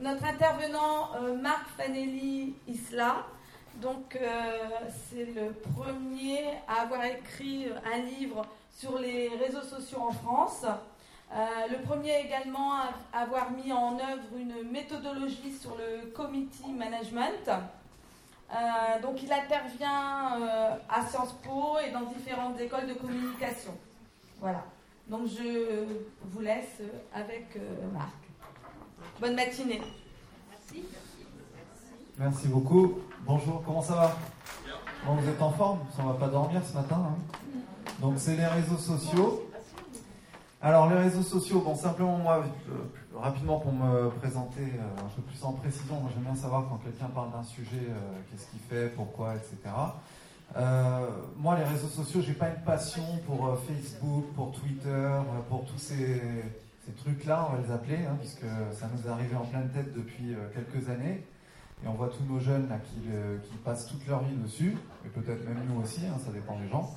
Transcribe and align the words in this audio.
Notre 0.00 0.24
intervenant 0.24 1.14
euh, 1.14 1.36
Marc 1.36 1.68
Fanelli 1.76 2.54
Isla, 2.66 3.26
donc 3.76 4.16
euh, 4.16 4.58
c'est 5.08 5.26
le 5.26 5.52
premier 5.52 6.44
à 6.66 6.82
avoir 6.82 7.04
écrit 7.04 7.66
un 7.84 7.98
livre 7.98 8.44
sur 8.76 8.98
les 8.98 9.28
réseaux 9.28 9.62
sociaux 9.62 10.00
en 10.00 10.12
France. 10.12 10.64
Euh, 11.32 11.36
le 11.70 11.82
premier 11.84 12.20
également 12.24 12.72
à 13.12 13.20
avoir 13.20 13.52
mis 13.52 13.72
en 13.72 13.94
œuvre 13.98 14.36
une 14.36 14.68
méthodologie 14.68 15.52
sur 15.52 15.76
le 15.76 16.10
committee 16.10 16.72
management. 16.72 17.48
Euh, 17.48 19.00
donc 19.02 19.22
il 19.22 19.32
intervient 19.32 20.40
euh, 20.40 20.76
à 20.88 21.06
Sciences 21.06 21.34
Po 21.44 21.76
et 21.86 21.90
dans 21.90 22.02
différentes 22.02 22.58
écoles 22.58 22.88
de 22.88 22.94
communication. 22.94 23.76
Voilà. 24.40 24.64
Donc 25.06 25.28
je 25.28 25.84
vous 26.22 26.40
laisse 26.40 26.82
avec 27.14 27.56
Marc. 27.92 28.27
Bonne 29.20 29.34
matinée. 29.34 29.80
Merci. 30.48 30.84
Merci 32.16 32.48
beaucoup. 32.48 32.98
Bonjour, 33.26 33.62
comment 33.66 33.82
ça 33.82 33.94
va? 33.94 34.16
Bon, 35.04 35.16
Vous 35.16 35.28
êtes 35.28 35.42
en 35.42 35.50
forme? 35.50 35.80
On 35.98 36.02
ne 36.04 36.12
va 36.12 36.14
pas 36.14 36.28
dormir 36.28 36.62
ce 36.64 36.74
matin. 36.74 37.02
Hein? 37.10 37.16
Donc 38.00 38.14
c'est 38.18 38.36
les 38.36 38.46
réseaux 38.46 38.76
sociaux. 38.76 39.44
Alors 40.62 40.88
les 40.88 40.98
réseaux 40.98 41.22
sociaux, 41.22 41.60
bon 41.60 41.74
simplement 41.74 42.16
moi, 42.18 42.44
euh, 42.68 43.18
rapidement 43.18 43.58
pour 43.58 43.72
me 43.72 44.08
présenter 44.10 44.62
euh, 44.62 45.04
un 45.04 45.08
peu 45.16 45.22
plus 45.22 45.42
en 45.44 45.52
précision, 45.52 46.00
j'aime 46.12 46.24
bien 46.24 46.34
savoir 46.34 46.66
quand 46.68 46.78
quelqu'un 46.78 47.06
parle 47.06 47.30
d'un 47.30 47.44
sujet, 47.44 47.86
euh, 47.88 48.20
qu'est-ce 48.30 48.46
qu'il 48.50 48.58
fait, 48.60 48.88
pourquoi, 48.88 49.34
etc. 49.36 49.56
moi 51.36 51.56
les 51.56 51.64
réseaux 51.64 51.86
sociaux, 51.86 52.20
j'ai 52.20 52.32
pas 52.32 52.48
une 52.48 52.62
passion 52.64 53.04
pour 53.26 53.56
Facebook, 53.68 54.24
pour 54.34 54.50
Twitter, 54.50 55.10
pour 55.48 55.64
tous 55.64 55.78
ces, 55.78 56.20
trucs-là, 56.92 57.48
on 57.48 57.56
va 57.56 57.62
les 57.62 57.72
appeler, 57.72 58.06
hein, 58.06 58.16
puisque 58.18 58.46
ça 58.72 58.88
nous 58.94 59.06
est 59.06 59.10
arrivé 59.10 59.36
en 59.36 59.44
pleine 59.44 59.68
tête 59.70 59.92
depuis 59.94 60.34
quelques 60.54 60.88
années. 60.88 61.24
Et 61.84 61.88
on 61.88 61.92
voit 61.92 62.08
tous 62.08 62.24
nos 62.24 62.40
jeunes 62.40 62.68
là, 62.68 62.78
qui, 62.78 63.56
passent 63.64 63.86
toute 63.86 64.06
leur 64.06 64.22
vie 64.24 64.34
dessus, 64.36 64.76
et 65.04 65.08
peut-être 65.08 65.46
même 65.46 65.62
nous 65.68 65.80
aussi, 65.80 66.00
hein, 66.06 66.18
ça 66.24 66.32
dépend 66.32 66.58
des 66.58 66.68
gens. 66.68 66.90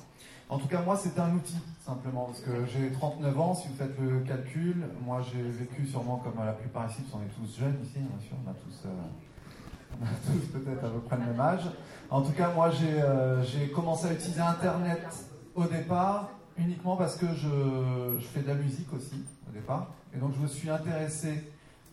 En 0.48 0.58
tout 0.58 0.66
cas, 0.66 0.82
moi, 0.82 0.96
c'est 0.96 1.18
un 1.18 1.32
outil, 1.34 1.58
simplement, 1.84 2.26
parce 2.26 2.40
que 2.40 2.66
j'ai 2.66 2.90
39 2.90 3.40
ans, 3.40 3.54
si 3.54 3.68
vous 3.68 3.74
faites 3.74 3.98
le 3.98 4.20
calcul, 4.20 4.86
moi, 5.04 5.22
j'ai 5.22 5.42
vécu 5.42 5.86
sûrement 5.86 6.16
comme 6.16 6.44
la 6.44 6.52
plupart 6.52 6.90
ici, 6.90 7.02
parce 7.02 7.12
qu'on 7.12 7.20
est 7.20 7.46
tous 7.46 7.58
jeunes 7.58 7.78
ici, 7.82 7.98
bien 7.98 8.20
sûr, 8.20 8.36
on 8.44 8.50
a 8.50 8.54
tous, 8.54 8.86
euh, 8.86 10.04
tous 10.26 10.58
peut-être 10.58 10.84
à 10.84 10.88
peu 10.88 11.00
près 11.00 11.16
le 11.16 11.26
même 11.26 11.40
âge. 11.40 11.70
En 12.10 12.22
tout 12.22 12.32
cas, 12.32 12.52
moi, 12.52 12.70
euh, 12.82 13.42
j'ai 13.44 13.70
commencé 13.70 14.08
à 14.08 14.12
utiliser 14.12 14.40
Internet 14.40 15.06
au 15.54 15.64
départ, 15.64 16.30
uniquement 16.64 16.96
parce 16.96 17.16
que 17.16 17.26
je, 17.34 18.18
fais 18.32 18.42
de 18.42 18.48
la 18.48 18.54
musique 18.54 18.92
aussi, 18.92 19.24
au 19.48 19.52
départ. 19.52 19.88
Et 20.14 20.18
donc, 20.18 20.32
je 20.36 20.40
me 20.40 20.46
suis 20.46 20.70
intéressé 20.70 21.44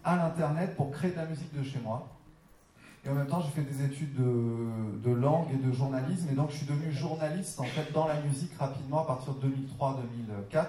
à 0.03 0.15
l'Internet 0.15 0.75
pour 0.75 0.91
créer 0.91 1.11
de 1.11 1.17
la 1.17 1.25
musique 1.25 1.53
de 1.57 1.63
chez 1.63 1.79
moi. 1.79 2.07
Et 3.05 3.09
en 3.09 3.13
même 3.13 3.27
temps, 3.27 3.41
j'ai 3.41 3.61
fait 3.61 3.69
des 3.69 3.83
études 3.83 4.15
de, 4.15 5.11
langue 5.11 5.47
et 5.53 5.57
de 5.57 5.71
journalisme. 5.71 6.27
Et 6.31 6.35
donc, 6.35 6.51
je 6.51 6.57
suis 6.57 6.65
devenu 6.65 6.91
journaliste, 6.91 7.59
en 7.59 7.63
fait, 7.63 7.91
dans 7.93 8.07
la 8.07 8.19
musique 8.21 8.51
rapidement 8.57 9.03
à 9.03 9.05
partir 9.05 9.33
de 9.35 9.47
2003-2004. 9.47 10.65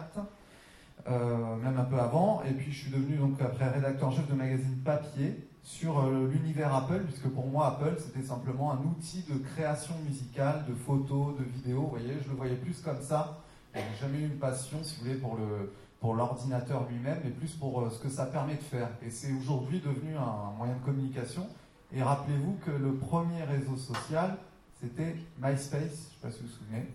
Euh, 1.08 1.56
même 1.56 1.78
un 1.78 1.84
peu 1.84 1.98
avant. 1.98 2.42
Et 2.44 2.52
puis, 2.52 2.70
je 2.70 2.82
suis 2.82 2.90
devenu, 2.90 3.16
donc, 3.16 3.40
après, 3.40 3.68
rédacteur-chef 3.68 4.28
de 4.28 4.34
magazine 4.34 4.76
papier 4.84 5.48
sur 5.62 6.00
euh, 6.00 6.28
l'univers 6.32 6.74
Apple, 6.74 7.02
puisque 7.04 7.28
pour 7.28 7.46
moi, 7.46 7.66
Apple, 7.68 7.96
c'était 7.98 8.26
simplement 8.26 8.72
un 8.72 8.78
outil 8.78 9.24
de 9.28 9.38
création 9.38 9.94
musicale, 10.06 10.64
de 10.68 10.74
photos, 10.74 11.36
de 11.38 11.44
vidéos. 11.44 11.82
Vous 11.82 11.90
voyez, 11.90 12.14
je 12.22 12.28
le 12.28 12.36
voyais 12.36 12.56
plus 12.56 12.80
comme 12.80 13.00
ça. 13.00 13.38
Je 13.74 13.78
n'ai 13.78 13.96
jamais 14.00 14.18
eu 14.18 14.26
une 14.26 14.38
passion, 14.38 14.78
si 14.82 14.96
vous 14.96 15.02
voulez, 15.04 15.16
pour 15.16 15.36
le 15.36 15.72
pour 16.00 16.14
l'ordinateur 16.14 16.86
lui-même, 16.88 17.18
mais 17.22 17.30
plus 17.30 17.52
pour 17.52 17.82
euh, 17.82 17.90
ce 17.90 17.98
que 17.98 18.08
ça 18.08 18.26
permet 18.26 18.54
de 18.54 18.62
faire. 18.62 18.88
Et 19.02 19.10
c'est 19.10 19.32
aujourd'hui 19.32 19.80
devenu 19.80 20.16
un 20.16 20.50
moyen 20.56 20.74
de 20.74 20.84
communication. 20.84 21.46
Et 21.92 22.02
rappelez-vous 22.02 22.56
que 22.64 22.70
le 22.70 22.94
premier 22.94 23.42
réseau 23.44 23.76
social, 23.76 24.36
c'était 24.80 25.14
MySpace, 25.38 25.70
je 25.72 25.82
ne 25.82 25.88
sais 25.88 26.20
pas 26.22 26.30
si 26.30 26.40
vous 26.40 26.46
vous 26.46 26.52
souvenez. 26.54 26.86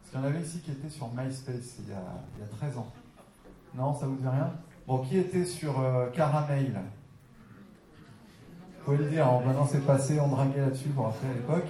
Parce 0.00 0.10
qu'il 0.10 0.20
y 0.20 0.22
en 0.22 0.26
avait 0.26 0.40
ici 0.40 0.60
qui 0.60 0.70
étaient 0.70 0.90
sur 0.90 1.08
MySpace 1.12 1.78
il 1.80 1.88
y 1.88 1.92
a, 1.92 2.04
il 2.36 2.40
y 2.40 2.44
a 2.44 2.48
13 2.56 2.78
ans. 2.78 2.92
Non, 3.74 3.94
ça 3.98 4.06
vous 4.06 4.16
dit 4.16 4.28
rien? 4.28 4.52
Bon, 4.86 4.98
qui 4.98 5.18
était 5.18 5.44
sur 5.44 5.80
euh, 5.80 6.10
Caramel 6.10 6.80
Faut 8.84 8.92
le 8.92 9.06
dire, 9.06 9.26
hein, 9.26 9.40
maintenant 9.44 9.66
c'est 9.66 9.84
passé, 9.84 10.20
on 10.20 10.28
draguait 10.28 10.60
là-dessus, 10.60 10.90
pour 10.90 11.06
à 11.06 11.12
l'époque. 11.34 11.66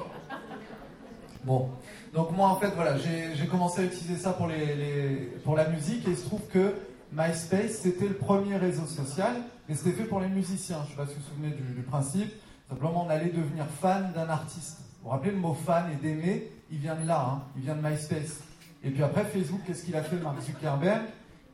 Bon, 1.44 1.70
donc 2.14 2.30
moi 2.36 2.48
en 2.48 2.56
fait, 2.56 2.68
voilà, 2.68 2.96
j'ai 2.98 3.46
commencé 3.46 3.82
à 3.82 3.84
utiliser 3.84 4.16
ça 4.16 4.32
pour, 4.32 4.46
les, 4.46 5.32
pour 5.44 5.56
la 5.56 5.68
musique 5.68 6.06
et 6.06 6.10
il 6.10 6.16
se 6.16 6.24
trouve 6.24 6.42
que 6.52 6.74
MySpace, 7.12 7.80
c'était 7.82 8.08
le 8.08 8.14
premier 8.14 8.56
réseau 8.56 8.86
social, 8.86 9.36
et 9.68 9.74
c'était 9.74 9.92
fait 9.92 10.04
pour 10.04 10.20
les 10.20 10.28
musiciens. 10.28 10.78
Je 10.84 10.84
ne 10.84 10.88
sais 10.90 10.96
pas 10.96 11.06
si 11.06 11.14
vous 11.14 11.20
vous 11.20 11.28
souvenez 11.28 11.74
du 11.74 11.82
principe. 11.82 12.32
Simplement, 12.68 13.04
on 13.06 13.10
allait 13.10 13.30
devenir 13.30 13.66
fan 13.66 14.12
d'un 14.14 14.28
artiste. 14.28 14.78
Vous 14.78 15.04
vous 15.04 15.10
rappelez 15.10 15.32
le 15.32 15.36
mot 15.36 15.52
fan 15.52 15.90
et 15.92 15.96
d'aimer? 15.96 16.50
Il 16.70 16.78
vient 16.78 16.94
de 16.94 17.06
là, 17.06 17.28
hein. 17.28 17.42
il 17.56 17.62
vient 17.62 17.74
de 17.74 17.86
MySpace. 17.86 18.40
Et 18.82 18.90
puis 18.90 19.02
après, 19.02 19.24
Facebook, 19.24 19.60
qu'est-ce 19.66 19.84
qu'il 19.84 19.94
a 19.94 20.02
fait, 20.02 20.16
Mark 20.16 20.40
Zuckerberg? 20.40 21.02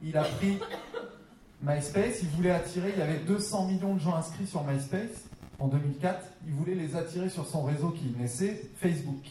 Il 0.01 0.17
a 0.17 0.23
pris 0.23 0.59
MySpace, 1.61 2.23
il 2.23 2.29
voulait 2.29 2.53
attirer, 2.53 2.93
il 2.95 2.99
y 3.01 3.03
avait 3.03 3.19
200 3.19 3.67
millions 3.67 3.95
de 3.95 4.01
gens 4.01 4.15
inscrits 4.15 4.47
sur 4.47 4.63
MySpace 4.63 5.29
en 5.59 5.67
2004, 5.67 6.25
il 6.47 6.53
voulait 6.53 6.77
les 6.77 6.95
attirer 6.95 7.29
sur 7.29 7.47
son 7.47 7.65
réseau 7.65 7.91
qui 7.91 8.15
naissait, 8.17 8.71
Facebook. 8.77 9.25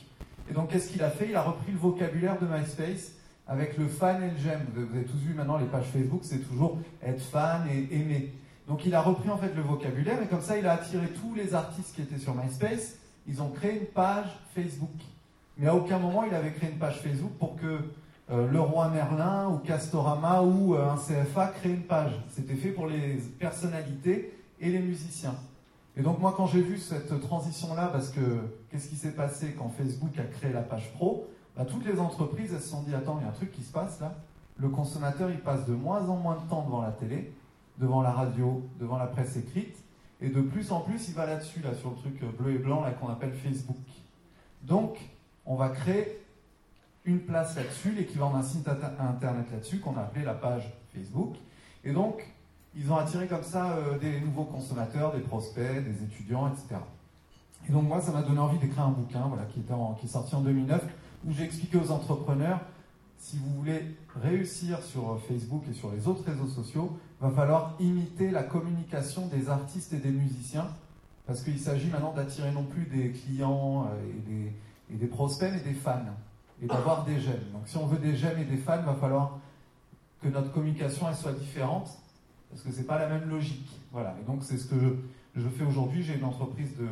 Et 0.49 0.53
donc 0.53 0.69
qu'est-ce 0.69 0.91
qu'il 0.91 1.03
a 1.03 1.09
fait? 1.09 1.27
Il 1.29 1.35
a 1.35 1.41
repris 1.41 1.71
le 1.71 1.77
vocabulaire 1.77 2.39
de 2.39 2.45
MySpace 2.45 3.11
avec 3.47 3.77
le 3.77 3.87
fan 3.87 4.23
et 4.23 4.31
le 4.31 4.37
j'aime. 4.37 4.65
Vous 4.73 4.95
avez 4.95 5.05
tous 5.05 5.17
vu 5.17 5.33
maintenant 5.33 5.57
les 5.57 5.65
pages 5.65 5.87
Facebook, 5.87 6.21
c'est 6.23 6.39
toujours 6.47 6.77
être 7.03 7.21
fan 7.21 7.67
et 7.69 7.95
aimer. 7.95 8.33
Donc 8.67 8.85
il 8.85 8.93
a 8.95 9.01
repris 9.01 9.29
en 9.29 9.37
fait 9.37 9.53
le 9.55 9.61
vocabulaire 9.61 10.21
et 10.21 10.27
comme 10.27 10.41
ça 10.41 10.57
il 10.57 10.67
a 10.67 10.73
attiré 10.73 11.07
tous 11.07 11.33
les 11.35 11.53
artistes 11.53 11.95
qui 11.95 12.01
étaient 12.01 12.17
sur 12.17 12.35
MySpace. 12.35 12.95
Ils 13.27 13.41
ont 13.41 13.49
créé 13.49 13.79
une 13.79 13.85
page 13.85 14.27
Facebook. 14.53 14.89
Mais 15.57 15.67
à 15.67 15.75
aucun 15.75 15.99
moment 15.99 16.23
il 16.23 16.33
avait 16.33 16.51
créé 16.51 16.69
une 16.69 16.77
page 16.77 16.99
Facebook 17.01 17.31
pour 17.39 17.55
que 17.55 17.79
euh, 18.29 18.51
le 18.51 18.59
roi 18.59 18.89
Merlin 18.89 19.47
ou 19.49 19.57
Castorama 19.59 20.41
ou 20.43 20.75
euh, 20.75 20.89
un 20.89 20.97
CFA 20.97 21.47
crée 21.47 21.69
une 21.69 21.83
page. 21.83 22.11
C'était 22.29 22.55
fait 22.55 22.71
pour 22.71 22.87
les 22.87 23.17
personnalités 23.39 24.33
et 24.59 24.69
les 24.69 24.79
musiciens. 24.79 25.35
Et 25.95 26.01
donc 26.01 26.19
moi 26.19 26.33
quand 26.35 26.47
j'ai 26.47 26.61
vu 26.61 26.77
cette 26.77 27.21
transition-là, 27.21 27.87
parce 27.87 28.09
que 28.09 28.19
qu'est-ce 28.69 28.89
qui 28.89 28.95
s'est 28.95 29.13
passé 29.13 29.55
quand 29.57 29.69
Facebook 29.69 30.17
a 30.19 30.23
créé 30.23 30.51
la 30.51 30.61
page 30.61 30.91
pro? 30.93 31.27
Bah, 31.55 31.65
Toutes 31.65 31.85
les 31.85 31.99
entreprises 31.99 32.53
elles 32.53 32.61
se 32.61 32.69
sont 32.69 32.83
dit 32.83 32.93
attends 32.93 33.17
il 33.19 33.23
y 33.23 33.25
a 33.25 33.29
un 33.29 33.33
truc 33.33 33.51
qui 33.51 33.63
se 33.63 33.71
passe 33.71 33.99
là. 33.99 34.15
Le 34.57 34.69
consommateur 34.69 35.29
il 35.29 35.39
passe 35.39 35.65
de 35.65 35.73
moins 35.73 36.07
en 36.09 36.15
moins 36.15 36.35
de 36.35 36.49
temps 36.49 36.63
devant 36.63 36.81
la 36.81 36.91
télé 36.91 37.33
devant 37.79 38.01
la 38.01 38.11
radio, 38.11 38.67
devant 38.79 38.97
la 38.97 39.07
presse 39.07 39.37
écrite. 39.37 39.77
Et 40.19 40.29
de 40.29 40.41
plus 40.41 40.71
en 40.71 40.81
plus, 40.81 41.09
il 41.09 41.13
va 41.13 41.25
là-dessus, 41.25 41.61
là, 41.61 41.73
sur 41.75 41.91
le 41.91 41.95
truc 41.95 42.23
bleu 42.37 42.55
et 42.55 42.57
blanc, 42.57 42.83
qu'on 42.99 43.09
appelle 43.09 43.33
Facebook. 43.33 43.77
Donc, 44.63 44.97
on 45.45 45.55
va 45.55 45.69
créer 45.69 46.19
une 47.05 47.19
place 47.19 47.55
là-dessus, 47.55 47.91
l'équivalent 47.91 48.31
d'un 48.31 48.43
site 48.43 48.67
internet 48.67 49.45
là-dessus, 49.51 49.79
qu'on 49.79 49.95
a 49.95 50.01
appelé 50.01 50.25
la 50.25 50.33
page 50.33 50.73
Facebook. 50.93 51.35
Et 51.83 51.91
donc, 51.91 52.25
ils 52.75 52.91
ont 52.91 52.97
attiré 52.97 53.27
comme 53.27 53.43
ça 53.43 53.77
euh, 53.77 53.97
des 53.97 54.19
nouveaux 54.19 54.43
consommateurs, 54.43 55.13
des 55.13 55.21
prospects, 55.21 55.83
des 55.83 56.03
étudiants, 56.03 56.51
etc. 56.51 56.81
Et 57.67 57.71
donc, 57.71 57.83
moi, 57.83 58.01
ça 58.01 58.11
m'a 58.11 58.21
donné 58.21 58.39
envie 58.39 58.57
d'écrire 58.57 58.85
un 58.85 58.91
bouquin, 58.91 59.27
voilà, 59.27 59.43
qui, 59.45 59.59
est 59.59 60.07
sorti 60.07 60.35
en 60.35 60.41
2009, 60.41 60.83
où 61.25 61.31
j'ai 61.31 61.43
expliqué 61.43 61.77
aux 61.77 61.91
entrepreneurs 61.91 62.61
si 63.17 63.37
vous 63.37 63.49
voulez 63.55 63.95
réussir 64.21 64.81
sur 64.83 65.19
Facebook 65.27 65.63
et 65.69 65.73
sur 65.73 65.91
les 65.91 66.07
autres 66.07 66.23
réseaux 66.23 66.47
sociaux, 66.47 66.97
va 67.19 67.31
falloir 67.31 67.75
imiter 67.79 68.29
la 68.31 68.43
communication 68.43 69.27
des 69.27 69.49
artistes 69.49 69.93
et 69.93 69.97
des 69.97 70.11
musiciens, 70.11 70.67
parce 71.25 71.41
qu'il 71.41 71.59
s'agit 71.59 71.89
maintenant 71.89 72.13
d'attirer 72.13 72.51
non 72.51 72.63
plus 72.63 72.85
des 72.85 73.11
clients 73.11 73.87
euh, 73.91 74.49
et 74.91 74.95
des, 74.95 75.07
prospects, 75.07 75.51
mais 75.51 75.61
des 75.61 75.73
fans, 75.73 75.99
et 76.61 76.67
d'avoir 76.67 77.03
des 77.05 77.19
j'aime. 77.19 77.43
Donc 77.53 77.63
si 77.67 77.77
on 77.77 77.87
veut 77.87 77.97
des 77.97 78.15
j'aime 78.15 78.39
et 78.39 78.45
des 78.45 78.57
fans, 78.57 78.77
il 78.79 78.85
va 78.85 78.95
falloir 78.95 79.39
que 80.21 80.27
notre 80.29 80.51
communication 80.51 81.07
elle 81.09 81.15
soit 81.15 81.33
différente, 81.33 81.89
parce 82.49 82.61
que 82.61 82.71
ce 82.71 82.77
n'est 82.77 82.85
pas 82.85 82.99
la 82.99 83.09
même 83.09 83.27
logique. 83.29 83.69
Voilà. 83.91 84.15
Et 84.21 84.25
donc 84.25 84.43
c'est 84.43 84.57
ce 84.57 84.67
que 84.67 84.75
je, 85.35 85.49
fais 85.49 85.65
aujourd'hui. 85.65 86.03
J'ai 86.03 86.15
une 86.15 86.23
entreprise 86.23 86.77
de, 86.77 86.87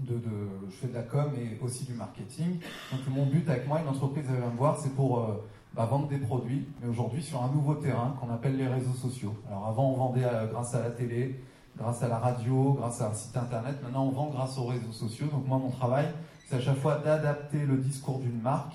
de, 0.00 0.20
je 0.68 0.74
fais 0.74 0.88
de 0.88 0.94
la 0.94 1.02
com 1.02 1.30
et 1.38 1.62
aussi 1.64 1.84
du 1.84 1.94
marketing. 1.94 2.58
Donc 2.92 3.00
mon 3.08 3.26
but 3.26 3.48
avec 3.48 3.66
moi, 3.66 3.80
une 3.80 3.88
entreprise 3.88 4.24
elle 4.28 4.40
va 4.40 4.48
me 4.48 4.56
voir, 4.56 4.78
c'est 4.78 4.94
pour 4.94 5.18
euh, 5.18 5.44
bah, 5.74 5.86
vendre 5.86 6.08
des 6.08 6.18
produits, 6.18 6.66
mais 6.80 6.88
aujourd'hui 6.88 7.22
sur 7.22 7.42
un 7.42 7.48
nouveau 7.48 7.74
terrain 7.74 8.16
qu'on 8.20 8.30
appelle 8.30 8.56
les 8.56 8.66
réseaux 8.66 8.92
sociaux. 8.92 9.34
Alors 9.48 9.66
avant 9.68 9.90
on 9.90 9.96
vendait 9.96 10.24
euh, 10.24 10.46
grâce 10.46 10.74
à 10.74 10.80
la 10.80 10.90
télé, 10.90 11.40
grâce 11.76 12.02
à 12.02 12.08
la 12.08 12.18
radio, 12.18 12.74
grâce 12.74 13.00
à 13.00 13.10
un 13.10 13.14
site 13.14 13.36
internet. 13.36 13.76
Maintenant 13.82 14.06
on 14.06 14.10
vend 14.10 14.30
grâce 14.30 14.58
aux 14.58 14.66
réseaux 14.66 14.92
sociaux. 14.92 15.26
Donc 15.26 15.46
moi 15.46 15.58
mon 15.58 15.70
travail, 15.70 16.06
c'est 16.46 16.56
à 16.56 16.60
chaque 16.60 16.78
fois 16.78 16.98
d'adapter 16.98 17.64
le 17.64 17.76
discours 17.78 18.18
d'une 18.18 18.40
marque. 18.40 18.74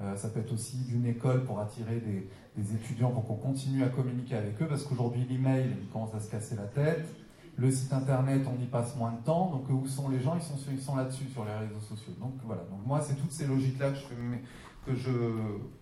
Euh, 0.00 0.16
ça 0.16 0.28
peut 0.28 0.40
être 0.40 0.52
aussi 0.52 0.78
d'une 0.78 1.06
école 1.06 1.44
pour 1.44 1.60
attirer 1.60 2.00
des, 2.00 2.28
des 2.56 2.74
étudiants 2.74 3.10
pour 3.10 3.24
qu'on 3.26 3.36
continue 3.36 3.84
à 3.84 3.88
communiquer 3.88 4.34
avec 4.34 4.60
eux, 4.60 4.66
parce 4.66 4.82
qu'aujourd'hui 4.82 5.24
l'email 5.28 5.66
il 5.80 5.88
commence 5.88 6.14
à 6.14 6.20
se 6.20 6.30
casser 6.30 6.56
la 6.56 6.64
tête. 6.64 7.06
Le 7.56 7.70
site 7.70 7.92
internet, 7.92 8.42
on 8.48 8.60
y 8.60 8.66
passe 8.66 8.96
moins 8.96 9.12
de 9.12 9.24
temps. 9.24 9.50
Donc, 9.50 9.68
où 9.70 9.86
sont 9.86 10.08
les 10.08 10.20
gens? 10.20 10.34
Ils 10.36 10.42
sont, 10.42 10.58
ils 10.70 10.80
sont 10.80 10.96
là-dessus, 10.96 11.28
sur 11.28 11.44
les 11.44 11.54
réseaux 11.54 11.80
sociaux. 11.80 12.12
Donc, 12.20 12.32
voilà. 12.44 12.62
Donc, 12.70 12.84
moi, 12.84 13.00
c'est 13.00 13.14
toutes 13.14 13.32
ces 13.32 13.46
logiques-là 13.46 13.90
que 13.90 13.96
je, 13.96 14.92
que, 14.92 14.96
je, 14.96 15.10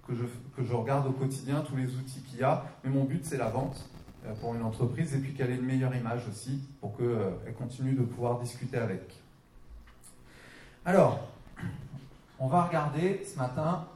que, 0.06 0.14
je, 0.14 0.24
que 0.56 0.62
je 0.62 0.72
regarde 0.74 1.06
au 1.06 1.12
quotidien, 1.12 1.60
tous 1.62 1.76
les 1.76 1.94
outils 1.94 2.20
qu'il 2.22 2.40
y 2.40 2.42
a. 2.42 2.64
Mais 2.84 2.90
mon 2.90 3.04
but, 3.04 3.24
c'est 3.24 3.38
la 3.38 3.48
vente. 3.48 3.88
euh, 4.26 4.34
pour 4.40 4.54
une 4.54 4.62
entreprise 4.62 5.14
et 5.14 5.18
puis 5.18 5.34
qu'elle 5.34 5.50
ait 5.50 5.56
une 5.56 5.64
meilleure 5.64 5.94
image 5.94 6.26
aussi 6.28 6.62
pour 6.80 6.96
qu'elle 6.96 7.54
continue 7.58 7.94
de 7.94 8.02
pouvoir 8.02 8.38
discuter 8.40 8.78
avec. 8.78 9.02
Alors, 10.84 11.20
on 12.38 12.48
va 12.48 12.64
regarder 12.64 13.24
ce 13.24 13.38
matin, 13.38 13.86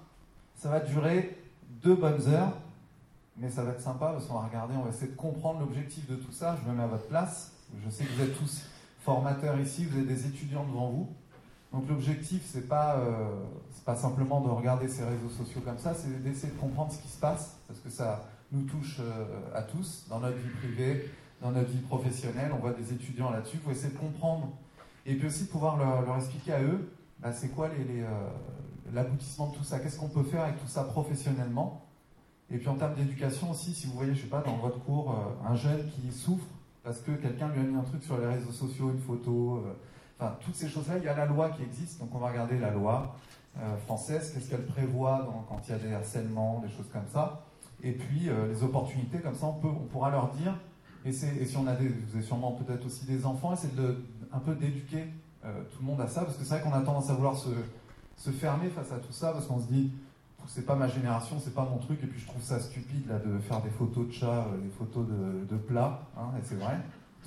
ça 0.57 0.69
va 0.69 0.81
durer 0.81 1.37
deux 1.83 1.95
bonnes 1.97 2.27
heures, 2.29 2.53
mais 3.37 3.51
ça 3.51 3.65
va 3.65 3.73
être 3.73 3.81
sympa 3.81 4.13
parce 4.13 4.27
qu'on 4.27 4.35
va 4.35 4.47
regarder, 4.47 4.75
on 4.77 4.83
va 4.83 4.91
essayer 4.91 5.11
de 5.11 5.17
comprendre 5.17 5.61
l'objectif 5.61 6.09
de 6.09 6.17
tout 6.17 6.33
ça. 6.33 6.57
Je 6.63 6.71
me 6.71 6.77
mets 6.77 6.85
à 6.85 6.87
votre 6.87 7.07
place. 7.07 7.53
Je 7.85 7.91
sais 7.91 8.05
que 8.05 8.13
vous 8.13 8.23
êtes 8.23 8.39
tous 8.39 8.63
formateurs 9.01 9.59
ici, 9.61 9.85
vous 9.85 9.99
êtes 9.99 10.07
des 10.07 10.27
étudiants 10.27 10.65
devant 10.65 10.91
vous. 10.91 11.09
Donc 11.73 11.89
l'objectif, 11.89 12.43
c'est 12.45 12.69
pas, 12.69 12.97
euh, 12.97 13.45
pas 13.85 13.97
simplement 13.97 14.41
de 14.41 14.49
regarder 14.49 14.89
ces 14.89 15.05
réseaux 15.05 15.29
sociaux 15.29 15.61
comme 15.65 15.79
ça, 15.79 15.95
c'est 15.95 16.23
d'essayer 16.23 16.53
de 16.53 16.59
comprendre 16.59 16.93
ce 16.93 16.99
qui 16.99 17.09
se 17.09 17.19
passe, 17.19 17.57
parce 17.69 17.81
que 17.81 17.91
ça 17.91 18.29
nous 18.53 18.63
touche 18.63 18.99
euh, 19.01 19.25
à 19.55 19.63
tous, 19.63 20.07
dans 20.09 20.21
notre 20.21 20.37
vie 20.39 20.55
privée, 20.59 21.11
dans 21.43 21.51
notre 21.51 21.71
vie 21.71 21.83
professionnelle. 21.83 22.51
On 22.55 22.59
voit 22.59 22.73
des 22.73 22.93
étudiants 22.93 23.31
là-dessus. 23.31 23.59
Il 23.59 23.61
faut 23.61 23.71
essayer 23.71 23.93
de 23.93 23.99
comprendre 23.99 24.49
et 25.05 25.15
puis 25.15 25.27
aussi 25.27 25.47
pouvoir 25.47 25.77
leur, 25.77 26.17
expliquer 26.17 26.53
à 26.53 26.63
eux, 26.63 26.91
bah, 27.21 27.33
c'est 27.33 27.49
quoi 27.49 27.69
euh, 27.69 28.29
l'aboutissement 28.93 29.51
de 29.51 29.57
tout 29.57 29.65
ça, 29.65 29.79
qu'est-ce 29.79 29.99
qu'on 29.99 30.09
peut 30.09 30.25
faire 30.25 30.43
avec 30.43 30.61
tout 30.61 30.69
ça 30.69 30.83
professionnellement. 30.85 31.83
Et 32.51 32.59
puis 32.59 32.69
en 32.69 32.77
termes 32.77 32.95
d'éducation 32.95 33.51
aussi, 33.51 33.75
si 33.75 33.87
vous 33.87 33.93
voyez, 33.93 34.15
je 34.15 34.23
sais 34.23 34.29
pas, 34.29 34.41
dans 34.41 34.57
votre 34.57 34.81
cours, 34.81 35.15
un 35.45 35.57
jeune 35.57 35.89
qui 35.91 36.13
souffre 36.13 36.47
parce 36.87 37.01
que 37.01 37.11
quelqu'un 37.11 37.49
lui 37.49 37.61
a 37.61 37.65
mis 37.65 37.77
un 37.77 37.83
truc 37.83 38.03
sur 38.03 38.17
les 38.17 38.27
réseaux 38.27 38.53
sociaux, 38.53 38.91
une 38.91 39.01
photo, 39.01 39.63
Enfin, 40.19 40.35
toutes 40.41 40.55
ces 40.55 40.69
choses-là, 40.69 40.97
il 40.97 41.05
y 41.05 41.09
a 41.09 41.15
la 41.15 41.27
loi 41.27 41.51
qui 41.51 41.63
existe, 41.63 42.01
donc 42.01 42.15
on 42.15 42.19
va 42.19 42.29
regarder 42.29 42.59
la 42.59 42.71
loi 42.71 43.17
euh, 43.59 43.77
française, 43.79 44.33
qu'est-ce 44.33 44.49
qu'elle 44.49 44.65
prévoit 44.65 45.29
quand 45.49 45.61
il 45.67 45.73
y 45.73 45.75
a 45.75 45.79
des 45.79 45.93
harcèlements, 45.93 46.61
des 46.61 46.71
choses 46.71 46.89
comme 46.91 47.07
ça. 47.13 47.43
Et 47.83 47.93
puis 47.93 48.29
euh, 48.29 48.49
les 48.49 48.63
opportunités, 48.63 49.19
comme 49.19 49.35
ça 49.35 49.47
on, 49.47 49.55
peut, 49.55 49.69
on 49.69 49.87
pourra 49.87 50.11
leur 50.11 50.33
dire, 50.33 50.55
et, 51.05 51.13
si 51.13 51.57
on 51.57 51.67
a 51.67 51.75
des, 51.75 51.89
vous 51.89 52.17
avez 52.17 52.25
sûrement 52.25 52.53
peut-être 52.53 52.87
aussi 52.87 53.05
des 53.05 53.27
enfants, 53.27 53.53
essayer 53.53 53.75
de, 53.75 54.03
un 54.33 54.39
peu 54.39 54.55
d'éduquer 54.55 55.05
euh, 55.45 55.63
tout 55.71 55.81
le 55.81 55.87
monde 55.87 56.01
à 56.01 56.09
ça, 56.09 56.23
parce 56.23 56.37
que 56.39 56.45
c'est 56.45 56.59
vrai 56.59 56.63
qu'on 56.63 56.73
a 56.73 56.81
tendance 56.81 57.11
à 57.11 57.15
vouloir 57.15 57.37
se, 57.37 58.31
fermer 58.31 58.71
face 58.71 58.91
à 58.91 58.99
tout 58.99 59.13
ça, 59.13 59.33
parce 59.33 59.47
qu'on 59.47 59.61
se 59.61 59.67
dit, 59.67 59.93
c'est 60.47 60.67
pas 60.67 60.77
ma 60.77 60.89
génération, 60.89 61.37
c'est 61.43 61.55
pas 61.55 61.65
mon 61.65 61.79
truc, 61.79 61.99
et 62.03 62.07
puis 62.07 62.21
je 62.21 62.27
trouve 62.27 62.43
ça 62.43 62.61
stupide 62.61 63.09
là, 63.09 63.19
de 63.19 63.39
faire 63.39 63.61
des 63.63 63.71
photos 63.71 64.07
de 64.07 64.13
chats, 64.13 64.47
des 64.63 64.71
photos 64.71 65.07
de, 65.07 65.57
plats, 65.57 66.03
hein, 66.17 66.31
et 66.39 66.43
c'est 66.45 66.55
vrai, 66.55 66.77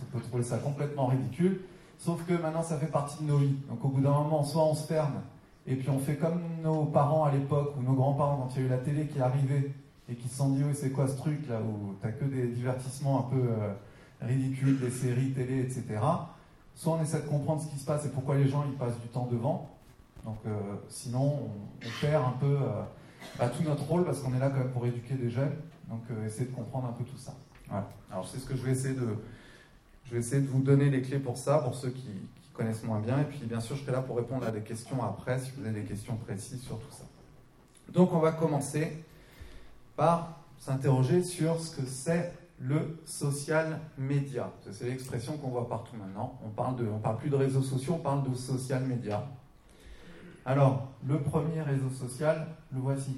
on 0.01 0.17
peut 0.17 0.23
trouver 0.23 0.44
ça 0.44 0.57
complètement 0.57 1.07
ridicule. 1.07 1.61
Sauf 1.97 2.25
que 2.25 2.33
maintenant, 2.33 2.63
ça 2.63 2.77
fait 2.77 2.88
partie 2.88 3.21
de 3.23 3.27
nos 3.27 3.38
vies. 3.38 3.57
Donc 3.67 3.83
au 3.83 3.89
bout 3.89 4.00
d'un 4.00 4.11
moment, 4.11 4.44
soit 4.44 4.63
on 4.63 4.73
se 4.73 4.88
ferme, 4.88 5.21
et 5.67 5.75
puis 5.75 5.89
on 5.89 6.00
fait 6.00 6.15
comme 6.15 6.41
nos 6.63 6.85
parents 6.85 7.25
à 7.25 7.31
l'époque, 7.31 7.73
ou 7.77 7.83
nos 7.83 7.94
grands-parents, 7.94 8.38
quand 8.38 8.56
il 8.56 8.61
y 8.61 8.63
a 8.63 8.67
eu 8.67 8.69
la 8.69 8.77
télé 8.77 9.07
qui 9.07 9.17
est 9.17 9.21
arrivée, 9.21 9.73
et 10.09 10.15
qui 10.15 10.27
se 10.27 10.38
sont 10.38 10.50
dit, 10.50 10.63
oui, 10.63 10.73
c'est 10.73 10.91
quoi 10.91 11.07
ce 11.07 11.17
truc 11.17 11.47
là, 11.47 11.59
où 11.61 11.94
t'as 12.01 12.11
que 12.11 12.25
des 12.25 12.47
divertissements 12.47 13.27
un 13.27 13.29
peu 13.29 13.41
euh, 13.41 13.73
ridicules, 14.21 14.79
des 14.79 14.89
séries 14.89 15.31
télé, 15.31 15.59
etc. 15.59 15.83
Soit 16.75 16.94
on 16.94 17.01
essaie 17.01 17.21
de 17.21 17.27
comprendre 17.27 17.61
ce 17.61 17.67
qui 17.67 17.77
se 17.77 17.85
passe 17.85 18.06
et 18.06 18.09
pourquoi 18.09 18.35
les 18.35 18.47
gens 18.47 18.63
ils 18.67 18.77
passent 18.77 19.00
du 19.00 19.07
temps 19.09 19.27
devant. 19.31 19.69
Donc 20.25 20.38
euh, 20.45 20.59
sinon, 20.89 21.51
on, 21.83 22.01
perd 22.01 22.23
un 22.23 22.38
peu 22.39 22.45
euh, 22.45 22.81
bah, 23.38 23.50
tout 23.50 23.63
notre 23.63 23.83
rôle 23.83 24.06
parce 24.06 24.19
qu'on 24.19 24.33
est 24.33 24.39
là 24.39 24.50
quand 24.50 24.60
même 24.60 24.71
pour 24.71 24.86
éduquer 24.86 25.16
des 25.16 25.30
jeunes. 25.30 25.56
Donc 25.89 26.01
essayer 26.25 26.45
de 26.45 26.56
comprendre 26.56 26.88
un 26.88 26.94
peu 26.94 27.04
tout 27.04 27.18
ça. 27.18 27.33
Voilà. 27.68 27.89
Alors 28.12 28.27
c'est 28.27 28.38
ce 28.38 28.45
que 28.45 28.56
je 28.56 28.63
vais 28.63 28.71
essayer 28.71 28.94
de, 28.94 29.07
je 30.10 30.12
vais 30.12 30.19
essayer 30.19 30.42
de 30.42 30.48
vous 30.48 30.62
donner 30.62 30.89
les 30.89 31.01
clés 31.01 31.19
pour 31.19 31.38
ça, 31.38 31.60
pour 31.60 31.75
ceux 31.75 31.89
qui, 31.89 32.10
connaissent 32.60 32.83
moins 32.83 33.00
bien. 33.00 33.21
Et 33.21 33.24
puis, 33.24 33.39
bien 33.45 33.62
sûr, 33.62 33.77
je 33.77 33.83
serai 33.83 33.94
là 33.94 34.01
pour 34.01 34.18
répondre 34.18 34.45
à 34.45 34.51
des 34.51 34.60
questions 34.60 35.01
après, 35.01 35.39
si 35.39 35.51
vous 35.56 35.66
avez 35.66 35.80
des 35.80 35.88
questions 35.88 36.18
précises 36.18 36.62
sur 36.62 36.77
tout 36.77 36.92
ça. 36.92 37.06
Donc, 37.94 38.13
on 38.13 38.19
va 38.19 38.33
commencer 38.33 39.01
par 39.95 40.42
s'interroger 40.57 41.24
sur 41.24 41.57
ce 41.62 41.77
que 41.77 41.88
c'est 41.88 42.33
le 42.60 43.00
social 43.06 43.80
media. 43.98 44.51
C'est 44.71 44.89
l'expression 44.89 45.38
qu'on 45.38 45.48
voit 45.48 45.69
partout 45.69 45.95
maintenant. 45.95 46.38
On 46.45 46.50
parle 46.50 46.75
de, 46.75 46.86
on 46.86 47.00
parle 47.00 47.18
plus 47.18 47.30
de 47.30 47.38
réseaux 47.38 47.62
sociaux, 47.62 47.94
on 47.94 48.04
parle 48.04 48.30
de 48.30 48.36
social 48.36 48.83
media. 48.83 49.25
Alors, 50.45 50.88
le 51.06 51.19
premier 51.19 51.62
réseau 51.62 51.89
social, 51.89 52.47
le 52.71 52.80
voici. 52.80 53.15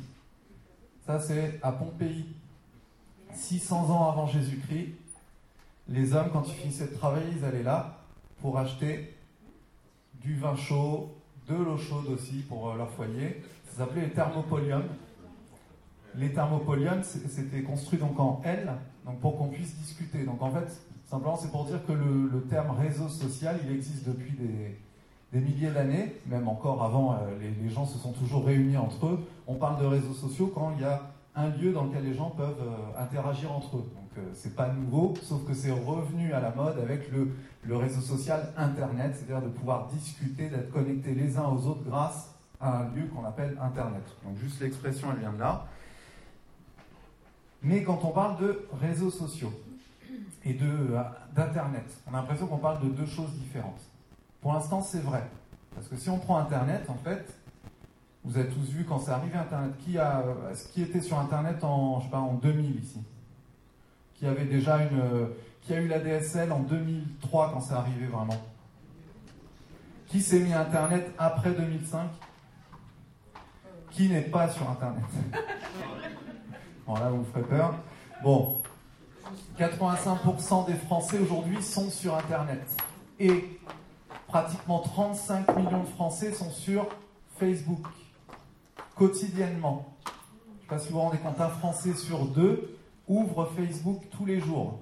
Ça, 1.06 1.20
c'est 1.20 1.60
à 1.64 1.72
Pompéi, 1.72 2.26
600 3.34 3.90
ans 3.90 4.10
avant 4.10 4.28
Jésus-Christ 4.28 4.96
les 5.92 6.14
hommes, 6.14 6.30
quand 6.32 6.48
ils 6.48 6.54
finissaient 6.54 6.88
de 6.88 6.96
travailler, 6.96 7.28
ils 7.38 7.44
allaient 7.44 7.64
là 7.64 7.98
pour 8.42 8.58
acheter 8.58 9.14
du 10.22 10.36
vin 10.36 10.56
chaud, 10.56 11.14
de 11.48 11.56
l'eau 11.56 11.78
chaude 11.78 12.08
aussi 12.08 12.44
pour 12.48 12.70
euh, 12.70 12.78
leur 12.78 12.90
foyer. 12.92 13.44
Ça 13.70 13.80
s'appelait 13.80 14.04
les 14.04 14.12
thermopoliums. 14.12 14.88
Les 16.16 16.34
thermopoliums, 16.34 17.04
c'était 17.04 17.64
construit 17.64 17.98
donc 17.98 18.20
en 18.20 18.42
L, 18.44 18.74
donc 19.06 19.20
pour 19.20 19.38
qu'on 19.38 19.48
puisse 19.48 19.76
discuter. 19.78 20.24
Donc 20.24 20.42
en 20.42 20.52
fait, 20.52 20.82
simplement, 21.10 21.38
c'est 21.38 21.52
pour 21.52 21.66
dire 21.66 21.86
que 21.86 21.94
le, 21.94 22.46
terme 22.50 22.72
réseau 22.72 23.08
social, 23.08 23.60
il 23.64 23.72
existe 23.72 24.08
depuis 24.08 24.32
des, 24.32 24.78
milliers 25.40 25.72
d'années, 25.72 26.22
même 26.26 26.48
encore 26.48 26.84
avant, 26.84 27.14
euh, 27.14 27.18
les, 27.40 27.70
gens 27.70 27.86
se 27.86 27.98
sont 27.98 28.12
toujours 28.12 28.46
réunis 28.46 28.78
entre 28.78 29.08
eux. 29.08 29.20
On 29.48 29.56
parle 29.56 29.82
de 29.82 29.86
réseaux 29.86 30.14
sociaux 30.14 30.52
quand 30.54 30.74
il 30.76 30.82
y 30.82 30.86
a 30.86 31.02
un 31.36 31.50
lieu 31.50 31.72
dans 31.72 31.86
lequel 31.86 32.04
les 32.04 32.14
gens 32.14 32.32
peuvent 32.32 32.62
euh, 32.62 33.02
interagir 33.02 33.52
entre 33.52 33.78
eux. 33.78 33.90
Donc 33.96 34.18
euh, 34.18 34.30
c'est 34.34 34.56
pas 34.56 34.68
nouveau, 34.68 35.14
sauf 35.22 35.46
que 35.46 35.54
c'est 35.54 35.72
revenu 35.72 36.34
à 36.34 36.42
la 36.42 36.54
mode 36.54 36.78
avec 36.80 37.10
le, 37.12 37.32
le 37.64 37.78
réseau 37.78 38.02
social 38.02 38.52
Internet, 38.58 39.16
c'est-à-dire 39.16 39.42
de 39.42 39.54
pouvoir 39.54 39.88
discuter, 39.88 40.50
d'être 40.50 40.72
connectés 40.72 41.14
les 41.14 41.38
uns 41.38 41.48
aux 41.48 41.66
autres 41.68 41.84
grâce 41.86 42.36
à 42.60 42.80
un 42.80 42.96
lieu 42.96 43.06
qu'on 43.08 43.26
appelle 43.26 43.58
Internet. 43.62 44.04
Donc 44.26 44.38
juste 44.38 44.60
l'expression, 44.60 45.08
elle 45.14 45.20
vient 45.20 45.34
de 45.34 45.40
là. 45.40 45.66
Mais 47.64 47.84
quand 47.84 48.00
on 48.04 48.10
parle 48.12 48.40
de 48.42 48.68
réseaux 48.82 49.12
sociaux 49.12 49.54
et 50.44 50.54
d'Internet, 51.36 51.86
on 52.10 52.14
a 52.14 52.18
l'impression 52.18 52.48
qu'on 52.48 52.58
parle 52.58 52.82
de 52.84 52.90
deux 52.90 53.06
choses 53.06 53.32
différentes. 53.34 53.91
Pour 54.42 54.54
l'instant, 54.54 54.82
c'est 54.82 55.02
vrai. 55.02 55.24
Parce 55.76 55.88
que 55.88 55.96
si 55.96 56.10
on 56.10 56.18
prend 56.18 56.38
Internet, 56.38 56.90
en 56.90 56.96
fait, 56.96 57.34
vous 58.24 58.38
avez 58.38 58.50
tous 58.50 58.70
vu 58.70 58.86
quand 58.86 59.00
c'est 59.00 59.12
arrivé 59.12 59.38
Internet. 59.38 59.72
Qui, 59.80 59.98
a, 59.98 60.24
qui 60.74 60.82
était 60.82 61.02
sur 61.02 61.18
Internet 61.18 61.64
en, 61.64 62.00
je 62.00 62.06
sais 62.06 62.12
pas, 62.12 62.20
en 62.20 62.34
2000 62.34 62.84
ici 62.84 63.00
Qui 64.16 64.28
avait 64.28 64.46
déjà 64.46 64.78
une. 64.84 65.30
Qui 65.62 65.74
a 65.74 65.82
eu 65.82 65.88
la 65.88 66.00
DSL 66.00 66.52
en 66.52 66.60
2003 66.60 67.52
quand 67.54 67.62
c'est 67.62 67.76
arrivé 67.76 68.08
vraiment 68.08 68.42
Qui 70.08 70.22
s'est 70.22 70.40
mis 70.40 70.54
à 70.54 70.62
Internet 70.62 71.12
après 71.20 71.52
2005 71.52 72.10
Qui 73.92 74.10
n'est 74.10 74.22
pas 74.22 74.50
sur 74.50 74.70
Internet? 74.70 75.04
Bon, 76.88 76.96
là, 76.96 77.10
vous 77.10 77.18
me 77.18 77.24
ferez 77.26 77.44
peur. 77.44 77.76
Bon, 78.24 78.60
85% 79.58 80.66
des 80.66 80.74
Français 80.74 81.20
aujourd'hui 81.20 81.62
sont 81.62 81.90
sur 81.90 82.18
Internet. 82.18 82.68
Et 83.20 83.60
pratiquement 84.32 84.80
35 84.80 85.58
millions 85.58 85.84
de 85.84 85.90
Français 85.90 86.32
sont 86.32 86.50
sur 86.52 86.88
Facebook 87.38 87.86
quotidiennement. 88.96 89.94
Je 90.06 90.10
ne 90.10 90.62
sais 90.62 90.68
pas 90.70 90.80
si 90.80 90.88
vous 90.88 90.94
vous 90.94 91.02
rendez 91.02 91.18
compte, 91.18 91.42
un 91.42 91.50
Français 91.50 91.94
sur 91.96 92.26
deux 92.28 92.78
ouvre 93.10 93.52
Facebook 93.58 94.04
tous 94.10 94.26
les 94.26 94.40
jours. 94.40 94.80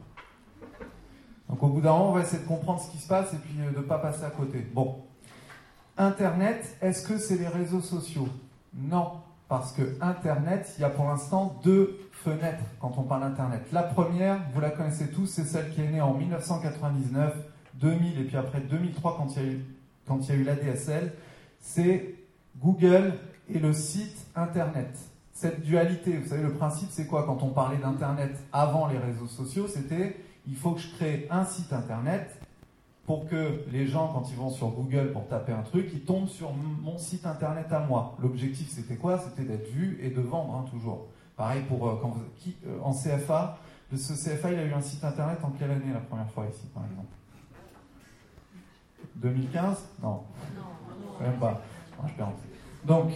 Donc 1.49 1.63
au 1.63 1.67
bout 1.67 1.81
d'un 1.81 1.93
moment, 1.93 2.11
on 2.11 2.13
va 2.13 2.21
essayer 2.21 2.43
de 2.43 2.47
comprendre 2.47 2.79
ce 2.79 2.91
qui 2.91 2.99
se 2.99 3.07
passe 3.07 3.33
et 3.33 3.37
puis 3.37 3.55
euh, 3.59 3.71
de 3.71 3.77
ne 3.77 3.81
pas 3.81 3.97
passer 3.97 4.23
à 4.23 4.29
côté. 4.29 4.59
Bon. 4.59 4.97
Internet, 5.97 6.77
est-ce 6.81 7.07
que 7.07 7.17
c'est 7.17 7.37
les 7.37 7.47
réseaux 7.47 7.81
sociaux? 7.81 8.29
Non, 8.75 9.13
parce 9.47 9.71
que 9.71 9.97
Internet, 9.99 10.75
il 10.77 10.81
y 10.81 10.83
a 10.83 10.89
pour 10.89 11.05
l'instant 11.05 11.59
deux 11.63 11.99
fenêtres 12.11 12.63
quand 12.79 12.93
on 12.99 13.01
parle 13.01 13.21
d'Internet. 13.21 13.63
La 13.73 13.81
première, 13.81 14.41
vous 14.53 14.61
la 14.61 14.69
connaissez 14.69 15.09
tous, 15.09 15.25
c'est 15.25 15.45
celle 15.45 15.71
qui 15.71 15.81
est 15.81 15.89
née 15.89 16.01
en 16.01 16.13
1999, 16.13 17.33
2000 17.79 18.19
et 18.19 18.23
puis 18.23 18.37
après 18.37 18.61
2003 18.61 19.17
quand 19.17 19.35
il 19.35 19.41
y 19.41 19.45
a 19.45 19.49
eu, 19.49 19.65
quand 20.07 20.27
il 20.27 20.35
y 20.35 20.37
a 20.37 20.41
eu 20.41 20.43
l'ADSL. 20.43 21.13
C'est 21.59 22.15
Google 22.59 23.13
et 23.53 23.59
le 23.59 23.73
site 23.73 24.25
Internet. 24.35 24.97
Cette 25.33 25.61
dualité, 25.61 26.17
vous 26.17 26.27
savez, 26.27 26.43
le 26.43 26.53
principe, 26.53 26.89
c'est 26.91 27.07
quoi? 27.07 27.23
Quand 27.23 27.41
on 27.43 27.49
parlait 27.49 27.77
d'Internet 27.77 28.35
avant 28.51 28.87
les 28.87 28.97
réseaux 28.97 29.27
sociaux, 29.27 29.67
c'était 29.67 30.17
il 30.47 30.55
faut 30.55 30.71
que 30.71 30.81
je 30.81 30.89
crée 30.95 31.27
un 31.29 31.45
site 31.45 31.71
Internet 31.71 32.39
pour 33.05 33.27
que 33.27 33.63
les 33.71 33.87
gens, 33.87 34.11
quand 34.13 34.29
ils 34.29 34.35
vont 34.35 34.49
sur 34.49 34.69
Google 34.69 35.11
pour 35.13 35.27
taper 35.27 35.51
un 35.51 35.61
truc, 35.61 35.89
ils 35.93 36.01
tombent 36.01 36.27
sur 36.27 36.53
mon 36.53 36.97
site 36.97 37.25
Internet 37.25 37.71
à 37.71 37.79
moi. 37.79 38.15
L'objectif, 38.21 38.69
c'était 38.69 38.97
quoi? 38.97 39.19
C'était 39.19 39.47
d'être 39.47 39.69
vu 39.71 39.99
et 40.01 40.09
de 40.09 40.21
vendre, 40.21 40.55
hein, 40.55 40.65
toujours. 40.69 41.07
Pareil 41.35 41.63
pour 41.67 41.87
euh, 41.87 41.99
euh, 42.67 42.79
en 42.83 42.93
CFA. 42.93 43.57
Ce 43.95 44.13
CFA, 44.13 44.51
il 44.51 44.59
a 44.59 44.65
eu 44.65 44.73
un 44.73 44.81
site 44.81 45.03
Internet 45.03 45.39
en 45.43 45.49
quelle 45.51 45.71
année 45.71 45.93
la 45.93 46.01
première 46.01 46.29
fois 46.31 46.45
ici, 46.45 46.67
par 46.73 46.83
exemple? 46.85 47.18
2015 49.15 49.77
Non. 50.01 50.09
Non, 50.09 50.21
Même 51.21 51.39
pas. 51.39 51.61
Donc, 52.85 53.11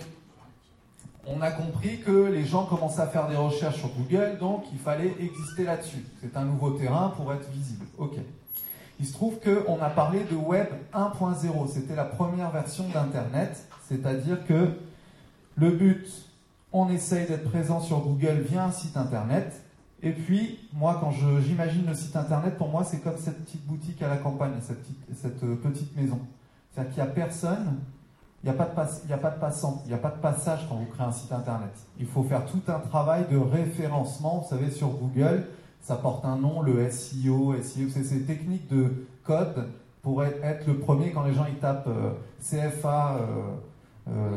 on 1.25 1.41
a 1.41 1.51
compris 1.51 1.99
que 2.01 2.25
les 2.25 2.45
gens 2.45 2.65
commençaient 2.65 3.01
à 3.01 3.07
faire 3.07 3.27
des 3.29 3.35
recherches 3.35 3.77
sur 3.77 3.89
Google, 3.89 4.37
donc 4.39 4.65
il 4.73 4.79
fallait 4.79 5.15
exister 5.19 5.63
là-dessus. 5.63 6.05
C'est 6.21 6.35
un 6.35 6.43
nouveau 6.43 6.71
terrain 6.71 7.13
pour 7.15 7.31
être 7.33 7.49
visible. 7.49 7.85
Ok. 7.97 8.15
Il 8.99 9.05
se 9.05 9.13
trouve 9.13 9.39
qu'on 9.39 9.81
a 9.81 9.89
parlé 9.89 10.23
de 10.29 10.35
Web 10.35 10.67
1.0. 10.93 11.67
C'était 11.67 11.95
la 11.95 12.05
première 12.05 12.51
version 12.51 12.87
d'Internet. 12.89 13.67
C'est-à-dire 13.87 14.45
que 14.45 14.69
le 15.55 15.71
but, 15.71 16.07
on 16.71 16.89
essaye 16.89 17.27
d'être 17.27 17.49
présent 17.49 17.79
sur 17.79 17.99
Google 17.99 18.43
via 18.47 18.65
un 18.65 18.71
site 18.71 18.97
Internet. 18.97 19.62
Et 20.03 20.11
puis, 20.11 20.59
moi, 20.73 20.97
quand 20.99 21.11
j'imagine 21.11 21.85
le 21.87 21.95
site 21.95 22.15
internet, 22.17 22.57
pour 22.57 22.67
moi, 22.67 22.83
c'est 22.83 22.99
comme 22.99 23.17
cette 23.17 23.41
petite 23.45 23.65
boutique 23.65 24.01
à 24.01 24.09
la 24.09 24.17
campagne, 24.17 24.51
cette 24.59 24.81
petite, 24.81 24.99
cette 25.15 25.43
euh, 25.43 25.55
petite 25.55 25.95
maison. 25.95 26.19
C'est-à-dire 26.71 26.93
qu'il 26.93 27.03
n'y 27.03 27.09
a 27.09 27.13
personne, 27.13 27.79
il 28.43 28.51
n'y 28.51 28.57
a, 28.57 28.61
a 28.61 28.65
pas 29.17 29.29
de 29.29 29.39
passant, 29.39 29.81
il 29.85 29.87
n'y 29.87 29.93
a 29.93 29.97
pas 29.97 30.09
de 30.09 30.19
passage 30.19 30.67
quand 30.67 30.75
vous 30.75 30.85
créez 30.87 31.07
un 31.07 31.13
site 31.13 31.31
internet. 31.31 31.71
Il 31.97 32.05
faut 32.05 32.23
faire 32.23 32.45
tout 32.45 32.61
un 32.67 32.79
travail 32.79 33.25
de 33.31 33.37
référencement. 33.37 34.39
Vous 34.39 34.49
savez, 34.49 34.71
sur 34.71 34.89
Google, 34.89 35.45
ça 35.81 35.95
porte 35.95 36.25
un 36.25 36.35
nom, 36.35 36.61
le 36.61 36.89
SEO, 36.89 37.55
SEO, 37.61 37.87
c'est 37.89 38.03
ces 38.03 38.23
techniques 38.23 38.67
de 38.69 39.07
code 39.23 39.69
pour 40.01 40.21
être 40.25 40.67
le 40.67 40.79
premier 40.79 41.11
quand 41.11 41.23
les 41.23 41.33
gens 41.33 41.45
ils 41.47 41.59
tapent 41.59 41.87
euh, 41.87 42.11
CFA. 42.41 43.19
Euh, 43.21 43.55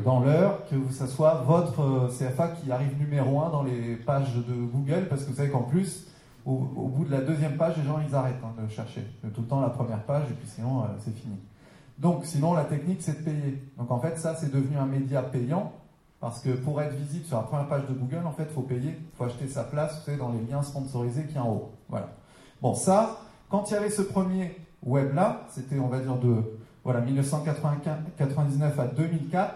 dans 0.04 0.20
l'heure, 0.20 0.64
que 0.68 0.76
ce 0.92 1.06
soit 1.06 1.42
votre 1.46 1.80
euh, 1.80 2.08
CFA 2.08 2.48
qui 2.48 2.70
arrive 2.70 2.96
numéro 2.98 3.40
1 3.40 3.50
dans 3.50 3.62
les 3.64 3.96
pages 3.96 4.34
de 4.34 4.54
Google, 4.54 5.08
parce 5.08 5.24
que 5.24 5.30
vous 5.30 5.36
savez 5.36 5.50
qu'en 5.50 5.62
plus, 5.62 6.06
au, 6.44 6.58
bout 6.58 7.04
de 7.04 7.10
la 7.10 7.20
deuxième 7.20 7.56
page, 7.56 7.76
les 7.76 7.82
gens 7.82 7.98
ils 8.06 8.14
arrêtent 8.14 8.42
hein, 8.44 8.62
de 8.62 8.68
chercher. 8.70 9.04
Tout 9.34 9.40
le 9.40 9.46
temps 9.48 9.60
la 9.60 9.70
première 9.70 10.02
page, 10.04 10.24
et 10.30 10.34
puis 10.34 10.48
sinon 10.48 10.82
euh, 10.82 10.86
c'est 11.00 11.14
fini. 11.14 11.36
Donc 11.98 12.24
sinon 12.24 12.54
la 12.54 12.64
technique 12.64 13.02
c'est 13.02 13.18
de 13.18 13.24
payer. 13.24 13.62
Donc 13.76 13.90
en 13.90 13.98
fait 13.98 14.16
ça 14.18 14.36
c'est 14.36 14.52
devenu 14.52 14.76
un 14.76 14.86
média 14.86 15.22
payant, 15.22 15.72
parce 16.20 16.40
que 16.40 16.50
pour 16.50 16.80
être 16.80 16.94
visible 16.94 17.24
sur 17.24 17.36
la 17.36 17.42
première 17.42 17.66
page 17.66 17.86
de 17.88 17.94
Google, 17.94 18.24
en 18.24 18.32
fait 18.32 18.48
faut 18.52 18.62
payer, 18.62 18.96
faut 19.18 19.24
acheter 19.24 19.48
sa 19.48 19.64
place, 19.64 19.98
vous 19.98 20.04
savez, 20.04 20.18
dans 20.18 20.30
les 20.30 20.40
liens 20.48 20.62
sponsorisés 20.62 21.24
qui 21.24 21.38
en 21.38 21.50
haut. 21.50 21.72
Voilà. 21.88 22.10
Bon 22.62 22.74
ça, 22.74 23.18
quand 23.50 23.68
il 23.70 23.74
y 23.74 23.76
avait 23.76 23.90
ce 23.90 24.02
premier 24.02 24.56
web 24.84 25.12
là, 25.14 25.42
c'était 25.50 25.80
on 25.80 25.88
va 25.88 25.98
dire 25.98 26.16
de 26.16 26.55
voilà, 26.86 27.00
1999 27.00 28.78
à 28.78 28.86
2004, 28.86 29.54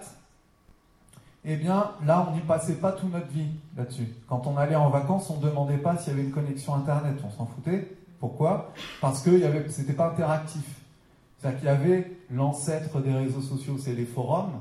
eh 1.44 1.54
bien 1.54 1.92
là, 2.04 2.26
on 2.28 2.34
n'y 2.34 2.40
passait 2.40 2.74
pas 2.74 2.90
toute 2.90 3.12
notre 3.12 3.28
vie 3.28 3.46
là-dessus. 3.76 4.08
Quand 4.26 4.48
on 4.48 4.56
allait 4.56 4.74
en 4.74 4.90
vacances, 4.90 5.30
on 5.30 5.36
ne 5.36 5.42
demandait 5.42 5.78
pas 5.78 5.96
s'il 5.96 6.12
y 6.12 6.16
avait 6.16 6.24
une 6.24 6.32
connexion 6.32 6.74
Internet, 6.74 7.14
on 7.24 7.30
s'en 7.30 7.46
foutait. 7.46 7.86
Pourquoi? 8.18 8.72
Parce 9.00 9.22
que 9.22 9.30
ce 9.38 9.80
n'était 9.80 9.92
pas 9.92 10.08
interactif. 10.08 10.64
C'est-à-dire 11.38 11.60
qu'il 11.60 11.68
y 11.68 11.70
avait 11.70 12.16
l'ancêtre 12.32 13.00
des 13.00 13.12
réseaux 13.12 13.42
sociaux, 13.42 13.78
c'est 13.78 13.94
les 13.94 14.06
forums, 14.06 14.60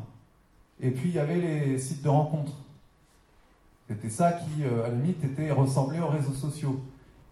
et 0.80 0.92
puis 0.92 1.10
il 1.10 1.16
y 1.16 1.20
avait 1.20 1.42
les 1.42 1.80
sites 1.80 2.04
de 2.04 2.10
rencontres. 2.10 2.54
C'était 3.88 4.12
ça 4.12 4.34
qui, 4.34 4.64
euh, 4.64 4.86
à 4.86 4.90
la 4.90 4.94
limite, 4.94 5.24
était, 5.24 5.50
ressemblait 5.50 6.02
aux 6.02 6.10
réseaux 6.10 6.36
sociaux. 6.36 6.80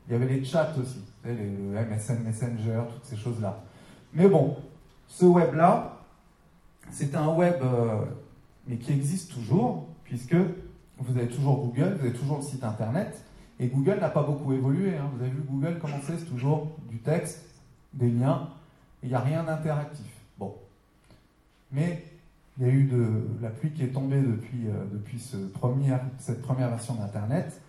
Il 0.07 0.13
y 0.13 0.15
avait 0.15 0.33
les 0.33 0.43
chats 0.43 0.73
aussi, 0.81 1.03
les 1.23 1.35
MSN 1.35 2.23
Messenger, 2.23 2.81
toutes 2.91 3.05
ces 3.05 3.17
choses-là. 3.17 3.59
Mais 4.13 4.27
bon, 4.27 4.57
ce 5.07 5.25
web-là, 5.25 5.97
c'est 6.91 7.15
un 7.15 7.27
web 7.27 7.55
euh, 7.61 8.05
mais 8.67 8.77
qui 8.77 8.91
existe 8.91 9.33
toujours, 9.33 9.87
puisque 10.03 10.35
vous 10.99 11.17
avez 11.17 11.27
toujours 11.27 11.65
Google, 11.65 11.95
vous 11.99 12.05
avez 12.07 12.13
toujours 12.13 12.37
le 12.37 12.43
site 12.43 12.63
internet, 12.63 13.23
et 13.59 13.67
Google 13.67 13.97
n'a 13.99 14.09
pas 14.09 14.23
beaucoup 14.23 14.53
évolué. 14.53 14.95
Hein. 14.95 15.09
Vous 15.15 15.21
avez 15.23 15.31
vu 15.31 15.41
Google 15.41 15.77
comment 15.81 15.97
c'est, 16.05 16.25
toujours 16.25 16.71
du 16.89 16.99
texte, 16.99 17.45
des 17.93 18.09
liens, 18.09 18.49
il 19.03 19.09
n'y 19.09 19.15
a 19.15 19.19
rien 19.19 19.43
d'interactif. 19.43 20.05
Bon. 20.37 20.55
Mais 21.71 22.03
il 22.57 22.65
y 22.65 22.69
a 22.69 22.73
eu 22.73 22.83
de 22.85 23.07
la 23.41 23.49
pluie 23.49 23.71
qui 23.71 23.83
est 23.83 23.93
tombée 23.93 24.21
depuis, 24.21 24.67
euh, 24.67 24.85
depuis 24.91 25.19
ce 25.19 25.37
cette 26.19 26.41
première 26.41 26.69
version 26.69 26.95
d'Internet. 26.95 27.61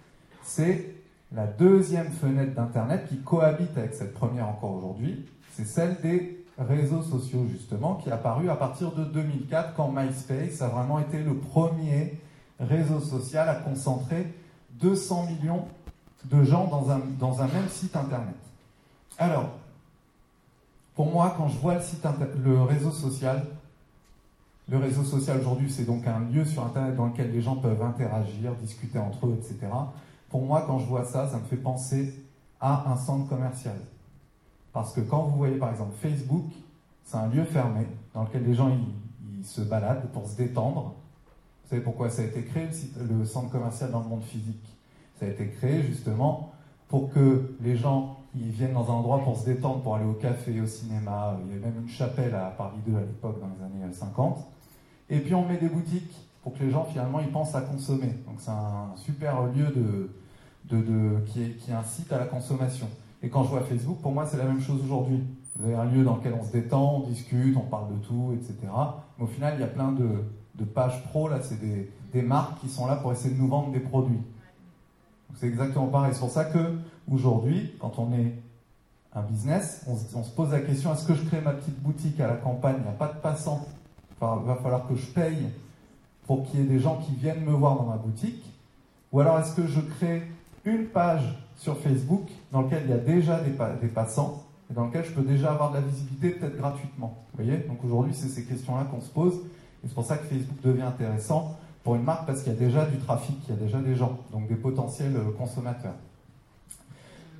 C'est 0.43 0.95
la 1.33 1.47
deuxième 1.47 2.11
fenêtre 2.11 2.55
d'Internet 2.55 3.07
qui 3.09 3.19
cohabite 3.19 3.77
avec 3.77 3.95
cette 3.95 4.15
première 4.15 4.49
encore 4.49 4.75
aujourd'hui. 4.75 5.27
C'est 5.53 5.67
celle 5.67 6.01
des 6.01 6.45
réseaux 6.59 7.03
sociaux, 7.03 7.47
justement, 7.49 7.95
qui 7.97 8.09
est 8.09 8.13
apparu 8.13 8.51
à 8.51 8.57
partir 8.57 8.93
de 8.93 9.05
2004, 9.05 9.75
quand 9.75 9.93
MySpace 9.93 10.61
a 10.61 10.69
vraiment 10.69 10.99
été 10.99 11.23
le 11.23 11.35
premier 11.35 12.19
réseau 12.59 13.01
social 13.01 13.49
à 13.49 13.55
concentrer 13.55 14.35
200 14.81 15.27
millions 15.27 15.65
de 16.25 16.43
gens 16.43 16.67
dans 16.67 16.91
un, 16.91 17.01
dans 17.19 17.41
un 17.43 17.47
même 17.47 17.69
site 17.69 17.95
internet. 17.97 18.35
Alors, 19.19 19.51
pour 20.95 21.07
moi, 21.13 21.35
quand 21.37 21.49
je 21.49 21.59
vois 21.59 21.75
le, 21.75 21.81
site 21.81 22.05
le 22.45 22.63
réseau 22.63 22.91
social, 22.91 23.47
le 24.69 24.79
réseau 24.79 25.05
social 25.05 25.39
aujourd'hui, 25.39 25.71
c'est 25.71 25.85
donc 25.85 26.07
un 26.07 26.21
lieu 26.21 26.45
sur 26.45 26.65
Internet 26.65 26.97
dans 26.97 27.07
lequel 27.07 27.33
les 27.33 27.41
gens 27.41 27.57
peuvent 27.57 27.83
interagir, 27.83 28.53
discuter 28.57 28.99
entre 28.99 29.27
eux, 29.27 29.39
etc. 29.39 29.69
Pour 30.29 30.43
moi, 30.43 30.65
quand 30.67 30.79
je 30.81 30.87
vois 30.87 31.05
ça, 31.05 31.29
ça 31.29 31.39
me 31.39 31.45
fait 31.45 31.57
penser 31.57 32.15
à 32.61 32.91
un 32.91 32.97
centre 32.97 33.29
commercial. 33.29 33.77
Parce 34.73 34.93
que 34.93 35.01
quand 35.01 35.25
vous 35.25 35.37
voyez 35.37 35.57
par 35.57 35.71
exemple 35.71 35.95
Facebook, 36.01 36.47
c'est 37.05 37.17
un 37.17 37.29
lieu 37.29 37.45
fermé 37.45 37.87
dans 38.13 38.25
lequel 38.25 38.45
les 38.45 38.55
gens 38.55 38.71
ils, 38.71 39.45
se 39.45 39.61
baladent 39.61 40.11
pour 40.13 40.29
se 40.29 40.37
détendre. 40.37 40.97
Vous 41.63 41.71
savez 41.71 41.81
pourquoi 41.81 42.11
ça 42.11 42.23
a 42.23 42.25
été 42.25 42.43
créé, 42.43 42.69
le, 43.09 43.25
centre 43.25 43.51
commercial 43.51 43.91
dans 43.93 44.01
le 44.01 44.09
monde 44.09 44.25
physique? 44.25 44.77
Ça 45.19 45.27
a 45.27 45.29
été 45.29 45.49
créé 45.49 45.83
justement 45.85 46.53
pour 46.89 47.13
que 47.13 47.55
les 47.63 47.77
gens 47.77 48.19
ils 48.35 48.51
viennent 48.51 48.75
dans 48.75 48.91
un 48.91 48.95
endroit 48.95 49.23
pour 49.23 49.39
se 49.39 49.47
détendre, 49.47 49.81
pour 49.81 49.95
aller 49.95 50.05
au 50.05 50.15
café, 50.15 50.61
au 50.61 50.67
cinéma. 50.67 51.39
Il 51.45 51.53
y 51.53 51.57
avait 51.57 51.67
même 51.67 51.83
une 51.83 51.89
chapelle 51.89 52.35
à 52.35 52.53
Paris 52.59 52.79
2 52.87 52.97
à 52.97 53.01
l'époque, 53.01 53.41
dans 53.41 53.47
les 53.47 53.85
années 53.85 53.93
50. 53.93 54.45
Et 55.09 55.21
puis 55.21 55.35
on 55.35 55.47
met 55.47 55.57
des 55.57 55.69
boutiques 55.69 56.15
pour 56.43 56.53
que 56.53 56.63
les 56.63 56.71
gens 56.71 56.85
finalement 56.85 57.21
ils 57.21 57.31
pensent 57.31 57.55
à 57.55 57.63
consommer. 57.63 58.13
Donc 58.27 58.37
c'est 58.39 58.51
un 58.51 58.93
super 58.97 59.45
lieu 59.45 59.73
de, 60.69 61.21
qui 61.27 61.73
incite 61.73 62.13
à 62.13 62.19
la 62.19 62.27
consommation. 62.27 62.89
Et 63.23 63.29
quand 63.29 63.45
je 63.45 63.49
vois 63.49 63.61
Facebook, 63.61 63.99
pour 64.01 64.13
moi, 64.13 64.27
c'est 64.27 64.37
la 64.37 64.45
même 64.45 64.61
chose 64.61 64.81
aujourd'hui. 64.85 65.23
Vous 65.57 65.67
avez 65.67 65.75
un 65.75 65.87
lieu 65.87 66.05
dans 66.05 66.17
lequel 66.17 66.35
on 66.41 66.45
se 66.45 66.53
détend, 66.53 66.99
on 66.99 67.01
discute, 67.01 67.57
on 67.57 67.67
parle 67.69 67.89
de 67.99 68.05
tout, 68.07 68.33
etc. 68.35 68.55
Mais 69.19 69.25
au 69.25 69.27
final, 69.27 69.55
il 69.57 69.61
y 69.61 69.65
a 69.65 69.69
plein 69.69 69.93
de, 69.93 70.65
pages 70.65 71.03
pro, 71.05 71.29
là, 71.29 71.41
c'est 71.43 71.59
des, 71.61 72.23
marques 72.23 72.61
qui 72.61 72.69
sont 72.69 72.87
là 72.87 72.97
pour 72.97 73.13
essayer 73.13 73.35
de 73.35 73.41
nous 73.41 73.49
vendre 73.49 73.73
des 73.73 73.81
produits. 73.81 74.21
C'est 75.37 75.47
exactement 75.47 75.87
pareil. 75.87 76.13
C'est 76.15 76.21
pour 76.21 76.31
ça 76.31 76.45
que 76.45 76.77
aujourd'hui, 77.11 77.73
quand 77.81 77.99
on 77.99 78.13
est 78.13 78.35
un 79.15 79.23
business, 79.23 79.85
on, 79.89 80.23
se 80.23 80.31
pose 80.31 80.51
la 80.51 80.61
question 80.61 80.93
est-ce 80.93 81.07
que 81.07 81.15
je 81.15 81.25
crée 81.25 81.41
ma 81.41 81.53
petite 81.53 81.81
boutique 81.81 82.21
à 82.21 82.29
la 82.29 82.37
campagne? 82.37 82.77
Il 82.79 82.83
n'y 82.83 82.89
a 82.89 82.93
pas 82.93 83.09
de 83.09 83.19
passants. 83.21 83.67
Il 84.21 84.47
va 84.47 84.57
falloir 84.57 84.87
que 84.89 84.97
je 84.97 85.07
paye 85.07 85.49
pour 86.27 86.45
qu'il 86.45 86.61
y 86.61 86.63
ait 86.63 86.67
des 86.67 86.81
gens 86.81 86.97
qui 86.97 87.15
viennent 87.15 87.45
me 87.45 87.53
voir 87.53 87.77
dans 87.77 87.85
ma 87.85 87.97
boutique. 87.97 88.45
Ou 89.13 89.21
alors 89.21 89.39
est-ce 89.39 89.55
que 89.55 89.67
je 89.67 89.81
crée 89.81 90.23
une 90.65 90.87
page 90.87 91.39
sur 91.57 91.79
Facebook 91.79 92.29
dans 92.53 92.63
lequel 92.63 92.83
il 92.85 92.91
y 92.91 92.95
a 92.95 92.99
déjà 92.99 93.41
des, 93.41 93.89
passants 93.89 94.45
et 94.71 94.75
dans 94.75 94.87
lequel 94.87 95.05
je 95.05 95.13
peux 95.13 95.23
déjà 95.23 95.53
avoir 95.53 95.71
de 95.71 95.77
la 95.77 95.81
visibilité 95.83 96.31
peut-être 96.31 96.57
gratuitement. 96.57 97.25
Vous 97.33 97.45
voyez? 97.45 97.59
Donc 97.59 97.85
aujourd'hui, 97.85 98.15
c'est 98.15 98.29
ces 98.29 98.45
questions-là 98.45 98.87
qu'on 98.91 99.01
se 99.01 99.11
pose. 99.11 99.35
Et 99.85 99.89
c'est 99.89 99.95
pour 99.95 100.05
ça 100.05 100.17
que 100.17 100.25
Facebook 100.25 100.61
devient 100.63 100.83
intéressant 100.83 101.57
pour 101.85 101.95
une 101.95 102.03
marque 102.03 102.27
parce 102.27 102.43
qu'il 102.43 102.53
y 102.53 102.57
a 102.57 102.59
déjà 102.59 102.85
du 102.87 102.99
trafic, 102.99 103.37
il 103.49 103.55
y 103.55 103.59
a 103.59 103.61
déjà 103.61 103.79
des 103.79 103.95
gens, 103.95 104.19
donc 104.33 104.49
des 104.49 104.57
potentiels 104.57 105.17
euh, 105.17 105.31
consommateurs. 105.37 105.95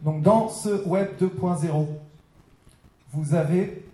Donc 0.03 0.23
dans 0.23 0.49
ce 0.49 0.87
Web 0.87 1.09
2.0, 1.21 1.87
vous 3.13 3.35
avez 3.35 3.85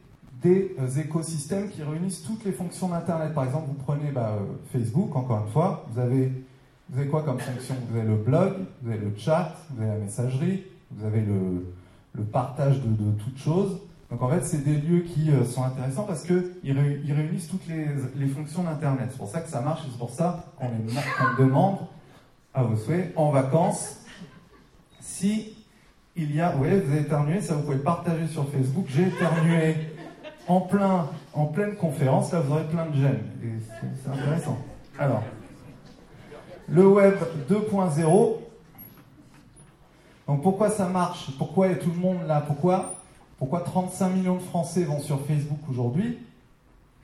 des 0.42 0.76
euh, 0.78 1.00
écosystèmes 1.00 1.70
qui 1.70 1.82
réunissent 1.82 2.22
toutes 2.22 2.44
les 2.44 2.52
fonctions 2.52 2.88
d'Internet. 2.88 3.32
Par 3.32 3.44
exemple, 3.44 3.68
vous 3.68 3.82
prenez 3.82 4.10
bah, 4.10 4.36
euh, 4.38 4.44
Facebook, 4.72 5.16
encore 5.16 5.44
une 5.46 5.52
fois, 5.52 5.86
vous 5.90 6.00
avez 6.00 6.30
vous 6.90 6.98
avez 6.98 7.08
quoi 7.08 7.22
comme 7.22 7.38
fonction? 7.38 7.74
Vous 7.88 7.98
avez 7.98 8.06
le 8.06 8.16
blog, 8.16 8.52
vous 8.82 8.90
avez 8.90 9.00
le 9.00 9.12
chat, 9.16 9.56
vous 9.70 9.82
avez 9.82 9.92
la 9.92 9.98
messagerie, 9.98 10.64
vous 10.96 11.04
avez 11.04 11.20
le, 11.20 12.24
partage 12.24 12.80
de, 12.80 13.12
toutes 13.22 13.38
choses. 13.38 13.80
Donc 14.10 14.22
en 14.22 14.28
fait, 14.28 14.44
c'est 14.44 14.64
des 14.64 14.76
lieux 14.76 15.00
qui 15.00 15.30
euh, 15.30 15.44
sont 15.44 15.64
intéressants 15.64 16.04
parce 16.04 16.22
qu'ils 16.22 17.12
réunissent 17.12 17.48
toutes 17.48 17.66
les, 17.66 18.26
fonctions 18.28 18.62
d'Internet. 18.62 19.08
C'est 19.10 19.18
pour 19.18 19.28
ça 19.28 19.40
que 19.40 19.48
ça 19.48 19.60
marche 19.60 19.82
et 19.82 19.88
c'est 19.90 19.98
pour 19.98 20.10
ça 20.10 20.44
qu'on 20.56 21.42
demande 21.42 21.78
à 22.52 22.62
vos 22.62 22.76
souhaits 22.76 23.12
en 23.16 23.30
vacances 23.30 24.00
si 25.00 25.56
il 26.14 26.34
y 26.34 26.40
a. 26.40 26.52
Vous 26.52 26.58
voyez, 26.58 26.78
vous 26.78 26.92
avez 26.92 27.00
éternué, 27.00 27.40
ça 27.40 27.54
vous 27.54 27.62
pouvez 27.62 27.78
partager 27.78 28.28
sur 28.28 28.48
Facebook. 28.50 28.86
J'ai 28.88 29.08
éternué 29.08 29.74
en, 30.46 30.60
plein, 30.60 31.08
en 31.32 31.46
pleine 31.46 31.74
conférence, 31.74 32.32
là 32.32 32.40
vous 32.40 32.52
aurez 32.52 32.64
plein 32.64 32.86
de 32.86 32.94
j'aime. 32.94 33.20
C'est 34.02 34.10
intéressant. 34.10 34.58
Alors 34.98 35.24
le 36.68 36.86
web 36.86 37.14
2.0. 37.50 38.43
Donc 40.26 40.42
pourquoi 40.42 40.70
ça 40.70 40.88
marche? 40.88 41.30
Pourquoi 41.36 41.68
est 41.68 41.78
tout 41.78 41.90
le 41.90 42.00
monde 42.00 42.26
là 42.26 42.40
Pourquoi, 42.40 42.94
pourquoi 43.38 43.60
35 43.60 44.08
millions 44.10 44.36
de 44.36 44.42
Français 44.42 44.84
vont 44.84 45.00
sur 45.00 45.20
Facebook 45.26 45.60
aujourd'hui? 45.68 46.18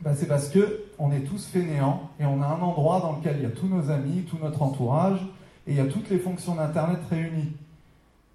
Ben, 0.03 0.15
C'est 0.17 0.27
parce 0.27 0.49
que 0.49 0.85
on 0.99 1.13
est 1.13 1.21
tous 1.21 1.47
fainéants 1.47 2.11
et 2.19 2.25
on 2.25 2.41
a 2.43 2.47
un 2.47 2.61
endroit 2.61 3.01
dans 3.01 3.17
lequel 3.17 3.37
il 3.39 3.43
y 3.43 3.47
a 3.47 3.51
tous 3.51 3.67
nos 3.67 3.91
amis, 3.91 4.23
tout 4.23 4.39
notre 4.43 4.63
entourage 4.63 5.21
et 5.67 5.73
il 5.73 5.77
y 5.77 5.81
a 5.81 5.87
toutes 5.87 6.09
les 6.09 6.19
fonctions 6.19 6.55
d'Internet 6.55 7.01
réunies. 7.11 7.53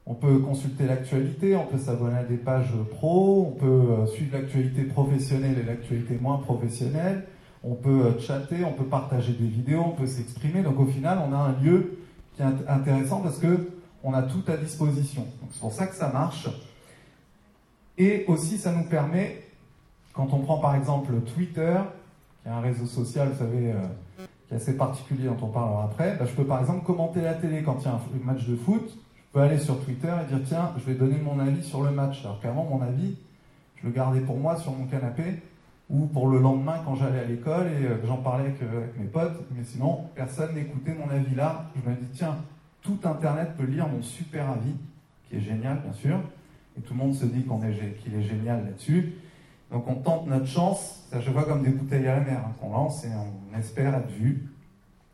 On 0.06 0.14
peut 0.14 0.38
consulter 0.38 0.86
l'actualité, 0.86 1.56
on 1.56 1.66
peut 1.66 1.80
s'abonner 1.80 2.20
à 2.20 2.24
des 2.24 2.38
pages 2.38 2.72
pro, 2.92 3.48
on 3.48 3.60
peut 3.60 3.66
euh, 3.66 4.06
suivre 4.06 4.38
l'actualité 4.38 4.84
professionnelle 4.84 5.58
et 5.58 5.64
l'actualité 5.64 6.20
moins 6.22 6.38
professionnelle, 6.38 7.26
on 7.64 7.74
peut 7.74 7.90
euh, 8.06 8.20
chatter, 8.20 8.64
on 8.64 8.74
peut 8.74 8.86
partager 8.86 9.34
des 9.34 9.48
vidéos, 9.48 9.82
on 9.84 9.96
peut 10.00 10.06
s'exprimer. 10.06 10.62
Donc 10.62 10.80
au 10.80 10.86
final, 10.86 11.18
on 11.28 11.34
a 11.34 11.38
un 11.38 11.60
lieu 11.60 11.98
qui 12.36 12.44
est 12.44 12.70
intéressant 12.70 13.22
parce 13.22 13.40
que 13.40 13.72
on 14.06 14.14
a 14.14 14.22
tout 14.22 14.44
à 14.48 14.56
disposition. 14.56 15.26
c'est 15.52 15.60
pour 15.60 15.74
ça 15.74 15.88
que 15.88 15.96
ça 15.96 16.10
marche. 16.10 16.48
Et 17.98 18.24
aussi, 18.28 18.60
ça 18.60 18.72
nous 18.72 18.84
permet, 18.84 19.42
quand 20.14 20.32
on 20.32 20.40
prend 20.40 20.60
par 20.60 20.76
exemple 20.76 21.12
Twitter, 21.34 21.76
qui 22.44 22.50
est 22.50 22.52
un 22.52 22.62
réseau 22.62 22.86
social, 22.86 23.30
vous 23.30 23.40
savez, 23.40 23.72
euh, 23.72 24.26
qui 24.48 24.54
est 24.54 24.58
assez 24.58 24.78
particulier, 24.78 25.26
dont 25.26 25.38
on 25.42 25.48
parlera 25.48 25.86
après, 25.86 26.16
bah, 26.18 26.26
je 26.26 26.36
peux 26.36 26.46
par 26.46 26.62
exemple 26.62 26.86
commenter 26.86 27.22
la 27.22 27.34
télé 27.34 27.64
quand 27.64 27.78
il 27.82 27.86
y 27.86 27.88
a 27.88 27.94
un 27.94 28.02
match 28.24 28.46
de 28.46 28.56
foot. 28.56 28.84
Je 28.90 29.34
peux 29.34 29.40
aller 29.40 29.58
sur 29.58 29.84
Twitter 29.84 30.14
et 30.22 30.34
dire 30.34 30.46
tiens, 30.46 30.72
je 30.78 30.84
vais 30.86 30.94
donner 30.94 31.18
mon 31.18 31.40
avis 31.40 31.64
sur 31.64 31.82
le 31.82 31.90
match. 31.90 32.24
Alors 32.24 32.40
qu'avant, 32.40 32.64
mon 32.64 32.82
avis, 32.82 33.16
je 33.78 33.88
le 33.88 33.92
gardais 33.92 34.22
pour 34.22 34.38
moi 34.38 34.56
sur 34.58 34.72
mon 34.72 34.86
canapé 34.86 35.42
ou 35.90 36.06
pour 36.06 36.30
le 36.30 36.40
lendemain 36.40 36.80
quand 36.86 36.96
j'allais 36.96 37.20
à 37.20 37.26
l'école 37.26 37.68
et 37.68 37.86
euh, 37.86 37.98
que 37.98 38.06
j'en 38.06 38.18
parlais 38.18 38.46
avec, 38.46 38.62
mes 39.00 39.06
potes. 39.06 39.42
Mais 39.56 39.64
sinon, 39.64 40.06
personne 40.14 40.54
n'écoutait 40.54 40.94
mon 40.94 41.10
avis 41.10 41.34
là. 41.34 41.66
Je 41.76 41.90
me 41.90 41.96
dis 41.96 42.08
tiens, 42.14 42.38
tout 42.86 43.00
Internet 43.04 43.56
peut 43.58 43.66
lire 43.66 43.88
mon 43.88 44.02
super 44.02 44.50
avis, 44.50 44.76
qui 45.28 45.38
est 45.38 45.42
génial 45.42 45.82
bien 45.82 45.94
sûr, 45.94 46.20
et 46.78 46.82
tout 46.82 46.94
le 46.94 47.00
monde 47.00 47.16
se 47.16 47.26
dit 47.26 47.44
qu'il 48.04 48.14
est 48.14 48.24
génial 48.24 48.64
là-dessus. 48.64 49.14
Donc 49.72 49.88
on 49.88 49.96
tente 49.96 50.28
notre 50.28 50.46
chance, 50.46 51.04
ça 51.12 51.20
je 51.20 51.32
vois 51.32 51.44
comme 51.44 51.64
des 51.64 51.72
bouteilles 51.72 52.08
à 52.08 52.20
la 52.20 52.22
mer 52.22 52.40
hein, 52.46 52.52
qu'on 52.62 52.72
lance 52.72 53.04
et 53.04 53.10
on 53.10 53.58
espère 53.58 53.96
être 53.96 54.12
vu. 54.12 54.48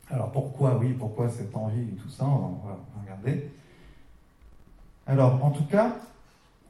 Alors 0.10 0.32
pourquoi, 0.32 0.78
oui, 0.78 0.94
pourquoi 0.94 1.30
cette 1.30 1.56
envie 1.56 1.84
et 1.84 1.96
tout 1.96 2.10
ça, 2.10 2.25
on 2.25 2.68
va 2.68 2.78
regarder. 3.01 3.50
Alors 5.08 5.44
en 5.44 5.51
tout 5.51 5.63
cas, 5.63 5.96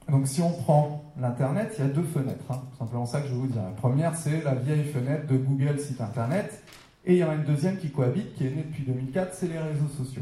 donc 0.09 0.27
si 0.27 0.41
on 0.41 0.51
prend 0.51 1.03
l'Internet, 1.19 1.73
il 1.77 1.85
y 1.85 1.87
a 1.87 1.89
deux 1.89 2.03
fenêtres. 2.03 2.45
Hein. 2.51 2.61
Simplement 2.77 3.05
ça 3.05 3.21
que 3.21 3.27
je 3.27 3.33
vais 3.33 3.39
vous 3.39 3.47
dire. 3.47 3.63
La 3.63 3.69
première, 3.69 4.15
c'est 4.15 4.43
la 4.43 4.53
vieille 4.53 4.83
fenêtre 4.83 5.25
de 5.27 5.37
Google 5.37 5.79
site 5.79 6.01
Internet. 6.01 6.63
Et 7.05 7.13
il 7.13 7.17
y 7.17 7.23
en 7.23 7.31
a 7.31 7.35
une 7.35 7.45
deuxième 7.45 7.77
qui 7.77 7.89
cohabite, 7.89 8.35
qui 8.35 8.45
est 8.45 8.51
née 8.51 8.63
depuis 8.63 8.83
2004, 8.83 9.33
c'est 9.33 9.47
les 9.47 9.57
réseaux 9.57 9.87
sociaux. 9.87 10.21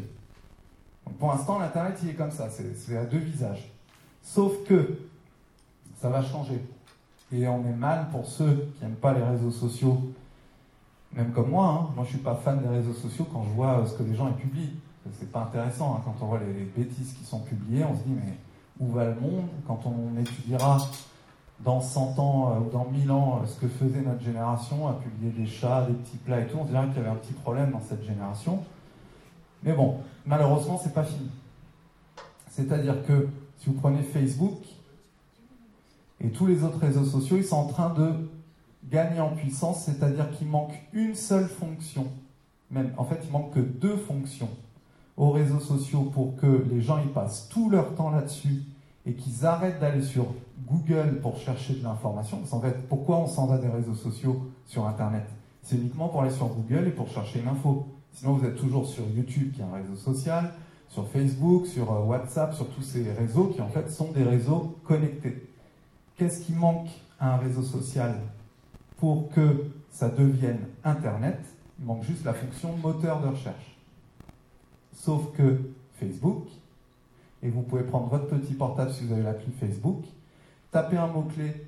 Pour 1.17 1.31
l'instant, 1.31 1.59
l'Internet, 1.59 1.97
il 2.03 2.09
est 2.09 2.13
comme 2.13 2.31
ça, 2.31 2.49
c'est 2.49 2.97
à 2.97 3.05
deux 3.05 3.17
visages. 3.17 3.71
Sauf 4.21 4.63
que 4.65 4.99
ça 5.99 6.09
va 6.09 6.21
changer. 6.21 6.63
Et 7.31 7.47
on 7.47 7.65
est 7.65 7.75
mal 7.75 8.07
pour 8.11 8.25
ceux 8.25 8.69
qui 8.75 8.83
n'aiment 8.83 8.95
pas 8.95 9.13
les 9.13 9.23
réseaux 9.23 9.51
sociaux, 9.51 10.01
même 11.13 11.31
comme 11.31 11.49
moi. 11.49 11.67
Hein. 11.67 11.93
Moi, 11.95 12.05
je 12.05 12.11
suis 12.11 12.19
pas 12.19 12.35
fan 12.35 12.59
des 12.59 12.67
réseaux 12.67 12.93
sociaux 12.93 13.27
quand 13.31 13.43
je 13.43 13.49
vois 13.49 13.85
ce 13.85 13.93
que 13.93 14.03
les 14.03 14.15
gens 14.15 14.29
y 14.29 14.33
publient. 14.33 14.73
C'est 15.19 15.31
pas 15.31 15.41
intéressant. 15.41 15.95
Hein. 15.95 16.01
Quand 16.05 16.15
on 16.21 16.27
voit 16.27 16.39
les 16.39 16.65
bêtises 16.65 17.13
qui 17.13 17.25
sont 17.25 17.39
publiées, 17.39 17.83
on 17.83 17.95
se 17.95 18.03
dit, 18.03 18.13
mais 18.15 18.37
où 18.79 18.91
va 18.91 19.05
le 19.05 19.15
monde? 19.15 19.47
Quand 19.67 19.81
on 19.85 20.19
étudiera 20.19 20.77
dans 21.63 21.81
100 21.81 22.19
ans 22.19 22.53
euh, 22.53 22.59
ou 22.59 22.69
dans 22.71 22.85
1000 22.85 23.11
ans 23.11 23.41
euh, 23.41 23.45
ce 23.45 23.59
que 23.59 23.67
faisait 23.67 24.01
notre 24.01 24.21
génération, 24.21 24.87
à 24.87 24.93
publier 24.93 25.31
des 25.31 25.45
chats, 25.45 25.85
des 25.87 25.93
petits 25.93 26.17
plats 26.17 26.39
et 26.39 26.47
tout, 26.47 26.57
on 26.59 26.65
dirait 26.65 26.85
qu'il 26.87 26.97
y 26.97 26.99
avait 26.99 27.09
un 27.09 27.15
petit 27.15 27.33
problème 27.33 27.71
dans 27.71 27.81
cette 27.81 28.03
génération. 28.03 28.63
Mais 29.63 29.73
bon, 29.73 29.97
malheureusement, 30.25 30.79
c'est 30.81 30.93
pas 30.93 31.03
fini. 31.03 31.29
C'est-à-dire 32.49 33.05
que 33.05 33.27
si 33.57 33.69
vous 33.69 33.75
prenez 33.75 34.01
Facebook 34.03 34.59
et 36.21 36.29
tous 36.29 36.45
les 36.45 36.63
autres 36.63 36.79
réseaux 36.79 37.05
sociaux, 37.05 37.37
ils 37.37 37.45
sont 37.45 37.57
en 37.57 37.67
train 37.67 37.93
de 37.93 38.29
gagner 38.89 39.19
en 39.19 39.31
puissance, 39.35 39.83
c'est-à-dire 39.83 40.31
qu'il 40.31 40.47
manque 40.47 40.73
une 40.93 41.15
seule 41.15 41.47
fonction. 41.47 42.07
Même, 42.71 42.93
en 42.97 43.03
fait, 43.03 43.19
il 43.23 43.31
manque 43.31 43.53
que 43.53 43.59
deux 43.59 43.97
fonctions 43.97 44.49
aux 45.17 45.31
réseaux 45.31 45.59
sociaux 45.59 46.03
pour 46.13 46.35
que 46.37 46.65
les 46.71 46.81
gens 46.81 46.99
y 46.99 47.07
passent 47.07 47.49
tout 47.49 47.69
leur 47.69 47.95
temps 47.95 48.09
là-dessus 48.09 48.63
et 49.05 49.13
qu'ils 49.13 49.45
arrêtent 49.45 49.79
d'aller 49.79 50.01
sur 50.01 50.27
Google 50.67 51.19
pour 51.21 51.37
chercher 51.37 51.73
de 51.73 51.83
l'information. 51.83 52.37
Parce 52.37 52.51
qu'en 52.51 52.61
fait, 52.61 52.87
pourquoi 52.87 53.17
on 53.17 53.27
s'en 53.27 53.47
va 53.47 53.57
des 53.57 53.67
réseaux 53.67 53.95
sociaux 53.95 54.41
sur 54.65 54.87
Internet? 54.87 55.25
C'est 55.61 55.75
uniquement 55.75 56.07
pour 56.07 56.21
aller 56.21 56.31
sur 56.31 56.47
Google 56.47 56.87
et 56.87 56.91
pour 56.91 57.09
chercher 57.09 57.39
une 57.39 57.47
info. 57.47 57.85
Sinon, 58.19 58.33
vous 58.33 58.45
êtes 58.45 58.57
toujours 58.57 58.85
sur 58.85 59.07
YouTube, 59.07 59.53
qui 59.53 59.61
est 59.61 59.63
un 59.63 59.71
réseau 59.71 59.95
social, 59.95 60.53
sur 60.89 61.07
Facebook, 61.07 61.65
sur 61.65 61.89
euh, 61.89 62.03
WhatsApp, 62.03 62.53
sur 62.53 62.67
tous 62.67 62.81
ces 62.81 63.09
réseaux 63.13 63.47
qui 63.47 63.61
en 63.61 63.69
fait 63.69 63.89
sont 63.89 64.11
des 64.11 64.23
réseaux 64.23 64.77
connectés. 64.83 65.47
Qu'est-ce 66.17 66.41
qui 66.41 66.51
manque 66.51 66.89
à 67.17 67.35
un 67.35 67.37
réseau 67.37 67.63
social 67.63 68.19
pour 68.97 69.29
que 69.29 69.67
ça 69.89 70.09
devienne 70.09 70.59
Internet? 70.83 71.39
Il 71.79 71.85
manque 71.85 72.03
juste 72.03 72.25
la 72.25 72.33
fonction 72.33 72.75
moteur 72.75 73.21
de 73.21 73.27
recherche. 73.27 73.77
Sauf 74.93 75.31
que 75.31 75.57
Facebook, 75.97 76.43
et 77.41 77.49
vous 77.49 77.61
pouvez 77.61 77.83
prendre 77.83 78.09
votre 78.09 78.27
petit 78.27 78.53
portable 78.53 78.91
si 78.91 79.05
vous 79.05 79.13
avez 79.13 79.23
l'appli 79.23 79.49
Facebook, 79.61 80.03
taper 80.71 80.97
un 80.97 81.07
mot-clé, 81.07 81.67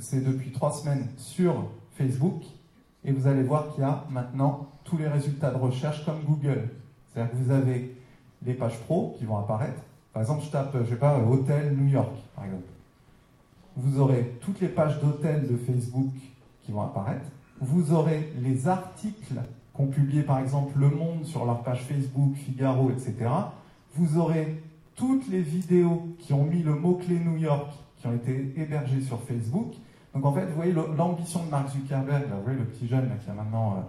c'est 0.00 0.24
depuis 0.24 0.52
trois 0.52 0.72
semaines 0.72 1.06
sur 1.18 1.66
Facebook, 1.98 2.44
et 3.04 3.12
vous 3.12 3.26
allez 3.26 3.42
voir 3.42 3.72
qu'il 3.72 3.82
y 3.82 3.86
a 3.86 4.04
maintenant 4.10 4.68
tous 4.84 4.98
les 4.98 5.08
résultats 5.08 5.50
de 5.50 5.56
recherche 5.56 6.04
comme 6.04 6.20
Google. 6.24 6.68
C'est-à-dire 7.08 7.32
que 7.32 7.36
vous 7.36 7.50
avez 7.50 7.96
les 8.44 8.54
pages 8.54 8.78
pro 8.80 9.14
qui 9.18 9.24
vont 9.24 9.38
apparaître. 9.38 9.82
Par 10.12 10.22
exemple, 10.22 10.44
je 10.44 10.50
tape, 10.50 10.76
je 10.84 10.90
sais 10.90 10.96
pas, 10.96 11.18
hôtel 11.18 11.76
New 11.76 11.88
York, 11.88 12.12
par 12.34 12.44
exemple. 12.44 12.64
Vous 13.76 14.00
aurez 14.00 14.36
toutes 14.40 14.60
les 14.60 14.68
pages 14.68 15.00
d'hôtels 15.00 15.46
de 15.46 15.56
Facebook 15.56 16.12
qui 16.62 16.72
vont 16.72 16.82
apparaître. 16.82 17.24
Vous 17.60 17.92
aurez 17.92 18.32
les 18.42 18.68
articles 18.68 19.34
qu'ont 19.72 19.86
publiés, 19.86 20.22
par 20.22 20.40
exemple, 20.40 20.78
Le 20.78 20.90
Monde 20.90 21.24
sur 21.24 21.44
leur 21.44 21.62
page 21.62 21.82
Facebook, 21.82 22.34
Figaro, 22.34 22.90
etc. 22.90 23.14
Vous 23.94 24.18
aurez 24.18 24.62
toutes 24.96 25.28
les 25.28 25.40
vidéos 25.40 26.08
qui 26.18 26.32
ont 26.32 26.44
mis 26.44 26.62
le 26.62 26.74
mot-clé 26.74 27.18
New 27.18 27.36
York, 27.36 27.70
qui 27.98 28.06
ont 28.06 28.14
été 28.14 28.52
hébergées 28.56 29.00
sur 29.00 29.22
Facebook. 29.22 29.74
Donc 30.14 30.24
en 30.24 30.32
fait, 30.32 30.46
vous 30.46 30.56
voyez 30.56 30.72
l'ambition 30.72 31.44
de 31.44 31.50
Mark 31.50 31.68
Zuckerberg, 31.70 32.24
vous 32.24 32.42
voyez 32.42 32.58
le 32.58 32.64
petit 32.64 32.88
jeune 32.88 33.10
qui 33.22 33.30
a 33.30 33.32
maintenant 33.32 33.84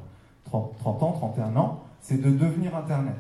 30, 0.45 0.71
euh, 0.71 0.79
30 0.79 1.03
ans, 1.03 1.11
31 1.13 1.55
ans, 1.55 1.83
c'est 2.01 2.21
de 2.21 2.29
devenir 2.29 2.75
Internet. 2.75 3.15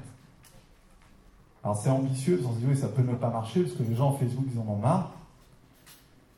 Alors 1.63 1.77
c'est 1.77 1.89
ambitieux, 1.89 2.41
on 2.47 2.53
se 2.53 2.59
dit 2.59 2.65
oui, 2.67 2.77
ça 2.77 2.87
peut 2.87 3.01
ne 3.01 3.15
pas 3.15 3.29
marcher, 3.29 3.63
parce 3.63 3.75
que 3.75 3.83
les 3.83 3.95
gens 3.95 4.13
Facebook, 4.13 4.45
ils 4.51 4.59
en 4.59 4.71
ont 4.71 4.77
marre. 4.77 5.11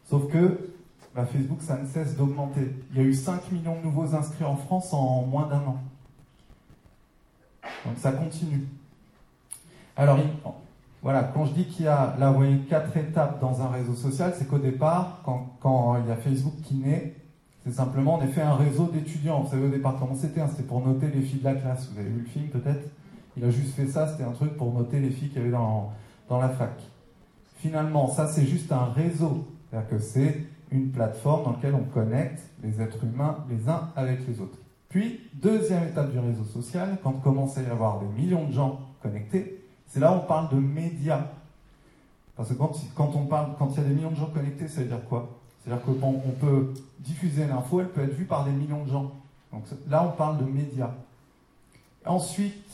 Sauf 0.05 0.31
que 0.31 0.73
bah, 1.15 1.25
Facebook, 1.25 1.61
ça 1.61 1.77
ne 1.77 1.85
cesse 1.85 2.15
d'augmenter. 2.15 2.73
Il 2.91 2.97
y 2.97 2.99
a 3.01 3.03
eu 3.03 3.13
5 3.13 3.51
millions 3.51 3.77
de 3.77 3.83
nouveaux 3.83 4.15
inscrits 4.15 4.45
en 4.45 4.55
France 4.55 4.93
en 4.93 5.23
moins 5.23 5.47
d'un 5.47 5.59
an. 5.59 5.81
Donc 7.85 7.97
ça 7.97 8.11
continue. 8.11 8.67
Alors, 9.95 10.17
voilà, 11.03 11.23
quand 11.23 11.45
je 11.45 11.51
dis 11.51 11.65
qu'il 11.65 11.85
y 11.85 11.89
a, 11.89 12.15
là, 12.17 12.31
vous 12.31 12.37
voyez, 12.37 12.57
quatre 12.69 12.95
étapes 12.95 13.41
dans 13.41 13.61
un 13.61 13.67
réseau 13.67 13.93
social, 13.93 14.33
c'est 14.37 14.47
qu'au 14.47 14.57
départ, 14.57 15.21
quand, 15.25 15.97
il 15.97 16.07
y 16.07 16.11
a 16.11 16.15
Facebook 16.15 16.53
qui 16.63 16.75
naît, 16.75 17.13
c'est 17.65 17.73
simplement, 17.73 18.19
a 18.19 18.27
fait 18.27 18.41
un 18.41 18.55
réseau 18.55 18.87
d'étudiants. 18.87 19.41
Vous 19.41 19.49
savez, 19.49 19.65
au 19.65 19.69
départ, 19.69 19.97
c'était 20.15 20.39
hein, 20.39 20.47
C'était 20.49 20.63
pour 20.63 20.85
noter 20.85 21.07
les 21.07 21.21
filles 21.21 21.39
de 21.39 21.45
la 21.45 21.55
classe. 21.55 21.89
Vous 21.91 21.99
avez 21.99 22.09
vu 22.09 22.19
le 22.21 22.25
film, 22.25 22.47
peut-être? 22.47 22.89
Il 23.35 23.43
a 23.43 23.49
juste 23.49 23.75
fait 23.75 23.87
ça, 23.87 24.07
c'était 24.07 24.23
un 24.23 24.31
truc 24.31 24.55
pour 24.55 24.73
noter 24.73 24.99
les 24.99 25.09
filles 25.09 25.27
qu'il 25.29 25.39
y 25.39 25.41
avait 25.41 25.51
dans, 25.51 25.91
dans 26.29 26.39
la 26.39 26.49
fac. 26.49 26.71
Finalement, 27.57 28.07
ça 28.07 28.27
c'est 28.27 28.45
juste 28.45 28.71
un 28.71 28.85
réseau. 28.85 29.47
C'est-à-dire 29.69 29.89
que 29.89 29.99
c'est 29.99 30.45
une 30.71 30.91
plateforme 30.91 31.45
dans 31.45 31.51
laquelle 31.51 31.75
on 31.75 31.83
connecte 31.83 32.43
les 32.63 32.81
êtres 32.81 33.03
humains 33.03 33.37
les 33.49 33.67
uns 33.69 33.89
avec 33.95 34.27
les 34.27 34.39
autres. 34.39 34.57
Puis, 34.89 35.21
deuxième 35.33 35.83
étape 35.83 36.11
du 36.11 36.19
réseau 36.19 36.43
social, 36.43 36.97
quand 37.03 37.13
commence 37.13 37.57
à 37.57 37.63
y 37.63 37.65
avoir 37.65 37.99
des 37.99 38.21
millions 38.21 38.47
de 38.47 38.53
gens 38.53 38.79
connectés, 39.01 39.62
c'est 39.93 39.99
là 39.99 40.11
où 40.11 40.15
on 40.15 40.19
parle 40.21 40.49
de 40.49 40.55
médias. 40.55 41.27
Parce 42.35 42.49
que 42.49 42.55
quand, 42.55 43.15
on 43.15 43.27
parle, 43.27 43.51
quand 43.59 43.69
il 43.69 43.77
y 43.77 43.79
a 43.79 43.87
des 43.87 43.93
millions 43.93 44.09
de 44.09 44.15
gens 44.15 44.25
connectés, 44.25 44.67
ça 44.67 44.81
veut 44.81 44.87
dire 44.87 45.05
quoi? 45.07 45.29
C'est-à-dire 45.63 45.85
qu'on 45.85 46.21
on 46.25 46.31
peut 46.31 46.73
diffuser 46.97 47.45
l'info, 47.45 47.79
elle 47.79 47.89
peut 47.89 48.01
être 48.01 48.15
vue 48.15 48.25
par 48.25 48.43
des 48.43 48.51
millions 48.51 48.83
de 48.85 48.89
gens. 48.89 49.11
Donc 49.51 49.65
là, 49.87 50.03
on 50.03 50.17
parle 50.17 50.39
de 50.39 50.45
médias. 50.45 50.89
Ensuite, 52.07 52.65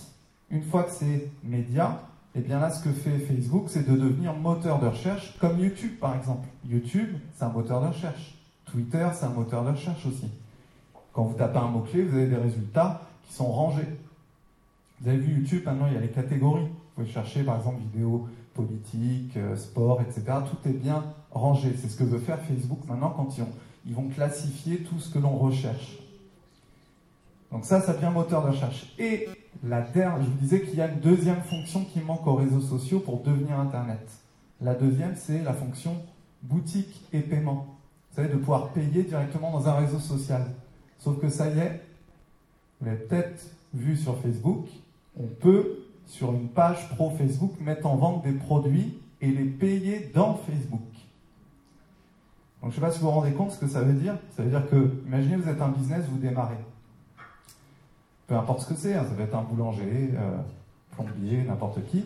une 0.49 0.63
fois 0.63 0.83
que 0.83 0.91
c'est 0.91 1.29
média, 1.43 1.99
et 2.35 2.39
eh 2.39 2.41
bien 2.41 2.57
là, 2.57 2.69
ce 2.69 2.81
que 2.81 2.91
fait 2.93 3.19
Facebook, 3.19 3.65
c'est 3.67 3.85
de 3.85 3.97
devenir 3.97 4.33
moteur 4.33 4.79
de 4.79 4.87
recherche, 4.87 5.37
comme 5.39 5.59
YouTube 5.59 5.99
par 5.99 6.15
exemple. 6.15 6.47
YouTube, 6.65 7.17
c'est 7.35 7.43
un 7.43 7.49
moteur 7.49 7.81
de 7.81 7.87
recherche. 7.87 8.37
Twitter, 8.65 9.09
c'est 9.13 9.25
un 9.25 9.29
moteur 9.29 9.65
de 9.65 9.71
recherche 9.71 10.05
aussi. 10.05 10.29
Quand 11.11 11.23
vous 11.23 11.33
tapez 11.33 11.57
un 11.57 11.67
mot-clé, 11.67 12.03
vous 12.03 12.15
avez 12.15 12.27
des 12.27 12.37
résultats 12.37 13.01
qui 13.27 13.33
sont 13.33 13.51
rangés. 13.51 13.87
Vous 15.01 15.09
avez 15.09 15.17
vu 15.17 15.41
YouTube, 15.41 15.63
maintenant 15.65 15.87
il 15.87 15.95
y 15.95 15.97
a 15.97 15.99
les 15.99 16.11
catégories. 16.11 16.69
Pouvez 16.99 17.11
chercher 17.11 17.43
par 17.43 17.55
exemple 17.55 17.79
vidéo 17.79 18.27
politique, 18.53 19.37
euh, 19.37 19.55
sport, 19.55 20.01
etc. 20.01 20.21
Tout 20.49 20.67
est 20.67 20.73
bien 20.73 21.05
rangé. 21.31 21.73
C'est 21.81 21.87
ce 21.87 21.95
que 21.95 22.03
veut 22.03 22.19
faire 22.19 22.39
Facebook 22.41 22.79
maintenant 22.89 23.11
quand 23.15 23.37
ils, 23.37 23.45
ils 23.85 23.95
vont 23.95 24.09
classifier 24.09 24.79
tout 24.79 24.99
ce 24.99 25.09
que 25.09 25.17
l'on 25.17 25.37
recherche. 25.37 25.97
Donc 27.53 27.63
ça, 27.63 27.79
ça 27.79 27.93
devient 27.93 28.11
moteur 28.13 28.43
de 28.43 28.49
recherche. 28.49 28.93
Et 28.99 29.29
la 29.63 29.79
dernière, 29.79 30.21
je 30.21 30.29
vous 30.29 30.37
disais 30.39 30.61
qu'il 30.61 30.75
y 30.75 30.81
a 30.81 30.91
une 30.91 30.99
deuxième 30.99 31.41
fonction 31.43 31.85
qui 31.85 32.01
manque 32.01 32.27
aux 32.27 32.35
réseaux 32.35 32.59
sociaux 32.59 32.99
pour 32.99 33.23
devenir 33.23 33.57
Internet. 33.57 34.05
La 34.59 34.75
deuxième, 34.75 35.15
c'est 35.15 35.41
la 35.41 35.53
fonction 35.53 35.95
boutique 36.43 37.01
et 37.13 37.21
paiement. 37.21 37.77
Vous 38.09 38.17
savez, 38.17 38.27
de 38.27 38.37
pouvoir 38.37 38.73
payer 38.73 39.03
directement 39.03 39.51
dans 39.53 39.69
un 39.69 39.75
réseau 39.75 39.99
social. 39.99 40.51
Sauf 40.97 41.17
que 41.17 41.29
ça 41.29 41.47
y 41.49 41.59
est, 41.59 41.81
vous 42.81 42.87
l'avez 42.87 43.05
peut-être 43.05 43.41
vu 43.73 43.95
sur 43.95 44.17
Facebook, 44.19 44.67
on 45.17 45.27
peut, 45.27 45.78
sur 46.09 46.33
une 46.33 46.49
page 46.49 46.89
pro 46.89 47.09
Facebook, 47.11 47.53
mettre 47.61 47.87
en 47.87 47.95
vente 47.95 48.23
des 48.23 48.33
produits 48.33 48.99
et 49.21 49.31
les 49.31 49.45
payer 49.45 50.11
dans 50.13 50.35
Facebook. 50.35 50.81
Donc 52.61 52.63
je 52.63 52.67
ne 52.67 52.71
sais 52.73 52.81
pas 52.81 52.91
si 52.91 52.99
vous 52.99 53.05
vous 53.05 53.11
rendez 53.11 53.31
compte 53.31 53.51
ce 53.51 53.59
que 53.59 53.67
ça 53.67 53.81
veut 53.81 53.93
dire. 53.93 54.17
Ça 54.35 54.43
veut 54.43 54.49
dire 54.49 54.69
que, 54.69 55.01
imaginez, 55.07 55.37
vous 55.37 55.47
êtes 55.47 55.61
un 55.61 55.69
business, 55.69 56.03
vous 56.09 56.17
démarrez 56.17 56.57
peu 58.29 58.35
importe 58.35 58.61
ce 58.61 58.67
que 58.67 58.75
c'est, 58.75 58.93
hein, 58.93 59.05
ça 59.09 59.15
va 59.15 59.23
être 59.23 59.35
un 59.35 59.41
boulanger, 59.41 60.11
euh, 60.13 60.37
plombier, 60.91 61.43
n'importe 61.43 61.83
qui. 61.87 62.05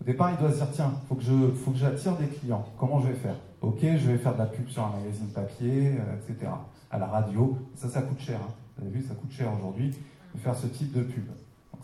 Au 0.00 0.04
départ, 0.04 0.30
il 0.30 0.36
doit 0.38 0.52
se 0.52 0.58
dire 0.58 0.70
tiens, 0.72 0.92
faut 1.08 1.16
que 1.16 1.22
faut 1.24 1.72
que 1.72 1.76
j'attire 1.76 2.16
des 2.16 2.28
clients. 2.28 2.64
Comment 2.78 3.00
je 3.00 3.08
vais 3.08 3.14
faire? 3.14 3.34
Ok, 3.60 3.80
je 3.82 4.10
vais 4.10 4.18
faire 4.18 4.34
de 4.34 4.38
la 4.38 4.46
pub 4.46 4.68
sur 4.68 4.84
un 4.84 4.90
magazine 4.90 5.26
papier, 5.28 5.88
euh, 5.98 6.16
etc. 6.16 6.52
À 6.90 6.98
la 6.98 7.06
radio, 7.06 7.58
ça, 7.74 7.88
ça 7.88 8.02
coûte 8.02 8.20
cher. 8.20 8.38
Hein. 8.40 8.52
Vous 8.78 8.86
avez 8.86 8.96
vu, 8.96 9.02
ça 9.02 9.14
coûte 9.14 9.32
cher 9.32 9.52
aujourd'hui 9.58 9.92
de 10.34 10.40
faire 10.40 10.54
ce 10.54 10.68
type 10.68 10.92
de 10.92 11.02
pub. 11.02 11.24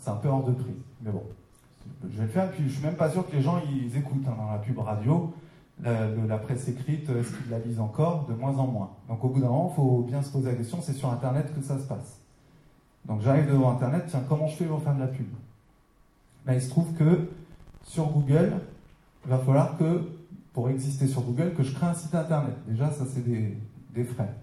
C'est 0.01 0.09
un 0.09 0.15
peu 0.15 0.29
hors 0.29 0.43
de 0.43 0.51
prix, 0.51 0.75
mais 1.03 1.11
bon, 1.11 1.21
Je 2.03 2.17
vais 2.17 2.23
le 2.23 2.29
faire, 2.29 2.51
puis 2.51 2.63
je 2.67 2.73
suis 2.73 2.83
même 2.83 2.95
pas 2.95 3.11
sûr 3.11 3.29
que 3.29 3.35
les 3.35 3.41
gens 3.43 3.61
ils 3.71 3.95
écoutent 3.95 4.27
hein, 4.27 4.33
dans 4.35 4.51
la 4.51 4.57
pub 4.57 4.79
radio. 4.79 5.31
La, 5.83 6.37
presse 6.37 6.67
écrite, 6.67 7.09
est-ce 7.09 7.31
qu'ils 7.31 7.49
la 7.49 7.59
lisent 7.59 7.79
encore? 7.79 8.25
De 8.27 8.33
moins 8.33 8.55
en 8.57 8.67
moins. 8.67 8.91
Donc 9.07 9.23
au 9.23 9.29
bout 9.29 9.39
d'un 9.39 9.47
moment, 9.47 9.71
il 9.71 9.75
faut 9.75 10.05
bien 10.07 10.21
se 10.21 10.31
poser 10.31 10.51
la 10.51 10.55
question, 10.55 10.79
c'est 10.81 10.93
sur 10.93 11.11
Internet 11.11 11.53
que 11.55 11.61
ça 11.61 11.77
se 11.77 11.83
passe. 11.83 12.19
Donc 13.05 13.21
j'arrive 13.21 13.47
devant 13.47 13.71
Internet, 13.71 14.05
tiens, 14.07 14.23
comment 14.27 14.47
je 14.47 14.55
fais 14.55 14.65
pour 14.65 14.81
faire 14.81 14.95
de 14.95 15.01
la 15.01 15.07
pub? 15.07 15.27
Ben, 16.45 16.53
Il 16.53 16.61
se 16.61 16.69
trouve 16.69 16.93
que 16.93 17.29
sur 17.83 18.07
Google, 18.07 18.53
il 19.25 19.29
va 19.29 19.37
falloir 19.37 19.77
que, 19.77 20.01
pour 20.53 20.69
exister 20.69 21.07
sur 21.07 21.21
Google, 21.21 21.53
que 21.53 21.61
je 21.63 21.73
crée 21.73 21.87
un 21.87 21.93
site 21.93 22.13
Internet. 22.15 22.55
Déjà, 22.67 22.89
ça 22.89 23.05
c'est 23.07 23.23
des 23.23 24.03
frais. 24.03 24.33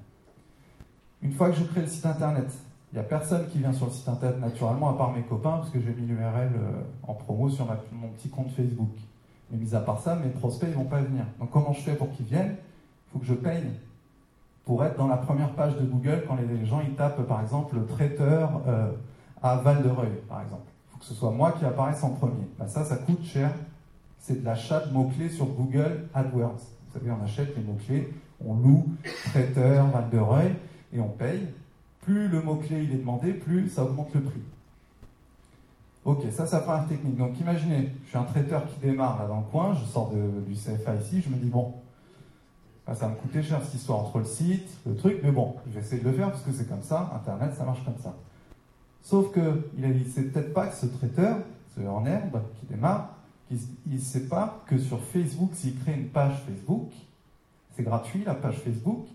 Une 1.23 1.33
fois 1.33 1.51
que 1.51 1.57
je 1.57 1.65
crée 1.65 1.81
le 1.81 1.89
site 1.89 2.07
Internet, 2.07 2.47
il 2.93 2.95
n'y 2.95 3.01
a 3.01 3.05
personne 3.05 3.47
qui 3.49 3.59
vient 3.59 3.73
sur 3.73 3.87
le 3.87 3.93
site 3.93 4.09
internet 4.09 4.41
naturellement, 4.41 4.91
à 4.91 4.95
part 4.95 5.13
mes 5.13 5.23
copains, 5.23 5.59
parce 5.59 5.71
que 5.71 5.81
j'ai 5.81 5.93
mis 5.93 6.07
l'URL 6.07 6.51
euh, 6.55 6.83
en 7.07 7.15
promo 7.15 7.51
sur 7.51 7.67
mon 7.93 8.09
petit 8.09 8.31
compte 8.31 8.51
Facebook. 8.53 8.91
Mais 9.51 9.59
mis 9.59 9.75
à 9.75 9.81
part 9.81 10.01
ça, 10.01 10.17
mes 10.17 10.31
prospects, 10.31 10.69
ils 10.71 10.77
vont 10.77 10.85
pas 10.85 11.01
venir. 11.01 11.25
Donc 11.39 11.51
comment 11.51 11.73
je 11.73 11.81
fais 11.81 11.95
pour 11.95 12.11
qu'ils 12.13 12.27
viennent? 12.27 12.57
Il 12.57 13.13
faut 13.13 13.19
que 13.19 13.27
je 13.27 13.35
paye 13.35 13.65
pour 14.65 14.85
être 14.85 14.97
dans 14.97 15.07
la 15.07 15.17
première 15.17 15.51
page 15.53 15.77
de 15.77 15.85
Google 15.85 16.25
quand 16.29 16.37
les 16.37 16.67
gens 16.67 16.81
ils 16.87 16.95
tapent 16.95 17.23
par 17.23 17.41
exemple 17.41 17.77
le 17.77 17.87
traiteur 17.87 18.61
euh, 18.67 18.91
à 19.43 19.57
Val 19.57 19.83
de 19.83 19.89
Reuil, 19.89 20.13
par 20.29 20.43
exemple. 20.43 20.63
Il 20.67 20.93
faut 20.93 20.99
que 20.99 21.05
ce 21.07 21.15
soit 21.15 21.31
moi 21.31 21.53
qui 21.53 21.65
apparaisse 21.65 22.03
en 22.03 22.11
premier. 22.11 22.47
Ben, 22.59 22.69
ça, 22.69 22.85
ça 22.85 22.97
coûte 22.97 23.25
cher. 23.25 23.51
C'est 24.19 24.41
de 24.41 24.45
l'achat 24.45 24.81
de 24.81 24.93
mots-clés 24.93 25.31
sur 25.31 25.47
Google 25.47 26.09
AdWords. 26.13 26.59
Vous 26.89 26.99
savez, 26.99 27.11
on 27.11 27.23
achète 27.23 27.57
les 27.57 27.63
mots-clés, 27.63 28.13
on 28.45 28.55
loue 28.55 28.87
traiteur, 29.31 29.87
Val 29.87 30.11
de 30.11 30.19
Reuil, 30.19 30.55
et 30.93 31.01
on 31.01 31.09
paye 31.09 31.47
plus 32.09 32.29
le 32.29 32.41
mot-clé 32.41 32.85
il 32.85 32.93
est 32.95 32.99
demandé, 32.99 33.35
plus 33.35 33.69
ça 33.69 33.85
augmente 33.85 34.15
le 34.15 34.23
prix. 34.23 34.41
Ok, 36.07 36.23
ça, 36.33 36.47
ça 36.47 36.61
paraît 36.61 36.87
technique. 36.87 37.17
Donc 37.17 37.39
imaginez, 37.39 37.91
je 38.05 38.09
suis 38.09 38.19
un 38.19 38.23
traiteur 38.23 38.67
qui 38.67 38.81
démarre 38.81 39.19
là 39.21 39.29
dans 39.29 39.41
le 39.41 39.47
coin, 39.51 39.75
je 39.75 39.85
sors 39.85 40.11
du 40.11 40.55
CFA 40.55 40.95
ici, 40.95 41.21
je 41.21 41.29
me 41.29 41.37
dis, 41.37 41.51
bon, 41.51 41.75
ça 42.87 42.95
va 42.95 43.09
me 43.09 43.17
coûter 43.17 43.43
cher 43.43 43.61
cette 43.63 43.75
histoire 43.75 43.99
entre 43.99 44.21
le 44.21 44.25
site, 44.25 44.69
le 44.87 44.97
truc, 44.97 45.21
mais 45.23 45.31
bon, 45.31 45.57
je 45.67 45.73
vais 45.75 45.81
essayer 45.81 46.01
de 46.01 46.09
le 46.09 46.15
faire 46.15 46.31
parce 46.31 46.43
que 46.43 46.53
c'est 46.53 46.67
comme 46.67 46.83
ça, 46.83 47.13
Internet, 47.15 47.55
ça 47.55 47.65
marche 47.65 47.85
comme 47.85 47.99
ça. 48.03 48.15
Sauf 49.03 49.31
que 49.31 49.69
il 49.77 49.93
dit, 49.93 50.11
c'est 50.11 50.33
peut-être 50.33 50.55
pas 50.55 50.69
que 50.69 50.77
ce 50.77 50.87
traiteur, 50.87 51.37
ce 51.77 51.87
en 51.87 52.07
herbe 52.07 52.41
qui 52.59 52.67
démarre, 52.67 53.17
il 53.51 53.59
ne 53.87 53.99
sait 53.99 54.29
pas 54.29 54.63
que 54.67 54.79
sur 54.79 55.01
Facebook, 55.01 55.51
s'il 55.53 55.79
crée 55.79 55.93
une 55.93 56.09
page 56.09 56.43
Facebook, 56.47 56.91
c'est 57.77 57.83
gratuit 57.83 58.25
la 58.25 58.35
page 58.35 58.57
Facebook, 58.61 59.07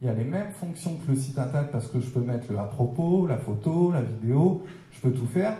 il 0.00 0.06
y 0.06 0.10
a 0.10 0.14
les 0.14 0.24
mêmes 0.24 0.50
fonctions 0.52 0.96
que 0.96 1.10
le 1.10 1.16
site 1.16 1.38
internet 1.38 1.70
parce 1.70 1.86
que 1.86 2.00
je 2.00 2.08
peux 2.08 2.20
mettre 2.20 2.50
le 2.50 2.58
à 2.58 2.64
propos, 2.64 3.26
la 3.26 3.36
photo, 3.36 3.92
la 3.92 4.02
vidéo, 4.02 4.64
je 4.92 5.00
peux 5.00 5.12
tout 5.12 5.26
faire. 5.26 5.56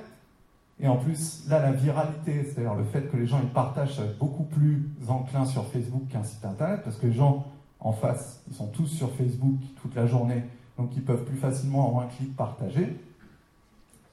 Et 0.82 0.88
en 0.88 0.96
plus, 0.96 1.46
là, 1.48 1.60
la 1.60 1.72
viralité, 1.72 2.44
c'est-à-dire 2.44 2.74
le 2.74 2.84
fait 2.84 3.10
que 3.10 3.16
les 3.18 3.26
gens 3.26 3.40
ils 3.42 3.50
partagent, 3.50 3.96
ça 3.96 4.02
va 4.02 4.08
être 4.08 4.18
beaucoup 4.18 4.44
plus 4.44 4.88
enclin 5.08 5.44
sur 5.44 5.66
Facebook 5.66 6.08
qu'un 6.08 6.24
site 6.24 6.44
internet 6.44 6.80
parce 6.84 6.96
que 6.96 7.06
les 7.06 7.12
gens 7.12 7.46
en 7.80 7.92
face, 7.92 8.42
ils 8.48 8.54
sont 8.54 8.68
tous 8.68 8.86
sur 8.86 9.10
Facebook 9.14 9.56
toute 9.82 9.94
la 9.94 10.06
journée, 10.06 10.42
donc 10.78 10.90
ils 10.96 11.04
peuvent 11.04 11.24
plus 11.24 11.36
facilement 11.36 11.94
en 11.94 12.00
un 12.00 12.06
clic 12.06 12.34
partager. 12.34 12.96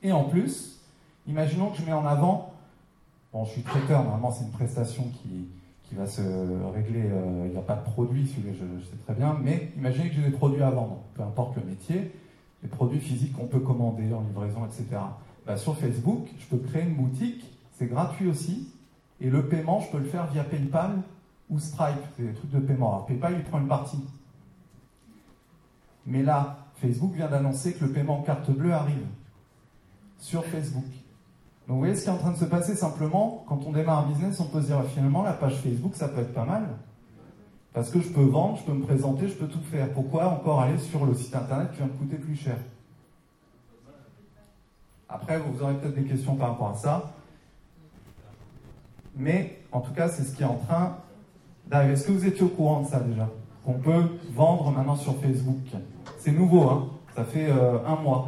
Et 0.04 0.12
en 0.12 0.26
plus, 0.26 0.82
imaginons 1.26 1.70
que 1.70 1.78
je 1.78 1.84
mets 1.84 1.94
en 1.94 2.06
avant, 2.06 2.54
bon, 3.32 3.46
je 3.46 3.52
suis 3.52 3.62
traiteur, 3.62 4.04
normalement 4.04 4.32
c'est 4.32 4.44
une 4.44 4.52
prestation 4.52 5.04
qui, 5.04 5.48
qui 5.88 5.96
va 5.96 6.06
se 6.06 6.22
régler. 6.74 7.04
Euh, 7.06 7.44
il 7.46 7.52
n'y 7.52 7.58
a 7.58 7.62
pas 7.62 7.76
de 7.76 7.84
produit, 7.84 8.26
je, 8.26 8.52
je, 8.52 8.86
sais 8.86 8.98
très 9.06 9.14
bien, 9.14 9.38
mais 9.42 9.72
imaginez 9.78 10.10
que 10.10 10.16
j'ai 10.16 10.24
des 10.24 10.36
produits 10.36 10.62
à 10.62 10.70
vendre, 10.70 11.00
peu 11.14 11.24
importe 11.24 11.56
le 11.58 11.64
métier, 11.64 12.12
les 12.64 12.70
produits 12.70 13.00
physiques 13.00 13.34
qu'on 13.34 13.48
peut 13.48 13.60
commander 13.60 14.14
en 14.14 14.22
livraison, 14.22 14.66
etc. 14.66 15.02
Bah, 15.46 15.58
sur 15.58 15.78
Facebook, 15.78 16.28
je 16.40 16.46
peux 16.48 16.58
créer 16.58 16.84
une 16.84 16.96
boutique, 16.96 17.46
c'est 17.78 17.88
gratuit 17.88 18.28
aussi, 18.28 18.74
et 19.22 19.30
le 19.30 19.48
paiement, 19.48 19.80
je 19.80 19.92
peux 19.92 20.00
le 20.00 20.06
faire 20.06 20.28
via 20.28 20.44
PayPal 20.44 21.02
ou 21.50 21.60
Stripe, 21.60 21.98
c'est 22.16 22.24
des 22.24 22.34
trucs 22.34 22.52
de 22.52 22.60
paiement. 22.60 22.90
Alors 22.90 23.06
PayPal, 23.06 23.36
il 23.38 23.44
prend 23.44 23.60
une 23.60 23.68
partie. 23.68 24.04
Mais 26.06 26.24
là, 26.24 26.68
Facebook 26.76 27.14
vient 27.14 27.28
d'annoncer 27.28 27.74
que 27.74 27.86
le 27.86 27.92
paiement 27.92 28.22
carte 28.22 28.52
bleue 28.52 28.74
arrive 28.74 29.06
sur 30.20 30.44
Facebook. 30.46 30.86
Donc 31.68 31.76
vous 31.76 31.80
voyez 31.80 31.96
ce 31.96 32.04
qui 32.04 32.08
est 32.08 32.14
en 32.14 32.18
train 32.18 32.32
de 32.32 32.38
se 32.38 32.46
passer 32.46 32.76
simplement, 32.76 33.44
quand 33.48 33.60
on 33.66 33.74
démarre 33.74 34.06
un 34.06 34.10
business, 34.10 34.40
on 34.40 34.46
peut 34.46 34.62
se 34.62 34.68
dire 34.68 34.84
finalement 34.86 35.24
la 35.24 35.34
page 35.34 35.58
Facebook 35.58 35.96
ça 35.96 36.08
peut 36.08 36.22
être 36.22 36.34
pas 36.34 36.46
mal. 36.46 36.64
Parce 37.74 37.92
que 37.92 38.00
je 38.00 38.08
peux 38.08 38.24
vendre, 38.24 38.58
je 38.58 38.64
peux 38.64 38.74
me 38.74 38.84
présenter, 38.84 39.28
je 39.28 39.36
peux 39.36 39.48
tout 39.48 39.62
faire. 39.70 39.92
Pourquoi 39.94 40.30
encore 40.30 40.62
aller 40.62 40.78
sur 40.78 41.06
le 41.06 41.14
site 41.14 41.36
internet 41.36 41.72
qui 41.74 41.80
va 41.80 41.86
me 41.86 41.92
coûter 41.92 42.16
plus 42.16 42.36
cher? 42.36 42.56
Après, 45.10 45.38
vous 45.38 45.62
aurez 45.62 45.76
peut-être 45.76 45.96
des 45.96 46.06
questions 46.06 46.36
par 46.36 46.50
rapport 46.50 46.70
à 46.70 46.76
ça. 46.76 47.14
Mais 49.16 49.60
en 49.72 49.82
tout 49.82 49.94
cas, 49.94 50.10
c'est 50.10 50.24
ce 50.24 50.36
qui 50.36 50.44
est 50.44 50.48
en 50.48 50.56
train 50.56 50.98
d'arriver. 51.68 51.94
Est-ce 51.94 52.08
que 52.08 52.14
vous 52.14 52.26
étiez 52.26 52.44
au 52.44 52.50
courant 52.50 52.82
de 52.82 52.88
ça 52.88 53.00
déjà? 53.00 53.30
Qu'on 53.64 53.74
peut 53.74 54.06
vendre 54.34 54.72
maintenant 54.72 54.96
sur 54.96 55.16
Facebook. 55.20 55.58
C'est 56.20 56.32
nouveau, 56.32 56.70
hein 56.70 56.88
ça 57.18 57.24
fait 57.24 57.50
euh, 57.50 57.80
un 57.86 57.96
mois. 57.96 58.28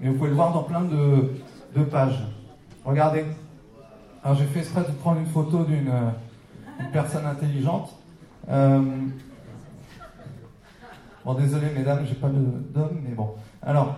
Mais 0.00 0.10
vous 0.10 0.16
pouvez 0.16 0.28
le 0.28 0.36
voir 0.36 0.52
dans 0.52 0.62
plein 0.62 0.82
de, 0.82 1.30
deux 1.74 1.84
pages. 1.84 2.22
Regardez. 2.84 3.24
Alors 4.22 4.36
j'ai 4.36 4.46
fait 4.46 4.60
exprès 4.60 4.82
de 4.82 4.92
prendre 4.92 5.20
une 5.20 5.26
photo 5.26 5.64
d'une 5.64 5.88
euh, 5.88 6.10
personne 6.92 7.26
intelligente. 7.26 7.96
Euh, 8.48 8.82
bon, 11.24 11.34
désolé 11.34 11.68
mesdames, 11.74 12.04
j'ai 12.06 12.14
pas 12.14 12.28
d'homme, 12.28 13.00
mais 13.02 13.14
bon. 13.14 13.34
Alors, 13.62 13.96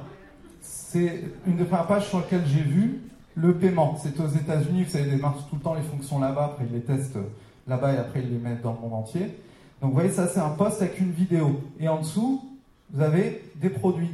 c'est 0.61 1.25
une 1.47 1.57
des 1.57 1.65
premières 1.65 1.87
pages 1.87 2.09
sur 2.09 2.19
lesquelles 2.19 2.47
j'ai 2.47 2.63
vu 2.63 3.01
le 3.35 3.55
paiement. 3.55 3.97
C'est 4.01 4.19
aux 4.21 4.29
États-Unis, 4.29 4.85
vous 4.85 4.91
savez, 4.91 5.05
ils 5.05 5.17
démarrent 5.17 5.47
tout 5.49 5.57
le 5.57 5.63
temps 5.63 5.75
les 5.75 5.83
fonctions 5.83 6.19
là-bas, 6.19 6.53
après 6.53 6.67
ils 6.69 6.75
les 6.75 6.83
testent 6.83 7.19
là-bas 7.67 7.95
et 7.95 7.97
après 7.97 8.21
ils 8.21 8.31
les 8.31 8.39
mettent 8.39 8.63
dans 8.63 8.75
le 8.75 8.81
monde 8.81 8.95
entier. 8.95 9.39
Donc 9.81 9.91
vous 9.91 9.97
voyez, 9.97 10.11
ça 10.11 10.29
c'est 10.29 10.41
un 10.41 10.51
post 10.51 10.83
avec 10.83 11.01
une 11.01 11.11
vidéo. 11.11 11.61
Et 11.81 11.89
en 11.89 12.01
dessous, 12.01 12.45
vous 12.93 13.03
avez 13.03 13.43
des 13.57 13.71
produits. 13.71 14.11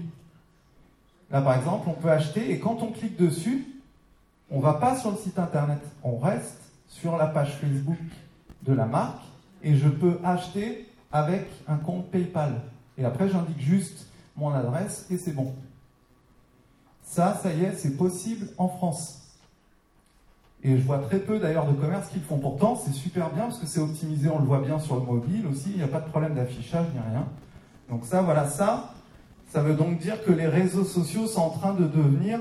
Là, 1.30 1.42
par 1.42 1.56
exemple, 1.56 1.88
on 1.88 1.92
peut 1.92 2.10
acheter 2.10 2.50
et 2.50 2.58
quand 2.58 2.82
on 2.82 2.90
clique 2.90 3.16
dessus, 3.16 3.66
on 4.50 4.58
ne 4.58 4.62
va 4.62 4.74
pas 4.74 4.96
sur 4.96 5.10
le 5.10 5.16
site 5.16 5.38
internet, 5.38 5.80
on 6.02 6.16
reste 6.16 6.58
sur 6.88 7.16
la 7.16 7.26
page 7.26 7.56
Facebook 7.56 7.98
de 8.62 8.72
la 8.72 8.86
marque 8.86 9.22
et 9.62 9.76
je 9.76 9.88
peux 9.88 10.18
acheter 10.24 10.88
avec 11.12 11.46
un 11.66 11.76
compte 11.76 12.10
PayPal. 12.10 12.60
Et 12.96 13.04
après, 13.04 13.28
j'indique 13.28 13.60
juste 13.60 14.06
mon 14.36 14.50
adresse 14.50 15.06
et 15.10 15.18
c'est 15.18 15.32
bon. 15.32 15.54
Ça, 17.02 17.38
ça 17.42 17.52
y 17.52 17.64
est, 17.64 17.74
c'est 17.74 17.96
possible 17.96 18.48
en 18.58 18.68
France. 18.68 19.18
Et 20.62 20.76
je 20.76 20.82
vois 20.82 20.98
très 20.98 21.18
peu 21.18 21.38
d'ailleurs 21.38 21.66
de 21.66 21.72
commerces 21.72 22.08
qui 22.08 22.18
le 22.18 22.24
font. 22.24 22.38
Pourtant, 22.38 22.74
c'est 22.74 22.92
super 22.92 23.30
bien 23.30 23.44
parce 23.44 23.58
que 23.58 23.66
c'est 23.66 23.80
optimisé, 23.80 24.28
on 24.28 24.38
le 24.38 24.44
voit 24.44 24.60
bien 24.60 24.78
sur 24.78 24.96
le 24.96 25.02
mobile 25.02 25.46
aussi, 25.46 25.70
il 25.70 25.76
n'y 25.76 25.82
a 25.82 25.88
pas 25.88 26.00
de 26.00 26.08
problème 26.08 26.34
d'affichage 26.34 26.86
ni 26.92 27.00
rien. 27.00 27.26
Donc 27.88 28.04
ça, 28.04 28.22
voilà, 28.22 28.46
ça, 28.46 28.92
ça 29.48 29.62
veut 29.62 29.74
donc 29.74 29.98
dire 29.98 30.22
que 30.24 30.32
les 30.32 30.46
réseaux 30.46 30.84
sociaux 30.84 31.26
sont 31.26 31.40
en 31.40 31.50
train 31.50 31.74
de 31.74 31.84
devenir 31.86 32.40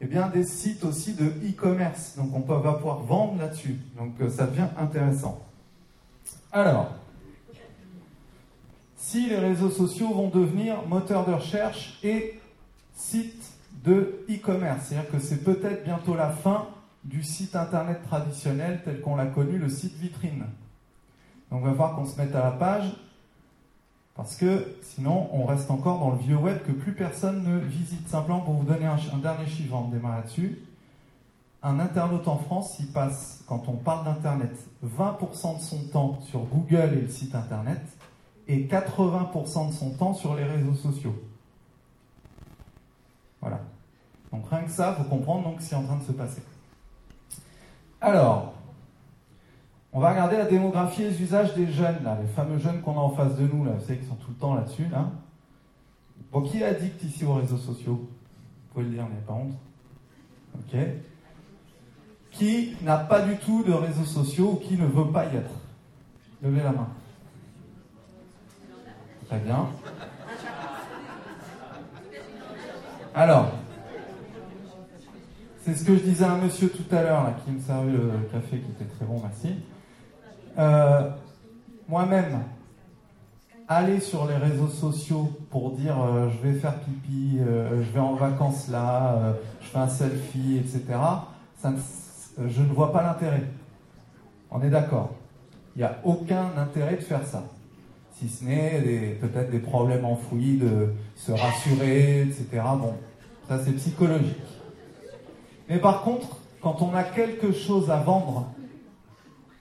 eh 0.00 0.06
bien, 0.06 0.28
des 0.28 0.44
sites 0.44 0.84
aussi 0.84 1.14
de 1.14 1.26
e-commerce. 1.26 2.16
Donc 2.16 2.34
on 2.34 2.40
va 2.40 2.74
pouvoir 2.74 3.00
vendre 3.00 3.38
là-dessus. 3.38 3.76
Donc 3.96 4.12
euh, 4.20 4.28
ça 4.28 4.46
devient 4.46 4.68
intéressant. 4.78 5.42
Alors, 6.52 6.92
si 8.96 9.28
les 9.28 9.38
réseaux 9.38 9.70
sociaux 9.70 10.12
vont 10.12 10.28
devenir 10.28 10.86
moteurs 10.86 11.26
de 11.26 11.32
recherche 11.32 11.98
et 12.02 12.40
sites 12.94 13.52
de 13.84 14.24
e-commerce, 14.28 14.86
c'est-à-dire 14.86 15.10
que 15.10 15.18
c'est 15.18 15.44
peut-être 15.44 15.84
bientôt 15.84 16.14
la 16.14 16.30
fin 16.30 16.66
du 17.04 17.22
site 17.22 17.54
internet 17.54 18.02
traditionnel 18.02 18.80
tel 18.84 19.00
qu'on 19.00 19.16
l'a 19.16 19.26
connu, 19.26 19.58
le 19.58 19.68
site 19.68 19.94
vitrine. 19.96 20.44
Donc 21.50 21.62
on 21.62 21.66
va 21.66 21.72
voir 21.72 21.94
qu'on 21.94 22.04
se 22.04 22.20
mette 22.20 22.34
à 22.34 22.42
la 22.42 22.50
page 22.50 22.92
parce 24.16 24.36
que 24.36 24.76
sinon, 24.82 25.28
on 25.32 25.44
reste 25.44 25.70
encore 25.70 25.98
dans 25.98 26.12
le 26.12 26.18
vieux 26.18 26.36
web 26.36 26.62
que 26.66 26.72
plus 26.72 26.92
personne 26.92 27.44
ne 27.44 27.58
visite. 27.58 28.08
Simplement 28.08 28.40
pour 28.40 28.54
vous 28.54 28.64
donner 28.64 28.86
un, 28.86 29.18
dernier 29.18 29.46
chiffre, 29.46 29.74
on 29.74 29.88
démarre 29.88 30.16
là-dessus. 30.16 30.58
Un 31.62 31.78
internaute 31.80 32.26
en 32.26 32.38
France, 32.38 32.76
il 32.80 32.86
passe, 32.86 33.44
quand 33.46 33.68
on 33.68 33.72
parle 33.72 34.06
d'Internet, 34.06 34.56
20% 34.84 35.58
de 35.58 35.62
son 35.62 35.78
temps 35.88 36.18
sur 36.22 36.40
Google 36.44 36.94
et 36.96 37.00
le 37.02 37.08
site 37.08 37.34
Internet 37.34 37.82
et 38.48 38.64
80% 38.66 39.68
de 39.68 39.72
son 39.72 39.90
temps 39.90 40.14
sur 40.14 40.34
les 40.34 40.44
réseaux 40.44 40.74
sociaux. 40.74 41.14
Voilà. 43.42 43.60
Donc 44.32 44.48
rien 44.48 44.62
que 44.62 44.70
ça, 44.70 44.94
faut 44.94 45.04
comprendre 45.04 45.44
donc 45.44 45.60
ce 45.60 45.68
qui 45.68 45.74
est 45.74 45.78
en 45.78 45.84
train 45.84 45.96
de 45.96 46.04
se 46.04 46.12
passer. 46.12 46.42
Alors, 48.00 48.54
on 49.96 50.00
va 50.00 50.10
regarder 50.10 50.36
la 50.36 50.44
démographie 50.44 51.04
et 51.04 51.08
les 51.08 51.22
usages 51.22 51.54
des 51.54 51.72
jeunes, 51.72 52.04
là, 52.04 52.18
les 52.20 52.28
fameux 52.28 52.58
jeunes 52.58 52.82
qu'on 52.82 52.98
a 52.98 53.00
en 53.00 53.08
face 53.08 53.34
de 53.36 53.46
nous, 53.46 53.64
là, 53.64 53.70
vous 53.70 53.80
savez, 53.80 53.98
qui 53.98 54.04
sont 54.04 54.16
tout 54.16 54.28
le 54.28 54.36
temps 54.36 54.54
là-dessus. 54.54 54.84
Là. 54.92 55.06
Bon, 56.30 56.42
qui 56.42 56.60
est 56.60 56.66
addict 56.66 57.02
ici 57.02 57.24
aux 57.24 57.32
réseaux 57.32 57.56
sociaux? 57.56 57.94
Vous 57.94 58.74
pouvez 58.74 58.84
le 58.84 58.90
dire, 58.90 59.06
mais 59.10 59.18
pas 59.26 59.32
honte. 59.32 59.54
Ok. 60.54 60.78
Qui 62.30 62.76
n'a 62.82 62.98
pas 62.98 63.22
du 63.22 63.38
tout 63.38 63.64
de 63.64 63.72
réseaux 63.72 64.04
sociaux 64.04 64.50
ou 64.52 64.56
qui 64.56 64.76
ne 64.76 64.84
veut 64.84 65.10
pas 65.10 65.24
y 65.32 65.36
être? 65.36 65.54
Levez 66.42 66.62
la 66.62 66.72
main. 66.72 66.88
Très 69.28 69.38
bien. 69.38 69.66
Alors, 73.14 73.50
C'est 75.62 75.74
ce 75.74 75.84
que 75.84 75.96
je 75.96 76.02
disais 76.02 76.24
à 76.24 76.32
un 76.32 76.38
monsieur 76.38 76.68
tout 76.68 76.94
à 76.94 77.02
l'heure, 77.02 77.32
qui 77.44 77.50
me 77.50 77.60
servait 77.60 77.90
le 77.90 78.10
café, 78.30 78.58
qui 78.58 78.70
était 78.70 78.84
très 78.84 79.04
bon, 79.04 79.20
merci. 79.20 79.56
Euh, 80.58 81.10
moi-même, 81.88 82.42
aller 83.68 84.00
sur 84.00 84.26
les 84.26 84.36
réseaux 84.36 84.68
sociaux 84.68 85.30
pour 85.50 85.72
dire 85.72 86.00
euh, 86.00 86.30
je 86.30 86.48
vais 86.48 86.58
faire 86.58 86.78
pipi, 86.80 87.38
euh, 87.40 87.82
je 87.82 87.90
vais 87.92 88.00
en 88.00 88.14
vacances 88.14 88.68
là, 88.68 89.34
je 89.60 89.66
fais 89.66 89.78
un 89.78 89.88
selfie, 89.88 90.58
etc., 90.58 90.98
je 92.38 92.62
ne 92.62 92.68
vois 92.68 92.92
pas 92.92 93.02
l'intérêt. 93.02 93.42
On 94.50 94.62
est 94.62 94.70
d'accord. 94.70 95.10
Il 95.74 95.80
n'y 95.80 95.84
a 95.84 95.98
aucun 96.04 96.50
intérêt 96.56 96.96
de 96.96 97.02
faire 97.02 97.26
ça. 97.26 97.42
Si 98.14 98.28
ce 98.28 98.44
n'est 98.44 99.18
peut-être 99.20 99.50
des 99.50 99.58
problèmes 99.58 100.04
enfouis 100.04 100.56
de 100.56 100.94
se 101.16 101.32
rassurer, 101.32 102.22
etc. 102.22 102.62
Bon, 102.78 102.94
ça 103.48 103.58
c'est 103.64 103.72
psychologique. 103.72 104.36
Mais 105.68 105.78
par 105.78 106.02
contre, 106.02 106.38
quand 106.62 106.82
on 106.82 106.94
a 106.94 107.02
quelque 107.02 107.52
chose 107.52 107.90
à 107.90 107.96
vendre, 107.96 108.52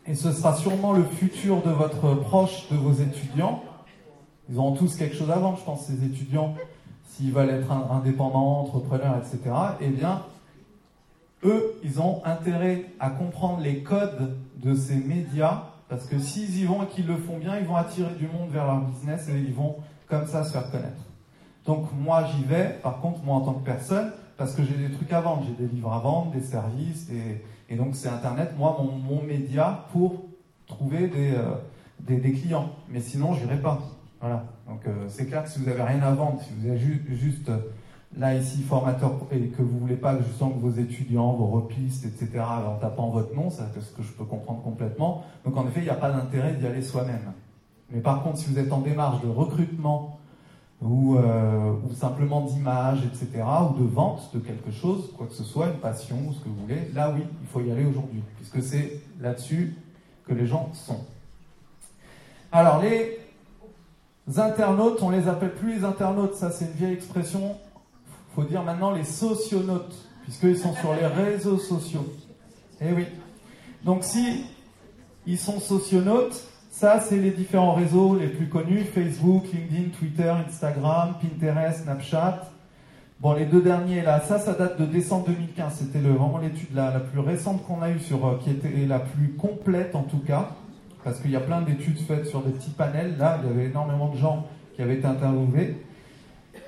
et 0.08 0.16
ce 0.16 0.32
sera 0.32 0.56
sûrement 0.56 0.94
le 0.94 1.04
futur 1.04 1.62
de 1.62 1.72
votre 1.72 2.14
proche, 2.16 2.70
de 2.70 2.78
vos 2.78 2.94
étudiants, 2.94 3.64
ils 4.50 4.58
auront 4.58 4.74
tous 4.74 4.96
quelque 4.96 5.16
chose 5.16 5.32
à 5.32 5.38
vendre, 5.38 5.58
je 5.58 5.64
pense, 5.64 5.86
ces 5.86 6.04
étudiants, 6.04 6.54
s'ils 7.08 7.32
veulent 7.32 7.50
être 7.50 7.72
indépendants, 7.72 8.62
entrepreneurs, 8.62 9.18
etc., 9.18 9.56
eh 9.82 9.90
bien, 9.90 10.22
eux, 11.44 11.80
ils 11.84 12.00
ont 12.00 12.22
intérêt 12.26 12.86
à 13.00 13.10
comprendre 13.10 13.62
les 13.62 13.82
codes 13.82 14.36
de 14.58 14.76
ces 14.76 14.96
médias, 14.96 15.64
parce 15.90 16.06
que 16.06 16.20
s'ils 16.20 16.60
y 16.60 16.66
vont 16.66 16.84
et 16.84 16.88
qu'ils 16.88 17.08
le 17.08 17.18
font 17.18 17.38
bien, 17.38 17.58
ils 17.58 17.66
vont 17.66 17.76
attirer 17.76 18.14
du 18.16 18.28
monde 18.28 18.50
vers 18.52 18.66
leur 18.66 18.82
business 18.82 19.28
et 19.30 19.38
ils 19.40 19.54
vont 19.54 19.78
comme 20.08 20.28
ça 20.28 20.44
se 20.44 20.52
faire 20.52 20.70
connaître. 20.70 21.02
Donc 21.66 21.88
moi, 21.94 22.26
j'y 22.26 22.44
vais, 22.44 22.80
par 22.84 23.00
contre, 23.00 23.24
moi 23.24 23.38
en 23.38 23.42
tant 23.42 23.54
que 23.54 23.66
personne, 23.66 24.12
parce 24.38 24.54
que 24.54 24.64
j'ai 24.64 24.76
des 24.76 24.94
trucs 24.94 25.12
à 25.14 25.22
vendre, 25.22 25.44
j'ai 25.48 25.66
des 25.66 25.74
livres 25.74 25.92
à 25.92 26.00
vendre, 26.00 26.32
des 26.32 26.42
services, 26.42 27.10
et 27.70 27.76
donc 27.76 27.96
c'est 27.96 28.10
Internet, 28.10 28.52
moi, 28.58 28.78
mon, 28.80 29.24
média 29.24 29.86
pour 29.92 30.26
trouver 30.68 31.12
euh, 31.16 31.56
des, 32.00 32.18
des, 32.18 32.34
clients. 32.34 32.70
Mais 32.90 33.00
sinon, 33.00 33.34
je 33.34 33.44
n'irai 33.44 33.58
pas. 33.58 33.80
Voilà. 34.20 34.46
Donc 34.68 34.86
euh, 34.88 35.06
c'est 35.08 35.26
clair 35.26 35.44
que 35.44 35.50
si 35.50 35.60
vous 35.60 35.66
n'avez 35.66 35.84
rien 35.84 36.02
à 36.02 36.12
vendre, 36.12 36.42
si 36.42 36.50
vous 36.58 36.70
êtes 36.70 36.80
juste 37.18 37.50
euh, 37.50 37.58
là 38.18 38.36
ici 38.36 38.62
formateur 38.62 39.20
et 39.32 39.48
que 39.48 39.62
vous 39.62 39.80
voulez 39.80 39.96
pas 39.96 40.18
justement 40.22 40.52
que 40.52 40.60
vos 40.60 40.72
étudiants, 40.72 41.34
vos 41.34 41.48
repistes, 41.48 42.06
etc. 42.06 42.40
en 42.40 42.76
tapant 42.76 43.10
votre 43.10 43.36
nom, 43.36 43.50
c'est 43.50 43.64
ce 43.80 43.92
que 43.92 44.04
je 44.04 44.12
peux 44.14 44.26
comprendre 44.26 44.62
complètement. 44.62 45.24
Donc 45.44 45.58
en 45.58 45.68
effet, 45.68 45.82
il 45.82 45.86
n'y 45.86 45.90
a 45.90 45.96
pas 45.96 46.12
d'intérêt 46.12 46.54
d'y 46.54 46.66
aller 46.66 46.82
soi-même. 46.82 47.34
Mais 47.92 48.00
par 48.00 48.24
contre, 48.24 48.38
si 48.38 48.52
vous 48.52 48.60
êtes 48.60 48.72
en 48.72 48.82
démarche 48.82 49.22
de 49.22 49.28
recrutement 49.28 50.20
euh, 50.84 51.72
ou, 51.90 51.94
simplement 51.94 52.42
d'image, 52.42 53.00
etc., 53.06 53.44
ou 53.70 53.82
de 53.82 53.88
vente 53.88 54.30
de 54.34 54.40
quelque 54.40 54.72
chose, 54.72 55.12
quoi 55.18 55.26
que 55.28 55.34
ce 55.34 55.44
soit, 55.44 55.68
une 55.68 55.80
passion 55.80 56.18
ou 56.28 56.34
ce 56.34 56.40
que 56.40 56.50
vous 56.50 56.62
voulez, 56.62 56.90
là 56.94 57.12
oui, 57.16 57.24
il 57.42 57.48
faut 57.48 57.62
y 57.62 57.72
aller 57.72 57.86
aujourd'hui, 57.86 58.22
puisque 58.38 58.62
c'est 58.62 59.00
là-dessus 59.20 59.76
que 60.28 60.34
les 60.34 60.46
gens 60.46 60.70
sont. 60.74 61.00
Alors 62.52 62.82
les 62.82 63.20
internautes, 64.36 65.02
on 65.02 65.10
les 65.10 65.28
appelle 65.28 65.56
plus 65.56 65.78
les 65.78 65.84
internautes, 65.86 66.36
ça 66.36 66.52
c'est 66.52 66.66
une 66.66 66.72
vieille 66.72 66.94
expression, 66.94 67.56
il 68.08 68.36
faut 68.36 68.44
dire 68.44 68.64
maintenant 68.64 68.92
les 68.92 69.06
socionautes, 69.06 69.96
puisqu'ils 70.24 70.58
sont 70.58 70.76
sur 70.76 70.94
les 70.94 71.08
réseaux 71.08 71.58
sociaux. 71.58 72.06
Eh 72.82 72.92
oui. 72.92 73.06
Donc 73.84 74.04
si 74.04 74.46
ils 75.26 75.40
sont 75.40 75.60
socionautes, 75.60 76.44
ça, 76.76 77.00
c'est 77.00 77.20
les 77.20 77.32
différents 77.32 77.74
réseaux 77.74 78.18
les 78.18 78.28
plus 78.28 78.50
connus 78.50 78.84
Facebook, 78.84 79.46
LinkedIn, 79.54 79.98
Twitter, 79.98 80.28
Instagram, 80.46 81.14
Pinterest, 81.22 81.84
Snapchat. 81.84 82.52
Bon, 83.22 83.32
les 83.32 83.46
deux 83.46 83.62
derniers 83.62 84.02
là, 84.02 84.20
ça, 84.20 84.40
ça 84.40 84.52
date 84.52 84.82
de 84.82 84.86
décembre 84.86 85.28
2015. 85.28 85.74
C'était 85.74 86.00
vraiment 86.00 86.38
l'étude 86.38 86.76
la, 86.76 86.92
plus 87.00 87.22
récente 87.22 87.66
qu'on 87.66 87.82
a 87.82 87.92
eue 87.92 88.02
sur, 88.02 88.28
euh, 88.28 88.40
qui 88.44 88.50
était 88.50 88.86
la 88.86 89.00
plus 89.00 89.36
complète 89.36 89.96
en 89.96 90.04
tout 90.04 90.20
cas, 90.20 90.50
parce 91.06 91.22
qu'il 91.22 91.32
y 91.32 91.38
a 91.38 91.40
plein 91.40 91.62
d'études 91.62 91.98
faites 91.98 92.28
sur 92.28 92.42
des 92.42 92.52
petits 92.52 92.72
panels. 92.72 93.16
Là, 93.18 93.40
il 93.42 93.48
y 93.48 93.52
avait 93.54 93.70
énormément 93.70 94.10
de 94.10 94.18
gens 94.18 94.46
qui 94.76 94.82
avaient 94.82 94.96
été 94.96 95.08
interviewés. 95.08 95.78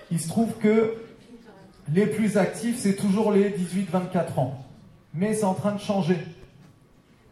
Il 0.09 0.21
se 0.21 0.29
trouve 0.29 0.53
que 0.53 0.93
les 1.93 2.07
plus 2.07 2.37
actifs, 2.37 2.77
c'est 2.77 2.95
toujours 2.95 3.33
les 3.33 3.49
18-24 3.49 4.39
ans, 4.39 4.63
mais 5.13 5.33
c'est 5.33 5.43
en 5.43 5.53
train 5.53 5.73
de 5.73 5.81
changer. 5.81 6.19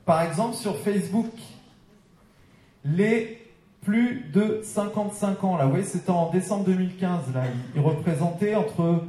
Par 0.05 0.23
exemple, 0.23 0.55
sur 0.55 0.77
Facebook, 0.77 1.31
les 2.85 3.41
plus 3.81 4.25
de 4.33 4.61
55 4.63 5.43
ans, 5.43 5.57
là, 5.57 5.65
vous 5.65 5.71
voyez, 5.71 5.85
c'était 5.85 6.11
en 6.11 6.31
décembre 6.31 6.65
2015, 6.65 7.33
là, 7.33 7.43
ils 7.75 7.81
représentaient 7.81 8.55
entre 8.55 9.01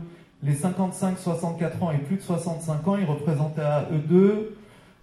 les 0.42 0.54
55-64 0.54 1.82
ans 1.82 1.90
et 1.92 1.98
plus 1.98 2.16
de 2.16 2.22
65 2.22 2.86
ans, 2.88 2.96
ils 2.96 3.06
représentaient 3.06 3.62
à 3.62 3.86
eux 3.92 3.98
deux 3.98 4.56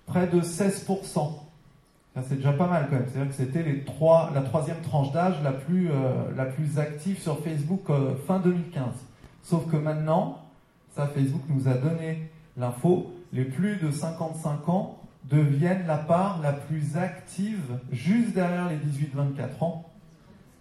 près 0.06 0.28
de 0.28 0.42
16%. 0.42 1.40
C'est 2.28 2.36
déjà 2.36 2.54
pas 2.54 2.68
mal 2.68 2.88
quand 2.90 2.98
même. 2.98 3.06
C'est-à-dire 3.12 3.30
que 3.30 3.36
c'était 3.36 3.84
trois, 3.86 4.30
la 4.36 4.42
troisième 4.42 4.80
tranche 4.82 5.12
d'âge 5.12 5.42
la 5.44 5.52
plus, 5.52 5.90
euh, 5.90 6.32
la 6.38 6.46
plus 6.46 6.78
active 6.78 7.20
sur 7.20 7.40
Facebook 7.40 7.90
euh, 7.90 8.14
fin 8.28 8.38
2015. 8.38 8.84
Sauf 9.42 9.66
que 9.72 9.78
maintenant, 9.78 10.44
ça 10.96 11.08
Facebook 11.08 11.42
nous 11.50 11.68
a 11.68 11.74
donné 11.74 12.30
l'info, 12.56 13.12
les 13.34 13.46
plus 13.46 13.78
de 13.78 13.90
55 13.90 14.70
ans 14.70 15.00
deviennent 15.26 15.86
la 15.88 15.98
part 15.98 16.40
la 16.42 16.54
plus 16.54 16.98
active 16.98 17.80
juste 17.92 18.34
derrière 18.34 18.70
les 18.70 18.78
18-24 18.78 19.64
ans 19.64 19.86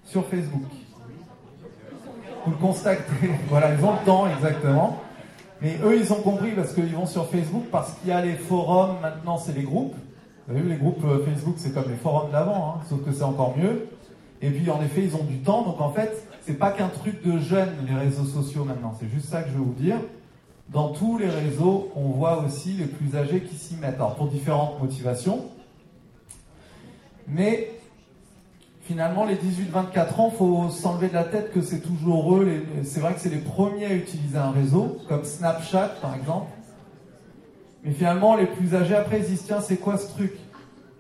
sur 0.05 0.27
Facebook. 0.27 0.63
Vous 2.45 2.51
le 2.51 2.57
constatez, 2.57 3.03
voilà, 3.49 3.75
ils 3.75 3.85
ont 3.85 3.93
le 3.93 4.05
temps 4.05 4.27
exactement. 4.29 5.01
Mais 5.61 5.79
eux, 5.85 5.97
ils 5.97 6.13
ont 6.13 6.21
compris 6.23 6.53
parce 6.53 6.73
qu'ils 6.75 6.95
vont 6.95 7.07
sur 7.07 7.29
Facebook, 7.29 7.65
parce 7.71 7.93
qu'il 7.95 8.09
y 8.09 8.13
a 8.13 8.21
les 8.21 8.35
forums, 8.35 8.97
maintenant 9.01 9.39
c'est 9.39 9.53
les 9.53 9.63
groupes. 9.63 9.95
Vous 10.47 10.55
avez 10.55 10.63
vu, 10.63 10.71
les 10.71 10.77
groupes 10.77 11.05
euh, 11.05 11.25
Facebook, 11.25 11.55
c'est 11.59 11.73
comme 11.73 11.89
les 11.89 11.97
forums 11.97 12.33
d'avant, 12.33 12.75
hein, 12.77 12.81
sauf 12.89 13.05
que 13.05 13.13
c'est 13.13 13.23
encore 13.23 13.57
mieux. 13.57 13.87
Et 14.41 14.51
puis 14.51 14.69
en 14.71 14.83
effet, 14.83 15.05
ils 15.05 15.15
ont 15.15 15.23
du 15.23 15.39
temps, 15.39 15.63
donc 15.63 15.81
en 15.81 15.93
fait, 15.93 16.27
c'est 16.41 16.59
pas 16.59 16.73
qu'un 16.73 16.89
truc 16.89 17.25
de 17.25 17.39
jeunes, 17.39 17.71
les 17.89 17.95
réseaux 17.95 18.25
sociaux 18.25 18.65
maintenant, 18.65 18.93
c'est 18.99 19.09
juste 19.09 19.29
ça 19.29 19.43
que 19.43 19.51
je 19.51 19.55
veux 19.55 19.63
vous 19.63 19.75
dire 19.75 19.99
dans 20.69 20.89
tous 20.89 21.19
les 21.19 21.29
réseaux, 21.29 21.91
on 21.97 22.09
voit 22.09 22.43
aussi 22.45 22.73
les 22.73 22.87
plus 22.87 23.17
âgés 23.17 23.41
qui 23.43 23.57
s'y 23.57 23.77
mettent. 23.77 23.97
Alors 23.97 24.15
pour 24.15 24.29
différentes 24.29 24.81
motivations. 24.81 25.47
Mais 27.29 27.71
finalement, 28.83 29.25
les 29.25 29.37
18-24 29.37 30.21
ans, 30.21 30.31
il 30.33 30.37
faut 30.37 30.71
s'enlever 30.71 31.09
de 31.09 31.15
la 31.15 31.25
tête 31.25 31.53
que 31.53 31.61
c'est 31.61 31.81
toujours 31.81 32.37
eux. 32.37 32.65
C'est 32.85 33.01
vrai 33.01 33.15
que 33.15 33.21
c'est 33.21 33.29
les 33.31 33.39
premiers 33.39 33.87
à 33.87 33.95
utiliser 33.95 34.39
un 34.39 34.51
réseau, 34.51 34.99
comme 35.09 35.25
Snapchat 35.25 35.97
par 36.01 36.15
exemple. 36.15 36.51
Mais 37.85 37.93
finalement, 37.93 38.37
les 38.37 38.47
plus 38.47 38.75
âgés, 38.75 38.95
après, 38.95 39.19
ils 39.19 39.27
disent 39.27 39.45
tiens, 39.45 39.61
c'est 39.61 39.77
quoi 39.77 39.99
ce 39.99 40.09
truc? 40.09 40.33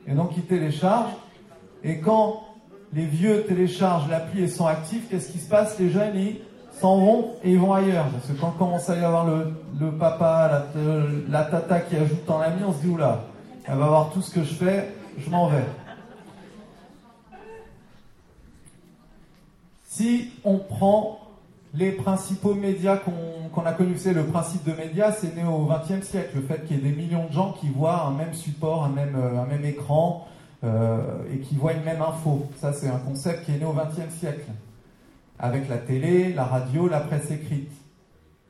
Et 0.06 0.12
donc 0.12 0.36
ils 0.36 0.44
téléchargent. 0.44 1.14
Et 1.84 1.98
quand 2.00 2.42
les 2.92 3.06
vieux 3.06 3.44
téléchargent 3.44 4.08
l'appli 4.08 4.42
et 4.42 4.48
sont 4.48 4.66
actifs, 4.66 5.08
qu'est-ce 5.08 5.32
qui 5.32 5.38
se 5.38 5.48
passe? 5.48 5.78
Les 5.78 5.90
jeunes, 5.90 6.16
ils 6.16 6.40
s'en 6.82 6.98
vont 6.98 7.26
et 7.44 7.52
ils 7.52 7.58
vont 7.58 7.72
ailleurs. 7.72 8.06
Parce 8.08 8.26
que 8.26 8.32
quand 8.32 8.50
commence 8.50 8.90
à 8.90 8.96
y 8.96 9.04
avoir 9.04 9.24
le, 9.26 9.90
papa, 9.92 10.66
la, 11.28 11.44
tata 11.44 11.80
qui 11.80 11.96
ajoute 11.96 12.28
en 12.28 12.40
ami, 12.40 12.62
on 12.66 12.72
se 12.72 12.82
dit 12.82 12.88
oula, 12.88 13.20
elle 13.64 13.78
va 13.78 13.86
voir 13.86 14.10
tout 14.10 14.20
ce 14.20 14.30
que 14.34 14.42
je 14.42 14.52
fais, 14.52 14.92
je 15.16 15.30
m'en 15.30 15.46
vais. 15.46 15.64
Si 19.86 20.30
on 20.44 20.58
prend 20.58 21.20
les 21.74 21.92
principaux 21.92 22.54
médias 22.54 22.96
qu'on 22.96 23.64
a 23.64 23.72
connus, 23.72 23.98
c'est 23.98 24.12
le 24.12 24.24
principe 24.24 24.64
de 24.64 24.72
médias, 24.72 25.12
c'est 25.12 25.34
né 25.36 25.44
au 25.44 25.66
XXe 25.66 26.06
siècle, 26.06 26.32
le 26.34 26.42
fait 26.42 26.66
qu'il 26.66 26.76
y 26.76 26.80
ait 26.80 26.90
des 26.90 26.96
millions 26.96 27.26
de 27.26 27.32
gens 27.32 27.52
qui 27.52 27.68
voient 27.68 28.02
un 28.06 28.10
même 28.10 28.34
support, 28.34 28.84
un 28.84 28.88
même, 28.88 29.16
même 29.48 29.64
écran, 29.64 30.26
euh, 30.64 30.98
et 31.32 31.38
qui 31.38 31.54
voient 31.54 31.72
une 31.72 31.84
même 31.84 32.02
info. 32.02 32.46
Ça, 32.60 32.72
c'est 32.72 32.88
un 32.88 32.98
concept 32.98 33.44
qui 33.44 33.52
est 33.52 33.58
né 33.58 33.64
au 33.64 33.72
XXe 33.72 34.12
siècle 34.18 34.50
avec 35.38 35.68
la 35.68 35.78
télé, 35.78 36.32
la 36.32 36.44
radio, 36.44 36.88
la 36.88 37.00
presse 37.00 37.30
écrite. 37.30 37.72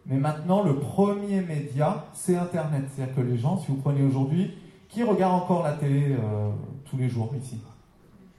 Mais 0.07 0.17
maintenant, 0.17 0.63
le 0.63 0.77
premier 0.77 1.41
média, 1.41 2.05
c'est 2.13 2.37
Internet. 2.37 2.85
C'est-à-dire 2.95 3.15
que 3.15 3.21
les 3.21 3.39
gens, 3.39 3.59
si 3.59 3.69
vous 3.69 3.77
prenez 3.77 4.03
aujourd'hui, 4.03 4.57
qui 4.89 5.03
regarde 5.03 5.35
encore 5.43 5.63
la 5.63 5.73
télé 5.73 6.13
euh, 6.13 6.51
tous 6.91 6.97
les 6.97 7.09
jours 7.09 7.33
ici? 7.37 7.61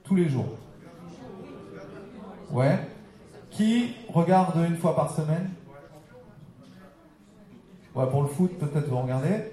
Tous 0.03 0.15
les 0.15 0.29
jours. 0.29 0.49
Ouais. 2.51 2.79
Qui 3.49 3.95
regarde 4.09 4.55
une 4.67 4.77
fois 4.77 4.95
par 4.95 5.11
semaine? 5.11 5.49
Ouais, 7.95 8.07
pour 8.09 8.23
le 8.23 8.27
foot, 8.27 8.51
peut-être 8.59 8.89
vous 8.89 8.99
regardez. 8.99 9.51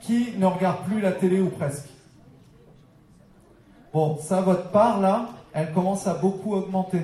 Qui 0.00 0.36
ne 0.38 0.46
regarde 0.46 0.84
plus 0.84 1.00
la 1.00 1.12
télé 1.12 1.40
ou 1.40 1.48
presque? 1.48 1.88
Bon, 3.92 4.16
ça, 4.18 4.40
votre 4.40 4.70
part 4.70 5.00
là, 5.00 5.28
elle 5.52 5.72
commence 5.72 6.06
à 6.06 6.14
beaucoup 6.14 6.54
augmenter. 6.54 7.02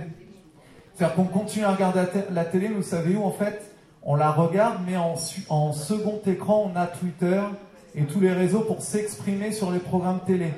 C'est-à-dire 0.99 1.15
qu'on 1.15 1.25
continue 1.27 1.65
à 1.65 1.71
regarder 1.71 2.01
la 2.33 2.45
télé, 2.45 2.67
vous 2.67 2.83
savez 2.83 3.15
où 3.15 3.23
en 3.23 3.31
fait 3.31 3.63
On 4.03 4.17
la 4.17 4.33
regarde, 4.33 4.79
mais 4.85 4.97
en, 4.97 5.73
second 5.73 6.21
écran, 6.27 6.73
on 6.73 6.77
a 6.77 6.87
Twitter 6.87 7.41
et 7.95 8.03
tous 8.03 8.19
les 8.19 8.33
réseaux 8.33 8.63
pour 8.63 8.83
s'exprimer 8.83 9.53
sur 9.53 9.71
les 9.71 9.79
programmes 9.79 10.19
télé. 10.27 10.53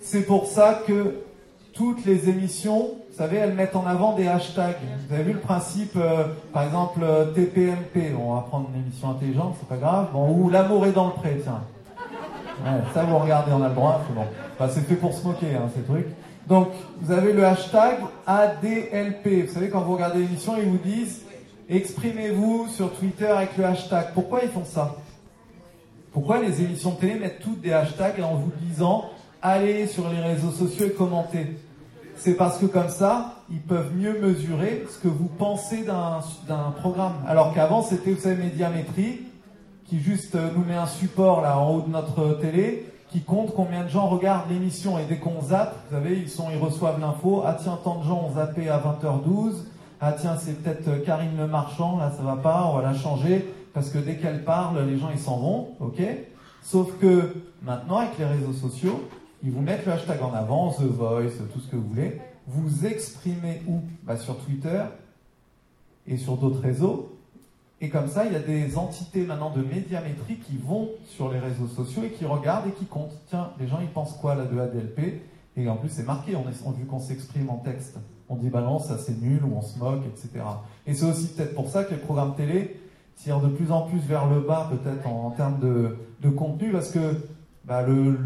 C'est 0.00 0.20
pour 0.26 0.46
ça 0.46 0.82
que 0.86 1.22
toutes 1.72 2.04
les 2.04 2.28
émissions, 2.28 2.90
vous 3.10 3.16
savez, 3.16 3.38
elles 3.38 3.54
mettent 3.54 3.76
en 3.76 3.86
avant 3.86 4.14
des 4.14 4.28
hashtags. 4.28 4.76
Vous 5.08 5.14
avez 5.14 5.24
vu 5.24 5.32
le 5.32 5.40
principe, 5.40 5.96
euh, 5.96 6.24
par 6.52 6.64
exemple, 6.64 7.00
euh, 7.02 7.32
TPMP, 7.32 8.14
on 8.20 8.34
va 8.34 8.42
prendre 8.42 8.68
une 8.74 8.82
émission 8.82 9.10
intelligente, 9.10 9.56
c'est 9.58 9.68
pas 9.68 9.78
grave, 9.78 10.08
bon, 10.12 10.30
ou 10.30 10.50
L'amour 10.50 10.84
est 10.84 10.92
dans 10.92 11.06
le 11.06 11.12
pré, 11.12 11.40
tiens. 11.42 11.62
Ouais, 12.64 12.80
ça, 12.92 13.04
vous 13.04 13.16
regardez, 13.16 13.52
on 13.52 13.62
a 13.62 13.68
le 13.68 13.74
droit, 13.74 14.02
c'est 14.58 14.68
c'est 14.68 14.80
fait 14.80 14.94
pour 14.96 15.14
se 15.14 15.26
moquer, 15.26 15.54
hein, 15.54 15.70
ces 15.74 15.82
trucs. 15.82 16.08
Donc, 16.46 16.68
vous 17.00 17.12
avez 17.12 17.32
le 17.32 17.44
hashtag 17.44 17.98
ADLP. 18.26 19.46
Vous 19.46 19.54
savez, 19.54 19.68
quand 19.68 19.80
vous 19.80 19.94
regardez 19.94 20.20
l'émission, 20.20 20.54
ils 20.56 20.68
vous 20.68 20.78
disent 20.78 21.22
exprimez-vous 21.68 22.68
sur 22.68 22.92
Twitter 22.92 23.26
avec 23.26 23.56
le 23.56 23.64
hashtag. 23.64 24.08
Pourquoi 24.14 24.40
ils 24.44 24.50
font 24.50 24.64
ça? 24.64 24.94
Pourquoi 26.12 26.40
les 26.40 26.62
émissions 26.62 26.92
de 26.92 26.96
télé 26.96 27.14
mettent 27.16 27.40
toutes 27.40 27.60
des 27.60 27.72
hashtags 27.72 28.20
en 28.22 28.36
vous 28.36 28.52
disant 28.62 29.10
allez 29.42 29.86
sur 29.86 30.08
les 30.08 30.20
réseaux 30.20 30.52
sociaux 30.52 30.86
et 30.86 30.92
commentez? 30.92 31.56
C'est 32.14 32.34
parce 32.34 32.58
que 32.58 32.66
comme 32.66 32.88
ça, 32.88 33.34
ils 33.50 33.60
peuvent 33.60 33.94
mieux 33.94 34.18
mesurer 34.20 34.86
ce 34.90 34.98
que 34.98 35.08
vous 35.08 35.28
pensez 35.28 35.84
d'un 35.84 36.70
programme. 36.80 37.12
Alors 37.26 37.52
qu'avant, 37.52 37.82
c'était, 37.82 38.12
vous 38.12 38.20
savez, 38.20 38.36
médiamétrie, 38.36 39.22
qui 39.84 40.00
juste 40.00 40.34
nous 40.34 40.64
met 40.64 40.76
un 40.76 40.86
support 40.86 41.42
là 41.42 41.58
en 41.58 41.74
haut 41.74 41.80
de 41.82 41.90
notre 41.90 42.38
télé 42.40 42.86
qui 43.16 43.22
compte 43.22 43.54
combien 43.54 43.82
de 43.82 43.88
gens 43.88 44.08
regardent 44.08 44.50
l'émission. 44.50 44.98
Et 44.98 45.06
dès 45.06 45.16
qu'on 45.16 45.40
zappe, 45.40 45.74
vous 45.88 45.96
savez, 45.96 46.18
ils, 46.18 46.28
sont, 46.28 46.50
ils 46.50 46.58
reçoivent 46.58 47.00
l'info. 47.00 47.42
Ah 47.46 47.56
tiens, 47.58 47.78
tant 47.82 48.00
de 48.00 48.04
gens 48.04 48.26
ont 48.28 48.34
zappé 48.34 48.68
à 48.68 48.78
20h12. 48.78 49.54
Ah 50.02 50.12
tiens, 50.12 50.36
c'est 50.36 50.62
peut-être 50.62 51.02
Karine 51.02 51.34
Le 51.38 51.46
Marchand, 51.46 51.96
là 51.96 52.12
ça 52.14 52.22
va 52.22 52.36
pas, 52.36 52.70
on 52.70 52.76
va 52.76 52.82
la 52.82 52.92
changer. 52.92 53.50
Parce 53.72 53.88
que 53.88 53.96
dès 53.96 54.16
qu'elle 54.16 54.44
parle, 54.44 54.86
les 54.86 54.98
gens 54.98 55.08
ils 55.10 55.18
s'en 55.18 55.38
vont, 55.38 55.68
ok? 55.80 56.02
Sauf 56.62 56.98
que 56.98 57.32
maintenant, 57.62 58.00
avec 58.00 58.18
les 58.18 58.26
réseaux 58.26 58.52
sociaux, 58.52 59.00
ils 59.42 59.50
vous 59.50 59.62
mettent 59.62 59.86
le 59.86 59.92
hashtag 59.92 60.20
en 60.20 60.34
avant, 60.34 60.72
The 60.72 60.82
Voice, 60.82 61.42
tout 61.54 61.60
ce 61.60 61.70
que 61.70 61.76
vous 61.76 61.88
voulez. 61.88 62.20
Vous 62.46 62.84
exprimez 62.84 63.62
où? 63.66 63.80
Bah, 64.02 64.18
Sur 64.18 64.36
Twitter 64.40 64.82
et 66.06 66.18
sur 66.18 66.36
d'autres 66.36 66.60
réseaux. 66.60 67.15
Et 67.80 67.90
comme 67.90 68.08
ça, 68.08 68.24
il 68.24 68.32
y 68.32 68.36
a 68.36 68.40
des 68.40 68.78
entités 68.78 69.26
maintenant 69.26 69.50
de 69.50 69.62
médiamétrie 69.62 70.36
qui 70.36 70.56
vont 70.56 70.88
sur 71.04 71.30
les 71.30 71.38
réseaux 71.38 71.66
sociaux 71.66 72.04
et 72.04 72.10
qui 72.10 72.24
regardent 72.24 72.68
et 72.68 72.72
qui 72.72 72.86
comptent. 72.86 73.18
Tiens, 73.28 73.50
les 73.60 73.68
gens, 73.68 73.80
ils 73.82 73.90
pensent 73.90 74.14
quoi 74.14 74.34
là 74.34 74.46
de 74.46 74.58
ADLP 74.58 75.22
Et 75.58 75.68
en 75.68 75.76
plus, 75.76 75.90
c'est 75.90 76.06
marqué, 76.06 76.34
on 76.36 76.48
est, 76.48 76.78
vu 76.78 76.86
qu'on 76.86 77.00
s'exprime 77.00 77.50
en 77.50 77.58
texte. 77.58 77.98
On 78.30 78.36
dit, 78.36 78.48
bah 78.48 78.62
non, 78.62 78.78
ça 78.78 78.96
c'est 78.98 79.20
nul, 79.20 79.44
ou 79.44 79.54
on 79.54 79.60
se 79.60 79.78
moque, 79.78 80.04
etc. 80.06 80.42
Et 80.86 80.94
c'est 80.94 81.04
aussi 81.04 81.28
peut-être 81.28 81.54
pour 81.54 81.68
ça 81.68 81.84
que 81.84 81.90
les 81.90 82.00
programmes 82.00 82.34
télé 82.34 82.80
tirent 83.14 83.40
de 83.40 83.48
plus 83.48 83.70
en 83.70 83.82
plus 83.82 83.98
vers 83.98 84.26
le 84.26 84.40
bas, 84.40 84.70
peut-être 84.70 85.06
en, 85.06 85.30
termes 85.30 85.60
de, 85.60 86.30
contenu, 86.30 86.72
parce 86.72 86.90
que 86.90 87.14
bah, 87.66 87.82
le, 87.82 88.18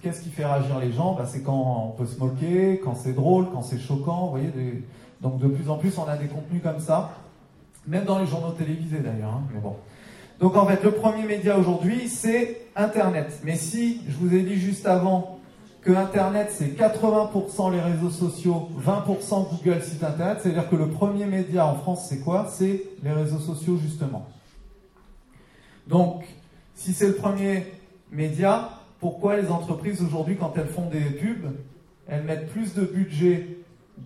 qu'est-ce 0.00 0.22
qui 0.22 0.30
fait 0.30 0.46
réagir 0.46 0.78
les 0.78 0.92
gens? 0.92 1.14
Bah, 1.14 1.26
C'est 1.26 1.42
quand 1.42 1.88
on 1.88 1.96
peut 1.96 2.06
se 2.06 2.18
moquer, 2.18 2.80
quand 2.82 2.94
c'est 2.94 3.12
drôle, 3.12 3.50
quand 3.52 3.62
c'est 3.62 3.78
choquant. 3.78 4.24
Vous 4.24 4.30
voyez, 4.30 4.82
donc 5.20 5.38
de 5.40 5.48
plus 5.48 5.68
en 5.68 5.76
plus, 5.76 5.98
on 5.98 6.04
a 6.04 6.16
des 6.16 6.26
contenus 6.26 6.62
comme 6.62 6.80
ça. 6.80 7.12
Même 7.86 8.04
dans 8.04 8.18
les 8.18 8.26
journaux 8.26 8.52
télévisés 8.52 8.98
d'ailleurs. 8.98 9.34
Hein, 9.34 9.42
mais 9.52 9.60
bon. 9.60 9.76
Donc 10.40 10.56
en 10.56 10.66
fait, 10.66 10.82
le 10.82 10.92
premier 10.92 11.24
média 11.24 11.58
aujourd'hui, 11.58 12.08
c'est 12.08 12.66
Internet. 12.76 13.40
Mais 13.44 13.56
si 13.56 14.00
je 14.08 14.16
vous 14.16 14.34
ai 14.34 14.42
dit 14.42 14.56
juste 14.56 14.86
avant 14.86 15.38
que 15.82 15.92
Internet, 15.92 16.48
c'est 16.50 16.76
80% 16.78 17.70
les 17.72 17.80
réseaux 17.80 18.10
sociaux, 18.10 18.68
20% 18.84 19.48
Google 19.50 19.82
site 19.82 20.02
Internet, 20.02 20.38
c'est-à-dire 20.42 20.68
que 20.68 20.76
le 20.76 20.88
premier 20.88 21.26
média 21.26 21.66
en 21.66 21.74
France, 21.74 22.06
c'est 22.08 22.20
quoi? 22.20 22.48
C'est 22.50 22.82
les 23.02 23.12
réseaux 23.12 23.38
sociaux, 23.38 23.76
justement. 23.76 24.26
Donc, 25.86 26.24
si 26.74 26.94
c'est 26.94 27.08
le 27.08 27.14
premier 27.14 27.64
média, 28.10 28.70
pourquoi 28.98 29.36
les 29.36 29.48
entreprises 29.48 30.02
aujourd'hui, 30.02 30.36
quand 30.36 30.54
elles 30.56 30.68
font 30.68 30.88
des 30.88 31.00
pubs, 31.00 31.52
elles 32.08 32.22
mettent 32.22 32.48
plus 32.48 32.74
de 32.74 32.82
budget 32.82 33.58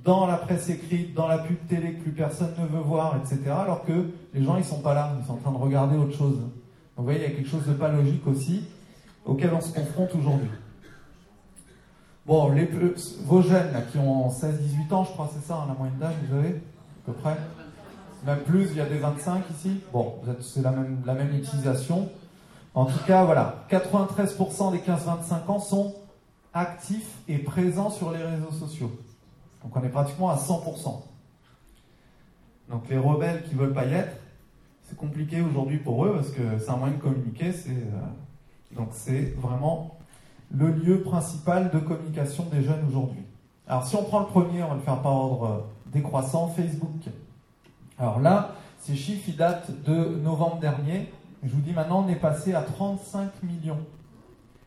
dans 0.05 0.27
la 0.27 0.37
presse 0.37 0.68
écrite, 0.68 1.14
dans 1.14 1.29
la 1.29 1.38
pub 1.38 1.57
télé 1.66 1.94
que 1.94 2.03
plus 2.03 2.12
personne 2.12 2.53
ne 2.59 2.66
veut 2.66 2.83
voir, 2.83 3.16
etc. 3.16 3.51
Alors 3.51 3.85
que 3.85 4.11
les 4.35 4.44
gens, 4.44 4.57
ils 4.57 4.64
sont 4.64 4.81
pas 4.81 4.94
là, 4.94 5.12
ils 5.20 5.27
sont 5.27 5.35
en 5.35 5.37
train 5.37 5.53
de 5.53 5.57
regarder 5.57 5.96
autre 5.96 6.16
chose. 6.16 6.37
Donc 6.37 6.51
vous 6.98 7.05
voyez, 7.05 7.20
il 7.20 7.22
y 7.22 7.27
a 7.27 7.37
quelque 7.37 7.48
chose 7.48 7.66
de 7.66 7.72
pas 7.72 7.88
logique 7.88 8.27
aussi, 8.27 8.64
auquel 9.24 9.53
on 9.55 9.61
se 9.61 9.72
confronte 9.72 10.14
aujourd'hui. 10.14 10.51
Bon, 12.27 12.53
les, 12.53 12.68
vos 13.24 13.40
jeunes 13.40 13.72
là, 13.72 13.81
qui 13.81 13.96
ont 13.98 14.29
16-18 14.29 14.92
ans, 14.92 15.05
je 15.05 15.11
crois, 15.12 15.31
c'est 15.33 15.46
ça, 15.46 15.55
hein, 15.55 15.64
la 15.68 15.74
moyenne 15.74 15.98
d'âge, 15.98 16.14
vous 16.29 16.37
avez, 16.37 16.48
à 16.48 17.07
peu 17.07 17.12
près 17.12 17.37
Même 18.27 18.40
plus, 18.40 18.68
il 18.72 18.77
y 18.77 18.81
a 18.81 18.87
des 18.87 18.98
25 18.98 19.44
ici. 19.57 19.81
Bon, 19.92 20.16
c'est 20.42 20.61
la 20.61 20.70
même, 20.70 20.98
la 21.07 21.14
même 21.14 21.35
utilisation. 21.35 22.11
En 22.74 22.85
tout 22.85 22.98
cas, 23.07 23.24
voilà, 23.24 23.64
93% 23.70 24.72
des 24.72 24.79
15-25 24.79 25.51
ans 25.51 25.59
sont 25.59 25.94
actifs 26.53 27.16
et 27.29 27.38
présents 27.38 27.90
sur 27.90 28.12
les 28.12 28.22
réseaux 28.22 28.53
sociaux. 28.53 28.90
Donc 29.62 29.77
on 29.77 29.83
est 29.83 29.88
pratiquement 29.88 30.31
à 30.31 30.37
100%. 30.37 31.03
Donc 32.68 32.88
les 32.88 32.99
rebelles 32.99 33.44
qui 33.44 33.55
veulent 33.55 33.73
pas 33.73 33.87
y 33.87 33.94
être, 33.94 34.16
c'est 34.85 34.97
compliqué 34.97 35.40
aujourd'hui 35.40 35.79
pour 35.79 36.05
eux 36.05 36.14
parce 36.14 36.31
que 36.31 36.59
c'est 36.59 36.71
un 36.71 36.77
moyen 36.77 36.94
de 36.94 37.01
communiquer. 37.01 37.51
Euh, 37.51 38.77
donc 38.77 38.88
c'est 38.92 39.35
vraiment 39.37 39.99
le 40.51 40.71
lieu 40.71 41.03
principal 41.03 41.71
de 41.71 41.79
communication 41.79 42.44
des 42.53 42.62
jeunes 42.62 42.85
aujourd'hui. 42.87 43.23
Alors 43.66 43.87
si 43.87 43.97
on 43.97 44.05
prend 44.05 44.21
le 44.21 44.27
premier, 44.27 44.62
on 44.62 44.68
va 44.68 44.75
le 44.75 44.81
faire 44.81 45.01
par 45.03 45.12
ordre 45.12 45.44
euh, 45.44 45.59
décroissant, 45.92 46.49
Facebook. 46.49 47.09
Alors 47.99 48.21
là, 48.21 48.55
ces 48.79 48.97
chiffres 48.97 49.25
ils 49.29 49.37
datent 49.37 49.71
de 49.85 50.21
novembre 50.23 50.59
dernier. 50.59 51.11
Je 51.42 51.51
vous 51.51 51.61
dis 51.61 51.73
maintenant, 51.73 52.05
on 52.05 52.09
est 52.09 52.16
passé 52.16 52.55
à 52.55 52.62
35 52.62 53.42
millions. 53.42 53.81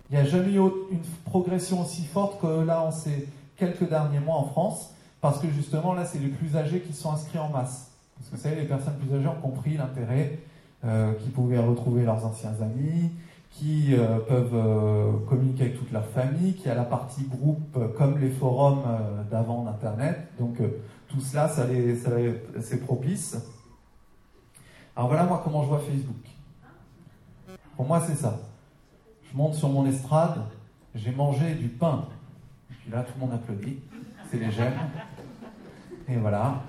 Il 0.10 0.16
n'y 0.16 0.22
a 0.22 0.26
jamais 0.26 0.54
eu 0.54 0.60
une 0.92 1.02
progression 1.26 1.82
aussi 1.82 2.04
forte 2.04 2.42
que 2.42 2.64
là, 2.64 2.84
on 2.86 2.92
s'est 2.92 3.28
quelques 3.62 3.88
derniers 3.88 4.20
mois 4.20 4.38
en 4.38 4.46
France, 4.46 4.92
parce 5.22 5.38
que 5.38 5.48
justement 5.48 5.94
là, 5.94 6.04
c'est 6.04 6.18
les 6.18 6.30
plus 6.30 6.58
âgés 6.58 6.80
qui 6.82 6.94
sont 6.94 7.12
inscrits 7.12 7.38
en 7.38 7.50
masse. 7.50 7.92
Parce 8.16 8.30
que 8.30 8.36
vous 8.36 8.42
savez, 8.42 8.56
les 8.56 8.68
personnes 8.68 8.96
plus 8.96 9.16
âgées 9.16 9.28
ont 9.28 9.40
compris 9.40 9.78
l'intérêt 9.78 10.40
euh, 10.84 11.14
qu'ils 11.14 11.32
pouvaient 11.32 11.60
retrouver 11.60 12.04
leurs 12.04 12.26
anciens 12.26 12.56
amis, 12.60 13.12
qui 13.52 13.94
euh, 13.94 14.18
peuvent 14.18 14.56
euh, 14.56 15.12
communiquer 15.30 15.66
avec 15.66 15.78
toute 15.78 15.92
leur 15.92 16.08
famille, 16.08 16.56
qui 16.56 16.70
a 16.70 16.74
la 16.74 16.86
partie 16.86 17.24
groupe 17.26 17.78
comme 17.96 18.18
les 18.18 18.32
forums 18.32 18.82
d'avant 19.30 19.64
d'Internet. 19.64 20.18
Donc 20.40 20.58
tout 21.08 21.22
cela, 21.22 21.48
c'est 21.48 22.84
propice. 22.84 23.38
Alors 24.96 25.08
voilà 25.08 25.26
moi 25.26 25.42
comment 25.44 25.62
je 25.62 25.68
vois 25.68 25.80
Facebook. 25.80 26.26
Pour 27.76 27.86
moi, 27.86 28.02
c'est 28.08 28.16
ça. 28.16 28.40
Je 29.32 29.38
monte 29.38 29.54
sur 29.54 29.70
mon 29.70 29.86
estrade, 29.86 30.42
j'ai 30.96 31.12
mangé 31.12 31.54
du 31.54 31.68
pain 31.68 32.06
puis 32.82 32.92
là, 32.92 33.04
tout 33.04 33.14
le 33.16 33.26
monde 33.26 33.36
applaudit. 33.36 33.80
C'est 34.30 34.38
les 34.38 34.52
j'aime. 34.52 34.74
Et 36.08 36.16
voilà. 36.16 36.62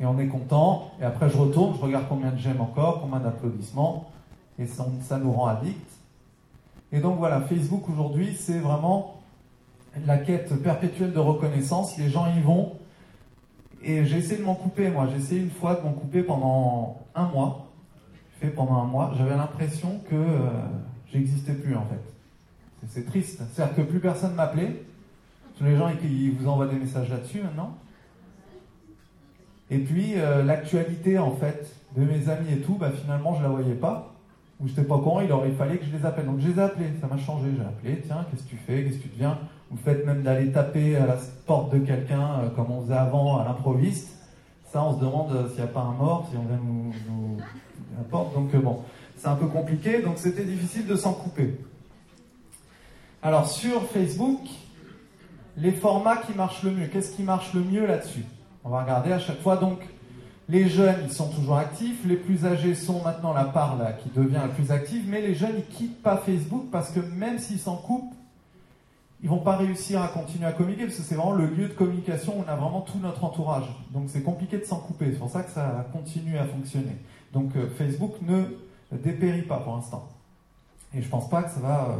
Et 0.00 0.06
on 0.06 0.18
est 0.18 0.28
content. 0.28 0.92
Et 1.00 1.04
après, 1.04 1.28
je 1.28 1.36
retourne, 1.36 1.76
je 1.76 1.80
regarde 1.80 2.06
combien 2.08 2.30
de 2.30 2.38
j'aime 2.38 2.60
encore, 2.60 3.02
combien 3.02 3.20
d'applaudissements. 3.20 4.10
Et 4.58 4.66
ça, 4.66 5.18
nous 5.18 5.32
rend 5.32 5.46
addict. 5.46 5.90
Et 6.92 7.00
donc 7.00 7.18
voilà, 7.18 7.40
Facebook 7.42 7.88
aujourd'hui, 7.88 8.34
c'est 8.34 8.58
vraiment 8.58 9.20
la 10.06 10.18
quête 10.18 10.54
perpétuelle 10.62 11.12
de 11.12 11.18
reconnaissance. 11.18 11.96
Les 11.98 12.08
gens 12.08 12.26
y 12.34 12.40
vont. 12.40 12.76
Et 13.82 14.04
j'ai 14.04 14.18
essayé 14.18 14.38
de 14.38 14.44
m'en 14.44 14.54
couper, 14.54 14.90
moi. 14.90 15.06
J'ai 15.10 15.18
essayé 15.18 15.40
une 15.40 15.50
fois 15.50 15.76
de 15.76 15.82
m'en 15.82 15.92
couper 15.92 16.22
pendant 16.22 16.98
un 17.14 17.26
mois. 17.26 17.68
Fait 18.40 18.48
pendant 18.48 18.82
un 18.82 18.86
mois. 18.86 19.12
J'avais 19.16 19.36
l'impression 19.36 20.00
que 20.08 20.14
euh, 20.14 20.50
j'existais 21.12 21.54
plus, 21.54 21.76
en 21.76 21.84
fait. 21.84 22.00
C'est 22.88 23.04
triste. 23.04 23.42
C'est-à-dire 23.52 23.76
que 23.76 23.82
plus 23.82 24.00
personne 24.00 24.34
m'appelait 24.34 24.82
les 25.64 25.76
gens 25.76 25.90
qui 26.00 26.30
vous 26.30 26.48
envoient 26.48 26.66
des 26.66 26.76
messages 26.76 27.10
là-dessus 27.10 27.42
maintenant. 27.42 27.76
Et 29.70 29.78
puis 29.78 30.14
euh, 30.16 30.42
l'actualité 30.42 31.18
en 31.18 31.32
fait 31.32 31.74
de 31.96 32.04
mes 32.04 32.28
amis 32.28 32.52
et 32.52 32.60
tout, 32.60 32.74
bah, 32.74 32.90
finalement 32.90 33.34
je 33.36 33.42
la 33.42 33.48
voyais 33.48 33.74
pas, 33.74 34.14
ou 34.60 34.66
j'étais 34.66 34.82
pas 34.82 34.98
con, 34.98 35.20
il 35.20 35.30
aurait 35.32 35.52
fallu 35.52 35.78
que 35.78 35.84
je 35.84 35.96
les 35.96 36.04
appelle. 36.04 36.26
Donc 36.26 36.40
je 36.40 36.48
les 36.48 36.58
ai 36.58 36.62
appelés, 36.62 36.90
ça 37.00 37.06
m'a 37.06 37.18
changé, 37.18 37.48
j'ai 37.56 37.62
appelé, 37.62 38.02
tiens, 38.04 38.26
qu'est-ce 38.30 38.42
que 38.44 38.50
tu 38.50 38.56
fais, 38.56 38.84
qu'est-ce 38.84 38.98
que 38.98 39.04
tu 39.04 39.08
deviens? 39.10 39.38
Ou 39.70 39.76
le 39.76 39.80
fait 39.80 40.04
même 40.04 40.22
d'aller 40.22 40.50
taper 40.50 40.96
à 40.96 41.06
la 41.06 41.16
porte 41.46 41.72
de 41.72 41.78
quelqu'un 41.78 42.40
euh, 42.40 42.50
comme 42.50 42.70
on 42.70 42.82
faisait 42.82 42.94
avant 42.94 43.38
à 43.38 43.44
l'improviste, 43.44 44.16
ça 44.72 44.82
on 44.82 44.94
se 44.94 45.00
demande 45.00 45.32
euh, 45.32 45.48
s'il 45.48 45.58
n'y 45.58 45.64
a 45.64 45.66
pas 45.68 45.80
un 45.80 45.92
mort, 45.92 46.26
si 46.30 46.36
on 46.36 46.42
vient 46.42 46.60
nous, 46.62 46.92
nous. 47.08 47.36
Donc 48.34 48.56
bon, 48.56 48.80
c'est 49.16 49.28
un 49.28 49.36
peu 49.36 49.46
compliqué, 49.46 50.00
donc 50.00 50.16
c'était 50.16 50.44
difficile 50.44 50.86
de 50.86 50.96
s'en 50.96 51.12
couper. 51.12 51.54
Alors 53.22 53.48
sur 53.48 53.82
Facebook, 53.90 54.40
les 55.56 55.72
formats 55.72 56.16
qui 56.18 56.32
marchent 56.32 56.62
le 56.62 56.72
mieux. 56.72 56.86
Qu'est-ce 56.86 57.14
qui 57.14 57.22
marche 57.22 57.54
le 57.54 57.62
mieux 57.62 57.86
là-dessus? 57.86 58.24
On 58.64 58.70
va 58.70 58.82
regarder 58.82 59.12
à 59.12 59.18
chaque 59.18 59.40
fois. 59.40 59.56
Donc, 59.56 59.80
les 60.48 60.68
jeunes, 60.68 60.96
ils 61.04 61.12
sont 61.12 61.28
toujours 61.28 61.56
actifs. 61.56 62.04
Les 62.04 62.16
plus 62.16 62.44
âgés 62.44 62.74
sont 62.74 63.02
maintenant 63.02 63.32
la 63.32 63.44
part 63.44 63.78
qui 64.02 64.10
devient 64.10 64.34
la 64.42 64.48
plus 64.48 64.70
active. 64.70 65.04
Mais 65.06 65.20
les 65.20 65.34
jeunes, 65.34 65.54
ils 65.58 65.76
quittent 65.76 66.02
pas 66.02 66.16
Facebook 66.16 66.64
parce 66.70 66.90
que 66.90 67.00
même 67.00 67.38
s'ils 67.38 67.58
s'en 67.58 67.76
coupent, 67.76 68.14
ils 69.22 69.28
vont 69.28 69.38
pas 69.38 69.56
réussir 69.56 70.02
à 70.02 70.08
continuer 70.08 70.46
à 70.46 70.52
communiquer 70.52 70.84
parce 70.84 70.96
que 70.96 71.02
c'est 71.02 71.14
vraiment 71.14 71.34
le 71.34 71.46
lieu 71.46 71.68
de 71.68 71.74
communication 71.74 72.38
où 72.38 72.44
on 72.46 72.50
a 72.50 72.56
vraiment 72.56 72.80
tout 72.80 72.98
notre 72.98 73.22
entourage. 73.22 73.66
Donc 73.92 74.04
c'est 74.08 74.22
compliqué 74.22 74.56
de 74.56 74.64
s'en 74.64 74.78
couper. 74.78 75.10
C'est 75.12 75.18
pour 75.18 75.30
ça 75.30 75.42
que 75.42 75.50
ça 75.50 75.86
continue 75.92 76.38
à 76.38 76.46
fonctionner. 76.46 76.96
Donc 77.32 77.54
euh, 77.54 77.68
Facebook 77.76 78.14
ne 78.22 78.44
dépérit 78.96 79.42
pas 79.42 79.58
pour 79.58 79.76
l'instant. 79.76 80.08
Et 80.92 81.02
je 81.02 81.08
pense 81.08 81.28
pas 81.28 81.44
que 81.44 81.50
ça 81.50 81.60
va, 81.60 81.94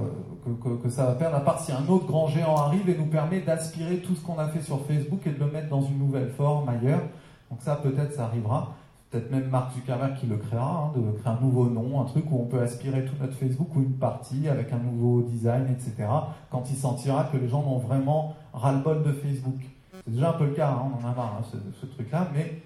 que, 0.45 0.69
que, 0.83 0.91
ça 0.91 1.07
va 1.07 1.13
perdre, 1.13 1.37
à 1.37 1.41
part 1.41 1.61
si 1.61 1.71
un 1.71 1.87
autre 1.87 2.07
grand 2.07 2.27
géant 2.27 2.57
arrive 2.57 2.89
et 2.89 2.97
nous 2.97 3.07
permet 3.07 3.41
d'aspirer 3.41 3.99
tout 3.99 4.17
ce 4.17 4.21
qu'on 4.21 4.39
a 4.39 4.49
fait 4.49 4.63
sur 4.63 4.85
Facebook 4.85 5.21
et 5.27 5.31
de 5.31 5.39
le 5.39 5.51
mettre 5.51 5.69
dans 5.69 5.83
une 5.83 5.99
nouvelle 5.99 6.31
forme 6.31 6.69
ailleurs. 6.69 7.03
Donc 7.51 7.61
ça, 7.63 7.77
peut-être, 7.77 8.15
ça 8.15 8.25
arrivera. 8.25 8.75
Peut-être 9.11 9.31
même 9.31 9.49
Mark 9.49 9.75
Zuckerberg 9.75 10.17
qui 10.17 10.27
le 10.27 10.37
créera, 10.37 10.93
hein, 10.95 10.99
de 10.99 11.19
créer 11.19 11.33
un 11.33 11.41
nouveau 11.41 11.67
nom, 11.67 12.01
un 12.01 12.05
truc 12.05 12.25
où 12.31 12.41
on 12.41 12.47
peut 12.47 12.61
aspirer 12.61 13.05
tout 13.05 13.15
notre 13.21 13.35
Facebook 13.35 13.69
ou 13.77 13.83
une 13.83 13.95
partie 13.95 14.49
avec 14.49 14.73
un 14.73 14.79
nouveau 14.79 15.23
design, 15.23 15.67
etc. 15.69 16.09
Quand 16.51 16.71
il 16.71 16.77
sentira 16.77 17.25
que 17.25 17.37
les 17.37 17.49
gens 17.49 17.65
ont 17.67 17.79
vraiment 17.79 18.35
ras-le-bol 18.53 19.03
de 19.03 19.13
Facebook. 19.13 19.61
C'est 20.05 20.13
déjà 20.13 20.31
un 20.31 20.35
peu 20.35 20.47
le 20.47 20.53
cas, 20.53 20.71
hein, 20.71 20.93
on 20.93 21.05
en 21.05 21.11
a 21.11 21.15
marre, 21.15 21.41
hein, 21.41 21.59
ce, 21.81 21.87
truc-là, 21.87 22.29
mais 22.35 22.61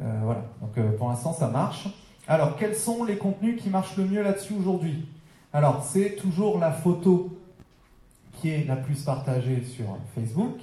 euh, 0.00 0.20
voilà. 0.24 0.44
Donc 0.60 0.78
euh, 0.78 0.96
pour 0.96 1.08
l'instant, 1.08 1.32
ça 1.32 1.48
marche. 1.48 1.88
Alors, 2.28 2.56
quels 2.56 2.76
sont 2.76 3.04
les 3.04 3.16
contenus 3.16 3.60
qui 3.60 3.68
marchent 3.68 3.96
le 3.96 4.04
mieux 4.04 4.22
là-dessus 4.22 4.54
aujourd'hui? 4.54 5.08
Alors, 5.52 5.82
c'est 5.84 6.14
toujours 6.14 6.60
la 6.60 6.70
photo 6.70 7.36
qui 8.34 8.50
est 8.50 8.64
la 8.68 8.76
plus 8.76 9.02
partagée 9.02 9.64
sur 9.64 9.98
Facebook, 10.14 10.54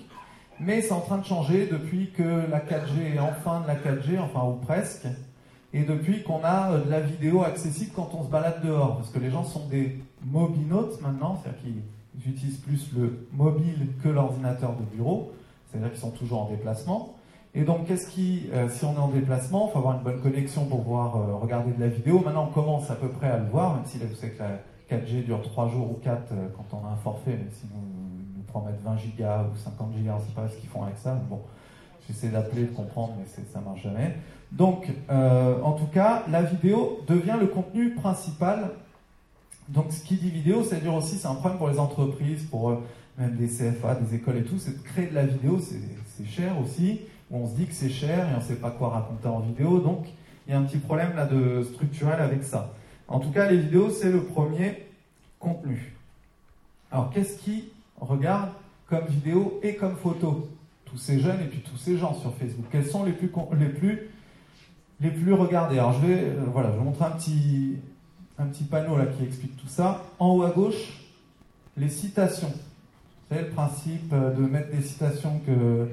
mais 0.61 0.81
c'est 0.81 0.93
en 0.93 1.01
train 1.01 1.17
de 1.17 1.25
changer 1.25 1.67
depuis 1.67 2.11
que 2.11 2.49
la 2.49 2.61
4G 2.61 3.15
est 3.15 3.19
enfin 3.19 3.61
de 3.61 3.67
la 3.67 3.75
4G, 3.75 4.17
enfin 4.17 4.47
ou 4.47 4.53
presque, 4.53 5.05
et 5.73 5.83
depuis 5.83 6.23
qu'on 6.23 6.41
a 6.41 6.71
euh, 6.71 6.85
de 6.85 6.89
la 6.89 7.01
vidéo 7.01 7.43
accessible 7.43 7.91
quand 7.93 8.11
on 8.13 8.23
se 8.23 8.29
balade 8.29 8.63
dehors, 8.63 8.95
parce 8.95 9.09
que 9.09 9.19
les 9.19 9.29
gens 9.29 9.43
sont 9.43 9.67
des 9.67 9.99
mobinotes 10.23 11.01
maintenant, 11.01 11.38
c'est-à-dire 11.43 11.61
qu'ils 11.61 12.31
utilisent 12.31 12.59
plus 12.59 12.89
le 12.97 13.27
mobile 13.33 13.89
que 14.01 14.07
l'ordinateur 14.07 14.73
de 14.77 14.83
bureau, 14.95 15.33
c'est-à-dire 15.69 15.91
qu'ils 15.91 15.99
sont 15.99 16.11
toujours 16.11 16.43
en 16.43 16.49
déplacement. 16.49 17.13
Et 17.53 17.63
donc, 17.63 17.88
qu'est-ce 17.88 18.07
qui, 18.07 18.49
euh, 18.53 18.69
si 18.69 18.85
on 18.85 18.93
est 18.93 18.99
en 18.99 19.09
déplacement, 19.09 19.67
il 19.67 19.71
faut 19.73 19.79
avoir 19.79 19.97
une 19.97 20.03
bonne 20.03 20.21
connexion 20.21 20.65
pour 20.65 20.83
pouvoir 20.83 21.17
euh, 21.17 21.35
regarder 21.35 21.73
de 21.73 21.81
la 21.81 21.89
vidéo. 21.89 22.21
Maintenant, 22.23 22.47
on 22.49 22.53
commence 22.53 22.89
à 22.89 22.95
peu 22.95 23.09
près 23.09 23.27
à 23.27 23.38
le 23.38 23.49
voir, 23.49 23.75
même 23.75 23.85
si 23.85 23.99
là, 23.99 24.05
vous 24.09 24.15
savez 24.15 24.31
que 24.31 24.39
la 24.39 24.59
4G 24.89 25.25
dure 25.25 25.41
3 25.41 25.69
jours 25.69 25.91
ou 25.91 25.99
4 26.03 26.31
euh, 26.31 26.47
quand 26.55 26.77
on 26.77 26.88
a 26.88 26.91
un 26.91 26.95
forfait, 26.97 27.38
mais 27.38 27.49
si 27.51 27.65
nous, 27.73 28.38
nous 28.38 28.43
promettent 28.43 28.81
20 28.83 28.97
gigas 28.97 29.43
ou 29.43 29.57
50 29.57 29.93
gigas, 29.95 30.13
on 30.13 30.19
ne 30.19 30.21
sait 30.21 30.33
pas 30.33 30.47
ce 30.47 30.57
qu'ils 30.57 30.69
font 30.69 30.83
avec 30.83 30.97
ça. 30.97 31.15
Bon, 31.29 31.41
j'essaie 32.07 32.29
d'appeler, 32.29 32.63
de 32.63 32.75
comprendre, 32.75 33.15
mais 33.19 33.25
ça 33.25 33.59
ne 33.59 33.65
marche 33.65 33.83
jamais. 33.83 34.15
Donc, 34.51 34.88
en 35.09 35.73
tout 35.73 35.88
cas, 35.88 36.23
la 36.29 36.41
vidéo 36.41 37.01
devient 37.05 37.35
le 37.38 37.47
contenu 37.47 37.95
principal. 37.95 38.71
Donc, 39.67 39.91
ce 39.91 40.01
qui 40.05 40.15
dit 40.15 40.29
vidéo, 40.29 40.63
c'est-à-dire 40.63 40.93
aussi, 40.93 41.17
c'est 41.17 41.27
un 41.27 41.35
problème 41.35 41.57
pour 41.57 41.67
les 41.67 41.79
entreprises, 41.79 42.43
pour 42.45 42.81
même 43.17 43.35
des 43.35 43.47
CFA, 43.47 43.95
des 43.95 44.15
écoles 44.15 44.38
et 44.38 44.43
tout, 44.43 44.59
c'est 44.59 44.77
de 44.77 44.83
créer 44.83 45.07
de 45.07 45.15
la 45.15 45.25
vidéo, 45.25 45.59
c'est 45.59 46.25
cher 46.25 46.53
aussi, 46.61 47.01
où 47.31 47.38
on 47.38 47.47
se 47.47 47.55
dit 47.55 47.65
que 47.65 47.73
c'est 47.73 47.89
cher 47.89 48.29
et 48.29 48.33
on 48.35 48.38
ne 48.38 48.43
sait 48.43 48.55
pas 48.55 48.71
quoi 48.71 48.89
raconter 48.89 49.27
en 49.27 49.39
vidéo, 49.39 49.79
donc 49.79 50.05
il 50.47 50.51
y 50.51 50.53
a 50.53 50.59
un 50.59 50.63
petit 50.63 50.77
problème 50.77 51.15
là 51.15 51.25
de 51.25 51.63
structurel 51.63 52.21
avec 52.21 52.43
ça. 52.43 52.73
En 53.08 53.20
tout 53.20 53.32
cas, 53.32 53.49
les 53.49 53.58
vidéos, 53.58 53.89
c'est 53.89 54.12
le 54.12 54.24
premier 54.24 54.86
contenu. 55.39 55.93
Alors, 56.91 57.10
qu'est-ce 57.12 57.38
qui 57.38 57.70
regarde 57.99 58.49
comme 58.88 59.05
vidéo 59.05 59.60
et 59.64 59.76
comme 59.76 59.95
photo 59.95 60.49
Tous 60.86 60.97
ces 60.97 61.20
jeunes 61.20 61.41
et 61.41 61.45
puis 61.45 61.60
tous 61.60 61.78
ces 61.78 61.97
gens 61.97 62.14
sur 62.14 62.34
Facebook? 62.36 62.66
Quels 62.72 62.86
sont 62.86 63.03
les 63.03 63.14
plus, 63.14 63.30
les 63.60 63.70
plus, 63.70 64.10
les 64.99 65.12
plus 65.12 65.34
regardés? 65.34 65.80
Alors, 65.80 65.93
je 65.93 66.05
vais, 66.05 66.20
euh, 66.24 66.45
voilà, 66.51 66.72
je 66.72 66.78
vais 66.78 66.84
montrer 66.84 67.05
un 67.05 67.12
petit, 67.12 67.78
un 68.38 68.45
petit 68.45 68.64
panneau 68.64 68.97
là 68.97 69.05
qui 69.05 69.24
explique 69.24 69.55
tout 69.58 69.68
ça. 69.68 70.03
En 70.20 70.36
haut 70.36 70.43
à 70.43 70.51
gauche, 70.51 71.03
les 71.78 71.89
citations. 71.89 72.53
C'est 73.30 73.41
le 73.41 73.49
principe 73.49 74.12
euh, 74.14 74.34
de 74.34 74.41
mettre 74.41 74.72
des 74.72 74.82
citations 74.82 75.39
que 75.45 75.88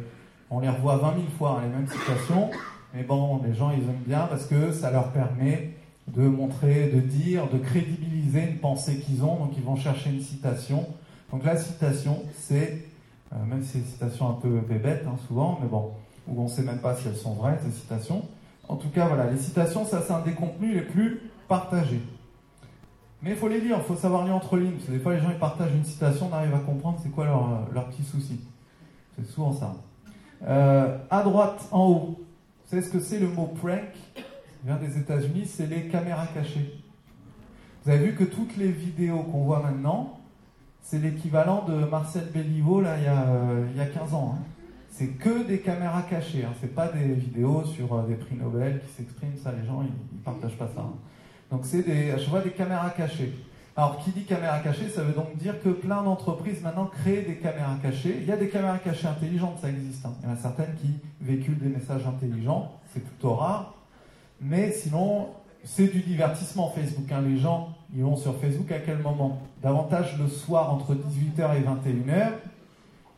on 0.50 0.60
les 0.60 0.68
revoit 0.68 0.96
20 0.96 1.14
000 1.14 1.26
fois, 1.36 1.58
hein, 1.58 1.62
les 1.64 1.68
mêmes 1.68 1.88
citations, 1.88 2.50
mais 2.92 3.02
bon, 3.02 3.42
les 3.44 3.54
gens 3.54 3.70
ils 3.70 3.82
aiment 3.82 4.04
bien 4.06 4.26
parce 4.26 4.46
que 4.46 4.72
ça 4.72 4.90
leur 4.90 5.10
permet 5.10 5.73
de 6.08 6.22
montrer, 6.22 6.90
de 6.90 7.00
dire, 7.00 7.48
de 7.48 7.58
crédibiliser 7.58 8.42
une 8.50 8.58
pensée 8.58 8.98
qu'ils 8.98 9.22
ont, 9.24 9.36
donc 9.36 9.52
ils 9.56 9.62
vont 9.62 9.76
chercher 9.76 10.10
une 10.10 10.20
citation. 10.20 10.86
Donc 11.30 11.44
la 11.44 11.56
citation, 11.56 12.22
c'est, 12.36 12.84
euh, 13.32 13.44
même 13.46 13.62
si 13.62 13.70
c'est 13.70 13.78
des 13.78 13.86
citations 13.86 14.28
un 14.28 14.34
peu 14.34 14.60
bébêtes 14.60 15.04
hein, 15.06 15.16
souvent, 15.26 15.58
mais 15.62 15.68
bon, 15.68 15.92
où 16.28 16.40
on 16.40 16.44
ne 16.44 16.48
sait 16.48 16.62
même 16.62 16.78
pas 16.78 16.94
si 16.94 17.08
elles 17.08 17.16
sont 17.16 17.34
vraies, 17.34 17.58
ces 17.64 17.72
citations. 17.72 18.22
En 18.68 18.76
tout 18.76 18.88
cas, 18.88 19.06
voilà, 19.06 19.30
les 19.30 19.38
citations, 19.38 19.84
ça 19.84 20.02
c'est 20.06 20.12
un 20.12 20.20
des 20.20 20.32
contenus 20.32 20.74
les 20.74 20.82
plus 20.82 21.20
partagés. 21.48 22.00
Mais 23.22 23.30
il 23.30 23.36
faut 23.36 23.48
les 23.48 23.60
lire, 23.60 23.78
il 23.78 23.84
faut 23.84 23.96
savoir 23.96 24.24
lire 24.24 24.36
entre 24.36 24.58
lignes. 24.58 24.72
Parce 24.72 24.84
que 24.84 24.92
des 24.92 24.98
fois, 24.98 25.14
les 25.14 25.20
gens 25.20 25.30
ils 25.30 25.38
partagent 25.38 25.72
une 25.74 25.84
citation, 25.84 26.28
on 26.30 26.34
arrive 26.34 26.54
à 26.54 26.58
comprendre 26.58 26.98
c'est 27.02 27.10
quoi 27.10 27.24
leur, 27.24 27.68
leur 27.72 27.88
petit 27.88 28.02
souci. 28.02 28.40
C'est 29.16 29.26
souvent 29.26 29.52
ça. 29.52 29.74
Euh, 30.46 30.98
à 31.10 31.22
droite, 31.22 31.66
en 31.70 31.86
haut, 31.86 32.18
vous 32.18 32.70
savez 32.70 32.82
ce 32.82 32.90
que 32.90 33.00
c'est 33.00 33.18
le 33.18 33.28
mot 33.28 33.46
prank 33.46 33.80
vient 34.64 34.76
des 34.76 34.98
États-Unis, 34.98 35.46
c'est 35.46 35.66
les 35.66 35.88
caméras 35.88 36.26
cachées. 36.32 36.80
Vous 37.84 37.90
avez 37.90 38.06
vu 38.06 38.14
que 38.14 38.24
toutes 38.24 38.56
les 38.56 38.70
vidéos 38.70 39.22
qu'on 39.24 39.44
voit 39.44 39.60
maintenant, 39.60 40.20
c'est 40.80 40.98
l'équivalent 40.98 41.64
de 41.68 41.84
Marcel 41.84 42.24
Béliveau 42.32 42.80
là, 42.80 42.96
il, 42.98 43.04
y 43.04 43.06
a, 43.06 43.22
euh, 43.24 43.66
il 43.72 43.76
y 43.76 43.80
a 43.80 43.86
15 43.86 44.14
ans. 44.14 44.36
Hein. 44.36 44.42
C'est 44.90 45.08
que 45.08 45.46
des 45.46 45.58
caméras 45.58 46.02
cachées, 46.02 46.44
hein. 46.44 46.52
c'est 46.60 46.74
pas 46.74 46.88
des 46.88 47.14
vidéos 47.14 47.64
sur 47.64 47.92
euh, 47.92 48.06
des 48.06 48.14
prix 48.14 48.36
Nobel 48.36 48.80
qui 48.80 48.92
s'expriment, 48.92 49.36
ça 49.42 49.52
les 49.52 49.66
gens 49.66 49.82
ils, 49.82 50.18
partagent 50.20 50.56
pas 50.56 50.70
ça. 50.74 50.80
Hein. 50.82 50.94
Donc 51.50 51.62
c'est 51.64 51.82
des, 51.82 52.14
je 52.18 52.30
vois 52.30 52.40
des 52.40 52.52
caméras 52.52 52.90
cachées. 52.90 53.32
Alors 53.76 53.98
qui 54.04 54.12
dit 54.12 54.24
caméra 54.24 54.60
cachée, 54.60 54.88
ça 54.88 55.02
veut 55.02 55.12
donc 55.12 55.36
dire 55.36 55.60
que 55.62 55.70
plein 55.70 56.02
d'entreprises 56.02 56.62
maintenant 56.62 56.86
créent 56.86 57.22
des 57.22 57.36
caméras 57.36 57.76
cachées. 57.82 58.18
Il 58.20 58.26
y 58.26 58.32
a 58.32 58.36
des 58.36 58.48
caméras 58.48 58.78
cachées 58.78 59.08
intelligentes, 59.08 59.58
ça 59.60 59.68
existe. 59.68 60.06
Hein. 60.06 60.14
Il 60.22 60.28
y 60.28 60.32
en 60.32 60.34
a 60.34 60.38
certaines 60.38 60.74
qui 60.76 61.00
véhiculent 61.20 61.58
des 61.58 61.68
messages 61.68 62.06
intelligents, 62.06 62.72
c'est 62.92 63.00
plutôt 63.00 63.34
rare. 63.34 63.74
Mais 64.40 64.72
sinon, 64.72 65.28
c'est 65.64 65.88
du 65.88 66.00
divertissement 66.00 66.68
Facebook. 66.70 67.10
Hein. 67.10 67.22
Les 67.22 67.38
gens, 67.38 67.70
ils 67.94 68.02
vont 68.02 68.16
sur 68.16 68.36
Facebook 68.36 68.70
à 68.72 68.78
quel 68.78 68.98
moment? 68.98 69.40
Davantage 69.62 70.18
le 70.18 70.28
soir 70.28 70.72
entre 70.72 70.94
18h 70.94 71.56
et 71.56 71.60
21h. 71.60 72.32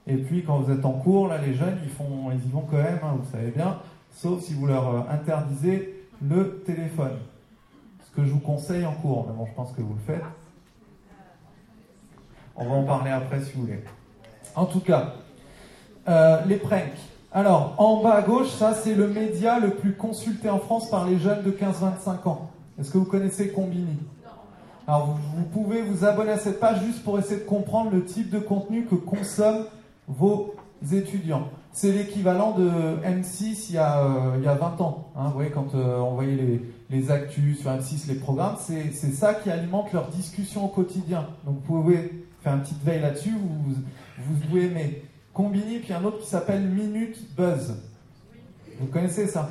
Et 0.07 0.17
puis 0.17 0.45
quand 0.45 0.61
vous 0.61 0.73
êtes 0.73 0.85
en 0.85 0.93
cours, 0.93 1.29
là, 1.29 1.39
les 1.39 1.55
jeunes, 1.55 1.79
ils, 1.83 1.91
font, 1.91 2.31
ils 2.33 2.47
y 2.47 2.51
vont 2.53 2.61
quand 2.61 2.77
même, 2.77 3.01
hein, 3.03 3.17
vous 3.19 3.31
savez 3.31 3.51
bien, 3.51 3.81
sauf 4.13 4.41
si 4.41 4.55
vous 4.55 4.67
leur 4.67 4.89
euh, 4.89 5.01
interdisez 5.11 6.07
le 6.23 6.63
téléphone 6.65 7.19
que 8.17 8.25
je 8.25 8.31
vous 8.31 8.41
conseille 8.41 8.85
en 8.87 8.95
cours, 8.95 9.27
mais 9.29 9.35
bon, 9.35 9.47
je 9.47 9.53
pense 9.53 9.73
que 9.73 9.83
vous 9.83 9.95
le 9.95 10.15
faites. 10.15 10.25
On 12.57 12.65
va 12.65 12.75
en 12.75 12.85
parler 12.85 13.11
après 13.11 13.43
si 13.43 13.53
vous 13.53 13.63
voulez. 13.63 13.85
En 14.55 14.65
tout 14.65 14.81
cas, 14.81 15.13
euh, 16.09 16.43
les 16.47 16.57
pranks. 16.57 16.99
Alors, 17.37 17.75
en 17.77 18.03
bas 18.03 18.15
à 18.15 18.23
gauche, 18.23 18.49
ça 18.49 18.73
c'est 18.73 18.95
le 18.95 19.09
média 19.09 19.61
le 19.61 19.69
plus 19.69 19.93
consulté 19.93 20.49
en 20.49 20.59
France 20.59 20.89
par 20.89 21.07
les 21.07 21.19
jeunes 21.19 21.43
de 21.43 21.51
15-25 21.51 22.27
ans. 22.27 22.51
Est-ce 22.81 22.91
que 22.91 22.97
vous 22.97 23.05
connaissez 23.05 23.51
Combini? 23.51 23.99
Alors, 24.89 25.09
vous, 25.09 25.19
vous, 25.37 25.45
pouvez 25.45 25.83
vous 25.83 26.07
abonner 26.07 26.31
à 26.31 26.39
cette 26.39 26.59
page 26.59 26.83
juste 26.83 27.05
pour 27.05 27.19
essayer 27.19 27.41
de 27.41 27.45
comprendre 27.45 27.91
le 27.91 28.07
type 28.07 28.31
de 28.31 28.39
contenu 28.39 28.87
que 28.87 28.95
consomment 28.95 29.67
vos 30.09 30.55
étudiants. 30.91 31.49
C'est 31.73 31.93
l'équivalent 31.93 32.53
de 32.53 32.71
M6 33.05 33.67
il 33.69 33.75
y 33.75 33.77
a, 33.77 34.01
euh, 34.01 34.37
il 34.39 34.43
y 34.43 34.49
a 34.49 34.55
20 34.55 34.81
ans. 34.81 35.09
Hein. 35.15 35.25
vous 35.27 35.35
voyez, 35.35 35.51
quand 35.51 35.75
euh, 35.75 35.99
on 35.99 36.15
voyait 36.15 36.37
les, 36.37 36.63
les 36.89 37.11
actus 37.11 37.61
sur 37.61 37.71
M6, 37.71 38.09
les 38.09 38.15
programmes, 38.15 38.57
c'est 38.59 38.91
ça 38.93 39.35
qui 39.35 39.51
alimente 39.51 39.93
leur 39.93 40.09
discussion 40.09 40.65
au 40.65 40.69
quotidien. 40.69 41.27
Donc 41.45 41.57
vous 41.57 41.83
pouvez 41.83 42.25
faire 42.43 42.55
une 42.55 42.63
petite 42.63 42.83
veille 42.83 43.03
là-dessus, 43.03 43.35
vous, 43.39 43.75
vous 44.25 44.47
pouvez 44.47 44.69
aimer. 44.69 45.03
Combini, 45.37 45.81
puis 45.81 45.93
un 45.93 46.03
autre 46.03 46.21
qui 46.21 46.27
s'appelle 46.27 46.63
Minute 46.63 47.19
Buzz. 47.37 47.75
Vous 48.81 48.87
connaissez 48.87 49.27
ça? 49.27 49.51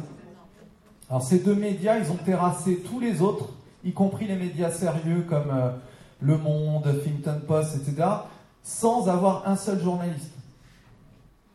Alors 1.07 1.21
ces 1.21 1.37
deux 1.37 1.53
médias, 1.53 1.99
ils 1.99 2.11
ont 2.11 2.15
terrassé 2.15 2.77
tous 2.77 2.99
les 2.99 3.21
autres, 3.21 3.49
y 3.83 3.93
compris 3.93 4.25
les 4.25 4.35
médias 4.35 4.71
sérieux 4.71 5.23
comme 5.29 5.51
euh, 5.51 5.69
Le 6.21 6.39
Monde, 6.39 6.87
Huffington 6.87 7.39
Post, 7.45 7.75
etc., 7.75 8.07
sans 8.63 9.07
avoir 9.09 9.47
un 9.47 9.55
seul 9.55 9.79
journaliste. 9.79 10.33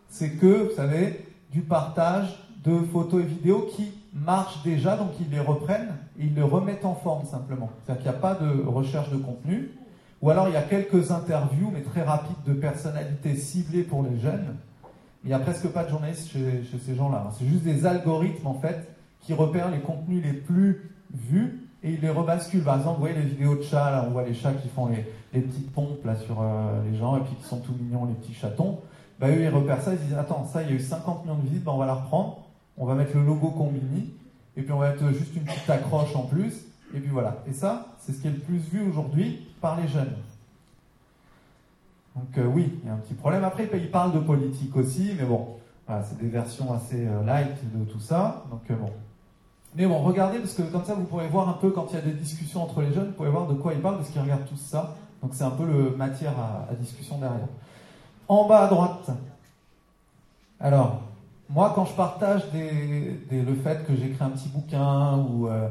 C'est 0.08 0.36
que, 0.36 0.68
vous 0.68 0.76
savez, 0.76 1.26
du 1.50 1.62
partage 1.62 2.28
de 2.62 2.78
photos 2.92 3.22
et 3.22 3.26
vidéos 3.26 3.68
qui 3.74 3.90
marchent 4.14 4.62
déjà, 4.62 4.96
donc 4.96 5.10
ils 5.20 5.28
les 5.28 5.40
reprennent 5.40 5.96
et 6.20 6.26
ils 6.26 6.34
les 6.36 6.42
remettent 6.42 6.84
en 6.84 6.94
forme 6.94 7.26
simplement. 7.26 7.70
C'est-à-dire 7.84 8.04
qu'il 8.04 8.12
n'y 8.12 8.16
a 8.16 8.20
pas 8.20 8.34
de 8.34 8.62
recherche 8.64 9.10
de 9.10 9.16
contenu, 9.16 9.72
ou 10.22 10.30
alors 10.30 10.48
il 10.48 10.54
y 10.54 10.56
a 10.56 10.62
quelques 10.62 11.10
interviews, 11.10 11.70
mais 11.72 11.82
très 11.82 12.02
rapides, 12.02 12.36
de 12.46 12.52
personnalités 12.52 13.36
ciblées 13.36 13.82
pour 13.82 14.02
les 14.02 14.18
jeunes. 14.18 14.56
Il 15.24 15.28
n'y 15.28 15.34
a 15.34 15.38
presque 15.38 15.68
pas 15.68 15.84
de 15.84 15.90
journalistes 15.90 16.30
chez, 16.30 16.62
ces 16.84 16.94
gens-là. 16.94 17.30
C'est 17.38 17.46
juste 17.46 17.62
des 17.62 17.86
algorithmes 17.86 18.46
en 18.46 18.54
fait 18.54 18.88
qui 19.20 19.34
repèrent 19.34 19.70
les 19.70 19.80
contenus 19.80 20.22
les 20.24 20.32
plus 20.32 20.90
vus 21.12 21.68
et 21.82 21.92
ils 21.92 22.00
les 22.00 22.10
rebasculent. 22.10 22.64
Par 22.64 22.76
exemple, 22.76 22.96
vous 22.96 23.06
voyez 23.06 23.16
les 23.16 23.28
vidéos 23.28 23.56
de 23.56 23.62
chats, 23.62 23.90
là, 23.90 24.04
on 24.06 24.12
voit 24.12 24.24
les 24.24 24.34
chats 24.34 24.52
qui 24.52 24.68
font 24.68 24.86
les, 24.86 25.40
petites 25.40 25.72
pompes 25.72 26.04
là 26.04 26.16
sur 26.16 26.40
euh, 26.40 26.82
les 26.90 26.96
gens 26.96 27.16
et 27.16 27.20
puis 27.20 27.34
qui 27.34 27.44
sont 27.44 27.60
tout 27.60 27.74
mignons, 27.78 28.06
les 28.06 28.14
petits 28.14 28.34
chatons. 28.34 28.80
Bah, 29.18 29.28
eux, 29.28 29.42
ils 29.42 29.48
repèrent 29.48 29.82
ça, 29.82 29.92
ils 29.92 29.98
disent 29.98 30.16
Attends, 30.16 30.46
ça, 30.46 30.62
il 30.62 30.70
y 30.70 30.72
a 30.72 30.74
eu 30.74 30.80
50 30.80 31.24
millions 31.24 31.36
de 31.36 31.42
visites, 31.42 31.64
bah, 31.64 31.72
on 31.74 31.78
va 31.78 31.86
la 31.86 31.94
reprendre 31.94 32.40
on 32.80 32.86
va 32.86 32.94
mettre 32.94 33.14
le 33.14 33.24
logo 33.24 33.50
Combini, 33.50 34.10
et 34.56 34.62
puis 34.62 34.72
on 34.72 34.78
va 34.78 34.90
mettre 34.90 35.06
juste 35.12 35.36
une 35.36 35.42
petite 35.42 35.68
accroche 35.68 36.16
en 36.16 36.22
plus, 36.22 36.64
et 36.94 36.98
puis 36.98 37.10
voilà. 37.10 37.44
Et 37.46 37.52
ça, 37.52 37.94
c'est 38.00 38.12
ce 38.12 38.22
qui 38.22 38.28
est 38.28 38.30
le 38.30 38.38
plus 38.38 38.58
vu 38.58 38.80
aujourd'hui 38.88 39.46
par 39.60 39.80
les 39.80 39.88
jeunes. 39.88 40.14
Donc 42.16 42.38
euh, 42.38 42.46
oui, 42.46 42.78
il 42.82 42.88
y 42.88 42.90
a 42.90 42.94
un 42.94 42.98
petit 42.98 43.14
problème. 43.14 43.44
Après, 43.44 43.68
ils 43.72 43.90
parlent 43.90 44.12
de 44.12 44.18
politique 44.18 44.74
aussi, 44.76 45.12
mais 45.18 45.24
bon, 45.24 45.56
c'est 45.88 46.18
des 46.18 46.28
versions 46.28 46.72
assez 46.72 47.06
euh, 47.06 47.24
light 47.24 47.56
de 47.74 47.84
tout 47.84 48.00
ça. 48.00 48.44
Donc 48.50 48.62
euh, 48.70 48.74
bon. 48.74 48.90
Mais 49.76 49.86
bon, 49.86 49.98
regardez, 49.98 50.38
parce 50.38 50.54
que 50.54 50.62
comme 50.62 50.84
ça, 50.84 50.94
vous 50.94 51.04
pourrez 51.04 51.28
voir 51.28 51.48
un 51.48 51.52
peu 51.52 51.70
quand 51.70 51.86
il 51.90 51.94
y 51.94 51.98
a 51.98 52.02
des 52.02 52.12
discussions 52.12 52.62
entre 52.62 52.82
les 52.82 52.92
jeunes, 52.92 53.06
vous 53.06 53.12
pouvez 53.12 53.30
voir 53.30 53.46
de 53.46 53.54
quoi 53.54 53.72
ils 53.72 53.80
parlent, 53.80 53.96
parce 53.96 54.10
qu'ils 54.10 54.20
regardent 54.20 54.46
tous 54.46 54.56
ça. 54.56 54.96
Donc 55.22 55.32
c'est 55.34 55.44
un 55.44 55.50
peu 55.50 55.64
le 55.64 55.94
matière 55.96 56.32
à, 56.38 56.74
discussion 56.74 57.18
derrière. 57.18 57.46
En 58.26 58.46
bas 58.48 58.64
à 58.64 58.68
droite, 58.68 59.10
alors, 60.58 61.00
moi, 61.48 61.72
quand 61.74 61.86
je 61.86 61.94
partage 61.94 62.42
le 62.52 63.54
fait 63.62 63.86
que 63.86 63.96
j'écris 63.96 64.22
un 64.22 64.30
petit 64.30 64.48
bouquin 64.48 65.16
ou 65.18 65.48
euh, 65.48 65.68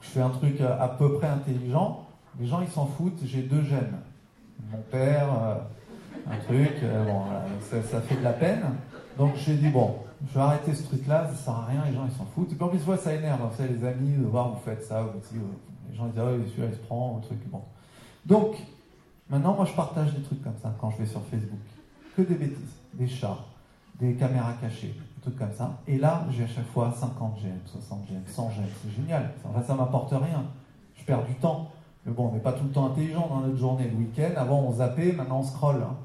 je 0.00 0.08
fais 0.08 0.20
un 0.20 0.30
truc 0.30 0.60
à, 0.60 0.88
peu 0.88 1.14
près 1.18 1.28
intelligent, 1.28 2.06
les 2.38 2.46
gens, 2.46 2.60
ils 2.60 2.68
s'en 2.68 2.86
foutent. 2.86 3.20
J'ai 3.24 3.42
deux 3.42 3.62
gènes. 3.64 3.98
Mon 4.70 4.82
père, 4.90 5.28
euh, 5.42 5.54
un 6.30 6.36
truc, 6.38 6.72
euh, 6.82 7.04
bon, 7.04 7.22
ça, 7.60 8.00
fait 8.00 8.16
de 8.16 8.22
la 8.22 8.32
peine. 8.32 8.62
Donc 9.18 9.34
j'ai 9.36 9.54
dit, 9.54 9.68
bon, 9.68 9.96
je 10.28 10.34
vais 10.34 10.40
arrêter 10.40 10.74
ce 10.74 10.84
truc-là, 10.84 11.28
ça 11.30 11.34
sert 11.34 11.54
à 11.54 11.66
rien, 11.66 11.82
les 11.86 11.94
gens, 11.94 12.06
ils 12.06 12.16
s'en 12.16 12.26
foutent. 12.26 12.52
Et 12.52 12.54
puis 12.54 12.64
en 12.64 12.68
plus, 12.68 12.80
ça 12.96 13.14
énerve, 13.14 13.40
vous 13.40 13.56
savez, 13.56 13.74
les 13.74 13.84
amis, 13.84 14.16
de 14.16 14.24
voir, 14.24 14.50
vous 14.50 14.60
faites 14.64 14.84
ça, 14.84 15.04
les 15.90 15.96
gens, 15.96 16.06
ils 16.06 16.12
disent, 16.12 16.20
ah 16.20 16.30
oui, 16.32 16.44
celui-là, 16.50 16.68
il 16.70 16.74
se 16.74 16.86
prend, 16.86 17.18
un 17.18 17.20
truc, 17.20 17.38
bon. 17.50 17.62
Donc, 18.26 18.56
maintenant, 19.28 19.54
moi, 19.54 19.64
je 19.64 19.72
partage 19.72 20.14
des 20.14 20.22
trucs 20.22 20.42
comme 20.42 20.56
ça 20.62 20.74
quand 20.80 20.90
je 20.90 20.98
vais 20.98 21.06
sur 21.06 21.22
Facebook. 21.26 21.58
Que 22.16 22.22
des 22.22 22.34
bêtises, 22.34 22.76
des 22.94 23.08
chats, 23.08 23.38
des 23.98 24.14
caméras 24.14 24.54
cachées, 24.60 24.94
des 25.16 25.22
trucs 25.22 25.38
comme 25.38 25.52
ça. 25.52 25.78
Et 25.86 25.96
là, 25.96 26.26
j'ai 26.30 26.44
à 26.44 26.48
chaque 26.48 26.66
fois 26.68 26.92
50 26.92 27.40
GM, 27.40 27.50
60 27.66 28.06
GM, 28.08 28.22
100 28.26 28.48
GM. 28.48 28.62
C'est 28.82 28.90
génial. 28.90 29.30
Enfin, 29.44 29.62
ça 29.62 29.74
m'apporte 29.74 30.10
rien. 30.10 30.44
Je 30.96 31.04
perds 31.04 31.24
du 31.24 31.34
temps. 31.34 31.70
Mais 32.06 32.12
bon, 32.12 32.28
on 32.28 32.32
n'est 32.32 32.40
pas 32.40 32.52
tout 32.52 32.64
le 32.64 32.70
temps 32.70 32.86
intelligent 32.86 33.28
dans 33.28 33.40
notre 33.40 33.58
journée. 33.58 33.90
Le 33.90 33.98
week-end, 33.98 34.30
avant, 34.36 34.60
on 34.60 34.72
zappait, 34.72 35.12
maintenant, 35.12 35.40
on 35.40 35.42
scrolle. 35.42 35.82
Hein. 35.82 35.96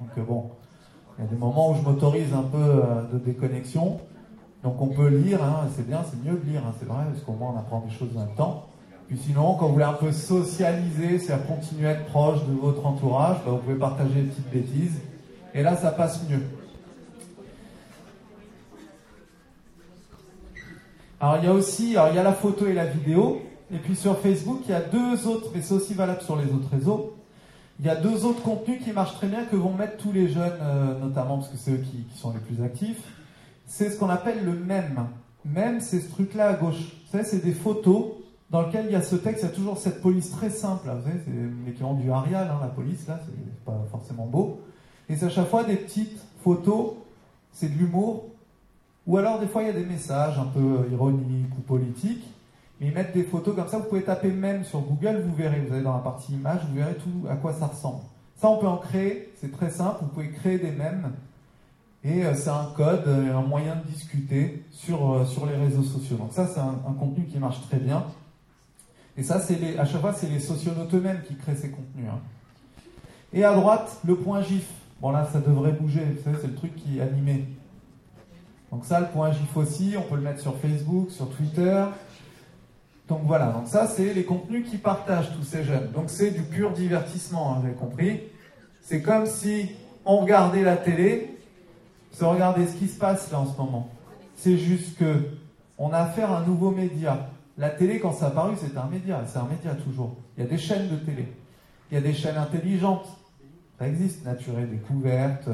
Donc, 0.00 0.10
euh, 0.16 0.22
bon, 0.22 0.50
il 1.18 1.24
y 1.24 1.26
a 1.26 1.30
des 1.30 1.36
moments 1.36 1.72
où 1.72 1.74
je 1.74 1.82
m'autorise 1.82 2.32
un 2.32 2.42
peu 2.42 2.58
euh, 2.58 3.02
de 3.12 3.18
déconnexion. 3.18 4.00
Donc, 4.62 4.80
on 4.80 4.88
peut 4.88 5.08
lire. 5.08 5.42
Hein, 5.42 5.66
c'est 5.74 5.86
bien, 5.86 6.02
c'est 6.08 6.22
mieux 6.24 6.38
de 6.38 6.50
lire, 6.50 6.62
hein, 6.66 6.72
c'est 6.78 6.86
vrai, 6.86 7.04
parce 7.10 7.22
qu'au 7.24 7.32
moins, 7.32 7.52
on 7.54 7.58
apprend 7.58 7.80
des 7.80 7.90
choses 7.90 8.16
en 8.16 8.20
même 8.20 8.34
temps. 8.36 8.66
Puis 9.08 9.18
sinon, 9.18 9.54
quand 9.54 9.66
vous 9.66 9.74
voulez 9.74 9.84
un 9.84 9.92
peu 9.92 10.12
socialiser, 10.12 11.18
c'est-à-dire 11.18 11.46
continuer 11.46 11.88
à 11.88 11.90
être 11.92 12.06
proche 12.06 12.44
de 12.46 12.52
votre 12.52 12.86
entourage, 12.86 13.36
bah, 13.44 13.52
vous 13.52 13.58
pouvez 13.58 13.74
partager 13.74 14.14
des 14.14 14.28
petites 14.28 14.50
bêtises. 14.50 15.00
Et 15.52 15.62
là, 15.62 15.76
ça 15.76 15.90
passe 15.90 16.26
mieux. 16.28 16.40
Alors 21.20 21.38
il 21.38 21.44
y 21.44 21.48
a 21.48 21.52
aussi, 21.52 21.96
alors 21.96 22.08
il 22.10 22.16
y 22.16 22.18
a 22.18 22.22
la 22.22 22.32
photo 22.32 22.66
et 22.66 22.74
la 22.74 22.86
vidéo, 22.86 23.40
et 23.74 23.78
puis 23.78 23.96
sur 23.96 24.18
Facebook, 24.20 24.60
il 24.66 24.70
y 24.70 24.74
a 24.74 24.80
deux 24.80 25.26
autres, 25.26 25.50
mais 25.54 25.60
c'est 25.60 25.74
aussi 25.74 25.94
valable 25.94 26.22
sur 26.22 26.36
les 26.36 26.46
autres 26.52 26.70
réseaux. 26.70 27.16
Il 27.80 27.86
y 27.86 27.88
a 27.88 27.96
deux 27.96 28.24
autres 28.24 28.40
contenus 28.42 28.82
qui 28.84 28.92
marchent 28.92 29.14
très 29.14 29.26
bien, 29.26 29.44
que 29.46 29.56
vont 29.56 29.74
mettre 29.74 29.96
tous 29.96 30.12
les 30.12 30.28
jeunes, 30.28 30.52
euh, 30.62 30.98
notamment 31.00 31.38
parce 31.38 31.48
que 31.48 31.56
c'est 31.56 31.72
eux 31.72 31.82
qui, 31.84 32.06
sont 32.16 32.32
les 32.32 32.38
plus 32.38 32.62
actifs. 32.62 33.02
C'est 33.66 33.90
ce 33.90 33.98
qu'on 33.98 34.10
appelle 34.10 34.44
le 34.44 34.52
mème. 34.52 35.08
Mème, 35.44 35.80
c'est 35.80 36.00
ce 36.00 36.08
truc-là 36.08 36.50
à 36.50 36.54
gauche. 36.54 36.76
Vous 36.76 37.10
savez, 37.10 37.24
c'est 37.24 37.44
des 37.44 37.52
photos 37.52 38.12
dans 38.50 38.62
lesquelles 38.62 38.86
il 38.86 38.92
y 38.92 38.96
a 38.96 39.02
ce 39.02 39.16
texte, 39.16 39.42
il 39.42 39.46
y 39.46 39.48
a 39.48 39.52
toujours 39.52 39.76
cette 39.76 40.00
police 40.00 40.30
très 40.30 40.50
simple. 40.50 40.88
Vous 40.88 41.02
savez, 41.02 41.20
c'est 41.24 41.32
l'équivalent 41.66 41.94
du 41.94 42.08
Arial, 42.12 42.48
hein, 42.48 42.58
la 42.62 42.68
police, 42.68 43.08
là, 43.08 43.18
c'est 43.24 43.64
pas 43.64 43.84
forcément 43.90 44.26
beau. 44.26 44.60
Et 45.08 45.16
c'est 45.16 45.26
à 45.26 45.30
chaque 45.30 45.48
fois 45.48 45.64
des 45.64 45.76
petites 45.76 46.20
photos, 46.44 46.92
c'est 47.52 47.74
de 47.74 47.76
l'humour, 47.76 48.26
ou 49.06 49.18
alors, 49.18 49.38
des 49.38 49.46
fois, 49.46 49.62
il 49.62 49.66
y 49.66 49.70
a 49.70 49.74
des 49.74 49.84
messages 49.84 50.38
un 50.38 50.46
peu 50.46 50.88
ironiques 50.90 51.52
ou 51.58 51.60
politiques. 51.60 52.24
Mais 52.92 53.06
ils 53.06 53.12
des 53.12 53.24
photos 53.24 53.54
comme 53.54 53.68
ça. 53.68 53.78
Vous 53.78 53.84
pouvez 53.84 54.02
taper 54.02 54.30
même 54.30 54.64
sur 54.64 54.80
Google, 54.80 55.22
vous 55.26 55.34
verrez. 55.34 55.60
Vous 55.60 55.72
allez 55.74 55.82
dans 55.82 55.94
la 55.94 56.02
partie 56.02 56.32
image, 56.32 56.60
vous 56.68 56.76
verrez 56.76 56.96
tout 56.96 57.28
à 57.28 57.36
quoi 57.36 57.52
ça 57.52 57.66
ressemble. 57.66 58.02
Ça, 58.36 58.48
on 58.48 58.58
peut 58.58 58.66
en 58.66 58.78
créer. 58.78 59.32
C'est 59.40 59.52
très 59.52 59.70
simple. 59.70 59.98
Vous 60.02 60.08
pouvez 60.08 60.30
créer 60.30 60.58
des 60.58 60.72
mèmes. 60.72 61.12
Et 62.04 62.24
euh, 62.24 62.34
c'est 62.34 62.50
un 62.50 62.70
code, 62.76 63.08
un 63.08 63.40
moyen 63.40 63.76
de 63.76 63.90
discuter 63.90 64.62
sur, 64.70 65.12
euh, 65.14 65.24
sur 65.24 65.46
les 65.46 65.56
réseaux 65.56 65.82
sociaux. 65.82 66.16
Donc 66.16 66.32
ça, 66.32 66.46
c'est 66.46 66.60
un, 66.60 66.92
contenu 66.98 67.24
qui 67.24 67.38
marche 67.38 67.62
très 67.62 67.78
bien. 67.78 68.04
Et 69.16 69.22
ça, 69.22 69.40
c'est 69.40 69.78
à 69.78 69.86
chaque 69.86 70.02
fois, 70.02 70.12
c'est 70.12 70.28
les 70.28 70.40
socionautes 70.40 70.92
eux-mêmes 70.92 71.22
qui 71.26 71.34
créent 71.36 71.56
ces 71.56 71.70
contenus. 71.70 72.06
Hein. 72.10 72.18
Et 73.32 73.42
à 73.44 73.54
droite, 73.54 73.98
le 74.04 74.16
point 74.16 74.42
GIF. 74.42 74.68
Bon 75.00 75.10
là, 75.10 75.26
ça 75.32 75.40
devrait 75.40 75.72
bouger. 75.72 76.04
Vous 76.04 76.22
savez, 76.22 76.36
c'est 76.40 76.48
le 76.48 76.54
truc 76.54 76.76
qui 76.76 76.98
est 76.98 77.02
animé. 77.02 77.46
Donc 78.70 78.84
ça, 78.84 79.00
le 79.00 79.06
point 79.06 79.32
GIF 79.32 79.56
aussi, 79.56 79.94
on 79.96 80.02
peut 80.02 80.16
le 80.16 80.22
mettre 80.22 80.40
sur 80.40 80.58
Facebook, 80.58 81.10
sur 81.10 81.30
Twitter. 81.30 81.84
Donc 83.08 83.20
voilà, 83.24 83.46
donc 83.48 83.68
ça, 83.68 83.86
c'est 83.86 84.14
les 84.14 84.24
contenus 84.24 84.68
qui 84.68 84.78
partagent 84.78 85.32
tous 85.36 85.42
ces 85.44 85.62
jeunes. 85.62 85.90
Donc 85.92 86.08
c'est 86.08 86.30
du 86.30 86.42
pur 86.42 86.72
divertissement, 86.72 87.54
hein, 87.54 87.62
vous 87.62 87.72
compris. 87.74 88.22
C'est 88.80 89.02
comme 89.02 89.26
si 89.26 89.70
on 90.06 90.18
regardait 90.18 90.62
la 90.62 90.76
télé, 90.76 91.36
se 92.12 92.24
regarder 92.24 92.66
ce 92.66 92.74
qui 92.76 92.88
se 92.88 92.98
passe 92.98 93.30
là 93.30 93.40
en 93.40 93.46
ce 93.46 93.56
moment. 93.58 93.90
C'est 94.36 94.56
juste 94.56 94.96
que 94.98 95.20
on 95.76 95.92
a 95.92 95.98
affaire 95.98 96.30
à 96.30 96.38
un 96.38 96.46
nouveau 96.46 96.70
média. 96.70 97.28
La 97.58 97.70
télé, 97.70 98.00
quand 98.00 98.12
ça 98.12 98.26
a 98.26 98.28
apparu, 98.28 98.54
c'est 98.58 98.76
un 98.76 98.86
média, 98.86 99.22
c'est 99.26 99.38
un 99.38 99.48
média 99.48 99.74
toujours. 99.74 100.16
Il 100.36 100.44
y 100.44 100.46
a 100.46 100.50
des 100.50 100.58
chaînes 100.58 100.88
de 100.88 100.96
télé. 100.96 101.28
Il 101.90 101.94
y 101.94 101.98
a 101.98 102.00
des 102.00 102.14
chaînes 102.14 102.36
intelligentes. 102.36 103.06
Ça 103.78 103.88
existe, 103.88 104.24
Nature 104.24 104.54
Découverte, 104.70 105.48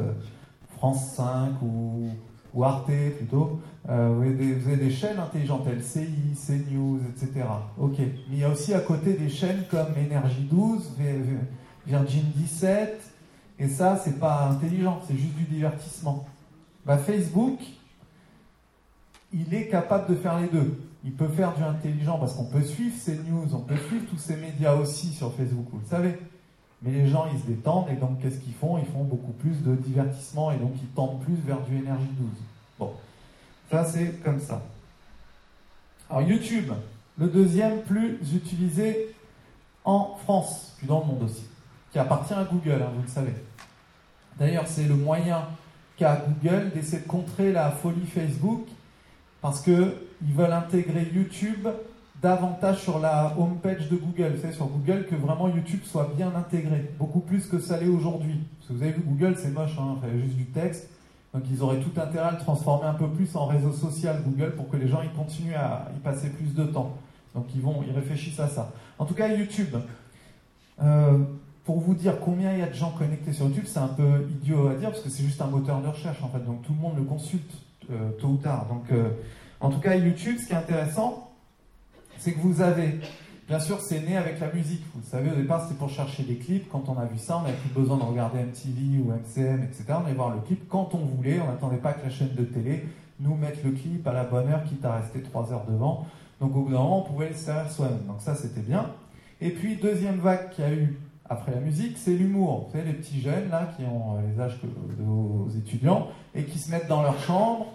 France 0.77 1.15
5 1.15 1.63
ou 1.63 2.11
ou 2.55 2.65
Arte 2.65 2.91
plutôt, 3.17 3.61
euh, 3.89 4.13
vous, 4.15 4.23
avez 4.23 4.77
des, 4.77 4.91
chaînes 4.91 5.19
intelligentes, 5.19 5.67
LCI, 5.67 6.35
CNews, 6.35 7.01
etc. 7.09 7.47
Ok. 7.79 7.99
Mais 7.99 8.13
il 8.33 8.39
y 8.39 8.45
a 8.45 8.51
aussi 8.51 8.75
à 8.75 8.81
côté 8.81 9.15
des 9.15 9.29
chaînes 9.29 9.65
comme 9.71 9.97
Énergie 9.97 10.49
12, 10.51 10.93
Virgin 11.87 12.25
17, 12.37 13.01
et 13.59 13.69
ça, 13.69 14.01
c'est 14.03 14.19
pas 14.19 14.49
intelligent, 14.49 15.01
c'est 15.07 15.17
juste 15.17 15.35
du 15.35 15.45
divertissement. 15.45 16.27
Bah, 16.87 16.97
Facebook, 16.97 17.59
il 19.33 19.53
est 19.55 19.69
capable 19.69 20.09
de 20.09 20.15
faire 20.19 20.41
les 20.41 20.49
deux. 20.49 20.81
Il 21.05 21.13
peut 21.13 21.29
faire 21.29 21.55
du 21.55 21.63
intelligent 21.63 22.19
parce 22.19 22.35
qu'on 22.35 22.45
peut 22.45 22.63
suivre 22.63 22.95
ces 22.99 23.17
news, 23.17 23.55
on 23.55 23.61
peut 23.61 23.77
suivre 23.89 24.05
tous 24.11 24.19
ces 24.19 24.37
médias 24.37 24.75
aussi 24.75 25.09
sur 25.09 25.35
Facebook, 25.35 25.67
vous 25.73 25.79
le 25.79 25.87
savez. 25.87 26.19
Mais 26.83 26.93
les 26.93 27.09
gens, 27.09 27.27
ils 27.33 27.39
se 27.39 27.47
détendent 27.47 27.89
et 27.91 27.97
donc 27.97 28.21
qu'est-ce 28.21 28.39
qu'ils 28.39 28.55
font? 28.55 28.79
Ils 28.79 28.87
font 28.87 29.05
beaucoup 29.05 29.33
plus 29.33 29.63
de 29.63 29.75
divertissement 29.75 30.51
et 30.51 30.57
donc 30.57 30.73
ils 30.83 30.89
tendent 30.89 31.21
plus 31.21 31.37
vers 31.47 31.61
du 31.61 31.77
énergie 31.77 32.09
12. 32.19 32.29
Bon, 32.79 32.93
ça 33.71 33.85
c'est 33.85 34.23
comme 34.23 34.41
ça. 34.41 34.63
Alors 36.09 36.23
YouTube, 36.23 36.73
le 37.19 37.29
deuxième 37.29 37.83
plus 37.83 38.19
utilisé 38.35 39.15
en 39.85 40.17
France, 40.25 40.75
puis 40.79 40.87
dans 40.87 41.01
le 41.01 41.07
monde 41.07 41.23
aussi, 41.25 41.45
qui 41.93 41.99
appartient 41.99 42.35
à 42.35 42.45
Google, 42.45 42.83
hein, 42.83 42.91
vous 42.97 43.03
le 43.03 43.09
savez. 43.09 43.35
D'ailleurs, 44.39 44.67
c'est 44.67 44.85
le 44.85 44.95
moyen 44.95 45.43
qu'a 45.97 46.17
Google 46.17 46.71
d'essayer 46.75 47.03
de 47.03 47.07
contrer 47.07 47.53
la 47.53 47.71
folie 47.71 48.07
Facebook 48.07 48.67
parce 49.43 49.61
qu'ils 49.61 49.93
veulent 50.23 50.53
intégrer 50.53 51.11
YouTube 51.13 51.69
davantage 52.23 52.83
sur 52.83 52.99
la 52.99 53.35
homepage 53.39 53.89
de 53.89 53.97
Google, 53.97 54.39
c'est 54.41 54.53
sur 54.53 54.67
Google 54.67 55.07
que 55.07 55.15
vraiment 55.15 55.49
YouTube 55.49 55.81
soit 55.85 56.13
bien 56.17 56.33
intégré, 56.35 56.91
beaucoup 56.99 57.21
plus 57.21 57.47
que 57.47 57.59
ça 57.59 57.79
l'est 57.79 57.89
aujourd'hui. 57.89 58.41
Parce 58.59 58.69
que 58.69 58.73
vous 58.75 58.83
avez 58.83 58.93
vu, 58.93 59.03
Google 59.07 59.37
c'est 59.39 59.51
moche, 59.51 59.77
hein, 59.79 59.97
fait 60.03 60.19
juste 60.21 60.37
du 60.37 60.47
texte, 60.47 60.89
donc 61.33 61.45
ils 61.51 61.63
auraient 61.63 61.81
tout 61.81 61.99
intérêt 62.01 62.29
à 62.29 62.33
le 62.33 62.39
transformer 62.39 62.87
un 62.87 62.95
peu 62.95 63.09
plus 63.09 63.35
en 63.37 63.47
réseau 63.47 63.73
social 63.73 64.23
Google 64.25 64.55
pour 64.57 64.69
que 64.69 64.77
les 64.77 64.89
gens 64.89 65.03
y 65.03 65.09
continuent 65.17 65.55
à 65.55 65.89
y 65.97 66.01
passer 66.01 66.31
plus 66.31 66.55
de 66.55 66.65
temps. 66.65 66.97
Donc 67.35 67.47
ils 67.55 67.63
vont, 67.63 67.83
ils 67.87 67.95
réfléchissent 67.95 68.41
à 68.41 68.49
ça. 68.49 68.73
En 68.99 69.05
tout 69.05 69.15
cas, 69.15 69.29
YouTube. 69.29 69.77
Euh, 70.83 71.19
pour 71.65 71.79
vous 71.79 71.95
dire 71.95 72.19
combien 72.21 72.53
il 72.53 72.59
y 72.59 72.63
a 72.63 72.67
de 72.67 72.75
gens 72.75 72.91
connectés 72.91 73.33
sur 73.33 73.47
YouTube, 73.47 73.65
c'est 73.67 73.79
un 73.79 73.89
peu 73.89 74.27
idiot 74.29 74.69
à 74.69 74.75
dire 74.75 74.91
parce 74.91 75.03
que 75.03 75.11
c'est 75.11 75.23
juste 75.23 75.41
un 75.41 75.47
moteur 75.47 75.81
de 75.83 75.89
recherche 75.89 76.21
en 76.23 76.29
fait, 76.29 76.45
donc 76.45 76.63
tout 76.63 76.73
le 76.73 76.81
monde 76.81 76.97
le 76.97 77.05
consulte 77.05 77.53
euh, 77.91 78.11
tôt 78.21 78.29
ou 78.29 78.37
tard. 78.37 78.67
Donc, 78.69 78.85
euh, 78.93 79.11
en 79.61 79.71
tout 79.71 79.81
cas, 79.81 79.95
YouTube, 79.97 80.37
ce 80.41 80.47
qui 80.47 80.53
est 80.53 80.57
intéressant, 80.57 81.30
c'est 82.21 82.33
que 82.33 82.39
vous 82.39 82.61
avez, 82.61 83.01
bien 83.49 83.59
sûr, 83.59 83.81
c'est 83.81 84.01
né 84.01 84.17
avec 84.17 84.39
la 84.41 84.53
musique. 84.53 84.83
Vous 84.95 85.03
savez, 85.09 85.31
au 85.31 85.35
départ, 85.35 85.63
c'était 85.63 85.75
pour 85.75 85.89
chercher 85.89 86.23
des 86.23 86.37
clips. 86.37 86.69
Quand 86.71 86.85
on 86.89 86.99
a 86.99 87.07
vu 87.07 87.19
ça, 87.19 87.39
on 87.39 87.43
n'avait 87.43 87.57
plus 87.57 87.71
besoin 87.71 87.97
de 87.97 88.03
regarder 88.03 88.41
MTV 88.41 88.99
ou 88.99 89.13
MCM, 89.13 89.63
etc. 89.63 89.85
On 89.89 90.05
allait 90.05 90.15
voir 90.15 90.35
le 90.35 90.41
clip 90.43 90.69
quand 90.69 90.95
on 90.95 90.99
voulait. 90.99 91.41
On 91.41 91.47
n'attendait 91.47 91.79
pas 91.79 91.95
que 91.95 92.05
la 92.05 92.11
chaîne 92.11 92.35
de 92.35 92.45
télé 92.45 92.85
nous 93.21 93.35
mette 93.37 93.65
le 93.65 93.73
clip 93.73 94.07
à 94.07 94.13
la 94.13 94.25
bonne 94.25 94.49
heure, 94.49 94.65
quitte 94.65 94.85
à 94.85 94.97
rester 94.97 95.23
trois 95.23 95.51
heures 95.53 95.65
devant. 95.67 96.07
Donc 96.41 96.55
au 96.57 96.63
bout 96.63 96.71
d'un 96.71 96.79
moment, 96.79 97.01
on 97.01 97.11
pouvait 97.11 97.29
le 97.29 97.35
faire 97.35 97.71
soi-même. 97.71 98.05
Donc 98.07 98.21
ça, 98.21 98.35
c'était 98.35 98.61
bien. 98.61 98.91
Et 99.41 99.51
puis, 99.51 99.77
deuxième 99.77 100.19
vague 100.19 100.51
qu'il 100.51 100.65
y 100.65 100.67
a 100.67 100.73
eu 100.73 100.99
après 101.29 101.53
la 101.53 101.61
musique, 101.61 101.97
c'est 101.97 102.13
l'humour. 102.13 102.67
Vous 102.67 102.73
savez, 102.73 102.93
les 102.93 102.99
petits 102.99 103.21
jeunes, 103.21 103.49
là, 103.51 103.73
qui 103.77 103.85
ont 103.85 104.17
euh, 104.17 104.21
les 104.31 104.41
âges 104.41 104.59
de 104.61 105.03
vos 105.03 105.49
étudiants, 105.57 106.09
et 106.35 106.45
qui 106.45 106.59
se 106.59 106.71
mettent 106.71 106.89
dans 106.89 107.03
leur 107.03 107.19
chambre, 107.21 107.67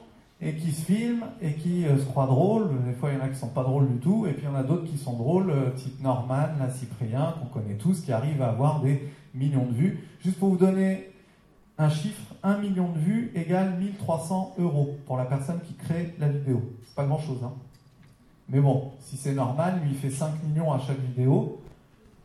et 0.41 0.55
qui 0.55 0.71
se 0.71 0.85
filment 0.85 1.25
et 1.41 1.53
qui 1.53 1.85
euh, 1.85 1.97
se 1.97 2.05
croient 2.05 2.27
drôles. 2.27 2.69
Des 2.85 2.93
fois, 2.93 3.09
il 3.11 3.17
y 3.17 3.21
en 3.21 3.23
a 3.23 3.29
qui 3.29 3.37
sont 3.37 3.49
pas 3.49 3.63
drôles 3.63 3.87
du 3.87 3.99
tout, 3.99 4.25
et 4.27 4.33
puis 4.33 4.43
il 4.43 4.45
y 4.45 4.51
en 4.51 4.55
a 4.55 4.63
d'autres 4.63 4.85
qui 4.85 4.97
sont 4.97 5.13
drôles, 5.13 5.49
euh, 5.49 5.69
type 5.71 6.01
Norman, 6.01 6.47
la 6.59 6.69
Cyprien, 6.69 7.35
qu'on 7.39 7.47
connaît 7.47 7.75
tous, 7.75 8.01
qui 8.01 8.11
arrivent 8.11 8.41
à 8.41 8.49
avoir 8.49 8.81
des 8.81 9.09
millions 9.33 9.65
de 9.65 9.73
vues. 9.73 10.07
Juste 10.19 10.37
pour 10.37 10.49
vous 10.49 10.57
donner 10.57 11.09
un 11.77 11.89
chiffre, 11.89 12.33
un 12.43 12.57
million 12.57 12.91
de 12.91 12.99
vues 12.99 13.31
égale 13.35 13.77
1300 13.79 14.55
euros 14.59 14.97
pour 15.05 15.17
la 15.17 15.25
personne 15.25 15.59
qui 15.61 15.73
crée 15.73 16.13
la 16.19 16.29
vidéo. 16.29 16.61
C'est 16.85 16.95
pas 16.95 17.05
grand 17.05 17.19
chose, 17.19 17.39
hein. 17.43 17.53
Mais 18.47 18.59
bon, 18.59 18.91
si 18.99 19.17
c'est 19.17 19.33
Norman, 19.33 19.71
lui, 19.81 19.91
il 19.91 19.97
fait 19.97 20.11
5 20.11 20.43
millions 20.43 20.71
à 20.71 20.77
chaque 20.77 20.99
vidéo. 20.99 21.59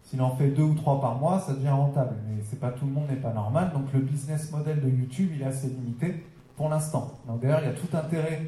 S'il 0.04 0.20
en 0.20 0.36
fait 0.36 0.48
2 0.48 0.62
ou 0.62 0.74
3 0.74 1.00
par 1.00 1.18
mois, 1.18 1.40
ça 1.40 1.54
devient 1.54 1.70
rentable. 1.70 2.16
Mais 2.28 2.42
c'est 2.44 2.60
pas 2.60 2.70
tout 2.70 2.84
le 2.84 2.92
monde 2.92 3.08
n'est 3.08 3.16
pas 3.16 3.32
normal, 3.32 3.70
donc 3.72 3.90
le 3.94 4.00
business 4.00 4.50
model 4.50 4.80
de 4.80 4.88
YouTube, 4.88 5.30
il 5.34 5.40
est 5.40 5.46
assez 5.46 5.68
limité 5.68 6.26
pour 6.60 6.68
l'instant. 6.68 7.10
D'ailleurs, 7.40 7.60
il 7.62 7.68
y 7.68 7.70
a 7.70 7.72
tout 7.72 7.96
intérêt 7.96 8.42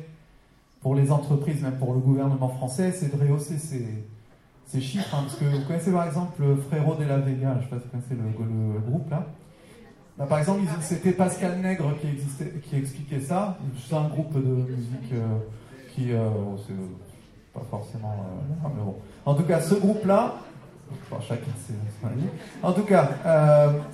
pour 0.83 0.95
les 0.95 1.11
entreprises, 1.11 1.63
même 1.63 1.79
pour 1.79 1.95
le 1.95 1.99
gouvernement 2.01 2.51
français, 2.51 2.93
c'est 2.93 3.11
de 3.11 3.19
rehausser 3.19 3.57
ces, 3.57 4.81
chiffres. 4.83 5.15
Hein, 5.15 5.23
parce 5.23 5.37
que 5.37 5.47
vous 5.47 5.65
connaissez 5.67 5.91
par 5.91 6.05
exemple 6.07 6.43
le 6.43 6.57
Frérot 6.57 6.97
de 6.97 7.05
la 7.05 7.17
Vega, 7.17 7.55
je 7.55 7.59
ne 7.59 7.63
sais 7.63 7.69
pas 7.71 7.77
si 7.79 7.85
vous 7.85 7.91
connaissez 7.91 8.15
le, 8.75 8.81
groupe 8.81 9.09
là. 9.11 9.29
Bah, 10.19 10.27
par 10.27 10.41
exemple, 10.41 10.61
c'était 10.83 11.13
Pascal 11.13 11.59
Nègre 11.61 11.95
qui, 12.03 12.77
expliquait 12.77 13.21
ça. 13.21 13.57
C'est 13.89 13.97
un 13.97 14.09
groupe 14.09 14.35
de 14.35 14.41
musique 14.41 15.13
euh, 15.15 15.39
qui. 15.95 16.13
Euh, 16.13 16.29
pas 17.55 17.65
forcément. 17.71 18.13
Euh, 18.13 18.69
mais 18.77 18.83
bon. 18.83 18.97
En 19.25 19.35
tout 19.35 19.45
cas, 19.45 19.63
ce 19.63 19.75
groupe-là. 19.75 20.35
chacun 21.27 21.47
ses 21.67 21.73
En 22.63 22.75
tout 22.75 22.85
cas, 22.85 23.09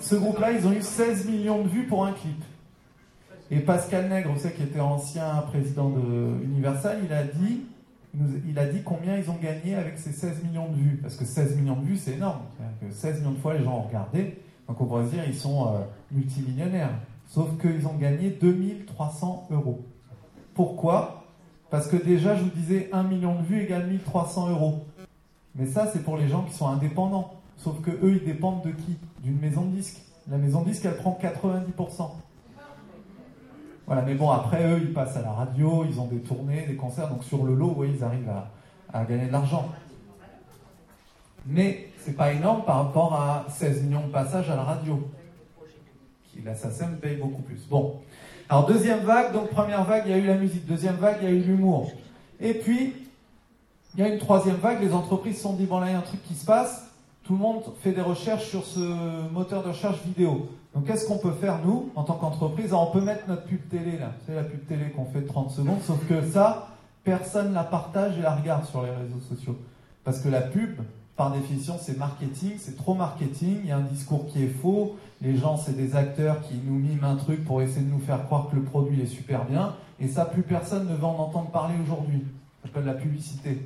ce 0.00 0.16
groupe-là, 0.16 0.50
ils 0.50 0.66
ont 0.66 0.72
eu 0.72 0.82
16 0.82 1.26
millions 1.26 1.62
de 1.62 1.68
vues 1.68 1.86
pour 1.86 2.04
un 2.04 2.10
clip. 2.10 2.42
Et 3.50 3.60
Pascal 3.60 4.08
Nègre, 4.08 4.32
vous 4.32 4.40
savez, 4.40 4.54
qui 4.54 4.62
était 4.62 4.80
ancien 4.80 5.24
président 5.50 5.88
de 5.88 6.44
Universal, 6.44 6.98
il 7.04 8.58
a 8.58 8.66
dit, 8.66 8.82
combien 8.84 9.16
ils 9.16 9.30
ont 9.30 9.38
gagné 9.42 9.74
avec 9.74 9.98
ces 9.98 10.12
16 10.12 10.44
millions 10.44 10.68
de 10.68 10.76
vues. 10.76 10.98
Parce 11.00 11.16
que 11.16 11.24
16 11.24 11.56
millions 11.56 11.76
de 11.76 11.86
vues, 11.86 11.96
c'est 11.96 12.12
énorme. 12.12 12.40
Que 12.80 12.90
16 12.92 13.20
millions 13.20 13.32
de 13.32 13.38
fois, 13.38 13.54
les 13.54 13.64
gens 13.64 13.78
ont 13.78 13.82
regardé. 13.82 14.38
Donc 14.66 14.80
on 14.80 14.84
pourrait 14.84 15.04
dire, 15.04 15.22
ils 15.26 15.34
sont 15.34 15.66
euh, 15.66 15.78
multimillionnaires. 16.12 16.90
Sauf 17.26 17.48
qu'ils 17.58 17.86
ont 17.86 17.94
gagné 17.94 18.30
2300 18.30 19.48
euros. 19.50 19.84
Pourquoi? 20.52 21.24
Parce 21.70 21.86
que 21.86 21.96
déjà, 21.96 22.36
je 22.36 22.42
vous 22.42 22.50
disais, 22.50 22.90
1 22.92 23.02
million 23.04 23.40
de 23.40 23.46
vues 23.46 23.62
égale 23.62 23.86
1300 23.86 24.50
euros. 24.50 24.86
Mais 25.54 25.66
ça, 25.66 25.88
c'est 25.90 26.04
pour 26.04 26.18
les 26.18 26.28
gens 26.28 26.42
qui 26.42 26.52
sont 26.52 26.68
indépendants. 26.68 27.34
Sauf 27.56 27.80
que 27.80 27.90
eux, 27.90 28.18
ils 28.20 28.24
dépendent 28.24 28.62
de 28.62 28.70
qui? 28.70 28.98
D'une 29.22 29.38
maison 29.38 29.62
de 29.62 29.76
disques. 29.76 30.02
La 30.30 30.36
maison 30.36 30.62
de 30.62 30.68
disques, 30.68 30.84
elle 30.84 30.96
prend 30.96 31.18
90%. 31.20 32.10
Voilà, 33.88 34.02
mais 34.02 34.14
bon, 34.14 34.30
après, 34.30 34.70
eux, 34.70 34.80
ils 34.82 34.92
passent 34.92 35.16
à 35.16 35.22
la 35.22 35.32
radio, 35.32 35.86
ils 35.88 35.98
ont 35.98 36.04
des 36.04 36.18
tournées, 36.18 36.66
des 36.66 36.76
concerts, 36.76 37.08
donc 37.08 37.24
sur 37.24 37.42
le 37.44 37.54
lot, 37.54 37.72
oui, 37.74 37.88
ils 37.96 38.04
arrivent 38.04 38.30
à, 38.92 39.04
gagner 39.04 39.28
de 39.28 39.32
l'argent. 39.32 39.66
Mais 41.46 41.88
c'est 41.96 42.12
pas 42.12 42.34
énorme 42.34 42.64
par 42.66 42.84
rapport 42.84 43.14
à 43.14 43.46
16 43.48 43.84
millions 43.84 44.06
de 44.06 44.12
passages 44.12 44.50
à 44.50 44.56
la 44.56 44.62
radio. 44.62 45.08
Qui, 46.30 46.42
la 46.42 46.54
SACEM 46.54 46.98
paye 46.98 47.16
beaucoup 47.16 47.40
plus. 47.40 47.66
Bon. 47.66 48.00
Alors, 48.50 48.66
deuxième 48.66 49.00
vague, 49.00 49.32
donc 49.32 49.48
première 49.48 49.84
vague, 49.84 50.02
il 50.04 50.10
y 50.10 50.14
a 50.14 50.18
eu 50.18 50.26
la 50.26 50.36
musique. 50.36 50.66
Deuxième 50.66 50.96
vague, 50.96 51.16
il 51.22 51.24
y 51.24 51.32
a 51.32 51.34
eu 51.34 51.40
l'humour. 51.40 51.90
Et 52.40 52.52
puis, 52.52 52.92
il 53.94 54.00
y 54.00 54.02
a 54.02 54.08
une 54.08 54.18
troisième 54.18 54.56
vague, 54.56 54.82
les 54.82 54.92
entreprises 54.92 55.36
se 55.36 55.44
sont 55.44 55.54
dit, 55.54 55.64
bon 55.64 55.80
là, 55.80 55.86
il 55.88 55.92
y 55.92 55.94
a 55.94 55.98
un 55.98 56.02
truc 56.02 56.22
qui 56.24 56.34
se 56.34 56.44
passe, 56.44 56.90
tout 57.24 57.32
le 57.32 57.38
monde 57.38 57.62
fait 57.80 57.92
des 57.92 58.02
recherches 58.02 58.50
sur 58.50 58.66
ce 58.66 58.80
moteur 59.32 59.62
de 59.62 59.68
recherche 59.68 60.02
vidéo. 60.04 60.50
Donc 60.78 60.86
qu'est-ce 60.86 61.08
qu'on 61.08 61.18
peut 61.18 61.32
faire 61.32 61.58
nous, 61.64 61.90
en 61.96 62.04
tant 62.04 62.14
qu'entreprise? 62.14 62.72
On 62.72 62.86
peut 62.92 63.00
mettre 63.00 63.26
notre 63.26 63.42
pub 63.42 63.68
télé 63.68 63.98
là, 63.98 64.12
c'est 64.24 64.34
la 64.36 64.44
pub 64.44 64.64
télé 64.64 64.90
qu'on 64.90 65.06
fait 65.06 65.22
de 65.22 65.26
30 65.26 65.50
secondes, 65.50 65.80
sauf 65.82 65.98
que 66.06 66.22
ça, 66.22 66.68
personne 67.02 67.52
la 67.52 67.64
partage 67.64 68.16
et 68.16 68.22
la 68.22 68.36
regarde 68.36 68.64
sur 68.64 68.84
les 68.84 68.90
réseaux 68.90 69.18
sociaux. 69.28 69.56
Parce 70.04 70.20
que 70.20 70.28
la 70.28 70.40
pub, 70.40 70.78
par 71.16 71.32
définition, 71.32 71.74
c'est 71.80 71.98
marketing, 71.98 72.52
c'est 72.58 72.76
trop 72.76 72.94
marketing, 72.94 73.58
il 73.64 73.70
y 73.70 73.72
a 73.72 73.78
un 73.78 73.80
discours 73.80 74.28
qui 74.28 74.44
est 74.44 74.46
faux, 74.62 74.94
les 75.20 75.36
gens, 75.36 75.56
c'est 75.56 75.76
des 75.76 75.96
acteurs 75.96 76.42
qui 76.42 76.54
nous 76.64 76.78
miment 76.78 77.02
un 77.02 77.16
truc 77.16 77.44
pour 77.44 77.60
essayer 77.60 77.84
de 77.84 77.90
nous 77.90 77.98
faire 77.98 78.24
croire 78.26 78.48
que 78.48 78.54
le 78.54 78.62
produit 78.62 79.02
est 79.02 79.06
super 79.06 79.46
bien, 79.46 79.74
et 79.98 80.06
ça, 80.06 80.26
plus 80.26 80.42
personne 80.42 80.88
ne 80.88 80.94
veut 80.94 81.06
en 81.06 81.18
entendre 81.18 81.50
parler 81.50 81.74
aujourd'hui. 81.82 82.22
Ça 82.62 82.68
s'appelle 82.68 82.84
la 82.84 82.94
publicité. 82.94 83.60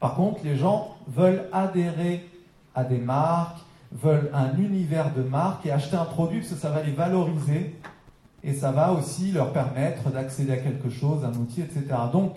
Par 0.00 0.16
contre, 0.16 0.40
les 0.42 0.56
gens 0.56 0.96
veulent 1.06 1.44
adhérer 1.52 2.28
à 2.74 2.82
des 2.82 2.98
marques, 2.98 3.60
veulent 3.92 4.30
un 4.34 4.56
univers 4.56 5.14
de 5.14 5.22
marque 5.22 5.66
et 5.66 5.70
acheter 5.70 5.96
un 5.96 6.04
produit 6.04 6.40
parce 6.40 6.52
que 6.52 6.58
ça 6.58 6.70
va 6.70 6.82
les 6.82 6.92
valoriser 6.92 7.76
et 8.44 8.52
ça 8.52 8.70
va 8.70 8.92
aussi 8.92 9.32
leur 9.32 9.52
permettre 9.52 10.10
d'accéder 10.10 10.52
à 10.52 10.56
quelque 10.58 10.90
chose, 10.90 11.24
un 11.24 11.32
outil, 11.38 11.62
etc. 11.62 11.84
Donc, 12.12 12.36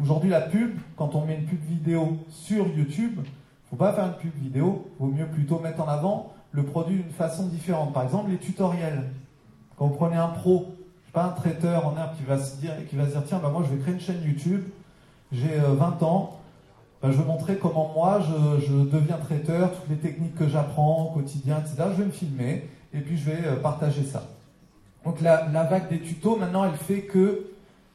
aujourd'hui, 0.00 0.30
la 0.30 0.42
pub, 0.42 0.76
quand 0.96 1.14
on 1.14 1.24
met 1.24 1.36
une 1.36 1.46
pub 1.46 1.62
vidéo 1.64 2.18
sur 2.28 2.66
YouTube, 2.68 3.14
il 3.16 3.20
ne 3.20 3.70
faut 3.70 3.76
pas 3.76 3.92
faire 3.92 4.06
une 4.06 4.14
pub 4.14 4.34
vidéo, 4.42 4.90
il 4.98 5.06
vaut 5.06 5.12
mieux 5.12 5.26
plutôt 5.26 5.58
mettre 5.58 5.80
en 5.80 5.88
avant 5.88 6.32
le 6.52 6.64
produit 6.64 6.96
d'une 6.96 7.12
façon 7.12 7.46
différente. 7.46 7.92
Par 7.92 8.02
exemple, 8.02 8.30
les 8.30 8.38
tutoriels. 8.38 9.04
Quand 9.76 9.86
vous 9.86 9.94
prenez 9.94 10.16
un 10.16 10.28
pro, 10.28 10.74
pas 11.12 11.24
un 11.24 11.30
traiteur 11.30 11.86
en 11.86 11.96
herbe 11.96 12.16
qui 12.16 12.24
va 12.24 12.38
se 12.38 12.56
dire, 12.56 12.72
qui 12.88 12.96
va 12.96 13.04
dire 13.04 13.22
tiens, 13.26 13.38
bah 13.42 13.50
moi 13.50 13.62
je 13.64 13.74
vais 13.74 13.80
créer 13.80 13.94
une 13.94 14.00
chaîne 14.00 14.22
YouTube, 14.24 14.62
j'ai 15.32 15.58
20 15.58 16.02
euh, 16.02 16.04
ans, 16.04 16.37
ben, 17.00 17.12
je 17.12 17.18
vais 17.18 17.24
montrer 17.24 17.56
comment 17.58 17.92
moi 17.94 18.20
je, 18.20 18.72
deviens 18.72 19.18
traiteur, 19.18 19.72
toutes 19.72 19.88
les 19.88 19.96
techniques 19.96 20.34
que 20.34 20.48
j'apprends 20.48 21.04
au 21.04 21.10
quotidien, 21.10 21.58
etc. 21.60 21.90
Je 21.92 22.02
vais 22.02 22.06
me 22.06 22.10
filmer 22.10 22.68
et 22.92 23.00
puis 23.00 23.16
je 23.16 23.30
vais 23.30 23.46
euh, 23.46 23.56
partager 23.56 24.02
ça. 24.02 24.24
Donc 25.04 25.20
la, 25.20 25.46
vague 25.64 25.88
des 25.88 26.00
tutos, 26.00 26.36
maintenant, 26.36 26.64
elle 26.64 26.76
fait 26.76 27.02
que 27.02 27.50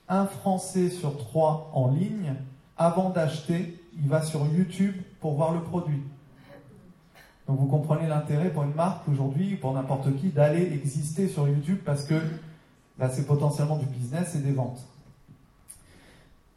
un 0.07 0.25
Français 0.25 0.89
sur 0.89 1.17
trois 1.17 1.69
en 1.73 1.89
ligne, 1.89 2.35
avant 2.77 3.09
d'acheter, 3.09 3.77
il 4.01 4.07
va 4.07 4.21
sur 4.21 4.45
YouTube 4.45 4.95
pour 5.19 5.33
voir 5.33 5.53
le 5.53 5.61
produit. 5.61 6.01
Donc 7.47 7.59
vous 7.59 7.67
comprenez 7.67 8.07
l'intérêt 8.07 8.49
pour 8.49 8.63
une 8.63 8.73
marque 8.73 9.07
aujourd'hui, 9.09 9.55
pour 9.55 9.73
n'importe 9.73 10.15
qui, 10.15 10.29
d'aller 10.29 10.71
exister 10.73 11.27
sur 11.27 11.47
YouTube 11.47 11.79
parce 11.83 12.05
que 12.05 12.15
bah, 12.97 13.09
c'est 13.11 13.27
potentiellement 13.27 13.75
du 13.75 13.85
business 13.85 14.35
et 14.35 14.39
des 14.39 14.51
ventes. 14.53 14.81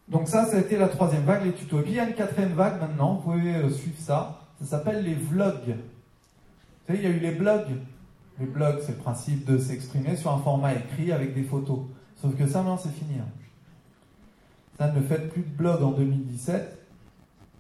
Donc 0.09 0.29
ça, 0.29 0.45
ça 0.47 0.57
a 0.57 0.61
été 0.61 0.77
la 0.77 0.89
troisième 0.89 1.25
vague, 1.25 1.45
les 1.45 1.53
tutos. 1.53 1.81
Et 1.81 1.83
puis 1.83 1.93
il 1.93 1.97
y 1.97 2.01
a 2.01 2.09
une 2.09 2.15
quatrième 2.15 2.53
vague 2.53 2.81
maintenant, 2.81 3.15
vous 3.15 3.33
pouvez 3.33 3.55
euh, 3.55 3.71
suivre 3.71 3.99
ça. 3.99 4.41
Ça 4.61 4.67
s'appelle 4.67 5.05
les 5.05 5.15
vlogs. 5.15 5.69
Vous 5.69 6.87
savez, 6.87 6.99
il 7.01 7.05
y 7.05 7.13
a 7.13 7.17
eu 7.17 7.21
les 7.21 7.33
blogs. 7.33 7.77
Les 8.39 8.47
blogs, 8.47 8.79
c'est 8.83 8.93
le 8.93 8.99
principe 8.99 9.45
de 9.47 9.59
s'exprimer 9.59 10.15
sur 10.17 10.33
un 10.33 10.39
format 10.39 10.75
écrit 10.75 11.11
avec 11.11 11.35
des 11.35 11.43
photos. 11.43 11.81
Sauf 12.21 12.37
que 12.37 12.47
ça, 12.47 12.59
maintenant, 12.59 12.79
c'est 12.79 12.93
fini. 12.93 13.19
Hein. 13.19 13.29
Ça, 14.79 14.93
ne 14.93 15.01
faites 15.01 15.31
plus 15.33 15.43
de 15.43 15.57
blog 15.57 15.83
en 15.83 15.93
2017. 15.93 16.79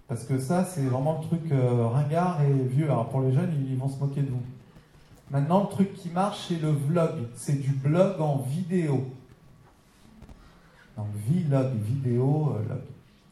Parce 0.06 0.24
que 0.24 0.38
ça, 0.38 0.64
c'est 0.64 0.82
vraiment 0.82 1.20
le 1.20 1.26
truc 1.26 1.50
euh, 1.50 1.86
ringard 1.88 2.40
et 2.42 2.52
vieux. 2.52 2.84
Alors 2.84 3.08
pour 3.08 3.22
les 3.22 3.32
jeunes, 3.32 3.52
ils 3.68 3.76
vont 3.76 3.88
se 3.88 3.98
moquer 3.98 4.22
de 4.22 4.30
vous. 4.30 4.42
Maintenant, 5.30 5.62
le 5.64 5.68
truc 5.68 5.94
qui 5.94 6.10
marche, 6.10 6.46
c'est 6.48 6.60
le 6.60 6.70
vlog. 6.70 7.10
C'est 7.34 7.60
du 7.60 7.70
blog 7.70 8.20
en 8.20 8.38
vidéo. 8.38 9.10
Donc 10.96 11.06
vlog, 11.28 11.72
vidéo, 11.82 12.56
euh, 12.56 12.68
log. 12.68 12.80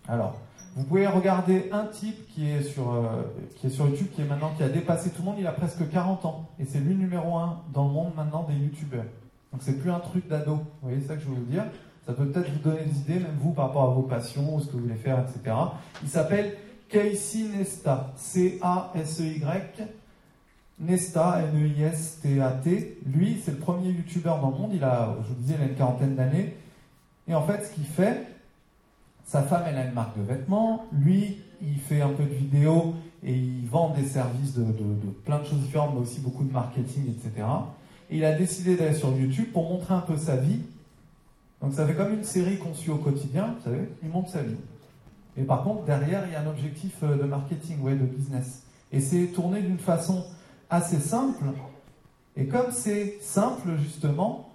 Alors, 0.08 0.38
vous 0.76 0.84
pouvez 0.84 1.06
regarder 1.06 1.68
un 1.72 1.84
type 1.84 2.26
qui 2.28 2.50
est 2.50 2.62
sur 2.62 2.92
euh, 2.92 3.22
qui 3.56 3.68
est 3.68 3.70
sur 3.70 3.86
YouTube, 3.86 4.08
qui 4.14 4.22
est 4.22 4.26
maintenant 4.26 4.52
qui 4.56 4.62
a 4.62 4.68
dépassé 4.68 5.10
tout 5.10 5.22
le 5.22 5.26
monde. 5.26 5.36
Il 5.38 5.46
a 5.46 5.52
presque 5.52 5.88
40 5.88 6.24
ans 6.24 6.48
et 6.58 6.64
c'est 6.64 6.80
lui 6.80 6.94
numéro 6.94 7.36
un 7.36 7.60
dans 7.72 7.86
le 7.86 7.92
monde 7.92 8.12
maintenant 8.16 8.42
des 8.42 8.54
YouTubeurs. 8.54 9.04
Donc 9.52 9.62
c'est 9.62 9.78
plus 9.80 9.90
un 9.90 10.00
truc 10.00 10.28
d'ado. 10.28 10.56
Vous 10.56 10.88
voyez 10.88 11.00
ça 11.00 11.14
que 11.14 11.22
je 11.22 11.26
veux 11.26 11.36
vous 11.36 11.44
dire. 11.44 11.64
Ça 12.06 12.12
peut 12.12 12.26
peut-être 12.26 12.50
vous 12.50 12.58
donner 12.58 12.84
des 12.84 12.98
idées, 12.98 13.20
même 13.20 13.36
vous, 13.40 13.52
par 13.52 13.68
rapport 13.68 13.84
à 13.84 13.94
vos 13.94 14.02
passions, 14.02 14.60
ce 14.60 14.66
que 14.66 14.72
vous 14.72 14.80
voulez 14.80 14.94
faire, 14.94 15.20
etc. 15.20 15.56
Il 16.02 16.08
s'appelle 16.08 16.54
Casey 16.88 17.48
Nesta, 17.56 18.12
C-A-S-E-Y. 18.16 19.86
Nesta, 20.80 21.40
N-E-I-S-T-A-T. 21.54 22.98
Lui, 23.06 23.40
c'est 23.42 23.52
le 23.52 23.58
premier 23.58 23.88
YouTuber 23.90 24.34
dans 24.40 24.50
le 24.50 24.56
monde. 24.56 24.70
Il 24.74 24.84
a, 24.84 25.16
je 25.22 25.28
vous 25.28 25.34
disais, 25.34 25.54
il 25.58 25.62
a 25.62 25.68
une 25.68 25.76
quarantaine 25.76 26.14
d'années. 26.14 26.56
Et 27.28 27.34
en 27.34 27.42
fait, 27.42 27.64
ce 27.64 27.74
qu'il 27.74 27.84
fait, 27.84 28.26
sa 29.24 29.42
femme, 29.42 29.64
elle 29.66 29.78
a 29.78 29.84
une 29.86 29.94
marque 29.94 30.16
de 30.18 30.22
vêtements, 30.22 30.84
lui, 30.92 31.38
il 31.62 31.78
fait 31.78 32.02
un 32.02 32.10
peu 32.10 32.24
de 32.24 32.34
vidéo 32.34 32.94
et 33.22 33.32
il 33.32 33.66
vend 33.66 33.90
des 33.90 34.04
services 34.04 34.54
de, 34.54 34.64
plein 35.24 35.38
de 35.38 35.44
choses 35.44 35.60
différentes, 35.60 35.94
mais 35.94 36.00
aussi 36.00 36.20
beaucoup 36.20 36.44
de 36.44 36.52
marketing, 36.52 37.04
etc. 37.08 37.46
Et 38.10 38.18
il 38.18 38.24
a 38.24 38.34
décidé 38.36 38.76
d'aller 38.76 38.94
sur 38.94 39.16
YouTube 39.16 39.50
pour 39.52 39.68
montrer 39.68 39.94
un 39.94 40.00
peu 40.00 40.16
sa 40.16 40.36
vie. 40.36 40.60
Donc 41.62 41.72
ça 41.72 41.86
fait 41.86 41.94
comme 41.94 42.12
une 42.12 42.24
série 42.24 42.58
qu'on 42.58 42.74
suit 42.74 42.90
au 42.90 42.98
quotidien, 42.98 43.54
vous 43.58 43.64
savez, 43.64 43.88
il 44.02 44.10
montre 44.10 44.28
sa 44.28 44.42
vie. 44.42 44.56
Et 45.38 45.42
par 45.42 45.62
contre, 45.62 45.84
derrière, 45.84 46.24
il 46.26 46.32
y 46.32 46.36
a 46.36 46.42
un 46.42 46.46
objectif 46.46 46.92
euh, 47.02 47.16
de 47.16 47.24
marketing, 47.24 47.80
ouais, 47.80 47.94
de 47.94 48.04
business. 48.04 48.62
Et 48.92 49.00
c'est 49.00 49.26
tourné 49.28 49.62
d'une 49.62 49.78
façon 49.78 50.24
assez 50.70 51.00
simple. 51.00 51.44
Et 52.36 52.46
comme 52.46 52.70
c'est 52.70 53.18
simple, 53.20 53.76
justement, 53.78 54.53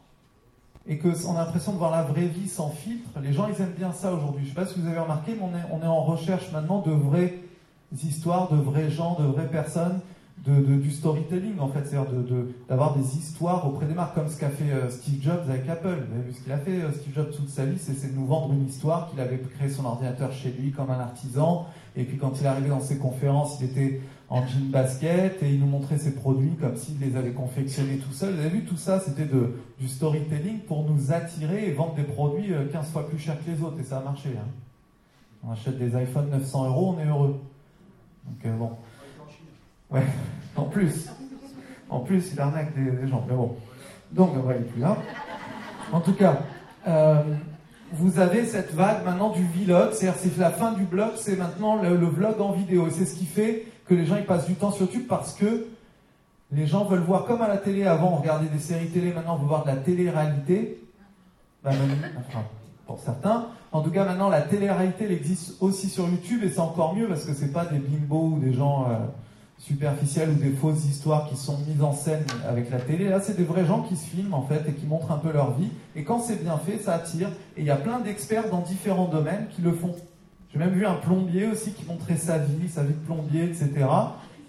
et 0.89 0.97
qu'on 0.97 1.35
a 1.35 1.45
l'impression 1.45 1.71
de 1.71 1.77
voir 1.77 1.91
la 1.91 2.01
vraie 2.01 2.25
vie 2.25 2.49
sans 2.49 2.71
filtre. 2.71 3.11
Les 3.21 3.31
gens, 3.31 3.47
ils 3.47 3.61
aiment 3.61 3.75
bien 3.77 3.93
ça 3.93 4.11
aujourd'hui. 4.11 4.43
Je 4.43 4.49
ne 4.49 4.55
sais 4.55 4.61
pas 4.61 4.65
si 4.65 4.79
vous 4.79 4.87
avez 4.87 4.97
remarqué, 4.97 5.37
mais 5.39 5.45
on 5.71 5.81
est, 5.81 5.87
en 5.87 6.03
recherche 6.03 6.51
maintenant 6.51 6.81
de 6.81 6.91
vraies 6.91 7.35
histoires, 8.03 8.51
de 8.51 8.57
vrais 8.57 8.89
gens, 8.89 9.15
de 9.19 9.25
vraies 9.25 9.47
personnes, 9.47 9.99
de, 10.47 10.77
du 10.77 10.89
storytelling 10.89 11.59
en 11.59 11.67
fait, 11.67 11.85
c'est-à-dire 11.85 12.11
d'avoir 12.69 12.95
de, 12.95 13.01
des 13.01 13.17
histoires 13.17 13.67
auprès 13.67 13.85
des 13.85 13.93
marques, 13.93 14.15
comme 14.15 14.29
ce 14.29 14.39
qu'a 14.39 14.49
fait 14.49 14.71
euh, 14.71 14.89
Steve 14.89 15.21
Jobs 15.21 15.43
avec 15.47 15.67
Apple. 15.69 16.05
Vous 16.09 16.15
avez 16.15 16.27
vu 16.27 16.33
ce 16.33 16.41
qu'il 16.41 16.51
a 16.51 16.57
fait, 16.57 16.81
euh, 16.81 16.91
Steve 16.91 17.13
Jobs, 17.13 17.31
toute 17.35 17.49
sa 17.49 17.65
vie, 17.65 17.77
c'est 17.77 18.11
de 18.11 18.17
nous 18.17 18.25
vendre 18.25 18.53
une 18.53 18.65
histoire 18.65 19.09
qu'il 19.09 19.19
avait 19.19 19.37
créé 19.37 19.69
son 19.69 19.85
ordinateur 19.85 20.31
chez 20.31 20.51
lui 20.51 20.71
comme 20.71 20.89
un 20.89 20.99
artisan, 20.99 21.67
et 21.95 22.03
puis 22.03 22.17
quand 22.17 22.39
il 22.39 22.45
est 22.45 22.49
arrivé 22.49 22.69
dans 22.69 22.79
ses 22.79 22.97
conférences, 22.97 23.59
il 23.59 23.69
était 23.69 24.01
en 24.29 24.45
jean 24.45 24.69
basket 24.69 25.41
et 25.41 25.49
il 25.49 25.59
nous 25.59 25.65
montrait 25.65 25.97
ses 25.97 26.13
produits 26.13 26.55
comme 26.55 26.75
s'il 26.75 26.99
les 26.99 27.15
avait 27.15 27.31
confectionnés 27.31 27.97
tout 27.97 28.11
seul. 28.11 28.35
Vous 28.35 28.39
avez 28.41 28.49
vu, 28.49 28.63
tout 28.63 28.77
ça, 28.77 28.99
c'était 28.99 29.27
du 29.79 29.87
storytelling 29.87 30.59
pour 30.59 30.83
nous 30.83 31.11
attirer 31.11 31.67
et 31.67 31.71
vendre 31.71 31.95
des 31.95 32.03
produits 32.03 32.53
15 32.71 32.87
euh, 32.87 32.91
fois 32.91 33.07
plus 33.07 33.17
chers 33.17 33.43
que 33.43 33.49
les 33.49 33.61
autres. 33.61 33.79
Et 33.79 33.83
ça 33.83 33.97
a 33.97 34.01
marché. 34.01 34.29
Hein. 34.37 34.47
On 35.43 35.51
achète 35.51 35.77
des 35.79 35.99
iPhones 35.99 36.29
900 36.29 36.67
euros, 36.67 36.95
on 36.95 37.01
est 37.01 37.07
heureux. 37.07 37.41
Donc 38.25 38.45
euh, 38.45 38.55
bon. 38.55 38.71
Ouais, 39.89 40.05
en 40.55 40.65
plus. 40.65 41.09
En 41.89 42.01
plus, 42.01 42.31
il 42.33 42.39
arnaque 42.39 42.75
des, 42.75 42.91
des 42.91 43.07
gens. 43.07 43.25
Mais 43.27 43.35
bon. 43.35 43.55
Donc, 44.11 44.31
on 44.35 44.41
va 44.41 44.53
aller 44.53 44.65
plus 44.65 44.81
là. 44.81 44.97
En 45.91 46.01
tout 46.01 46.13
cas, 46.13 46.39
euh, 46.87 47.23
vous 47.93 48.19
avez 48.19 48.45
cette 48.45 48.73
vague 48.73 49.03
maintenant 49.05 49.31
du 49.31 49.43
vlog, 49.43 49.93
c'est-à-dire 49.93 50.19
c'est 50.19 50.37
la 50.37 50.51
fin 50.51 50.73
du 50.73 50.83
blog, 50.83 51.11
c'est 51.15 51.35
maintenant 51.35 51.81
le, 51.81 51.95
vlog 52.05 52.39
en 52.39 52.51
vidéo. 52.51 52.87
Et 52.87 52.91
c'est 52.91 53.05
ce 53.05 53.15
qui 53.15 53.25
fait 53.25 53.65
que 53.89 53.95
les 53.95 54.05
gens 54.05 54.17
ils 54.17 54.25
passent 54.25 54.45
du 54.45 54.53
temps 54.53 54.71
sur 54.71 54.85
YouTube 54.85 55.07
parce 55.09 55.33
que 55.33 55.65
les 56.51 56.67
gens 56.67 56.85
veulent 56.85 56.99
voir 56.99 57.25
comme 57.25 57.41
à 57.41 57.47
la 57.47 57.57
télé 57.57 57.85
avant, 57.85 58.13
on 58.13 58.17
regardait 58.17 58.47
des 58.47 58.59
séries 58.59 58.89
télé, 58.89 59.11
maintenant 59.11 59.35
on 59.35 59.39
veut 59.39 59.47
voir 59.47 59.63
de 59.63 59.69
la 59.69 59.77
télé-réalité. 59.77 60.81
Ben, 61.63 61.71
enfin, 62.17 62.43
pour 62.85 62.99
certains. 62.99 63.47
En 63.71 63.81
tout 63.81 63.89
cas, 63.89 64.05
maintenant 64.05 64.29
la 64.29 64.41
télé-réalité 64.41 65.05
elle 65.05 65.11
existe 65.11 65.55
aussi 65.59 65.89
sur 65.89 66.07
YouTube 66.07 66.43
et 66.43 66.49
c'est 66.49 66.59
encore 66.59 66.95
mieux 66.95 67.07
parce 67.07 67.25
que 67.25 67.33
c'est 67.33 67.51
pas 67.51 67.65
des 67.65 67.79
bimbos 67.79 68.35
ou 68.35 68.39
des 68.39 68.53
gens 68.53 68.85
euh, 68.89 68.95
superficielles 69.57 70.29
ou 70.29 70.35
des 70.35 70.51
fausses 70.51 70.85
histoires 70.85 71.27
qui 71.27 71.35
sont 71.35 71.57
mises 71.67 71.81
en 71.81 71.91
scène 71.91 72.23
avec 72.47 72.69
la 72.69 72.79
télé. 72.79 73.09
Là, 73.09 73.19
c'est 73.19 73.37
des 73.37 73.43
vrais 73.43 73.65
gens 73.65 73.81
qui 73.81 73.95
se 73.95 74.05
filment 74.05 74.35
en 74.35 74.43
fait 74.43 74.63
et 74.67 74.73
qui 74.73 74.85
montrent 74.85 75.11
un 75.11 75.17
peu 75.17 75.31
leur 75.31 75.53
vie. 75.53 75.69
Et 75.95 76.03
quand 76.03 76.19
c'est 76.19 76.43
bien 76.43 76.57
fait, 76.57 76.77
ça 76.77 76.93
attire. 76.93 77.29
Et 77.57 77.61
il 77.61 77.65
y 77.65 77.71
a 77.71 77.75
plein 77.75 77.99
d'experts 77.99 78.49
dans 78.51 78.61
différents 78.61 79.07
domaines 79.07 79.47
qui 79.49 79.61
le 79.63 79.71
font. 79.71 79.95
J'ai 80.51 80.59
même 80.59 80.71
vu 80.71 80.85
un 80.85 80.95
plombier 80.95 81.47
aussi 81.47 81.73
qui 81.73 81.85
montrait 81.85 82.17
sa 82.17 82.37
vie, 82.37 82.69
sa 82.69 82.83
vie 82.83 82.93
de 82.93 83.05
plombier, 83.05 83.43
etc. 83.43 83.69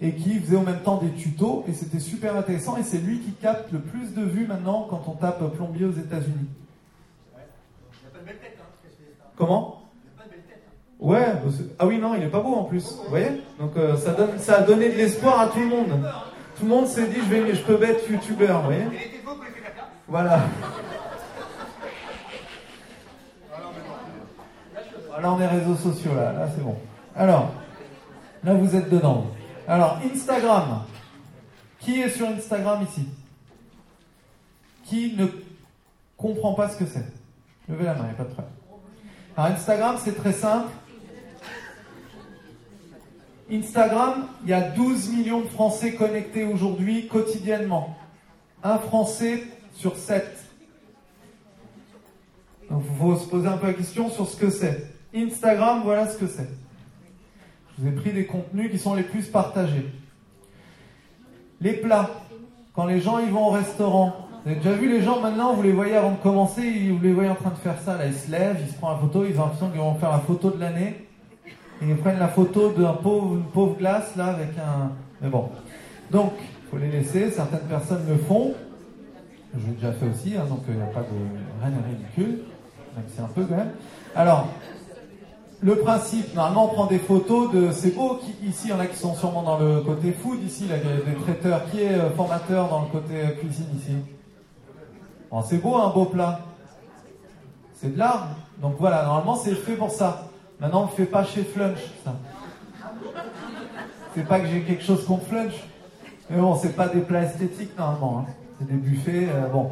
Et 0.01 0.13
qui 0.15 0.39
faisait 0.39 0.57
en 0.57 0.63
même 0.63 0.81
temps 0.81 0.97
des 0.97 1.11
tutos. 1.11 1.63
Et 1.67 1.73
c'était 1.73 1.99
super 1.99 2.35
intéressant. 2.35 2.77
Et 2.77 2.83
c'est 2.83 2.97
lui 2.97 3.19
qui 3.19 3.33
capte 3.33 3.71
le 3.71 3.79
plus 3.79 4.13
de 4.13 4.23
vues 4.23 4.47
maintenant 4.47 4.87
quand 4.89 5.03
on 5.07 5.11
tape 5.11 5.43
plombier 5.55 5.85
aux 5.85 5.91
États-Unis. 5.91 6.49
Comment? 9.35 9.81
Ouais, 10.99 11.33
ah 11.79 11.87
oui, 11.87 11.97
non, 11.97 12.13
il 12.13 12.21
est 12.21 12.27
pas 12.27 12.41
beau 12.41 12.53
en 12.53 12.65
plus. 12.65 12.83
Vous 13.03 13.09
voyez? 13.09 13.41
Donc 13.59 13.75
euh, 13.75 13.97
ça, 13.97 14.11
donne, 14.11 14.37
ça 14.37 14.57
a 14.57 14.61
donné 14.61 14.89
de 14.89 14.95
l'espoir 14.97 15.39
à 15.39 15.47
tout 15.47 15.57
le 15.57 15.65
monde. 15.65 15.99
Tout 16.59 16.65
le 16.65 16.69
monde 16.69 16.85
s'est 16.85 17.07
dit, 17.07 17.15
je, 17.15 17.35
vais, 17.35 17.55
je 17.55 17.63
peux 17.63 17.81
être 17.83 18.07
youtubeur, 18.07 18.59
vous 18.59 18.65
voyez? 18.65 18.83
Voilà. 20.07 20.41
Là, 25.21 25.33
on 25.33 25.39
est 25.39 25.47
réseaux 25.47 25.75
sociaux, 25.75 26.15
là, 26.15 26.33
là 26.33 26.47
c'est 26.53 26.63
bon. 26.63 26.75
Alors, 27.15 27.51
là, 28.43 28.53
vous 28.55 28.75
êtes 28.75 28.89
dedans. 28.89 29.27
Alors, 29.67 29.99
Instagram. 30.03 30.83
Qui 31.79 32.01
est 32.01 32.09
sur 32.09 32.27
Instagram 32.27 32.83
ici? 32.89 33.07
Qui 34.85 35.15
ne 35.15 35.27
comprend 36.17 36.53
pas 36.53 36.69
ce 36.69 36.77
que 36.77 36.85
c'est? 36.85 37.05
Levez 37.69 37.85
la 37.85 37.93
main, 37.93 38.03
il 38.03 38.07
n'y 38.07 38.11
a 38.11 38.15
pas 38.15 38.23
de 38.23 38.29
problème. 38.29 38.53
Alors, 39.37 39.51
Instagram, 39.51 39.95
c'est 40.03 40.15
très 40.15 40.33
simple. 40.33 40.69
Instagram, 43.51 44.27
il 44.43 44.49
y 44.49 44.53
a 44.53 44.61
12 44.61 45.09
millions 45.09 45.41
de 45.41 45.47
Français 45.47 45.93
connectés 45.93 46.45
aujourd'hui 46.45 47.07
quotidiennement. 47.07 47.95
Un 48.63 48.77
Français 48.77 49.43
sur 49.73 49.97
7. 49.97 50.25
Donc 52.69 52.83
il 52.89 52.97
faut 52.97 53.15
se 53.17 53.27
poser 53.27 53.47
un 53.47 53.57
peu 53.57 53.67
la 53.67 53.73
question 53.73 54.09
sur 54.09 54.27
ce 54.27 54.37
que 54.37 54.49
c'est. 54.49 54.90
Instagram, 55.15 55.81
voilà 55.83 56.07
ce 56.07 56.17
que 56.17 56.27
c'est. 56.27 56.49
Je 57.77 57.83
vous 57.83 57.87
ai 57.89 57.91
pris 57.91 58.11
des 58.11 58.25
contenus 58.25 58.71
qui 58.71 58.77
sont 58.77 58.95
les 58.95 59.03
plus 59.03 59.27
partagés. 59.27 59.91
Les 61.59 61.73
plats. 61.73 62.09
Quand 62.73 62.85
les 62.85 63.01
gens 63.01 63.19
y 63.19 63.29
vont 63.29 63.47
au 63.47 63.51
restaurant, 63.51 64.27
vous 64.43 64.51
avez 64.51 64.59
déjà 64.59 64.73
vu 64.73 64.89
les 64.89 65.01
gens 65.01 65.19
maintenant, 65.19 65.53
vous 65.53 65.61
les 65.61 65.73
voyez 65.73 65.95
avant 65.95 66.11
de 66.11 66.17
commencer, 66.17 66.89
vous 66.89 66.99
les 67.03 67.13
voyez 67.13 67.29
en 67.29 67.35
train 67.35 67.49
de 67.49 67.55
faire 67.55 67.79
ça, 67.79 67.97
là 67.97 68.07
ils 68.07 68.13
se 68.13 68.31
lèvent, 68.31 68.57
ils 68.61 68.71
se 68.71 68.77
prennent 68.77 68.93
la 68.93 68.97
photo, 68.97 69.25
ils 69.25 69.37
ont 69.37 69.43
l'impression 69.43 69.69
qu'ils 69.69 69.81
vont 69.81 69.95
faire 69.95 70.11
la 70.11 70.19
photo 70.19 70.49
de 70.51 70.59
l'année. 70.59 71.07
Ils 71.81 71.95
prennent 71.97 72.19
la 72.19 72.27
photo 72.27 72.71
d'un 72.71 72.93
pauvre, 72.93 73.41
pauvre 73.53 73.75
glace 73.75 74.15
là 74.15 74.27
avec 74.27 74.49
un. 74.57 74.91
Mais 75.21 75.29
bon. 75.29 75.49
Donc, 76.11 76.33
il 76.39 76.69
faut 76.69 76.77
les 76.77 76.91
laisser. 76.91 77.31
Certaines 77.31 77.67
personnes 77.67 78.05
le 78.07 78.17
font. 78.17 78.53
Je 79.53 79.67
l'ai 79.67 79.73
déjà 79.73 79.91
fait 79.91 80.05
aussi, 80.07 80.35
hein, 80.37 80.45
donc 80.47 80.59
il 80.67 80.75
n'y 80.75 80.81
a 80.81 80.85
pas 80.85 81.01
de 81.01 81.61
rien 81.61 81.71
de 81.71 81.83
ridicule. 81.83 82.39
C'est 83.07 83.21
un 83.21 83.27
peu 83.27 83.43
quand 83.45 83.55
même. 83.55 83.71
Alors, 84.15 84.47
le 85.63 85.75
principe, 85.75 86.33
normalement, 86.33 86.65
on 86.65 86.73
prend 86.73 86.85
des 86.87 86.97
photos 86.97 87.51
de. 87.51 87.71
C'est 87.71 87.91
beau, 87.91 88.19
ici, 88.43 88.63
il 88.65 88.69
y 88.71 88.73
en 88.73 88.79
a 88.79 88.87
qui 88.87 88.97
sont 88.97 89.13
sûrement 89.13 89.43
dans 89.43 89.59
le 89.59 89.81
côté 89.81 90.11
food, 90.11 90.41
ici, 90.43 90.67
là, 90.67 90.75
il 90.83 90.89
y 90.89 90.93
a 90.93 91.13
des 91.13 91.21
traiteurs. 91.21 91.69
Qui 91.69 91.83
est 91.83 91.93
euh, 91.93 92.09
formateur 92.11 92.67
dans 92.67 92.81
le 92.81 92.87
côté 92.87 93.13
euh, 93.15 93.29
cuisine 93.39 93.67
ici 93.77 93.95
bon, 95.29 95.43
C'est 95.43 95.57
beau, 95.57 95.75
un 95.75 95.89
beau 95.89 96.05
plat. 96.05 96.39
C'est 97.75 97.93
de 97.93 97.99
l'art. 97.99 98.29
Donc 98.59 98.75
voilà, 98.79 99.05
normalement, 99.05 99.35
c'est 99.35 99.53
fait 99.53 99.75
pour 99.75 99.91
ça. 99.91 100.29
Maintenant, 100.59 100.81
on 100.81 100.85
ne 100.85 100.91
fait 100.91 101.05
pas 101.05 101.23
chez 101.23 101.43
Flunch, 101.43 101.79
ça. 102.03 102.15
C'est 104.15 104.27
pas 104.27 104.39
que 104.39 104.47
j'ai 104.47 104.61
quelque 104.61 104.83
chose 104.83 105.05
contre 105.05 105.25
Flunch. 105.25 105.53
Mais 106.29 106.39
bon, 106.39 106.55
c'est 106.55 106.75
pas 106.75 106.87
des 106.87 107.01
plats 107.01 107.23
esthétiques 107.23 107.77
normalement. 107.77 108.25
Hein. 108.27 108.31
C'est 108.59 108.67
des 108.67 108.77
buffets. 108.77 109.27
Euh, 109.29 109.47
bon. 109.47 109.71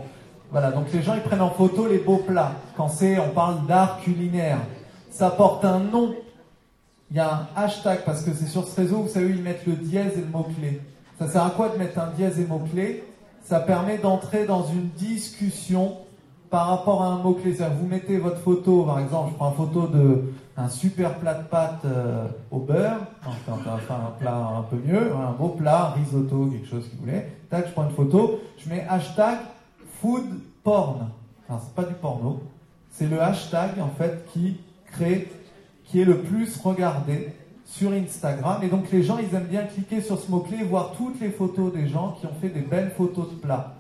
Voilà, 0.52 0.72
donc 0.72 0.92
les 0.92 1.02
gens 1.02 1.14
ils 1.16 1.22
prennent 1.22 1.42
en 1.42 1.52
photo 1.52 1.88
les 1.88 2.00
beaux 2.00 2.18
plats. 2.18 2.54
Quand 2.76 2.90
c'est, 2.90 3.20
on 3.20 3.30
parle 3.30 3.66
d'art 3.66 4.00
culinaire. 4.02 4.60
Ça 5.20 5.32
porte 5.32 5.66
un 5.66 5.80
nom. 5.80 6.16
Il 7.12 7.18
y 7.18 7.20
a 7.20 7.30
un 7.34 7.48
hashtag 7.58 8.06
parce 8.06 8.22
que 8.22 8.32
c'est 8.32 8.46
sur 8.46 8.66
ce 8.66 8.74
réseau, 8.80 9.00
vous 9.00 9.10
savez, 9.10 9.32
ils 9.32 9.42
mettent 9.42 9.66
le 9.68 9.74
dièse 9.74 10.14
et 10.18 10.22
le 10.22 10.28
mot-clé. 10.28 10.80
Ça 11.20 11.28
sert 11.28 11.44
à 11.44 11.50
quoi 11.50 11.68
de 11.68 11.78
mettre 11.78 12.00
un 12.00 12.10
dièse 12.12 12.40
et 12.40 12.46
mot-clé? 12.46 13.04
Ça 13.44 13.60
permet 13.60 13.98
d'entrer 13.98 14.46
dans 14.46 14.64
une 14.68 14.88
discussion 14.92 15.98
par 16.50 16.68
rapport 16.70 17.04
à 17.04 17.08
un 17.08 17.18
mot-clé. 17.18 17.52
Vous 17.52 17.86
mettez 17.86 18.18
votre 18.18 18.38
photo, 18.38 18.84
par 18.84 19.02
exemple, 19.02 19.32
je 19.32 19.36
prends 19.36 19.50
une 19.50 19.58
photo 19.58 19.88
de 19.88 20.32
un 20.56 20.70
super 20.70 21.16
plat 21.16 21.34
de 21.34 21.44
pâtes 21.44 21.84
euh, 21.84 22.26
au 22.50 22.60
beurre, 22.60 23.00
enfin, 23.26 23.60
un 23.76 24.12
plat 24.22 24.36
un 24.58 24.62
peu 24.62 24.78
mieux, 24.78 25.12
un 25.14 25.34
beau 25.34 25.50
plat, 25.50 25.96
risotto, 25.98 26.46
quelque 26.46 26.68
chose 26.68 26.86
que 26.86 26.96
vous 26.96 27.02
voulez. 27.02 27.26
Tac, 27.50 27.68
je 27.68 27.74
prends 27.74 27.84
une 27.84 27.96
photo, 27.96 28.40
je 28.58 28.70
mets 28.70 28.88
hashtag 28.88 29.40
food 30.00 30.24
porn. 30.64 31.10
Enfin, 31.50 31.62
c'est 31.62 31.76
pas 31.76 31.84
du 31.84 31.96
porno, 31.96 32.42
c'est 32.90 33.08
le 33.08 33.22
hashtag 33.22 33.82
en 33.82 33.90
fait 33.90 34.26
qui 34.32 34.56
crée, 34.92 35.32
qui 35.86 36.02
est 36.02 36.06
le 36.06 36.20
plus 36.20 36.58
regardé 36.62 37.30
sur 37.66 37.92
Instagram. 37.92 38.62
Et 38.64 38.68
donc 38.68 38.92
les 38.92 39.04
gens, 39.04 39.18
ils 39.18 39.34
aiment 39.36 39.44
bien 39.44 39.64
cliquer 39.64 40.02
sur 40.02 40.20
ce 40.20 40.30
mot-clé 40.30 40.58
et 40.62 40.64
voir 40.64 40.94
toutes 40.98 41.20
les 41.22 41.30
photos 41.30 41.72
des 41.74 41.88
gens 41.88 42.18
qui 42.20 42.26
ont 42.26 42.34
fait 42.42 42.50
des 42.50 42.62
belles 42.62 42.92
photos 42.92 43.30
de 43.30 43.36
plats. 43.36 43.76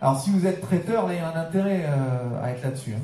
Alors 0.00 0.20
si 0.20 0.30
vous 0.30 0.46
êtes 0.46 0.60
traiteur, 0.60 1.06
là, 1.06 1.14
il 1.14 1.16
y 1.16 1.20
a 1.20 1.32
un 1.32 1.40
intérêt 1.40 1.84
euh, 1.86 2.42
à 2.42 2.50
être 2.50 2.62
là-dessus. 2.62 2.92
Hein. 2.92 3.02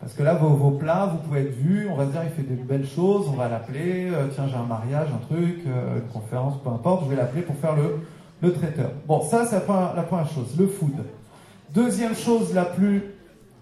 Parce 0.00 0.12
que 0.12 0.22
là, 0.22 0.34
vos, 0.34 0.70
plats, 0.72 1.06
vous 1.06 1.18
pouvez 1.18 1.40
être 1.40 1.54
vus, 1.54 1.88
on 1.90 1.96
va 1.96 2.06
se 2.06 2.10
dire, 2.10 2.20
il 2.22 2.30
fait 2.30 2.48
de 2.48 2.62
belles 2.62 2.86
choses, 2.86 3.26
on 3.28 3.32
va 3.32 3.48
l'appeler, 3.48 4.10
euh, 4.12 4.28
tiens, 4.32 4.46
j'ai 4.46 4.56
un 4.56 4.62
mariage, 4.62 5.08
un 5.12 5.34
truc, 5.34 5.62
euh, 5.66 5.96
une 5.96 6.08
conférence, 6.12 6.62
peu 6.62 6.68
importe, 6.68 7.04
je 7.04 7.10
vais 7.10 7.16
l'appeler 7.16 7.42
pour 7.42 7.56
faire 7.56 7.74
le, 7.74 8.00
le 8.42 8.52
traiteur. 8.52 8.90
Bon, 9.06 9.22
ça, 9.22 9.46
c'est 9.46 9.56
la 9.56 10.02
première 10.02 10.28
chose, 10.28 10.54
le 10.58 10.66
food. 10.66 10.92
Deuxième 11.74 12.14
chose 12.14 12.54
la 12.54 12.66
plus 12.66 13.02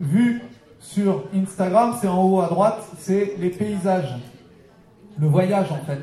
vue 0.00 0.42
sur 0.84 1.24
Instagram, 1.34 1.96
c'est 1.98 2.08
en 2.08 2.22
haut 2.22 2.40
à 2.40 2.46
droite, 2.46 2.84
c'est 2.98 3.36
les 3.38 3.48
paysages. 3.48 4.14
Le 5.18 5.26
voyage, 5.26 5.72
en 5.72 5.82
fait. 5.84 6.02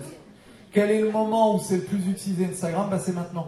Quel 0.74 0.90
est 0.90 1.02
le 1.02 1.12
moment 1.12 1.56
où 1.56 1.60
c'est 1.60 1.78
le 1.78 1.84
plus 1.84 2.08
utilisé 2.10 2.46
Instagram? 2.46 2.88
Bah, 2.90 2.98
C'est 3.00 3.14
maintenant. 3.14 3.48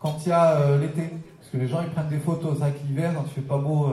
Quand 0.00 0.18
il 0.26 0.30
y 0.30 0.32
a 0.32 0.56
euh, 0.56 0.80
l'été. 0.80 1.08
Parce 1.38 1.50
que 1.52 1.56
les 1.58 1.68
gens, 1.68 1.82
ils 1.82 1.90
prennent 1.90 2.08
des 2.08 2.18
photos. 2.18 2.54
C'est 2.54 2.60
vrai 2.60 2.74
l'hiver, 2.88 3.12
quand 3.14 3.24
il 3.26 3.32
fait 3.32 3.40
pas 3.42 3.58
beau 3.58 3.92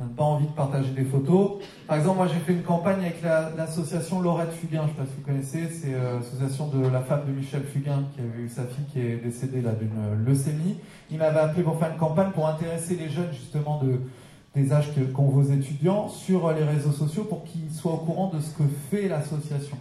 n'a 0.00 0.06
pas 0.14 0.24
envie 0.24 0.46
de 0.46 0.52
partager 0.52 0.90
des 0.90 1.04
photos. 1.04 1.52
Par 1.86 1.96
exemple, 1.96 2.18
moi 2.18 2.28
j'ai 2.28 2.38
fait 2.40 2.52
une 2.52 2.62
campagne 2.62 3.00
avec 3.00 3.22
l'association 3.22 4.20
Laurette 4.20 4.52
Fugain, 4.52 4.82
je 4.82 4.88
ne 4.88 4.88
sais 4.88 4.94
pas 4.94 5.06
si 5.06 5.12
vous 5.16 5.26
connaissez, 5.26 5.68
c'est 5.68 5.94
euh, 5.94 6.18
l'association 6.18 6.68
de 6.68 6.86
la 6.86 7.00
femme 7.00 7.22
de 7.26 7.32
Michel 7.32 7.62
Fugain 7.64 8.04
qui 8.14 8.20
avait 8.20 8.42
eu 8.42 8.48
sa 8.48 8.64
fille 8.64 8.84
qui 8.92 9.00
est 9.00 9.16
décédée 9.16 9.60
d'une 9.60 9.70
euh, 9.98 10.16
leucémie. 10.26 10.76
Il 11.10 11.18
m'avait 11.18 11.40
appelé 11.40 11.62
pour 11.62 11.78
faire 11.78 11.90
une 11.90 11.98
campagne 11.98 12.30
pour 12.32 12.46
intéresser 12.46 12.94
les 12.96 13.08
jeunes 13.08 13.32
justement 13.32 13.80
de, 13.82 14.00
des 14.56 14.72
âges 14.72 14.90
qu'ont 15.14 15.28
vos 15.28 15.42
étudiants 15.42 16.08
sur 16.08 16.46
euh, 16.46 16.54
les 16.54 16.64
réseaux 16.64 16.90
sociaux 16.90 17.24
pour 17.24 17.44
qu'ils 17.44 17.70
soient 17.70 17.92
au 17.92 17.98
courant 17.98 18.30
de 18.30 18.40
ce 18.40 18.54
que 18.54 18.64
fait 18.90 19.06
l'association. 19.06 19.76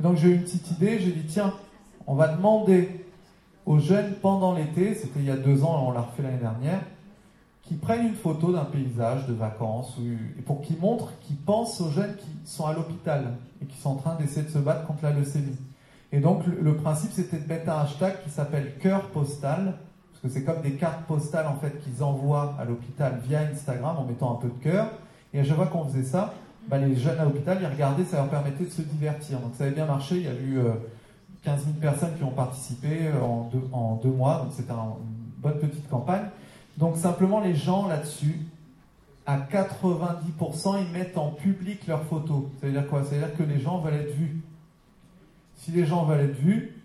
Donc 0.00 0.16
j'ai 0.16 0.28
eu 0.28 0.34
une 0.34 0.42
petite 0.42 0.70
idée, 0.72 0.98
j'ai 0.98 1.12
dit 1.12 1.24
tiens, 1.26 1.54
on 2.06 2.14
va 2.14 2.28
demander 2.28 3.06
aux 3.64 3.78
jeunes 3.78 4.14
pendant 4.20 4.52
l'été, 4.52 4.94
c'était 4.94 5.20
il 5.20 5.26
y 5.26 5.30
a 5.30 5.36
deux 5.36 5.62
ans, 5.62 5.86
on 5.88 5.92
l'a 5.92 6.02
refait 6.02 6.24
l'année 6.24 6.38
dernière, 6.38 6.80
qui 7.62 7.74
prennent 7.74 8.08
une 8.08 8.16
photo 8.16 8.52
d'un 8.52 8.64
paysage 8.64 9.26
de 9.26 9.32
vacances, 9.32 9.96
ou, 9.98 10.42
pour 10.42 10.60
qu'ils 10.60 10.78
montrent, 10.78 11.12
qu'ils 11.20 11.36
pensent 11.36 11.80
aux 11.80 11.90
jeunes 11.90 12.16
qui 12.16 12.28
sont 12.44 12.66
à 12.66 12.74
l'hôpital 12.74 13.36
et 13.62 13.66
qui 13.66 13.78
sont 13.78 13.90
en 13.90 13.96
train 13.96 14.16
d'essayer 14.16 14.42
de 14.42 14.50
se 14.50 14.58
battre 14.58 14.86
contre 14.86 15.04
la 15.04 15.12
leucémie. 15.12 15.56
Et 16.12 16.18
donc 16.18 16.42
le, 16.46 16.76
principe 16.76 17.12
c'était 17.12 17.38
de 17.38 17.48
mettre 17.48 17.70
un 17.70 17.82
hashtag 17.82 18.22
qui 18.24 18.30
s'appelle 18.30 18.74
cœur 18.80 19.08
postal, 19.10 19.78
que 20.24 20.30
c'est 20.30 20.42
comme 20.42 20.62
des 20.62 20.72
cartes 20.72 21.04
postales 21.06 21.46
en 21.46 21.56
fait 21.56 21.80
qu'ils 21.82 22.02
envoient 22.02 22.56
à 22.58 22.64
l'hôpital 22.64 23.20
via 23.24 23.40
Instagram 23.40 23.96
en 23.98 24.04
mettant 24.04 24.32
un 24.32 24.40
peu 24.40 24.48
de 24.48 24.62
cœur. 24.62 24.88
Et 25.32 25.40
à 25.40 25.44
chaque 25.44 25.56
fois 25.56 25.66
qu'on 25.66 25.84
faisait 25.84 26.04
ça, 26.04 26.34
bah, 26.68 26.78
les 26.78 26.96
jeunes 26.96 27.18
à 27.18 27.24
l'hôpital, 27.24 27.58
ils 27.60 27.66
regardaient, 27.66 28.04
ça 28.04 28.16
leur 28.16 28.28
permettait 28.28 28.64
de 28.64 28.70
se 28.70 28.82
divertir. 28.82 29.38
Donc 29.40 29.52
ça 29.54 29.64
avait 29.64 29.74
bien 29.74 29.84
marché, 29.84 30.16
il 30.16 30.22
y 30.22 30.28
a 30.28 30.34
eu 30.34 30.58
15 31.44 31.64
000 31.64 31.76
personnes 31.78 32.16
qui 32.16 32.24
ont 32.24 32.30
participé 32.30 33.08
euh, 33.08 33.20
en 33.20 33.50
deux, 33.52 33.62
en 33.72 33.96
deux 33.96 34.10
mois, 34.10 34.38
donc 34.38 34.52
c'était 34.54 34.72
une 34.72 34.94
bonne 35.38 35.58
petite 35.58 35.88
campagne. 35.88 36.24
Donc 36.78 36.96
simplement 36.96 37.40
les 37.40 37.54
gens 37.54 37.86
là-dessus, 37.86 38.40
à 39.26 39.38
90%, 39.38 40.80
ils 40.80 40.92
mettent 40.92 41.16
en 41.16 41.30
public 41.30 41.86
leurs 41.86 42.04
photos. 42.04 42.44
Ça 42.60 42.66
veut 42.66 42.72
dire 42.72 42.86
quoi? 42.88 43.04
Ça 43.04 43.10
veut 43.10 43.18
dire 43.18 43.36
que 43.36 43.42
les 43.42 43.60
gens 43.60 43.78
veulent 43.78 43.94
être 43.94 44.14
vus. 44.14 44.42
Si 45.56 45.70
les 45.70 45.86
gens 45.86 46.04
veulent 46.04 46.20
être 46.20 46.38
vus, 46.38 46.82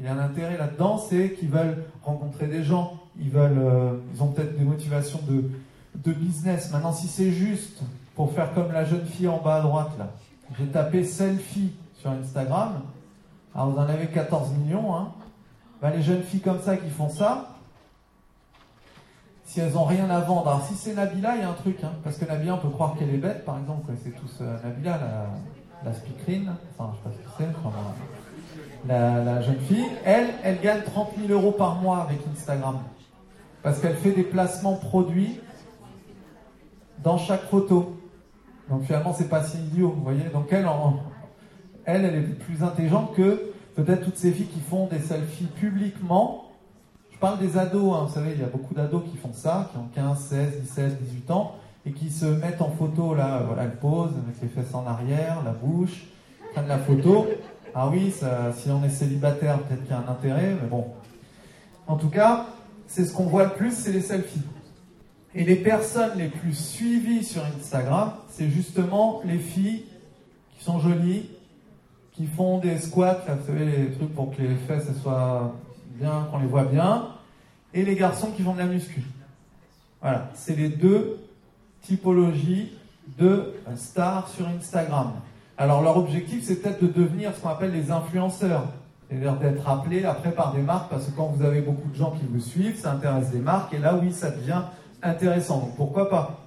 il 0.00 0.06
y 0.06 0.08
a 0.08 0.14
un 0.14 0.18
intérêt 0.18 0.56
là-dedans, 0.56 0.98
c'est 0.98 1.34
qu'ils 1.34 1.50
veulent 1.50 1.84
rencontrer 2.02 2.46
des 2.46 2.64
gens, 2.64 2.98
ils, 3.18 3.28
veulent, 3.28 3.58
euh, 3.58 3.92
ils 4.14 4.22
ont 4.22 4.28
peut-être 4.28 4.56
des 4.58 4.64
motivations 4.64 5.20
de, 5.28 5.44
de 5.94 6.12
business. 6.12 6.72
Maintenant, 6.72 6.92
si 6.92 7.06
c'est 7.06 7.30
juste 7.30 7.82
pour 8.14 8.32
faire 8.32 8.54
comme 8.54 8.72
la 8.72 8.84
jeune 8.84 9.04
fille 9.04 9.28
en 9.28 9.38
bas 9.38 9.56
à 9.56 9.60
droite, 9.60 9.90
là, 9.98 10.08
j'ai 10.58 10.66
tapé 10.66 11.04
selfie 11.04 11.72
sur 11.98 12.10
Instagram, 12.10 12.80
alors 13.54 13.70
vous 13.70 13.78
en 13.78 13.82
avez 13.82 14.06
14 14.06 14.52
millions, 14.54 14.96
hein. 14.96 15.12
Ben, 15.82 15.90
les 15.90 16.02
jeunes 16.02 16.22
filles 16.22 16.40
comme 16.40 16.60
ça 16.60 16.76
qui 16.76 16.90
font 16.90 17.08
ça, 17.08 17.56
si 19.44 19.60
elles 19.60 19.72
n'ont 19.72 19.84
rien 19.84 20.08
à 20.10 20.20
vendre. 20.20 20.48
Alors 20.48 20.66
si 20.66 20.74
c'est 20.74 20.94
Nabila, 20.94 21.36
il 21.36 21.40
y 21.40 21.44
a 21.44 21.50
un 21.50 21.54
truc, 21.54 21.82
hein, 21.82 21.92
parce 22.04 22.16
que 22.16 22.24
Nabila, 22.24 22.54
on 22.54 22.58
peut 22.58 22.68
croire 22.68 22.96
qu'elle 22.96 23.10
est 23.14 23.18
bête, 23.18 23.44
par 23.44 23.58
exemple, 23.58 23.90
c'est 24.02 24.10
tous 24.10 24.38
euh, 24.42 24.56
Nabila, 24.62 24.98
la, 24.98 25.90
la 25.90 25.94
speakerine, 25.94 26.52
enfin 26.78 26.92
je 26.92 27.10
sais 27.10 27.16
pas 27.16 27.22
ce 27.38 27.44
que 27.44 27.44
c'est, 27.44 28.19
la, 28.88 29.42
jeune 29.42 29.60
fille, 29.60 29.86
elle, 30.04 30.28
elle 30.42 30.60
gagne 30.60 30.82
30 30.82 31.10
000 31.26 31.32
euros 31.32 31.52
par 31.52 31.76
mois 31.76 31.98
avec 31.98 32.18
Instagram. 32.32 32.78
Parce 33.62 33.78
qu'elle 33.80 33.96
fait 33.96 34.12
des 34.12 34.22
placements 34.22 34.76
produits 34.76 35.40
dans 37.02 37.18
chaque 37.18 37.42
photo. 37.42 37.96
Donc 38.68 38.84
finalement, 38.84 39.12
c'est 39.12 39.28
pas 39.28 39.42
si 39.44 39.58
idiot, 39.58 39.90
vous 39.90 40.02
voyez. 40.02 40.24
Donc 40.32 40.46
elle, 40.50 40.66
elle, 41.84 42.04
elle 42.04 42.14
est 42.14 42.38
plus 42.38 42.62
intelligente 42.62 43.14
que 43.14 43.52
peut-être 43.74 44.04
toutes 44.04 44.16
ces 44.16 44.32
filles 44.32 44.46
qui 44.46 44.60
font 44.60 44.86
des 44.86 45.00
selfies 45.00 45.46
publiquement. 45.46 46.44
Je 47.12 47.18
parle 47.18 47.38
des 47.38 47.58
ados, 47.58 47.94
hein. 47.94 48.04
vous 48.06 48.14
savez, 48.14 48.32
il 48.32 48.40
y 48.40 48.44
a 48.44 48.48
beaucoup 48.48 48.74
d'ados 48.74 49.02
qui 49.10 49.16
font 49.16 49.32
ça, 49.32 49.68
qui 49.72 49.78
ont 49.78 49.88
15, 49.94 50.18
16, 50.18 50.60
17, 50.62 51.02
18 51.02 51.30
ans, 51.32 51.56
et 51.84 51.92
qui 51.92 52.10
se 52.10 52.24
mettent 52.24 52.62
en 52.62 52.70
photo, 52.70 53.14
là, 53.14 53.42
voilà, 53.46 53.64
elles 53.64 53.76
posent, 53.76 54.14
avec 54.24 54.40
les 54.40 54.48
fesses 54.48 54.74
en 54.74 54.86
arrière, 54.86 55.42
la 55.44 55.52
bouche, 55.52 56.06
prennent 56.52 56.68
la 56.68 56.78
photo. 56.78 57.26
Ah 57.74 57.88
oui, 57.88 58.12
si 58.56 58.70
on 58.70 58.84
est 58.84 58.90
célibataire, 58.90 59.58
peut-être 59.60 59.82
qu'il 59.82 59.90
y 59.90 59.94
a 59.94 59.98
un 59.98 60.10
intérêt, 60.10 60.56
mais 60.60 60.68
bon. 60.68 60.86
En 61.86 61.96
tout 61.96 62.08
cas, 62.08 62.46
c'est 62.86 63.04
ce 63.04 63.12
qu'on 63.12 63.26
voit 63.26 63.44
le 63.44 63.50
plus, 63.50 63.72
c'est 63.72 63.92
les 63.92 64.00
selfies. 64.00 64.42
Et 65.34 65.44
les 65.44 65.56
personnes 65.56 66.18
les 66.18 66.28
plus 66.28 66.54
suivies 66.54 67.24
sur 67.24 67.42
Instagram, 67.44 68.12
c'est 68.28 68.50
justement 68.50 69.22
les 69.24 69.38
filles 69.38 69.84
qui 70.56 70.64
sont 70.64 70.80
jolies, 70.80 71.30
qui 72.12 72.26
font 72.26 72.58
des 72.58 72.78
squats, 72.78 73.24
vous 73.28 73.46
savez, 73.46 73.64
les 73.64 73.90
trucs 73.92 74.14
pour 74.14 74.34
que 74.34 74.42
les 74.42 74.56
fesses 74.66 74.88
soient 75.00 75.54
bien, 75.94 76.26
qu'on 76.30 76.38
les 76.38 76.46
voit 76.46 76.64
bien, 76.64 77.10
et 77.72 77.84
les 77.84 77.94
garçons 77.94 78.32
qui 78.32 78.42
font 78.42 78.54
de 78.54 78.58
la 78.58 78.66
muscu. 78.66 79.04
Voilà, 80.02 80.30
c'est 80.34 80.56
les 80.56 80.68
deux 80.68 81.20
typologies 81.82 82.72
de 83.18 83.54
stars 83.76 84.28
sur 84.28 84.48
Instagram. 84.48 85.12
Alors 85.60 85.82
leur 85.82 85.98
objectif, 85.98 86.42
c'est 86.42 86.62
peut-être 86.62 86.82
de 86.82 86.86
devenir 86.86 87.34
ce 87.36 87.42
qu'on 87.42 87.50
appelle 87.50 87.72
les 87.72 87.90
influenceurs. 87.90 88.64
C'est-à-dire 89.06 89.36
d'être 89.36 89.68
appelé 89.68 90.06
après 90.06 90.32
par 90.32 90.54
des 90.54 90.62
marques, 90.62 90.88
parce 90.88 91.04
que 91.04 91.10
quand 91.10 91.26
vous 91.26 91.44
avez 91.44 91.60
beaucoup 91.60 91.90
de 91.90 91.94
gens 91.94 92.12
qui 92.12 92.24
vous 92.26 92.40
suivent, 92.40 92.78
ça 92.78 92.92
intéresse 92.92 93.28
des 93.30 93.40
marques, 93.40 93.74
et 93.74 93.78
là 93.78 93.94
oui, 94.00 94.10
ça 94.10 94.30
devient 94.30 94.62
intéressant. 95.02 95.58
Donc 95.58 95.76
pourquoi 95.76 96.08
pas? 96.08 96.40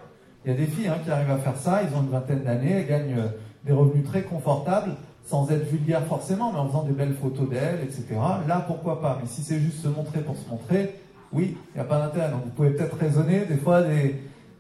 Il 0.44 0.52
y 0.52 0.56
a 0.56 0.58
des 0.58 0.66
filles 0.66 0.88
hein, 0.88 0.98
qui 1.04 1.12
arrivent 1.12 1.30
à 1.30 1.38
faire 1.38 1.58
ça, 1.58 1.82
ils 1.84 1.96
ont 1.96 2.02
une 2.02 2.10
vingtaine 2.10 2.42
d'années, 2.44 2.72
elles 2.72 2.88
gagnent 2.88 3.20
euh, 3.20 3.28
des 3.66 3.72
revenus 3.72 4.04
très 4.04 4.24
confortables, 4.24 4.96
sans 5.24 5.48
être 5.52 5.68
vulgaires 5.68 6.06
forcément, 6.08 6.52
mais 6.52 6.58
en 6.58 6.68
faisant 6.70 6.84
des 6.84 6.94
belles 6.94 7.14
photos 7.14 7.48
d'elles, 7.48 7.82
etc. 7.84 8.16
Là, 8.48 8.64
pourquoi 8.66 9.00
pas? 9.00 9.20
Mais 9.22 9.28
si 9.28 9.44
c'est 9.44 9.60
juste 9.60 9.84
se 9.84 9.90
montrer 9.90 10.22
pour 10.22 10.36
se 10.38 10.50
montrer, 10.50 10.96
oui, 11.32 11.56
il 11.70 11.76
n'y 11.76 11.82
a 11.82 11.88
pas 11.88 12.00
d'intérêt. 12.00 12.32
Donc 12.32 12.46
vous 12.46 12.50
pouvez 12.50 12.72
peut-être 12.72 12.98
raisonner 12.98 13.46
des 13.46 13.58
fois 13.58 13.84
des, 13.84 14.16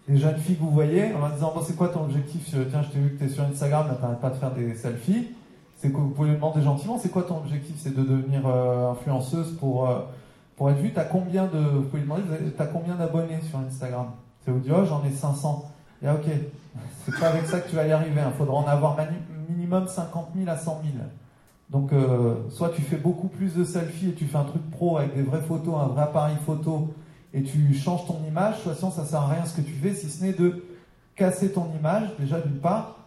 jeunes 0.09 0.37
filles 0.37 0.57
que 0.57 0.61
vous 0.61 0.71
voyez 0.71 1.13
en 1.13 1.19
leur 1.19 1.31
disant, 1.31 1.53
bon, 1.55 1.61
c'est 1.65 1.75
quoi 1.75 1.89
ton 1.89 2.03
objectif 2.03 2.43
Tiens, 2.69 2.81
je 2.81 2.89
t'ai 2.89 2.99
vu 2.99 3.13
que 3.13 3.19
tu 3.19 3.25
es 3.25 3.29
sur 3.29 3.43
Instagram, 3.43 3.87
n'arrêtes 4.01 4.19
pas 4.19 4.29
de 4.29 4.35
faire 4.35 4.51
des 4.51 4.75
selfies. 4.75 5.29
C'est 5.77 5.91
que 5.91 5.97
vous 5.97 6.09
pouvez 6.09 6.29
lui 6.29 6.35
demander 6.35 6.61
gentiment, 6.61 6.97
c'est 6.97 7.09
quoi 7.09 7.23
ton 7.23 7.37
objectif? 7.37 7.75
C'est 7.77 7.95
de 7.95 8.03
devenir 8.03 8.41
euh, 8.45 8.91
influenceuse 8.91 9.57
pour... 9.59 9.89
Euh, 9.89 9.99
pour 10.55 10.69
être 10.69 10.77
vu, 10.77 10.93
tu 10.93 10.99
as 10.99 11.05
combien 11.05 11.45
de. 11.47 11.57
Vous 11.57 11.83
pouvez 11.83 12.03
demander, 12.03 12.21
as 12.57 12.65
combien 12.67 12.95
d'abonnés 12.95 13.39
sur 13.49 13.59
Instagram? 13.59 14.11
C'est 14.45 14.51
vous 14.51 14.59
dit, 14.59 14.69
oh, 14.71 14.85
j'en 14.85 15.03
ai 15.03 15.11
500. 15.11 15.65
Et 16.03 16.09
ok, 16.09 16.25
c'est 17.05 17.19
pas 17.19 17.29
avec 17.29 17.45
ça 17.45 17.59
que 17.59 17.69
tu 17.69 17.75
vas 17.75 17.87
y 17.87 17.91
arriver. 17.91 18.17
Il 18.17 18.19
hein. 18.19 18.33
faudra 18.37 18.55
en 18.55 18.67
avoir 18.67 18.97
minimum 19.49 19.87
50 19.87 20.29
000 20.37 20.49
à 20.49 20.57
100 20.57 20.81
000. 20.83 21.03
Donc, 21.69 21.91
euh, 21.91 22.35
soit 22.49 22.69
tu 22.69 22.81
fais 22.81 22.97
beaucoup 22.97 23.27
plus 23.27 23.55
de 23.55 23.63
selfies 23.63 24.09
et 24.09 24.13
tu 24.13 24.25
fais 24.25 24.37
un 24.37 24.43
truc 24.43 24.69
pro 24.69 24.97
avec 24.97 25.15
des 25.15 25.23
vraies 25.23 25.41
photos, 25.41 25.73
un 25.81 25.87
vrai 25.87 26.03
appareil 26.03 26.35
photo, 26.45 26.93
et 27.33 27.43
tu 27.43 27.73
changes 27.73 28.05
ton 28.05 28.19
image. 28.27 28.59
Soit 28.59 28.75
sinon, 28.75 28.91
ça 28.91 29.05
sert 29.05 29.21
à 29.21 29.27
rien 29.27 29.45
ce 29.45 29.55
que 29.55 29.61
tu 29.61 29.73
fais, 29.73 29.93
si 29.93 30.09
ce 30.09 30.23
n'est 30.23 30.33
de 30.33 30.63
casser 31.15 31.51
ton 31.51 31.67
image, 31.77 32.09
déjà 32.19 32.39
d'une 32.39 32.59
part, 32.59 32.97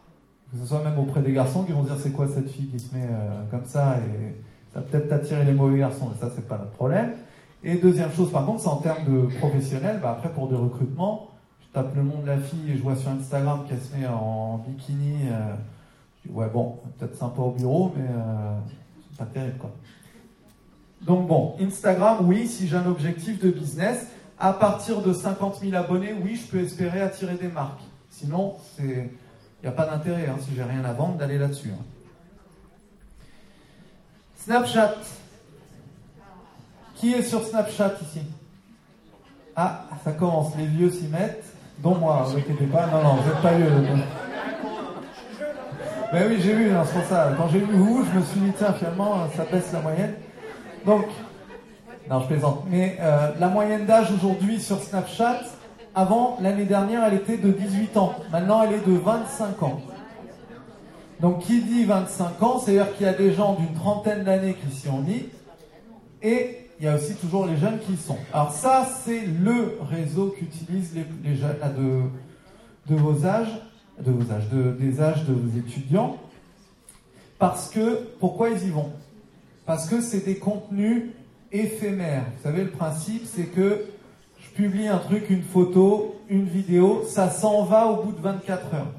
que 0.51 0.59
ce 0.59 0.67
soit 0.67 0.83
même 0.83 0.99
auprès 0.99 1.23
des 1.23 1.33
garçons 1.33 1.65
qui 1.65 1.73
vont 1.73 1.83
dire 1.83 1.97
c'est 2.01 2.13
quoi 2.13 2.29
cette 2.29 2.49
fille 2.51 2.67
qui 2.67 2.79
se 2.79 2.95
met 2.95 3.05
euh, 3.05 3.43
comme 3.51 3.65
ça, 3.65 3.97
et 3.99 4.37
ça 4.73 4.81
peut-être 4.81 5.09
t'attirer 5.09 5.45
les 5.45 5.53
mauvais 5.53 5.79
garçons, 5.79 6.11
mais 6.13 6.21
ça, 6.21 6.33
c'est 6.35 6.47
pas 6.47 6.59
notre 6.59 6.73
problème. 6.73 7.15
Et 7.65 7.77
deuxième 7.77 8.13
chose, 8.13 8.31
par 8.31 8.47
contre, 8.47 8.61
c'est 8.61 8.69
en 8.69 8.77
termes 8.77 9.05
de 9.05 9.27
professionnel. 9.39 9.99
Bah 10.01 10.13
après, 10.17 10.29
pour 10.29 10.49
des 10.49 10.55
recrutements, 10.55 11.31
je 11.61 11.67
tape 11.73 11.97
le 11.97 12.03
nom 12.03 12.21
de 12.21 12.27
la 12.27 12.39
fille 12.39 12.71
et 12.71 12.77
je 12.77 12.83
vois 12.83 12.95
sur 12.95 13.11
Instagram 13.11 13.65
qu'elle 13.69 13.81
se 13.81 13.97
met 13.97 14.07
en 14.07 14.59
bikini. 14.59 15.29
Euh, 15.31 15.55
je 16.23 16.29
dis, 16.29 16.35
ouais, 16.35 16.49
bon, 16.53 16.79
peut-être 16.99 17.17
sympa 17.17 17.43
au 17.43 17.51
bureau, 17.51 17.93
mais 17.97 18.05
euh, 18.05 18.59
c'est 19.11 19.19
pas 19.19 19.25
terrible, 19.25 19.59
quoi. 19.59 19.73
Donc 21.03 21.27
bon, 21.27 21.55
Instagram, 21.61 22.19
oui, 22.23 22.47
si 22.47 22.67
j'ai 22.67 22.77
un 22.77 22.87
objectif 22.87 23.41
de 23.41 23.51
business, 23.51 24.07
à 24.39 24.53
partir 24.53 25.01
de 25.01 25.13
50 25.13 25.61
000 25.61 25.75
abonnés, 25.75 26.15
oui, 26.23 26.37
je 26.37 26.47
peux 26.51 26.63
espérer 26.63 27.01
attirer 27.01 27.35
des 27.35 27.49
marques. 27.49 27.81
Sinon, 28.11 28.57
il 28.79 29.09
n'y 29.63 29.69
a 29.69 29.73
pas 29.73 29.87
d'intérêt, 29.87 30.27
hein, 30.29 30.37
si 30.41 30.55
j'ai 30.55 30.63
rien 30.63 30.85
à 30.85 30.93
vendre, 30.93 31.17
d'aller 31.17 31.39
là-dessus. 31.39 31.73
Hein. 31.73 31.85
Snapchat. 34.39 34.95
Qui 36.95 37.13
est 37.13 37.23
sur 37.23 37.45
Snapchat 37.45 37.95
ici? 38.03 38.23
Ah, 39.55 39.87
ça 40.05 40.13
commence, 40.13 40.55
les 40.57 40.67
vieux 40.67 40.91
s'y 40.91 41.09
mettent, 41.09 41.45
dont 41.79 41.95
moi, 41.95 42.27
ne 42.27 42.33
vous 42.33 42.39
inquiétez 42.39 42.67
pas. 42.67 42.87
Non, 42.87 43.03
non, 43.03 43.15
vous 43.17 43.29
n'êtes 43.29 43.43
pas 43.43 43.53
vieux. 43.53 43.71
Mais 46.13 46.21
ben 46.21 46.31
oui, 46.31 46.41
j'ai 46.41 46.55
vu, 46.55 46.71
hein, 46.71 46.85
c'est 46.87 46.95
pour 46.95 47.09
ça. 47.09 47.35
Quand 47.37 47.49
j'ai 47.49 47.59
vu 47.59 47.75
vous, 47.75 48.05
je 48.05 48.19
me 48.19 48.25
suis 48.25 48.41
dit, 48.41 48.53
tiens, 48.57 48.73
finalement, 48.75 49.29
ça 49.37 49.45
baisse 49.51 49.73
la 49.73 49.81
moyenne. 49.81 50.15
Donc, 50.85 51.07
non, 52.11 52.21
je 52.21 52.27
plaisante. 52.27 52.65
Mais 52.69 52.97
euh, 53.01 53.33
la 53.39 53.49
moyenne 53.49 53.85
d'âge 53.85 54.13
aujourd'hui 54.13 54.61
sur 54.61 54.81
Snapchat, 54.81 55.41
avant, 55.95 56.39
l'année 56.41 56.65
dernière, 56.65 57.05
elle 57.05 57.15
était 57.15 57.37
de 57.37 57.51
18 57.51 57.97
ans. 57.97 58.15
Maintenant, 58.31 58.63
elle 58.63 58.75
est 58.75 58.87
de 58.87 58.97
25 58.97 59.63
ans. 59.63 59.81
Donc, 61.21 61.41
qui 61.41 61.63
dit 61.63 61.85
25 61.85 62.43
ans, 62.43 62.59
c'est-à-dire 62.59 62.95
qu'il 62.95 63.07
y 63.07 63.09
a 63.09 63.15
des 63.15 63.33
gens 63.33 63.55
d'une 63.55 63.73
trentaine 63.75 64.23
d'années 64.23 64.55
qui 64.55 64.77
s'y 64.77 64.89
ont 64.89 65.01
mis. 65.01 65.31
Et 66.23 66.69
il 66.79 66.85
y 66.85 66.89
a 66.89 66.97
aussi 66.97 67.15
toujours 67.15 67.47
les 67.47 67.57
jeunes 67.57 67.79
qui 67.81 67.95
y 67.95 67.97
sont. 67.97 68.19
Alors 68.33 68.53
ça, 68.53 68.87
c'est 69.05 69.23
le 69.23 69.79
réseau 69.91 70.35
qu'utilisent 70.37 70.95
les, 70.95 71.35
jeunes 71.35 71.57
de, 71.77 72.95
de, 72.95 73.01
vos 73.01 73.25
âges, 73.25 73.61
de 73.99 74.13
vos 74.13 74.31
âges, 74.31 74.49
de, 74.51 74.73
des 74.73 75.01
âges 75.01 75.25
de 75.25 75.33
vos 75.33 75.59
étudiants. 75.59 76.19
Parce 77.39 77.71
que, 77.71 78.07
pourquoi 78.21 78.51
ils 78.51 78.67
y 78.67 78.71
vont? 78.71 78.93
Parce 79.65 79.89
que 79.89 80.01
c'est 80.01 80.25
des 80.25 80.37
contenus 80.37 81.05
éphémères. 81.53 82.25
Vous 82.37 82.43
savez, 82.43 82.65
le 82.65 82.71
principe, 82.71 83.25
c'est 83.27 83.47
que 83.47 83.87
je 84.39 84.51
publie 84.51 84.89
un 84.89 84.99
truc, 84.99 85.31
une 85.31 85.43
photo, 85.43 86.17
une 86.29 86.47
vidéo, 86.47 87.05
ça 87.07 87.31
s'en 87.31 87.65
va 87.65 87.87
au 87.87 88.03
bout 88.03 88.13
de 88.13 88.21
24 88.21 88.75
heures. 88.75 88.93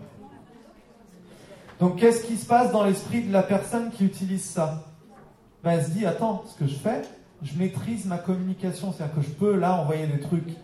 Donc 1.80 1.98
qu'est-ce 1.98 2.26
qui 2.26 2.38
se 2.38 2.46
passe 2.46 2.72
dans 2.72 2.84
l'esprit 2.84 3.24
de 3.24 3.32
la 3.32 3.44
personne 3.44 3.92
qui 3.92 4.06
utilise 4.06 4.44
ça? 4.44 4.84
Ben, 5.64 5.72
Elle 5.72 5.86
se 5.86 5.92
dit, 5.92 6.06
attends, 6.06 6.44
ce 6.48 6.58
que 6.58 6.68
je 6.68 6.76
fais, 6.76 7.02
je 7.44 7.58
maîtrise 7.58 8.06
ma 8.06 8.18
communication. 8.18 8.92
C'est-à-dire 8.94 9.16
que 9.16 9.22
je 9.22 9.30
peux 9.30 9.56
là 9.56 9.82
envoyer 9.82 10.08
des 10.08 10.20
trucs 10.20 10.56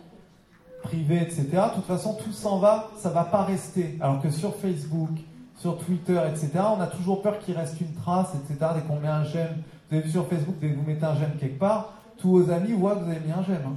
privés, 0.82 1.22
etc. 1.22 1.46
De 1.70 1.74
toute 1.76 1.86
façon, 1.86 2.14
tout 2.14 2.32
s'en 2.32 2.58
va, 2.58 2.90
ça 2.98 3.10
va 3.10 3.24
pas 3.24 3.44
rester. 3.44 3.96
Alors 4.00 4.20
que 4.20 4.30
sur 4.30 4.56
Facebook, 4.56 5.10
sur 5.56 5.78
Twitter, 5.78 6.20
etc., 6.28 6.50
on 6.76 6.80
a 6.80 6.86
toujours 6.86 7.22
peur 7.22 7.38
qu'il 7.38 7.56
reste 7.56 7.80
une 7.80 7.92
trace, 7.94 8.28
etc. 8.34 8.72
Dès 8.74 8.82
qu'on 8.82 9.00
met 9.00 9.08
un 9.08 9.24
j'aime, 9.24 9.62
vous 9.88 9.96
avez 9.96 10.04
vu 10.04 10.10
sur 10.10 10.26
Facebook, 10.26 10.56
vous 10.60 10.82
mettez 10.86 11.04
un 11.04 11.16
j'aime 11.16 11.36
quelque 11.38 11.58
part, 11.58 11.94
tous 12.18 12.30
vos 12.30 12.50
amis 12.50 12.72
voient 12.72 12.96
que 12.96 13.04
vous 13.04 13.10
avez 13.10 13.20
mis 13.20 13.32
un 13.32 13.42
j'aime. 13.42 13.62
Hein. 13.66 13.74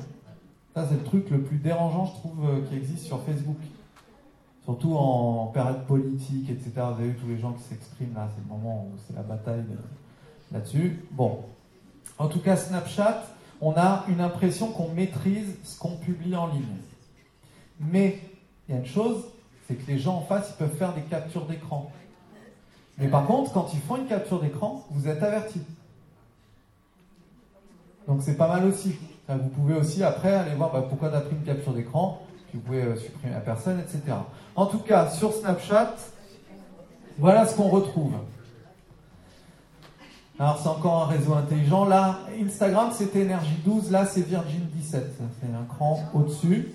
Ça, 0.76 0.86
c'est 0.88 0.95
le 0.95 1.03
truc 1.03 1.30
le 1.30 1.41
plus 1.41 1.58
dérangeant, 1.58 2.05
je 2.05 2.14
trouve, 2.14 2.45
euh, 2.45 2.62
qui 2.70 2.76
existe 2.76 3.05
sur 3.05 3.22
Facebook. 3.24 3.58
Surtout 4.64 4.95
en 4.95 5.47
période 5.47 5.86
politique, 5.86 6.49
etc. 6.49 6.72
Vous 6.76 6.82
avez 6.82 7.10
vu 7.10 7.16
tous 7.16 7.28
les 7.28 7.39
gens 7.39 7.53
qui 7.53 7.64
s'expriment 7.64 8.14
là, 8.14 8.30
c'est 8.36 8.41
le 8.41 8.49
moment 8.49 8.86
où 8.86 8.97
c'est 9.08 9.16
la 9.16 9.24
bataille 9.24 9.64
là-dessus. 10.51 10.99
Bon, 11.12 11.45
en 12.20 12.28
tout 12.28 12.39
cas, 12.39 12.58
Snapchat, 12.58 13.24
on 13.62 13.74
a 13.76 14.03
une 14.08 14.22
impression 14.22 14.68
qu'on 14.72 14.89
maîtrise 14.89 15.55
ce 15.64 15.80
qu'on 15.80 15.95
publie 15.95 16.36
en 16.36 16.47
ligne. 16.47 16.64
Mais 17.80 18.20
il 18.68 18.76
y 18.76 18.78
a 18.78 18.82
une 18.82 18.86
chose, 18.86 19.24
c'est 19.68 19.76
que 19.76 19.89
les 19.89 19.99
gens 19.99 20.18
en 20.18 20.22
face, 20.22 20.53
ils 20.53 20.58
peuvent 20.58 20.76
faire 20.78 20.93
des 20.93 21.01
captures 21.01 21.45
d'écran. 21.45 21.91
Mais 22.97 23.08
par 23.08 23.26
contre, 23.26 23.53
quand 23.53 23.74
ils 23.74 23.80
font 23.80 23.97
une 23.97 24.08
capture 24.08 24.41
d'écran, 24.41 24.86
vous 24.91 25.08
êtes 25.08 25.22
averti. 25.22 25.62
Donc 28.08 28.22
c'est 28.22 28.38
pas 28.38 28.47
mal 28.47 28.66
aussi. 28.66 28.95
vous 29.28 29.49
pouvez 29.49 29.76
aussi 29.76 30.03
après 30.03 30.34
aller 30.34 30.55
voir 30.55 30.72
bah, 30.72 30.86
pourquoi 30.88 31.10
tu 31.10 31.16
as 31.16 31.22
pris 31.22 31.36
une 31.36 31.43
capture 31.43 31.74
d'écran, 31.74 32.22
vous 32.53 32.62
pouvez 32.62 32.82
euh, 32.82 32.95
supprimer 32.95 33.34
la 33.34 33.41
personne, 33.41 33.80
etc. 33.80 34.16
En 34.55 34.66
tout 34.66 34.80
cas, 34.80 35.10
sur 35.10 35.34
Snapchat, 35.34 35.95
voilà 37.20 37.45
ce 37.45 37.55
qu'on 37.55 37.68
retrouve. 37.68 38.14
Alors 40.39 40.60
c'est 40.62 40.70
encore 40.70 41.03
un 41.03 41.08
réseau 41.08 41.34
intelligent. 41.34 41.86
Là, 41.86 42.20
Instagram 42.39 42.91
c'était 42.93 43.24
Energy 43.24 43.58
12, 43.66 43.91
là 43.91 44.05
c'est 44.05 44.22
Virgin 44.22 44.62
17. 44.74 45.20
C'est 45.41 45.47
un 45.47 45.66
cran 45.66 45.99
au-dessus. 46.14 46.72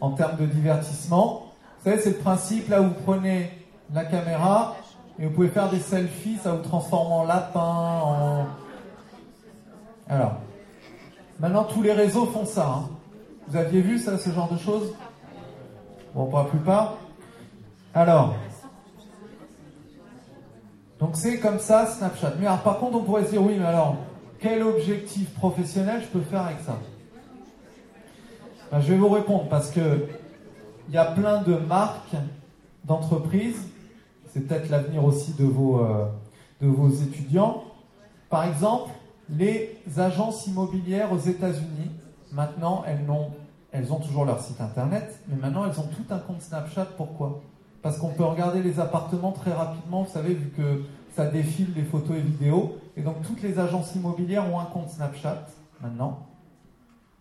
en 0.00 0.10
termes 0.10 0.36
de 0.36 0.46
divertissement. 0.46 1.46
Vous 1.78 1.90
savez, 1.90 2.02
c'est 2.02 2.10
le 2.10 2.16
principe, 2.16 2.68
là, 2.68 2.80
vous 2.80 2.94
prenez 3.04 3.50
la 3.92 4.04
caméra 4.04 4.74
et 5.18 5.26
vous 5.26 5.32
pouvez 5.32 5.48
faire 5.48 5.70
des 5.70 5.80
selfies, 5.80 6.38
ça 6.42 6.52
vous 6.52 6.62
transforme 6.62 7.12
en 7.12 7.24
lapin, 7.24 7.60
en... 7.60 8.46
Alors, 10.08 10.40
maintenant, 11.40 11.64
tous 11.64 11.82
les 11.82 11.92
réseaux 11.92 12.26
font 12.26 12.44
ça. 12.44 12.66
Hein. 12.66 12.88
Vous 13.48 13.56
aviez 13.56 13.80
vu 13.80 13.98
ça, 13.98 14.18
ce 14.18 14.30
genre 14.30 14.50
de 14.50 14.58
choses? 14.58 14.94
Bon, 16.14 16.26
pour 16.26 16.38
la 16.38 16.44
plupart. 16.44 16.96
Alors, 17.92 18.34
donc 20.98 21.10
c'est 21.14 21.38
comme 21.38 21.58
ça 21.58 21.86
Snapchat. 21.86 22.34
Mais 22.38 22.46
alors, 22.46 22.62
par 22.62 22.78
contre, 22.78 22.96
on 22.96 23.02
pourrait 23.02 23.24
se 23.24 23.30
dire, 23.30 23.42
oui, 23.42 23.56
mais 23.58 23.66
alors, 23.66 23.96
quel 24.38 24.62
objectif 24.62 25.32
professionnel 25.34 26.02
je 26.02 26.06
peux 26.08 26.24
faire 26.24 26.42
avec 26.42 26.60
ça? 26.60 26.78
Ben, 28.70 28.80
Je 28.80 28.92
vais 28.92 28.98
vous 28.98 29.08
répondre 29.08 29.48
parce 29.48 29.70
que 29.70 30.08
il 30.88 30.94
y 30.94 30.98
a 30.98 31.04
plein 31.04 31.42
de 31.42 31.54
marques, 31.54 32.14
d'entreprises, 32.84 33.68
c'est 34.32 34.40
peut-être 34.40 34.68
l'avenir 34.68 35.04
aussi 35.04 35.32
de 35.32 35.44
vos, 35.44 35.80
euh, 35.80 36.06
de 36.60 36.68
vos 36.68 36.90
étudiants. 36.90 37.64
Par 38.28 38.44
exemple, 38.44 38.90
les 39.30 39.78
agences 39.96 40.46
immobilières 40.46 41.12
aux 41.12 41.18
États-Unis, 41.18 41.90
maintenant, 42.32 42.84
elles 43.72 43.90
ont, 43.90 44.00
toujours 44.00 44.24
leur 44.24 44.40
site 44.40 44.60
internet, 44.60 45.20
mais 45.28 45.36
maintenant, 45.36 45.64
elles 45.64 45.78
ont 45.80 45.88
tout 45.88 46.04
un 46.10 46.18
compte 46.18 46.42
Snapchat. 46.42 46.86
Pourquoi? 46.96 47.42
Parce 47.82 47.98
qu'on 47.98 48.10
peut 48.10 48.24
regarder 48.24 48.62
les 48.62 48.80
appartements 48.80 49.32
très 49.32 49.52
rapidement, 49.52 50.02
vous 50.02 50.12
savez, 50.12 50.34
vu 50.34 50.50
que 50.50 50.82
ça 51.14 51.26
défile 51.26 51.72
les 51.74 51.82
photos 51.82 52.16
et 52.16 52.20
vidéos. 52.20 52.76
Et 52.96 53.02
donc, 53.02 53.22
toutes 53.22 53.42
les 53.42 53.58
agences 53.58 53.94
immobilières 53.94 54.52
ont 54.52 54.58
un 54.58 54.64
compte 54.64 54.90
Snapchat 54.90 55.46
maintenant, 55.80 56.26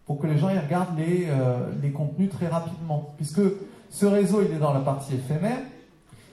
pour 0.06 0.20
que 0.20 0.28
les 0.28 0.38
gens 0.38 0.50
y 0.50 0.58
regardent 0.58 0.98
les, 0.98 1.28
euh, 1.30 1.70
les 1.82 1.92
contenus 1.92 2.30
très 2.30 2.48
rapidement. 2.48 3.14
Puisque 3.18 3.42
ce 3.90 4.06
réseau, 4.06 4.42
il 4.42 4.56
est 4.56 4.60
dans 4.60 4.74
la 4.74 4.80
partie 4.80 5.16
éphémère, 5.16 5.60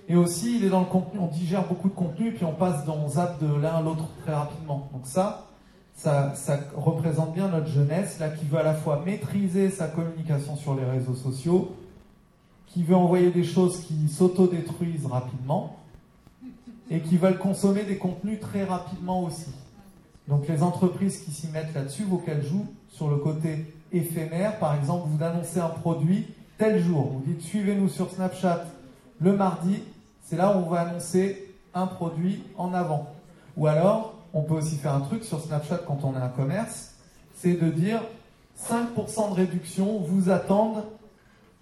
et 0.08 0.16
aussi, 0.16 0.56
il 0.56 0.64
est 0.64 0.70
dans 0.70 0.80
le 0.80 0.86
contenu, 0.86 1.20
on 1.20 1.28
digère 1.28 1.68
beaucoup 1.68 1.88
de 1.88 1.94
contenu, 1.94 2.32
puis 2.32 2.44
on 2.44 2.52
passe 2.52 2.84
dans 2.84 3.06
zap 3.06 3.40
de 3.40 3.54
l'un 3.54 3.76
à 3.76 3.80
l'autre 3.80 4.06
très 4.24 4.34
rapidement. 4.34 4.88
Donc 4.92 5.02
ça, 5.04 5.49
ça, 5.94 6.32
représente 6.76 7.34
bien 7.34 7.48
notre 7.48 7.66
jeunesse, 7.66 8.18
là, 8.18 8.30
qui 8.30 8.46
veut 8.46 8.58
à 8.58 8.62
la 8.62 8.74
fois 8.74 9.02
maîtriser 9.04 9.70
sa 9.70 9.86
communication 9.86 10.56
sur 10.56 10.74
les 10.74 10.84
réseaux 10.84 11.14
sociaux, 11.14 11.74
qui 12.66 12.82
veut 12.82 12.96
envoyer 12.96 13.30
des 13.30 13.44
choses 13.44 13.80
qui 13.80 14.08
s'autodétruisent 14.08 15.06
rapidement, 15.06 15.76
et 16.90 17.00
qui 17.00 17.16
veulent 17.16 17.38
consommer 17.38 17.84
des 17.84 17.98
contenus 17.98 18.40
très 18.40 18.64
rapidement 18.64 19.22
aussi. 19.22 19.52
Donc 20.26 20.48
les 20.48 20.62
entreprises 20.62 21.18
qui 21.18 21.30
s'y 21.30 21.48
mettent 21.48 21.74
là-dessus, 21.74 22.04
vont 22.04 22.18
qu'elles 22.18 22.44
jouent 22.44 22.66
sur 22.88 23.08
le 23.08 23.16
côté 23.16 23.72
éphémère. 23.92 24.58
Par 24.58 24.74
exemple, 24.74 25.08
vous 25.08 25.22
annoncez 25.22 25.60
un 25.60 25.68
produit 25.68 26.26
tel 26.58 26.82
jour, 26.82 27.12
vous 27.12 27.22
dites 27.26 27.42
suivez-nous 27.42 27.88
sur 27.88 28.10
Snapchat 28.10 28.64
le 29.20 29.36
mardi, 29.36 29.82
c'est 30.22 30.36
là 30.36 30.56
où 30.56 30.60
on 30.60 30.68
va 30.68 30.80
annoncer 30.80 31.54
un 31.74 31.86
produit 31.86 32.42
en 32.56 32.72
avant. 32.72 33.12
Ou 33.56 33.66
alors, 33.66 34.14
on 34.32 34.42
peut 34.42 34.54
aussi 34.54 34.76
faire 34.76 34.94
un 34.94 35.00
truc 35.00 35.24
sur 35.24 35.40
Snapchat 35.40 35.78
quand 35.86 36.04
on 36.04 36.14
est 36.14 36.22
un 36.22 36.28
commerce, 36.28 36.94
c'est 37.34 37.54
de 37.54 37.70
dire 37.70 38.02
5% 38.68 39.30
de 39.30 39.34
réduction 39.34 39.98
vous 40.00 40.30
attendent 40.30 40.84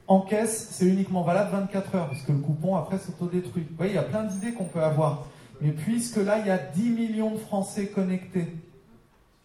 en 0.08 0.20
caisse, 0.20 0.68
c'est 0.70 0.86
uniquement 0.86 1.22
valable 1.22 1.50
24 1.52 1.94
heures, 1.94 2.08
puisque 2.08 2.28
le 2.28 2.38
coupon 2.38 2.76
après 2.76 2.98
s'autodétruit. 2.98 3.66
Vous 3.68 3.76
voyez, 3.76 3.92
il 3.92 3.96
y 3.96 3.98
a 3.98 4.02
plein 4.02 4.24
d'idées 4.24 4.52
qu'on 4.52 4.64
peut 4.64 4.82
avoir. 4.82 5.26
Mais 5.60 5.70
puisque 5.70 6.16
là, 6.16 6.38
il 6.38 6.46
y 6.46 6.50
a 6.50 6.58
10 6.58 6.90
millions 6.90 7.32
de 7.32 7.38
Français 7.38 7.88
connectés, 7.88 8.56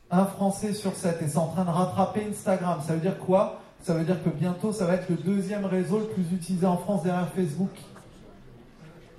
un 0.09 0.25
Français 0.25 0.73
sur 0.73 0.95
7, 0.95 1.21
et 1.21 1.27
c'est 1.27 1.37
en 1.37 1.47
train 1.47 1.65
de 1.65 1.69
rattraper 1.69 2.25
Instagram, 2.29 2.79
ça 2.85 2.93
veut 2.93 3.01
dire 3.01 3.19
quoi? 3.19 3.59
Ça 3.81 3.93
veut 3.93 4.05
dire 4.05 4.23
que 4.23 4.29
bientôt, 4.29 4.71
ça 4.71 4.85
va 4.85 4.93
être 4.93 5.09
le 5.09 5.17
deuxième 5.17 5.65
réseau 5.65 5.99
le 5.99 6.05
plus 6.05 6.31
utilisé 6.31 6.65
en 6.65 6.77
France 6.77 7.03
derrière 7.03 7.27
Facebook. 7.29 7.71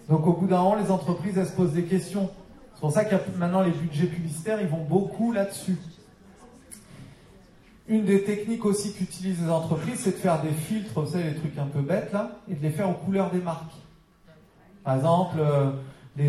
Donc 0.09 0.27
au 0.27 0.33
bout 0.33 0.47
d'un 0.47 0.61
an, 0.61 0.75
les 0.77 0.91
entreprises, 0.91 1.37
elles 1.37 1.47
se 1.47 1.53
posent 1.53 1.73
des 1.73 1.85
questions. 1.85 2.31
C'est 2.75 2.81
pour 2.81 2.93
ça 2.93 3.01
a 3.01 3.21
maintenant 3.39 3.63
les 3.63 3.71
budgets 3.71 4.07
publicitaires, 4.07 4.61
ils 4.61 4.69
vont 4.69 4.85
beaucoup 4.85 5.33
là-dessus. 5.33 5.77
Une 7.87 8.05
des 8.05 8.25
techniques 8.25 8.65
aussi 8.65 8.93
qu'utilisent 8.95 9.43
les 9.43 9.51
entreprises, 9.51 10.01
c'est 10.01 10.13
de 10.13 10.17
faire 10.17 10.41
des 10.41 10.51
filtres, 10.51 11.01
vous 11.01 11.11
savez, 11.11 11.25
les 11.25 11.35
trucs 11.35 11.59
un 11.59 11.67
peu 11.67 11.81
bêtes 11.81 12.13
là, 12.13 12.31
et 12.51 12.55
de 12.55 12.63
les 12.63 12.71
faire 12.71 12.89
aux 12.89 12.95
couleurs 12.95 13.31
des 13.31 13.41
marques. 13.41 13.75
Par 14.83 14.97
exemple, 14.97 15.37
euh, 15.39 15.71
quand 16.17 16.23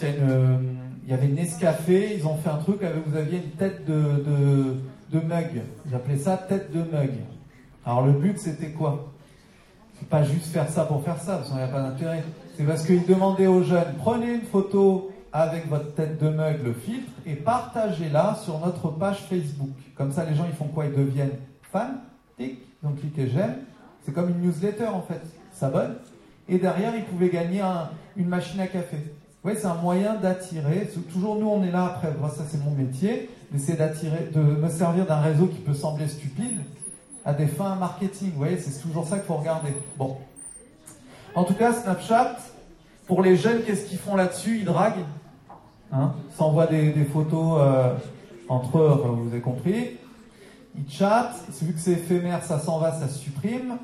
il 0.00 0.02
y, 0.02 0.06
a 0.06 0.10
une, 0.10 0.30
euh, 0.30 1.14
avait 1.14 1.28
Nescafé, 1.28 2.16
ils 2.16 2.26
ont 2.26 2.36
fait 2.36 2.50
un 2.50 2.58
truc 2.58 2.82
avec, 2.82 3.06
vous 3.06 3.16
aviez 3.16 3.38
une 3.38 3.50
tête 3.52 3.84
de, 3.86 4.76
de, 5.12 5.20
mug. 5.20 5.62
Ils 5.86 5.94
appelaient 5.94 6.16
ça 6.16 6.36
tête 6.36 6.72
de 6.72 6.80
mug. 6.80 7.10
Alors 7.84 8.06
le 8.06 8.12
but, 8.12 8.38
c'était 8.38 8.70
quoi? 8.70 9.12
C'est 9.98 10.08
pas 10.08 10.22
juste 10.22 10.46
faire 10.46 10.68
ça 10.68 10.84
pour 10.84 11.04
faire 11.04 11.20
ça, 11.20 11.36
parce 11.36 11.48
qu'il 11.48 11.56
n'y 11.56 11.62
a 11.62 11.68
pas 11.68 11.82
d'intérêt. 11.82 12.22
C'est 12.56 12.64
parce 12.64 12.84
qu'il 12.86 13.04
demandait 13.04 13.46
aux 13.48 13.62
jeunes, 13.62 13.94
prenez 13.98 14.34
une 14.34 14.42
photo 14.42 15.10
avec 15.36 15.68
votre 15.68 15.92
tête 15.94 16.22
de 16.22 16.28
mug, 16.28 16.64
le 16.64 16.72
filtre, 16.72 17.10
et 17.26 17.34
partagez-la 17.34 18.36
sur 18.36 18.60
notre 18.60 18.88
page 18.88 19.18
Facebook. 19.28 19.70
Comme 19.96 20.12
ça, 20.12 20.24
les 20.24 20.36
gens, 20.36 20.46
ils 20.48 20.54
font 20.54 20.68
quoi? 20.68 20.86
Ils 20.86 20.94
deviennent 20.94 21.36
fans, 21.72 21.96
donc 22.84 23.00
cliquez 23.00 23.28
j'aime. 23.28 23.56
C'est 24.06 24.12
comme 24.12 24.30
une 24.30 24.42
newsletter, 24.42 24.86
en 24.86 25.02
fait. 25.02 25.20
S'abonnent. 25.52 25.96
Et 26.48 26.58
derrière, 26.58 26.94
ils 26.94 27.04
pouvaient 27.04 27.30
gagner 27.30 27.62
une 28.16 28.28
machine 28.28 28.60
à 28.60 28.68
café. 28.68 28.96
Vous 28.96 29.50
voyez, 29.50 29.58
c'est 29.58 29.66
un 29.66 29.74
moyen 29.74 30.14
d'attirer. 30.14 30.88
Toujours, 31.12 31.34
nous, 31.34 31.48
on 31.48 31.64
est 31.64 31.72
là, 31.72 31.86
après, 31.86 32.12
ça, 32.36 32.44
c'est 32.48 32.62
mon 32.62 32.70
métier, 32.70 33.28
d'essayer 33.50 33.76
d'attirer, 33.76 34.30
de 34.32 34.40
me 34.40 34.68
servir 34.68 35.04
d'un 35.04 35.20
réseau 35.20 35.48
qui 35.48 35.58
peut 35.58 35.74
sembler 35.74 36.06
stupide 36.06 36.60
à 37.24 37.32
des 37.32 37.48
fins 37.48 37.74
marketing. 37.74 38.30
Vous 38.30 38.38
voyez, 38.38 38.58
c'est 38.58 38.80
toujours 38.80 39.08
ça 39.08 39.16
qu'il 39.16 39.26
faut 39.26 39.34
regarder. 39.34 39.70
Bon. 39.96 40.16
En 41.34 41.42
tout 41.42 41.54
cas, 41.54 41.72
Snapchat, 41.72 42.36
pour 43.08 43.20
les 43.20 43.36
jeunes, 43.36 43.62
qu'est-ce 43.62 43.86
qu'ils 43.86 43.98
font 43.98 44.14
là-dessus? 44.14 44.58
Ils 44.58 44.64
draguent. 44.64 45.04
Hein 45.94 46.12
S'envoient 46.36 46.66
des, 46.66 46.92
photos 47.04 47.58
euh, 47.60 47.94
entre 48.48 48.78
eux, 48.78 49.02
vous 49.16 49.28
avez 49.28 49.40
compris. 49.40 49.90
Ils 50.76 50.90
chattent. 50.90 51.36
Vu 51.62 51.72
que 51.72 51.78
c'est 51.78 51.92
éphémère, 51.92 52.42
ça 52.42 52.58
s'en 52.58 52.78
va, 52.78 52.92
ça 52.92 53.08
se 53.08 53.18
supprime. 53.18 53.76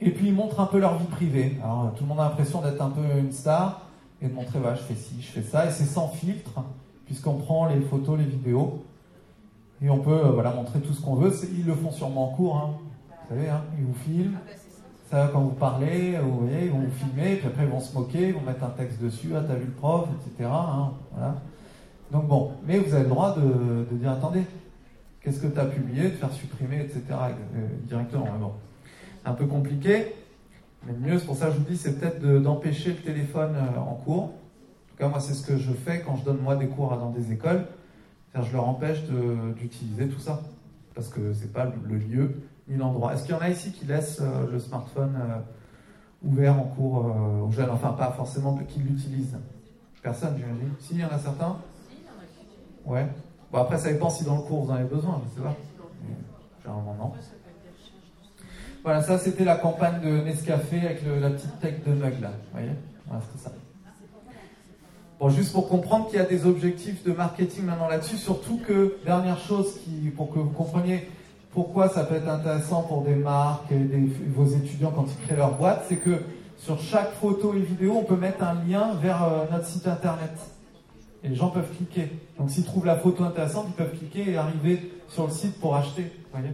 Et 0.00 0.10
puis 0.10 0.28
ils 0.28 0.34
montrent 0.34 0.60
un 0.60 0.66
peu 0.66 0.78
leur 0.78 0.98
vie 0.98 1.06
privée. 1.06 1.58
Alors 1.62 1.92
tout 1.96 2.04
le 2.04 2.08
monde 2.08 2.20
a 2.20 2.24
l'impression 2.24 2.60
d'être 2.60 2.80
un 2.80 2.90
peu 2.90 3.02
une 3.18 3.32
star 3.32 3.82
et 4.22 4.28
de 4.28 4.34
montrer, 4.34 4.58
voilà, 4.58 4.76
je 4.76 4.82
fais 4.82 4.94
ci, 4.94 5.20
je 5.20 5.26
fais 5.26 5.42
ça. 5.42 5.66
Et 5.66 5.70
c'est 5.70 5.84
sans 5.84 6.08
filtre, 6.08 6.62
puisqu'on 7.04 7.34
prend 7.34 7.66
les 7.66 7.80
photos, 7.80 8.18
les 8.18 8.24
vidéos. 8.24 8.82
Et 9.82 9.90
on 9.90 9.98
peut 9.98 10.10
euh, 10.10 10.30
voilà, 10.30 10.52
montrer 10.52 10.80
tout 10.80 10.94
ce 10.94 11.02
qu'on 11.02 11.14
veut. 11.16 11.32
Ils 11.52 11.66
le 11.66 11.74
font 11.74 11.90
sûrement 11.90 12.32
en 12.32 12.34
cours. 12.34 12.56
Hein. 12.56 12.70
Vous 13.08 13.36
savez, 13.36 13.50
hein, 13.50 13.62
ils 13.78 13.84
vous 13.84 13.94
filment. 13.94 14.38
Ça, 15.10 15.30
quand 15.32 15.40
vous 15.40 15.54
parlez, 15.54 16.18
vous 16.18 16.40
voyez, 16.40 16.64
ils 16.64 16.70
vont 16.72 16.80
vous 16.80 16.90
filmer, 16.90 17.36
puis 17.36 17.46
après 17.46 17.62
ils 17.62 17.70
vont 17.70 17.80
se 17.80 17.94
moquer, 17.94 18.28
ils 18.28 18.34
vont 18.34 18.40
mettre 18.40 18.64
un 18.64 18.70
texte 18.70 19.00
dessus, 19.00 19.30
ah 19.36 19.42
t'as 19.46 19.54
vu 19.54 19.66
le 19.66 19.70
prof, 19.70 20.08
etc. 20.26 20.50
Hein, 20.52 20.94
voilà. 21.12 21.36
Donc 22.10 22.26
bon, 22.26 22.52
mais 22.66 22.78
vous 22.78 22.92
avez 22.92 23.04
le 23.04 23.08
droit 23.08 23.36
de, 23.36 23.96
dire 23.96 24.10
attendez, 24.10 24.42
qu'est-ce 25.20 25.40
que 25.40 25.46
tu 25.46 25.60
as 25.60 25.66
publié, 25.66 26.04
de 26.04 26.16
faire 26.16 26.32
supprimer, 26.32 26.80
etc. 26.80 27.02
Euh, 27.10 27.68
directement. 27.84 28.26
Mais 28.32 28.38
bon, 28.40 28.52
un 29.24 29.32
peu 29.34 29.46
compliqué, 29.46 30.12
mais 30.84 30.92
mieux, 30.92 31.20
c'est 31.20 31.26
pour 31.26 31.36
ça 31.36 31.46
que 31.46 31.52
je 31.52 31.58
vous 31.58 31.64
dis, 31.64 31.76
c'est 31.76 32.00
peut-être 32.00 32.20
d'empêcher 32.42 32.90
le 32.90 32.96
téléphone 32.96 33.54
euh, 33.54 33.78
en 33.78 33.94
cours. 33.94 34.24
En 34.24 34.28
tout 34.90 34.96
cas, 34.98 35.08
moi, 35.08 35.20
c'est 35.20 35.34
ce 35.34 35.46
que 35.46 35.56
je 35.56 35.72
fais 35.72 36.00
quand 36.00 36.16
je 36.16 36.24
donne 36.24 36.38
moi 36.38 36.56
des 36.56 36.66
cours 36.66 36.96
dans 36.96 37.10
des 37.10 37.32
écoles. 37.32 37.64
je 38.34 38.52
leur 38.52 38.68
empêche 38.68 39.04
d'utiliser 39.56 40.08
tout 40.08 40.20
ça, 40.20 40.42
parce 40.96 41.08
que 41.08 41.32
c'est 41.32 41.52
pas 41.52 41.70
le 41.88 41.96
lieu 41.96 42.34
ni 42.68 42.76
l'endroit. 42.76 43.14
Est-ce 43.14 43.22
qu'il 43.24 43.34
y 43.34 43.38
en 43.38 43.40
a 43.40 43.48
ici 43.48 43.72
qui 43.72 43.84
laissent 43.84 44.20
euh, 44.20 44.50
le 44.50 44.58
smartphone 44.58 45.14
euh, 45.20 46.28
ouvert 46.28 46.58
en 46.58 46.64
cours 46.64 47.06
euh, 47.06 47.46
aux 47.46 47.50
jeunes? 47.50 47.70
Enfin, 47.70 47.92
pas 47.92 48.12
forcément 48.12 48.56
qui 48.68 48.80
l'utilisent. 48.80 49.36
Personne, 50.02 50.34
j'imagine. 50.36 50.72
Si, 50.80 50.94
il 50.94 51.00
y 51.00 51.04
en 51.04 51.08
a 51.08 51.18
certains? 51.18 51.56
Ouais. 52.84 53.06
Bon, 53.52 53.58
après, 53.58 53.78
ça 53.78 53.92
dépend 53.92 54.10
si 54.10 54.24
dans 54.24 54.36
le 54.36 54.42
cours 54.42 54.64
vous 54.64 54.70
en 54.70 54.74
avez 54.74 54.88
besoin, 54.88 55.20
je 55.24 55.36
sais 55.36 55.42
pas. 55.42 55.56
Généralement, 56.62 56.94
non. 56.98 57.12
Voilà, 58.82 59.02
ça 59.02 59.18
c'était 59.18 59.44
la 59.44 59.56
campagne 59.56 60.00
de 60.00 60.20
Nescafé 60.20 60.80
avec 60.80 61.02
la 61.04 61.30
petite 61.30 61.58
tech 61.60 61.84
de 61.84 61.92
mug 61.92 62.20
là. 62.20 62.28
Vous 62.28 62.52
voyez? 62.52 62.70
Voilà, 63.06 63.22
c'était 63.22 63.44
ça. 63.44 63.52
Bon, 65.18 65.28
juste 65.28 65.52
pour 65.52 65.68
comprendre 65.68 66.08
qu'il 66.08 66.18
y 66.18 66.22
a 66.22 66.26
des 66.26 66.46
objectifs 66.46 67.02
de 67.02 67.12
marketing 67.12 67.64
maintenant 67.64 67.88
là-dessus, 67.88 68.16
surtout 68.16 68.58
que, 68.58 68.96
dernière 69.04 69.38
chose 69.38 69.80
pour 70.14 70.30
que 70.30 70.38
vous 70.38 70.50
compreniez, 70.50 71.08
pourquoi 71.56 71.88
ça 71.88 72.04
peut 72.04 72.16
être 72.16 72.28
intéressant 72.28 72.82
pour 72.82 73.00
des 73.00 73.14
marques 73.14 73.72
et 73.72 73.78
vos 74.28 74.44
étudiants 74.44 74.90
quand 74.90 75.06
ils 75.10 75.26
créent 75.26 75.36
leur 75.36 75.56
boîte, 75.56 75.86
c'est 75.88 75.96
que 75.96 76.20
sur 76.58 76.78
chaque 76.78 77.14
photo 77.14 77.54
et 77.54 77.60
vidéo, 77.60 77.96
on 77.96 78.04
peut 78.04 78.18
mettre 78.18 78.44
un 78.44 78.62
lien 78.62 78.92
vers 78.96 79.24
euh, 79.24 79.46
notre 79.50 79.64
site 79.64 79.88
internet. 79.88 80.32
Et 81.24 81.30
les 81.30 81.34
gens 81.34 81.48
peuvent 81.48 81.74
cliquer. 81.74 82.10
Donc 82.38 82.50
s'ils 82.50 82.66
trouvent 82.66 82.84
la 82.84 82.96
photo 82.96 83.24
intéressante, 83.24 83.68
ils 83.70 83.74
peuvent 83.74 83.96
cliquer 83.96 84.32
et 84.32 84.36
arriver 84.36 84.92
sur 85.08 85.28
le 85.28 85.32
site 85.32 85.58
pour 85.58 85.74
acheter. 85.74 86.12
Voyez 86.30 86.52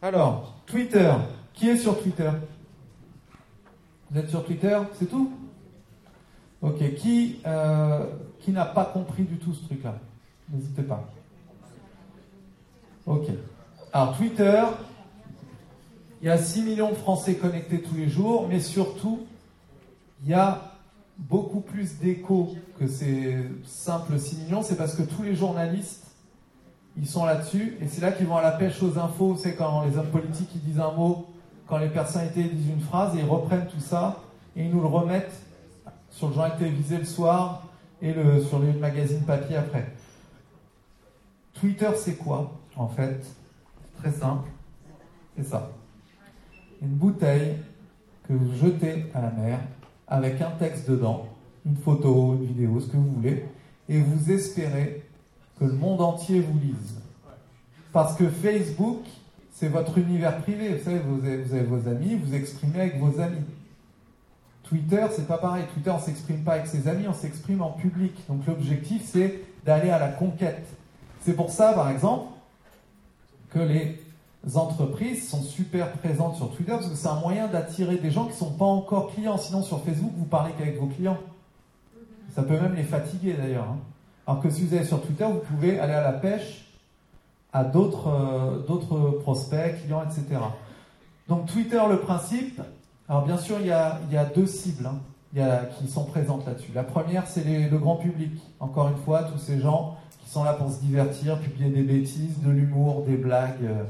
Alors, 0.00 0.54
Twitter. 0.66 1.12
Qui 1.52 1.70
est 1.70 1.78
sur 1.78 2.00
Twitter? 2.00 2.30
Vous 4.12 4.20
êtes 4.20 4.30
sur 4.30 4.44
Twitter 4.44 4.78
C'est 4.92 5.06
tout? 5.06 5.32
Ok. 6.62 6.94
Qui, 6.94 7.40
euh, 7.44 8.06
qui 8.38 8.52
n'a 8.52 8.66
pas 8.66 8.84
compris 8.84 9.24
du 9.24 9.38
tout 9.38 9.52
ce 9.52 9.64
truc-là? 9.64 9.96
N'hésitez 10.50 10.82
pas. 10.82 11.04
Ok. 13.06 13.28
Alors 13.92 14.16
Twitter, 14.16 14.62
il 16.20 16.28
y 16.28 16.30
a 16.30 16.38
6 16.38 16.62
millions 16.62 16.90
de 16.90 16.96
Français 16.96 17.34
connectés 17.34 17.80
tous 17.80 17.94
les 17.94 18.08
jours, 18.08 18.46
mais 18.48 18.60
surtout, 18.60 19.20
il 20.22 20.30
y 20.30 20.34
a 20.34 20.72
beaucoup 21.16 21.60
plus 21.60 21.98
d'écho 21.98 22.54
que 22.78 22.86
ces 22.86 23.38
simples 23.64 24.18
6 24.18 24.38
millions. 24.38 24.62
C'est 24.62 24.76
parce 24.76 24.94
que 24.94 25.02
tous 25.02 25.22
les 25.22 25.34
journalistes, 25.34 26.04
ils 26.96 27.06
sont 27.08 27.24
là-dessus, 27.24 27.76
et 27.80 27.86
c'est 27.86 28.00
là 28.00 28.12
qu'ils 28.12 28.26
vont 28.26 28.36
à 28.36 28.42
la 28.42 28.52
pêche 28.52 28.82
aux 28.82 28.98
infos. 28.98 29.36
C'est 29.36 29.54
quand 29.54 29.84
les 29.84 29.96
hommes 29.96 30.10
politiques 30.10 30.50
ils 30.54 30.60
disent 30.60 30.80
un 30.80 30.92
mot, 30.92 31.26
quand 31.68 31.78
les 31.78 31.88
personnalités 31.88 32.44
disent 32.44 32.70
une 32.70 32.80
phrase, 32.80 33.14
et 33.16 33.20
ils 33.20 33.28
reprennent 33.28 33.66
tout 33.66 33.80
ça, 33.80 34.22
et 34.56 34.64
ils 34.64 34.70
nous 34.70 34.80
le 34.80 34.88
remettent 34.88 35.42
sur 36.10 36.28
le 36.28 36.34
journal 36.34 36.56
télévisé 36.58 36.98
le 36.98 37.04
soir, 37.04 37.64
et 38.02 38.12
le, 38.12 38.42
sur 38.42 38.58
le 38.58 38.72
magazine 38.72 39.22
papier 39.22 39.56
après. 39.56 39.92
Twitter, 41.60 41.90
c'est 41.96 42.16
quoi, 42.16 42.52
en 42.76 42.88
fait? 42.88 43.24
Très 43.98 44.12
simple. 44.12 44.48
C'est 45.36 45.44
ça. 45.44 45.70
Une 46.80 46.94
bouteille 46.94 47.56
que 48.26 48.32
vous 48.32 48.54
jetez 48.56 49.06
à 49.14 49.22
la 49.22 49.30
mer 49.30 49.58
avec 50.06 50.40
un 50.40 50.50
texte 50.52 50.88
dedans, 50.88 51.26
une 51.66 51.76
photo, 51.76 52.34
une 52.34 52.46
vidéo, 52.46 52.80
ce 52.80 52.86
que 52.86 52.96
vous 52.96 53.10
voulez, 53.10 53.44
et 53.88 54.00
vous 54.00 54.30
espérez 54.30 55.02
que 55.58 55.64
le 55.64 55.72
monde 55.72 56.00
entier 56.00 56.40
vous 56.40 56.58
lise. 56.58 57.00
Parce 57.92 58.14
que 58.16 58.28
Facebook, 58.28 59.02
c'est 59.50 59.68
votre 59.68 59.98
univers 59.98 60.38
privé. 60.42 60.76
Vous 60.76 60.84
savez, 60.84 61.00
vous 61.00 61.26
avez, 61.26 61.64
vos 61.64 61.88
amis, 61.88 62.14
vous 62.14 62.34
exprimez 62.34 62.80
avec 62.80 63.00
vos 63.00 63.18
amis. 63.20 63.42
Twitter, 64.62 65.06
c'est 65.10 65.26
pas 65.26 65.38
pareil. 65.38 65.64
Twitter, 65.72 65.90
on 65.90 65.98
s'exprime 65.98 66.44
pas 66.44 66.52
avec 66.54 66.66
ses 66.66 66.86
amis, 66.86 67.08
on 67.08 67.14
s'exprime 67.14 67.62
en 67.62 67.70
public. 67.70 68.14
Donc 68.28 68.46
l'objectif, 68.46 69.02
c'est 69.04 69.40
d'aller 69.64 69.90
à 69.90 69.98
la 69.98 70.08
conquête. 70.08 70.66
C'est 71.28 71.36
pour 71.36 71.50
ça, 71.50 71.74
par 71.74 71.90
exemple, 71.90 72.28
que 73.50 73.58
les 73.58 73.98
entreprises 74.54 75.28
sont 75.28 75.42
super 75.42 75.92
présentes 75.92 76.36
sur 76.36 76.50
Twitter 76.52 76.72
parce 76.72 76.88
que 76.88 76.94
c'est 76.94 77.08
un 77.08 77.20
moyen 77.20 77.48
d'attirer 77.48 77.98
des 77.98 78.10
gens 78.10 78.24
qui 78.24 78.32
ne 78.32 78.36
sont 78.36 78.52
pas 78.52 78.64
encore 78.64 79.12
clients. 79.12 79.36
Sinon, 79.36 79.62
sur 79.62 79.84
Facebook, 79.84 80.12
vous 80.16 80.24
parlez 80.24 80.54
qu'avec 80.56 80.80
vos 80.80 80.86
clients. 80.86 81.18
Ça 82.34 82.42
peut 82.42 82.58
même 82.58 82.74
les 82.74 82.82
fatiguer 82.82 83.34
d'ailleurs. 83.34 83.66
Hein. 83.68 83.76
Alors 84.26 84.40
que 84.40 84.48
si 84.48 84.64
vous 84.64 84.74
allez 84.74 84.86
sur 84.86 85.02
Twitter, 85.02 85.26
vous 85.26 85.40
pouvez 85.40 85.78
aller 85.78 85.92
à 85.92 86.00
la 86.00 86.14
pêche 86.14 86.66
à 87.52 87.62
d'autres 87.62 88.08
euh, 88.08 89.20
prospects, 89.20 89.82
clients, 89.82 90.04
etc. 90.04 90.40
Donc 91.28 91.44
Twitter, 91.44 91.82
le 91.90 91.98
principe, 92.00 92.62
alors 93.06 93.26
bien 93.26 93.36
sûr, 93.36 93.58
il 93.60 93.66
y 93.66 93.70
a, 93.70 94.24
deux 94.34 94.46
cibles 94.46 94.86
hein, 94.86 94.98
il 95.34 95.40
y 95.40 95.42
a, 95.42 95.66
qui 95.78 95.88
sont 95.88 96.06
présentes 96.06 96.46
là-dessus. 96.46 96.72
La 96.74 96.84
première, 96.84 97.26
c'est 97.26 97.44
le 97.44 97.76
grand 97.76 97.96
public. 97.96 98.32
Encore 98.60 98.88
une 98.88 98.96
fois, 98.96 99.24
tous 99.24 99.38
ces 99.38 99.60
gens 99.60 99.97
qui 100.28 100.34
sont 100.34 100.44
là 100.44 100.52
pour 100.52 100.70
se 100.70 100.78
divertir, 100.80 101.38
publier 101.38 101.70
des 101.70 101.82
bêtises, 101.82 102.42
de 102.44 102.50
l'humour, 102.50 103.04
des 103.08 103.16
blagues. 103.16 103.64
Euh, 103.64 103.84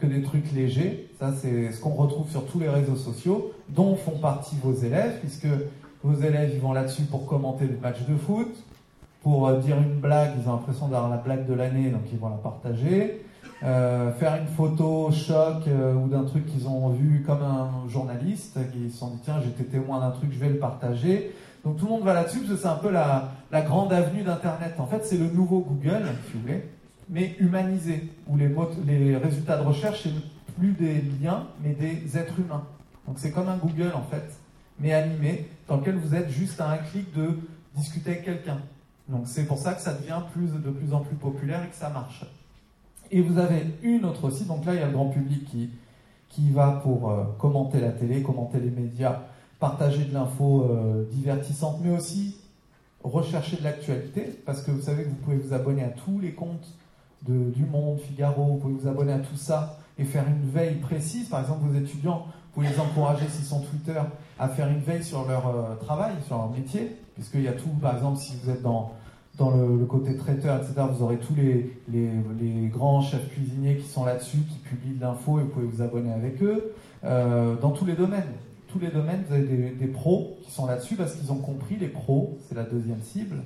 que 0.00 0.06
des 0.08 0.22
trucs 0.22 0.50
légers. 0.50 1.08
Ça, 1.20 1.32
c'est 1.32 1.70
ce 1.70 1.78
qu'on 1.78 1.94
retrouve 1.94 2.28
sur 2.28 2.44
tous 2.46 2.58
les 2.58 2.68
réseaux 2.68 2.96
sociaux, 2.96 3.52
dont 3.68 3.94
font 3.94 4.18
partie 4.18 4.56
vos 4.60 4.74
élèves, 4.74 5.20
puisque 5.20 5.46
vos 6.02 6.20
élèves, 6.20 6.50
ils 6.54 6.60
vont 6.60 6.72
là-dessus 6.72 7.02
pour 7.02 7.24
commenter 7.26 7.66
le 7.66 7.78
match 7.80 7.98
de 8.08 8.16
foot, 8.16 8.52
pour 9.22 9.46
euh, 9.46 9.60
dire 9.60 9.76
une 9.76 10.00
blague, 10.00 10.32
ils 10.42 10.48
ont 10.48 10.54
l'impression 10.54 10.88
d'avoir 10.88 11.08
la 11.08 11.18
blague 11.18 11.46
de 11.46 11.54
l'année, 11.54 11.90
donc 11.90 12.00
ils 12.12 12.18
vont 12.18 12.30
la 12.30 12.36
partager. 12.36 13.24
Euh, 13.62 14.10
faire 14.14 14.34
une 14.34 14.48
photo 14.48 15.12
choc 15.12 15.66
ou 15.68 16.08
d'un 16.08 16.24
truc 16.24 16.46
qu'ils 16.46 16.66
ont 16.66 16.88
vu 16.88 17.22
comme 17.24 17.42
un 17.42 17.88
journaliste, 17.88 18.58
qui 18.72 18.90
se 18.90 18.98
sont 18.98 19.10
dit 19.10 19.20
tiens 19.22 19.40
j'étais 19.40 19.70
témoin 19.70 20.00
d'un 20.00 20.10
truc, 20.10 20.32
je 20.32 20.38
vais 20.40 20.48
le 20.48 20.58
partager. 20.58 21.32
Donc 21.64 21.78
tout 21.78 21.84
le 21.84 21.90
monde 21.92 22.02
va 22.02 22.14
là-dessus 22.14 22.40
parce 22.40 22.52
que 22.52 22.56
c'est 22.56 22.68
un 22.68 22.76
peu 22.76 22.90
la, 22.90 23.32
grande 23.62 23.92
avenue 23.92 24.22
d'Internet. 24.22 24.74
En 24.78 24.86
fait 24.86 25.04
c'est 25.04 25.18
le 25.18 25.26
nouveau 25.26 25.60
Google, 25.60 26.04
si 26.26 26.32
vous 26.34 26.40
voulez 26.40 26.64
mais 27.08 27.36
humanisé, 27.38 28.10
où 28.26 28.36
les, 28.36 28.48
les 28.86 29.16
résultats 29.16 29.58
de 29.58 29.66
recherche, 29.66 30.04
c'est 30.04 30.54
plus 30.54 30.72
des 30.72 31.02
liens, 31.22 31.46
mais 31.62 31.74
des 31.74 32.16
êtres 32.16 32.38
humains. 32.40 32.64
Donc 33.06 33.18
c'est 33.18 33.32
comme 33.32 33.48
un 33.48 33.56
Google 33.56 33.92
en 33.94 34.02
fait, 34.02 34.24
mais 34.80 34.92
animé, 34.92 35.48
dans 35.68 35.76
lequel 35.76 35.96
vous 35.96 36.14
êtes 36.14 36.30
juste 36.30 36.60
à 36.60 36.70
un 36.70 36.78
clic 36.78 37.12
de 37.14 37.38
discuter 37.76 38.12
avec 38.12 38.24
quelqu'un. 38.24 38.58
Donc 39.08 39.26
c'est 39.26 39.44
pour 39.44 39.58
ça 39.58 39.74
que 39.74 39.82
ça 39.82 39.94
devient 39.94 40.22
plus, 40.32 40.48
de 40.48 40.70
plus 40.70 40.94
en 40.94 41.00
plus 41.00 41.16
populaire 41.16 41.62
et 41.64 41.68
que 41.68 41.76
ça 41.76 41.90
marche. 41.90 42.24
Et 43.10 43.20
vous 43.20 43.38
avez 43.38 43.66
une 43.82 44.04
autre 44.04 44.24
aussi, 44.24 44.44
donc 44.44 44.64
là 44.64 44.74
il 44.74 44.80
y 44.80 44.82
a 44.82 44.86
le 44.86 44.92
grand 44.92 45.08
public 45.08 45.44
qui, 45.44 45.70
qui 46.28 46.50
va 46.50 46.80
pour 46.82 47.10
euh, 47.10 47.24
commenter 47.38 47.80
la 47.80 47.90
télé, 47.90 48.22
commenter 48.22 48.58
les 48.58 48.70
médias, 48.70 49.20
partager 49.62 50.04
de 50.06 50.12
l'info 50.12 50.64
euh, 50.64 51.04
divertissante, 51.12 51.78
mais 51.84 51.96
aussi 51.96 52.36
rechercher 53.04 53.56
de 53.58 53.62
l'actualité, 53.62 54.22
parce 54.44 54.60
que 54.60 54.72
vous 54.72 54.82
savez 54.82 55.04
que 55.04 55.08
vous 55.08 55.14
pouvez 55.14 55.36
vous 55.36 55.54
abonner 55.54 55.84
à 55.84 55.90
tous 55.90 56.18
les 56.18 56.32
comptes 56.32 56.66
du 57.28 57.64
Monde, 57.64 58.00
Figaro, 58.00 58.44
vous 58.44 58.56
pouvez 58.56 58.74
vous 58.74 58.88
abonner 58.88 59.12
à 59.12 59.20
tout 59.20 59.36
ça 59.36 59.78
et 60.00 60.04
faire 60.04 60.24
une 60.26 60.50
veille 60.50 60.80
précise. 60.80 61.28
Par 61.28 61.38
exemple, 61.40 61.60
vos 61.64 61.78
étudiants, 61.78 62.26
vous 62.26 62.54
pouvez 62.54 62.74
les 62.74 62.80
encourager, 62.80 63.28
s'ils 63.28 63.44
sont 63.44 63.60
Twitter, 63.60 64.00
à 64.40 64.48
faire 64.48 64.68
une 64.68 64.80
veille 64.80 65.04
sur 65.04 65.28
leur 65.28 65.46
euh, 65.46 65.76
travail, 65.76 66.14
sur 66.26 66.38
leur 66.38 66.50
métier, 66.50 66.96
puisqu'il 67.14 67.42
y 67.42 67.48
a 67.48 67.52
tout, 67.52 67.68
par 67.80 67.94
exemple, 67.94 68.18
si 68.18 68.34
vous 68.42 68.50
êtes 68.50 68.62
dans, 68.62 68.90
dans 69.38 69.52
le, 69.52 69.84
côté 69.86 70.16
traiteur, 70.16 70.56
etc., 70.56 70.74
vous 70.90 71.04
aurez 71.04 71.18
tous 71.18 71.36
les, 71.36 71.72
les, 71.88 72.66
grands 72.66 73.00
chefs 73.00 73.28
cuisiniers 73.28 73.76
qui 73.76 73.86
sont 73.86 74.04
là-dessus, 74.04 74.38
qui 74.38 74.58
publient 74.58 74.96
de 74.96 75.02
l'info 75.02 75.38
et 75.38 75.42
vous 75.44 75.50
pouvez 75.50 75.66
vous 75.66 75.82
abonner 75.82 76.12
avec 76.12 76.42
eux, 76.42 76.74
euh, 77.04 77.54
dans 77.54 77.70
tous 77.70 77.84
les 77.84 77.94
domaines. 77.94 78.32
Tous 78.72 78.78
les 78.78 78.88
domaines, 78.88 79.22
vous 79.28 79.34
avez 79.34 79.70
des, 79.70 79.86
pros 79.86 80.38
qui 80.42 80.50
sont 80.50 80.64
là-dessus 80.64 80.96
parce 80.96 81.14
qu'ils 81.14 81.30
ont 81.30 81.40
compris, 81.40 81.76
les 81.76 81.88
pros, 81.88 82.38
c'est 82.48 82.54
la 82.54 82.62
deuxième 82.62 83.02
cible, 83.02 83.42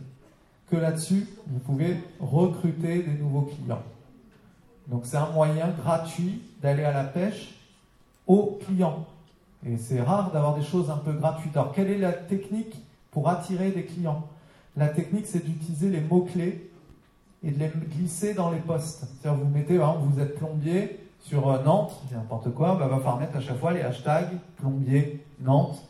que 0.71 0.77
là-dessus, 0.77 1.27
vous 1.49 1.59
pouvez 1.59 1.97
recruter 2.21 3.03
des 3.03 3.15
nouveaux 3.15 3.43
clients. 3.43 3.83
Donc 4.87 5.03
c'est 5.05 5.17
un 5.17 5.31
moyen 5.31 5.71
gratuit 5.83 6.43
d'aller 6.63 6.85
à 6.85 6.93
la 6.93 7.03
pêche 7.03 7.55
aux 8.29 8.61
clients. 8.65 9.05
Et 9.67 9.79
c'est 9.79 10.01
rare 10.01 10.31
d'avoir 10.31 10.55
des 10.55 10.63
choses 10.63 10.91
un 10.91 10.99
peu 10.99 11.13
gratuites. 11.13 11.57
Alors 11.57 11.73
quelle 11.73 11.91
est 11.91 11.99
la 11.99 12.13
technique 12.13 12.77
pour 13.11 13.29
attirer 13.29 13.73
des 13.73 13.85
clients? 13.85 14.29
La 14.77 14.89
technique, 14.89 15.27
c'est 15.27 15.45
d'utiliser 15.45 15.91
les 15.91 16.03
mots-clés 16.03 16.71
et 17.43 17.51
de 17.51 17.59
les 17.59 17.73
glisser 17.97 18.33
dans 18.35 18.53
les 18.53 18.61
postes. 18.61 19.07
C'est-à-dire 19.21 19.43
vous 19.43 19.51
mettez, 19.51 19.79
vous 19.79 20.21
êtes 20.21 20.37
plombier 20.37 21.01
sur 21.21 21.49
euh, 21.49 21.63
Nantes, 21.63 22.01
n'importe 22.13 22.53
quoi, 22.55 22.77
bah, 22.77 22.87
va 22.87 22.97
falloir 22.97 23.19
mettre 23.19 23.37
à 23.37 23.41
chaque 23.41 23.59
fois 23.59 23.73
les 23.73 23.83
hashtags 23.83 24.39
plombier 24.57 25.25
Nantes. 25.41 25.83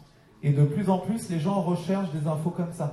Et 0.43 0.51
de 0.51 0.65
plus 0.65 0.89
en 0.91 0.99
plus, 0.99 1.29
les 1.31 1.41
gens 1.41 1.61
recherchent 1.61 2.13
des 2.13 2.27
infos 2.27 2.51
comme 2.51 2.73
ça 2.73 2.93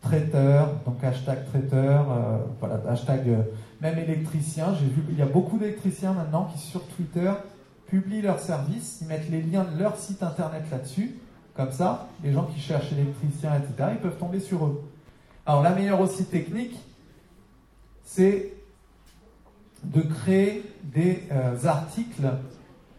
traiteur, 0.00 0.70
donc 0.86 1.02
hashtag 1.02 1.44
traiteur, 1.46 2.10
euh, 2.10 2.38
voilà, 2.60 2.80
hashtag 2.88 3.28
euh, 3.28 3.42
même 3.80 3.98
électricien. 3.98 4.74
J'ai 4.78 4.86
vu 4.86 5.02
qu'il 5.02 5.18
y 5.18 5.22
a 5.22 5.26
beaucoup 5.26 5.58
d'électriciens 5.58 6.12
maintenant 6.12 6.48
qui 6.52 6.58
sur 6.58 6.82
Twitter 6.88 7.32
publient 7.86 8.22
leurs 8.22 8.40
services, 8.40 8.98
ils 9.00 9.08
mettent 9.08 9.30
les 9.30 9.42
liens 9.42 9.64
de 9.64 9.78
leur 9.78 9.96
site 9.96 10.22
internet 10.22 10.64
là-dessus. 10.70 11.16
Comme 11.54 11.72
ça, 11.72 12.06
les 12.22 12.32
gens 12.32 12.44
qui 12.44 12.60
cherchent 12.60 12.92
électriciens, 12.92 13.56
etc., 13.56 13.90
ils 13.92 14.00
peuvent 14.00 14.18
tomber 14.18 14.38
sur 14.38 14.64
eux. 14.66 14.84
Alors 15.44 15.62
la 15.62 15.70
meilleure 15.70 16.00
aussi 16.00 16.24
technique, 16.26 16.78
c'est 18.04 18.52
de 19.84 20.02
créer 20.02 20.64
des 20.82 21.22
euh, 21.30 21.56
articles 21.64 22.28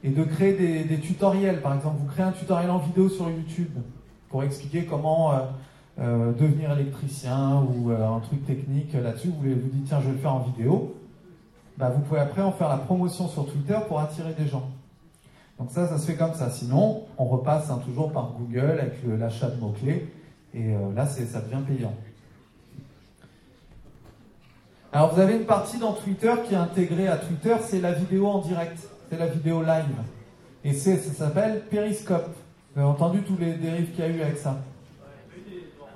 et 0.03 0.09
de 0.09 0.23
créer 0.23 0.85
des, 0.85 0.99
tutoriels. 0.99 1.61
Par 1.61 1.75
exemple, 1.75 1.97
vous 1.99 2.07
créez 2.07 2.25
un 2.25 2.31
tutoriel 2.31 2.69
en 2.71 2.77
vidéo 2.77 3.09
sur 3.09 3.29
YouTube 3.29 3.77
pour 4.29 4.43
expliquer 4.43 4.85
comment 4.85 5.33
euh, 6.01 6.31
devenir 6.31 6.71
électricien 6.71 7.61
ou 7.61 7.91
euh, 7.91 8.07
un 8.07 8.21
truc 8.21 8.45
technique 8.45 8.93
là-dessus, 8.93 9.27
vous 9.27 9.41
vous 9.41 9.69
dites 9.69 9.83
tiens 9.85 9.99
je 9.99 10.05
vais 10.05 10.13
le 10.13 10.17
faire 10.19 10.33
en 10.33 10.39
vidéo, 10.39 10.95
bah, 11.77 11.89
vous 11.89 11.99
pouvez 11.99 12.21
après 12.21 12.41
en 12.41 12.53
faire 12.53 12.69
la 12.69 12.77
promotion 12.77 13.27
sur 13.27 13.45
Twitter 13.51 13.77
pour 13.85 13.99
attirer 13.99 14.33
des 14.33 14.47
gens. 14.47 14.69
Donc 15.59 15.71
ça, 15.71 15.89
ça 15.89 15.97
se 15.97 16.07
fait 16.07 16.15
comme 16.15 16.33
ça. 16.33 16.49
Sinon, 16.51 17.03
on 17.17 17.25
repasse 17.25 17.69
hein, 17.69 17.81
toujours 17.85 18.13
par 18.13 18.31
Google 18.39 18.79
avec 18.79 18.93
l'achat 19.19 19.49
de 19.49 19.59
mots-clés 19.59 20.09
et 20.53 20.73
euh, 20.73 20.93
là 20.95 21.05
ça 21.05 21.41
devient 21.41 21.63
payant. 21.67 21.93
Alors 24.91 25.13
vous 25.13 25.21
avez 25.21 25.35
une 25.35 25.45
partie 25.45 25.77
dans 25.77 25.93
Twitter 25.93 26.33
qui 26.47 26.55
est 26.55 26.57
intégrée 26.57 27.07
à 27.07 27.17
Twitter, 27.17 27.55
c'est 27.63 27.79
la 27.79 27.91
vidéo 27.91 28.27
en 28.27 28.39
direct, 28.39 28.79
c'est 29.09 29.19
la 29.19 29.27
vidéo 29.27 29.61
live. 29.61 29.85
Et 30.63 30.73
ça 30.73 30.97
s'appelle 30.97 31.61
Periscope. 31.69 32.35
Vous 32.73 32.81
avez 32.81 32.89
entendu 32.89 33.21
tous 33.21 33.37
les 33.37 33.53
dérives 33.53 33.91
qu'il 33.91 33.99
y 33.99 34.07
a 34.07 34.09
eu 34.09 34.21
avec 34.21 34.37
ça? 34.37 34.57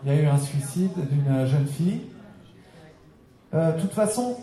Il 0.05 0.13
y 0.13 0.15
a 0.15 0.21
eu 0.21 0.25
un 0.27 0.37
suicide 0.37 0.91
d'une 1.09 1.47
jeune 1.47 1.65
fille. 1.65 2.01
Euh, 3.55 3.71
de 3.71 3.81
toute 3.81 3.93
façon, 3.93 4.37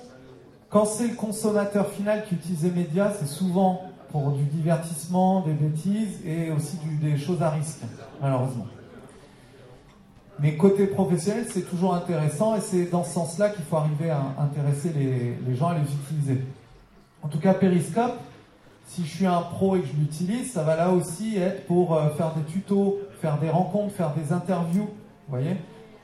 quand 0.68 0.85
c'est 0.85 1.06
le 1.06 1.14
consommateur 1.14 1.89
final 1.90 2.24
qui 2.24 2.35
utilise 2.35 2.64
les 2.64 2.70
médias, 2.70 3.12
c'est 3.18 3.28
souvent 3.28 3.82
pour 4.10 4.32
du 4.32 4.43
divertissement, 4.44 5.43
des 5.43 5.52
bêtises 5.52 6.27
et 6.27 6.51
aussi 6.51 6.77
des 7.01 7.16
choses 7.16 7.40
à 7.40 7.51
risque, 7.51 7.82
malheureusement. 8.20 8.66
Mais 10.40 10.56
côté 10.56 10.86
professionnel, 10.86 11.46
c'est 11.50 11.68
toujours 11.68 11.94
intéressant 11.94 12.56
et 12.56 12.60
c'est 12.60 12.86
dans 12.86 13.04
ce 13.04 13.12
sens-là 13.12 13.50
qu'il 13.50 13.64
faut 13.64 13.76
arriver 13.76 14.10
à 14.10 14.22
intéresser 14.38 14.90
les, 14.90 15.54
gens 15.54 15.68
à 15.68 15.74
les 15.74 15.84
utiliser. 15.84 16.42
En 17.22 17.28
tout 17.28 17.38
cas, 17.38 17.52
Periscope, 17.52 18.14
si 18.86 19.04
je 19.04 19.08
suis 19.08 19.26
un 19.26 19.42
pro 19.42 19.76
et 19.76 19.80
que 19.80 19.86
je 19.86 19.92
l'utilise, 20.00 20.52
ça 20.52 20.62
va 20.62 20.76
là 20.76 20.90
aussi 20.90 21.36
être 21.36 21.66
pour 21.66 21.94
euh, 21.94 22.08
faire 22.10 22.32
des 22.34 22.42
tutos, 22.50 22.98
faire 23.20 23.38
des 23.38 23.50
rencontres, 23.50 23.94
faire 23.94 24.14
des 24.14 24.32
interviews 24.32 24.88
voyez 25.30 25.56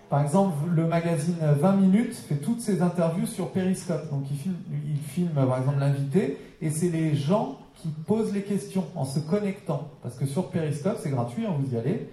Par 0.09 0.23
exemple, 0.23 0.55
le 0.73 0.87
magazine 0.87 1.37
20 1.41 1.73
minutes 1.77 2.15
fait 2.15 2.37
toutes 2.37 2.61
ses 2.61 2.83
interviews 2.83 3.27
sur 3.27 3.51
Periscope. 3.51 4.11
Donc 4.11 4.25
il 4.31 4.37
filme, 4.37 4.57
il 4.89 4.99
filme 4.99 5.31
par 5.31 5.59
exemple 5.59 5.81
l'invité 5.81 6.39
et 6.63 6.71
c'est 6.71 6.89
les 6.89 7.15
gens 7.15 7.59
qui 7.77 7.89
posent 8.07 8.33
les 8.33 8.43
questions 8.43 8.85
en 8.95 9.05
se 9.05 9.19
connectant. 9.19 9.89
Parce 10.03 10.17
que 10.17 10.27
sur 10.27 10.49
Periscope, 10.49 10.99
c'est 11.03 11.11
gratuit, 11.11 11.45
hein, 11.45 11.55
vous 11.59 11.75
y 11.75 11.79
allez. 11.79 12.09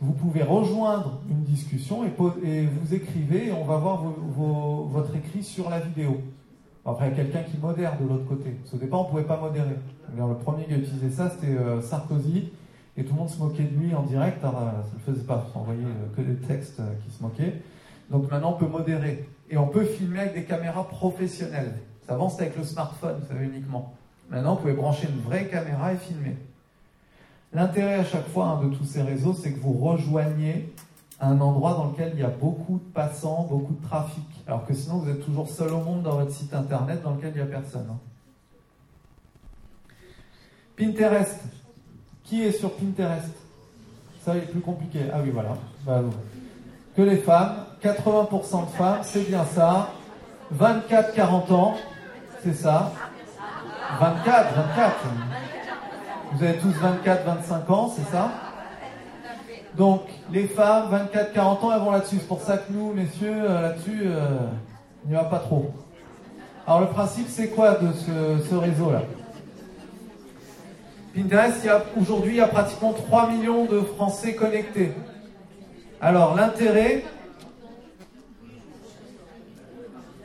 Vous 0.00 0.12
pouvez 0.12 0.42
rejoindre 0.42 1.20
une 1.30 1.42
discussion 1.42 2.04
et, 2.04 2.10
vous 2.10 2.94
écrivez 2.94 3.48
et 3.48 3.52
on 3.52 3.64
va 3.64 3.76
voir 3.76 4.02
votre 4.02 5.16
écrit 5.16 5.42
sur 5.42 5.70
la 5.70 5.80
vidéo. 5.80 6.20
Après, 6.84 7.08
il 7.08 7.10
y 7.10 7.12
a 7.20 7.24
quelqu'un 7.24 7.42
qui 7.42 7.56
modère 7.58 7.98
de 7.98 8.06
l'autre 8.06 8.26
côté. 8.26 8.50
Parce 8.62 8.78
départ, 8.78 9.00
on 9.00 9.04
ne 9.04 9.08
pouvait 9.08 9.24
pas 9.24 9.40
modérer. 9.40 9.76
le 10.16 10.34
premier 10.34 10.66
qui 10.66 10.74
a 10.74 10.76
utilisé 10.76 11.10
ça, 11.10 11.30
c'était 11.30 11.54
euh, 11.54 11.80
Sarkozy. 11.80 12.50
Et 12.98 13.04
tout 13.04 13.12
le 13.12 13.18
monde 13.18 13.28
se 13.28 13.38
moquait 13.38 13.64
de 13.64 13.76
lui 13.76 13.94
en 13.94 14.02
direct. 14.02 14.44
Alors, 14.44 14.62
euh, 14.62 14.82
ça 14.82 14.90
ne 14.92 15.06
le 15.06 15.14
faisait 15.14 15.26
pas. 15.26 15.46
On 15.54 15.60
voyait 15.60 15.80
euh, 15.82 16.16
que 16.16 16.20
des 16.20 16.36
textes 16.46 16.80
qui 17.04 17.10
se 17.10 17.22
moquaient. 17.22 17.54
Donc 18.10 18.30
maintenant, 18.30 18.52
on 18.52 18.58
peut 18.58 18.70
modérer. 18.70 19.28
Et 19.50 19.56
on 19.56 19.66
peut 19.66 19.84
filmer 19.84 20.20
avec 20.20 20.34
des 20.34 20.44
caméras 20.44 20.86
professionnelles. 20.86 21.72
Ça 22.06 22.14
avance 22.14 22.38
avec 22.40 22.56
le 22.56 22.64
smartphone, 22.64 23.16
ça 23.28 23.34
uniquement. 23.42 23.94
Maintenant, 24.30 24.54
vous 24.54 24.60
pouvez 24.60 24.74
brancher 24.74 25.08
une 25.08 25.20
vraie 25.22 25.46
caméra 25.48 25.92
et 25.92 25.96
filmer. 25.96 26.36
L'intérêt 27.52 27.94
à 27.94 28.04
chaque 28.04 28.28
fois 28.28 28.46
hein, 28.46 28.64
de 28.64 28.74
tous 28.74 28.84
ces 28.84 29.02
réseaux, 29.02 29.34
c'est 29.34 29.52
que 29.52 29.60
vous 29.60 29.72
rejoignez 29.72 30.72
un 31.20 31.40
endroit 31.40 31.74
dans 31.74 31.86
lequel 31.86 32.12
il 32.14 32.20
y 32.20 32.24
a 32.24 32.28
beaucoup 32.28 32.78
de 32.78 32.92
passants, 32.92 33.46
beaucoup 33.48 33.74
de 33.74 33.86
trafic. 33.86 34.24
Alors 34.46 34.66
que 34.66 34.74
sinon, 34.74 34.98
vous 34.98 35.10
êtes 35.10 35.24
toujours 35.24 35.48
seul 35.48 35.72
au 35.72 35.80
monde 35.80 36.02
dans 36.02 36.16
votre 36.16 36.32
site 36.32 36.52
internet 36.52 37.02
dans 37.02 37.14
lequel 37.14 37.32
il 37.34 37.42
n'y 37.42 37.42
a 37.42 37.46
personne. 37.46 37.86
Hein. 37.90 37.98
Pinterest. 40.76 41.40
Qui 42.24 42.42
est 42.42 42.52
sur 42.52 42.72
Pinterest? 42.72 43.30
Ça, 44.24 44.36
est 44.36 44.40
plus 44.40 44.60
compliqué. 44.60 45.00
Ah 45.12 45.20
oui, 45.22 45.30
voilà. 45.30 45.56
Bah, 45.84 46.02
que 46.96 47.02
les 47.02 47.18
femmes. 47.18 47.56
80% 47.82 48.66
de 48.66 48.70
femmes, 48.70 48.98
c'est 49.02 49.28
bien 49.28 49.44
ça. 49.44 49.90
24-40 50.58 51.52
ans, 51.52 51.76
c'est 52.42 52.54
ça. 52.54 52.92
24, 54.00 54.54
24. 54.54 54.94
Vous 56.32 56.42
avez 56.42 56.58
tous 56.58 56.72
24, 56.72 57.24
25 57.24 57.70
ans, 57.70 57.92
c'est 57.94 58.10
ça 58.10 58.30
Donc, 59.76 60.02
les 60.32 60.46
femmes, 60.46 60.88
24, 60.90 61.32
40 61.32 61.64
ans, 61.64 61.72
elles 61.72 61.80
vont 61.80 61.90
là-dessus. 61.92 62.16
C'est 62.18 62.28
pour 62.28 62.40
ça 62.40 62.58
que 62.58 62.72
nous, 62.72 62.92
messieurs, 62.92 63.32
euh, 63.32 63.62
là-dessus, 63.62 64.02
euh, 64.04 64.38
il 65.04 65.10
n'y 65.10 65.16
va 65.16 65.24
pas 65.24 65.38
trop. 65.38 65.70
Alors, 66.66 66.80
le 66.80 66.88
principe, 66.88 67.28
c'est 67.28 67.48
quoi 67.48 67.74
de 67.74 67.92
ce, 67.92 68.54
réseau-là 68.54 69.02
Pinterest, 71.14 71.66
aujourd'hui, 71.98 72.32
il 72.32 72.38
y 72.38 72.40
a 72.40 72.48
pratiquement 72.48 72.92
3 72.92 73.30
millions 73.30 73.64
de 73.64 73.80
Français 73.80 74.34
connectés. 74.34 74.92
Alors, 76.00 76.34
l'intérêt, 76.34 77.04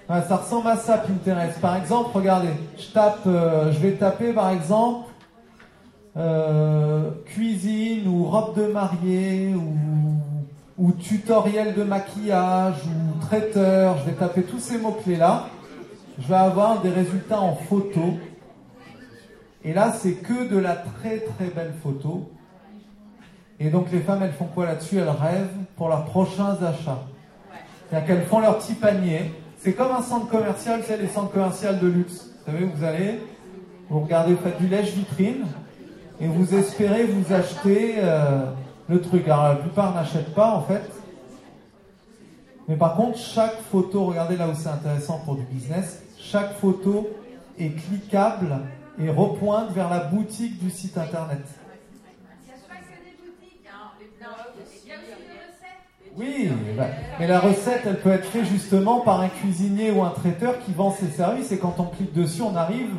ça 0.09 0.35
ressemble 0.35 0.67
à 0.67 0.75
ça, 0.75 0.97
Pinterest. 0.97 1.61
Par 1.61 1.77
exemple, 1.77 2.09
regardez, 2.13 2.49
je 2.77 2.87
tape, 2.91 3.19
euh, 3.27 3.71
je 3.71 3.79
vais 3.79 3.91
taper 3.91 4.33
par 4.33 4.49
exemple 4.49 5.10
euh, 6.17 7.11
cuisine 7.25 8.07
ou 8.07 8.25
robe 8.25 8.57
de 8.57 8.67
mariée 8.67 9.53
ou, 10.77 10.91
tutoriel 10.99 11.73
de 11.75 11.83
maquillage 11.83 12.75
ou 12.85 13.19
traiteur. 13.25 13.97
Je 13.99 14.05
vais 14.09 14.15
taper 14.15 14.43
tous 14.43 14.59
ces 14.59 14.77
mots-clés 14.77 15.15
là. 15.15 15.47
Je 16.19 16.27
vais 16.27 16.35
avoir 16.35 16.81
des 16.81 16.89
résultats 16.89 17.39
en 17.39 17.55
photo. 17.55 18.17
Et 19.63 19.73
là, 19.73 19.93
c'est 19.93 20.13
que 20.13 20.49
de 20.49 20.57
la 20.57 20.75
très 20.75 21.19
très 21.19 21.45
belle 21.45 21.73
photo. 21.81 22.29
Et 23.59 23.69
donc 23.69 23.91
les 23.91 23.99
femmes, 23.99 24.23
elles 24.23 24.33
font 24.33 24.45
quoi 24.45 24.65
là-dessus? 24.65 24.97
Elles 24.97 25.09
rêvent 25.09 25.55
pour 25.75 25.87
leurs 25.87 26.05
prochains 26.05 26.57
achats. 26.63 27.03
C'est-à-dire 27.89 28.07
qu'elles 28.07 28.25
font 28.25 28.39
leur 28.39 28.57
petit 28.57 28.73
panier. 28.73 29.31
C'est 29.57 29.73
comme 29.73 29.91
un 29.91 30.01
centre 30.01 30.27
commercial, 30.27 30.81
c'est 30.83 30.97
les 30.97 31.07
centres 31.07 31.31
commerciaux 31.31 31.73
de 31.79 31.87
luxe. 31.87 32.31
Vous 32.39 32.51
savez, 32.51 32.65
vous 32.65 32.83
allez, 32.83 33.19
vous 33.89 33.99
regardez, 33.99 34.33
vous 34.33 34.41
faites 34.41 34.59
du 34.59 34.67
lèche-vitrine, 34.67 35.45
et 36.21 36.27
vous 36.27 36.53
espérez 36.53 37.05
vous 37.05 37.33
acheter 37.33 37.95
euh, 37.97 38.45
le 38.87 39.01
truc. 39.01 39.27
Alors 39.27 39.49
la 39.49 39.55
plupart 39.55 39.95
n'achètent 39.95 40.35
pas 40.35 40.51
en 40.51 40.61
fait. 40.61 40.83
Mais 42.67 42.75
par 42.75 42.95
contre, 42.95 43.17
chaque 43.17 43.59
photo, 43.71 44.05
regardez 44.05 44.37
là 44.37 44.47
où 44.47 44.53
c'est 44.53 44.69
intéressant 44.69 45.19
pour 45.25 45.35
du 45.35 45.43
business, 45.43 46.03
chaque 46.19 46.53
photo 46.59 47.09
est 47.57 47.69
cliquable 47.69 48.59
et 48.99 49.09
repointe 49.09 49.71
vers 49.71 49.89
la 49.89 49.99
boutique 49.99 50.63
du 50.63 50.69
site 50.69 50.97
internet. 50.97 51.41
Oui, 56.17 56.49
bah, 56.77 56.87
mais 57.19 57.27
la 57.27 57.39
recette, 57.39 57.81
elle 57.85 57.99
peut 57.99 58.11
être 58.11 58.25
faite 58.25 58.45
justement 58.45 58.99
par 58.99 59.21
un 59.21 59.29
cuisinier 59.29 59.91
ou 59.91 60.03
un 60.03 60.09
traiteur 60.09 60.59
qui 60.59 60.73
vend 60.73 60.91
ses 60.91 61.07
services 61.07 61.51
et 61.53 61.57
quand 61.57 61.75
on 61.79 61.85
clique 61.85 62.13
dessus, 62.13 62.41
on 62.41 62.55
arrive 62.55 62.93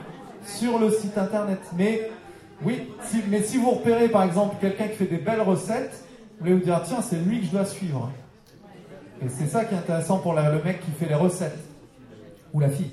sur 0.44 0.78
le 0.78 0.90
site 0.90 1.18
internet. 1.18 1.60
Mais 1.76 2.10
oui, 2.64 2.89
mais 3.28 3.43
si 3.43 3.59
vous 3.59 3.70
repérez 3.70 4.09
par 4.09 4.22
exemple 4.24 4.56
quelqu'un 4.60 4.89
qui 4.89 4.97
fait 4.97 5.06
des 5.06 5.18
belles 5.18 5.40
recettes, 5.40 6.05
vous 6.39 6.47
allez 6.47 6.55
vous 6.56 6.64
dire 6.64 6.80
tiens, 6.84 7.01
c'est 7.02 7.16
lui 7.16 7.40
que 7.40 7.47
je 7.47 7.51
dois 7.51 7.64
suivre. 7.64 8.10
Et 9.24 9.28
c'est 9.28 9.47
ça 9.47 9.64
qui 9.64 9.74
est 9.74 9.78
intéressant 9.78 10.18
pour 10.18 10.34
le 10.34 10.43
mec 10.64 10.80
qui 10.80 10.90
fait 10.90 11.09
les 11.09 11.14
recettes. 11.14 11.59
Ou 12.52 12.60
la 12.60 12.68
fille. 12.68 12.90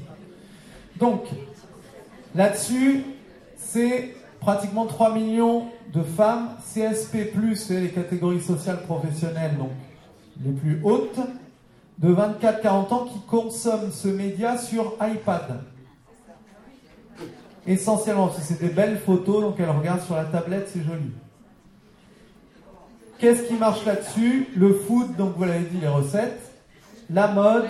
Donc, 0.97 1.23
là-dessus, 2.35 3.03
c'est 3.57 4.15
pratiquement 4.39 4.85
3 4.85 5.13
millions 5.13 5.65
de 5.93 6.01
femmes 6.01 6.49
CSP, 6.73 7.33
c'est 7.55 7.81
les 7.81 7.89
catégories 7.89 8.41
sociales 8.41 8.81
professionnelles, 8.83 9.57
donc 9.57 9.71
les 10.43 10.51
plus 10.51 10.79
hautes, 10.83 11.19
de 11.97 12.13
24-40 12.13 12.93
ans 12.93 13.05
qui 13.05 13.19
consomment 13.27 13.91
ce 13.91 14.07
média 14.07 14.57
sur 14.57 14.95
iPad 15.01 15.61
essentiellement, 17.67 18.31
si 18.31 18.41
c'est 18.41 18.59
des 18.59 18.69
belles 18.69 18.99
photos, 18.99 19.41
donc 19.41 19.55
elle 19.59 19.69
regarde 19.69 20.01
sur 20.01 20.15
la 20.15 20.25
tablette, 20.25 20.69
c'est 20.73 20.83
joli. 20.83 21.11
Qu'est-ce 23.17 23.43
qui 23.43 23.55
marche 23.55 23.85
là-dessus? 23.85 24.47
Le 24.55 24.73
food, 24.73 25.15
donc 25.17 25.35
vous 25.35 25.43
l'avez 25.43 25.65
dit, 25.65 25.77
les 25.79 25.87
recettes, 25.87 26.39
la 27.09 27.27
mode, 27.27 27.67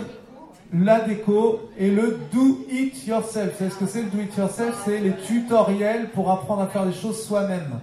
la 0.71 0.99
déco 0.99 1.71
et 1.77 1.89
le 1.89 2.19
do 2.31 2.65
it 2.69 3.07
yourself. 3.07 3.57
Savez 3.57 3.71
ce 3.71 3.75
que 3.75 3.87
c'est 3.87 4.03
le 4.03 4.09
do 4.09 4.19
it 4.19 4.35
yourself? 4.37 4.79
C'est 4.85 4.99
les 4.99 5.13
tutoriels 5.15 6.09
pour 6.11 6.29
apprendre 6.29 6.61
à 6.61 6.67
faire 6.67 6.85
les 6.85 6.93
choses 6.93 7.23
soi-même. 7.23 7.79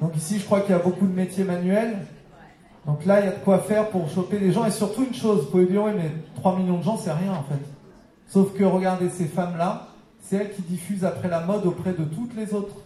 Donc 0.00 0.16
ici, 0.16 0.38
je 0.38 0.44
crois 0.44 0.60
qu'il 0.60 0.70
y 0.70 0.78
a 0.78 0.78
beaucoup 0.78 1.06
de 1.06 1.12
métiers 1.14 1.44
manuels. 1.44 1.98
Donc 2.86 3.04
là, 3.04 3.20
il 3.20 3.26
y 3.26 3.28
a 3.28 3.32
de 3.32 3.44
quoi 3.44 3.58
faire 3.58 3.90
pour 3.90 4.08
choper 4.08 4.38
les 4.38 4.52
gens. 4.52 4.64
Et 4.64 4.70
surtout 4.70 5.04
une 5.04 5.14
chose, 5.14 5.40
vous 5.40 5.50
pouvez 5.50 5.66
dire, 5.66 5.82
oui, 5.82 5.90
mais 5.94 6.12
3 6.36 6.56
millions 6.56 6.78
de 6.78 6.84
gens, 6.84 6.96
c'est 6.96 7.12
rien 7.12 7.32
en 7.32 7.42
fait. 7.42 7.62
Sauf 8.28 8.54
que 8.54 8.64
regardez 8.64 9.10
ces 9.10 9.26
femmes-là, 9.26 9.88
c'est 10.26 10.36
elles 10.36 10.52
qui 10.52 10.62
diffusent 10.62 11.04
après 11.04 11.28
la 11.28 11.40
mode 11.40 11.64
auprès 11.66 11.92
de 11.92 12.04
toutes 12.04 12.34
les 12.34 12.52
autres. 12.52 12.76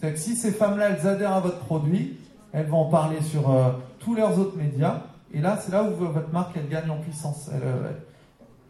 C'est 0.00 0.12
que 0.12 0.18
si 0.18 0.36
ces 0.36 0.52
femmes-là, 0.52 0.90
elles 0.90 1.06
adhèrent 1.06 1.32
à 1.32 1.40
votre 1.40 1.58
produit, 1.58 2.16
elles 2.52 2.66
vont 2.66 2.82
en 2.82 2.90
parler 2.90 3.20
sur 3.22 3.50
euh, 3.50 3.72
tous 3.98 4.14
leurs 4.14 4.38
autres 4.38 4.56
médias. 4.56 5.02
Et 5.32 5.40
là, 5.40 5.58
c'est 5.60 5.72
là 5.72 5.82
où 5.82 5.94
votre 5.94 6.32
marque, 6.32 6.56
elle 6.56 6.68
gagne 6.68 6.90
en 6.90 6.98
puissance. 6.98 7.50
Euh, 7.52 7.90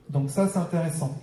donc 0.09 0.31
ça, 0.31 0.49
c'est 0.49 0.59
intéressant. 0.59 1.15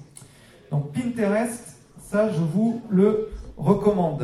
Donc 0.69 0.93
Pinterest, 0.93 1.77
ça, 1.99 2.31
je 2.31 2.41
vous 2.41 2.81
le 2.89 3.29
recommande. 3.57 4.23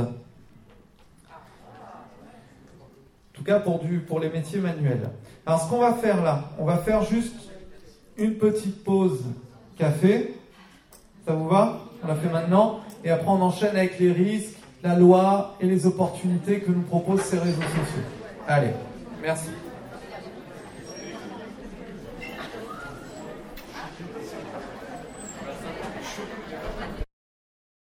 En 3.30 3.34
tout 3.34 3.44
cas 3.44 3.60
pour, 3.60 3.80
du, 3.80 4.00
pour 4.00 4.20
les 4.20 4.30
métiers 4.30 4.60
manuels. 4.60 5.10
Alors 5.46 5.62
ce 5.62 5.70
qu'on 5.70 5.80
va 5.80 5.94
faire 5.94 6.24
là, 6.24 6.46
on 6.58 6.66
va 6.66 6.78
faire 6.78 7.04
juste 7.04 7.36
une 8.18 8.36
petite 8.36 8.84
pause 8.84 9.24
café. 9.78 10.34
Ça 11.26 11.34
vous 11.34 11.48
va? 11.48 11.87
On 12.03 12.07
l'a 12.07 12.15
fait 12.15 12.30
maintenant, 12.30 12.80
et 13.03 13.11
après 13.11 13.28
on 13.28 13.41
enchaîne 13.41 13.76
avec 13.76 13.99
les 13.99 14.11
risques, 14.11 14.57
la 14.84 14.95
loi 14.95 15.56
et 15.60 15.65
les 15.65 15.86
opportunités 15.86 16.60
que 16.60 16.72
nous 16.72 16.82
proposent 16.82 17.22
ces 17.22 17.40
réseaux 17.40 17.61
sociaux. 17.61 18.03
Allez, 18.48 18.72
merci. 19.22 19.49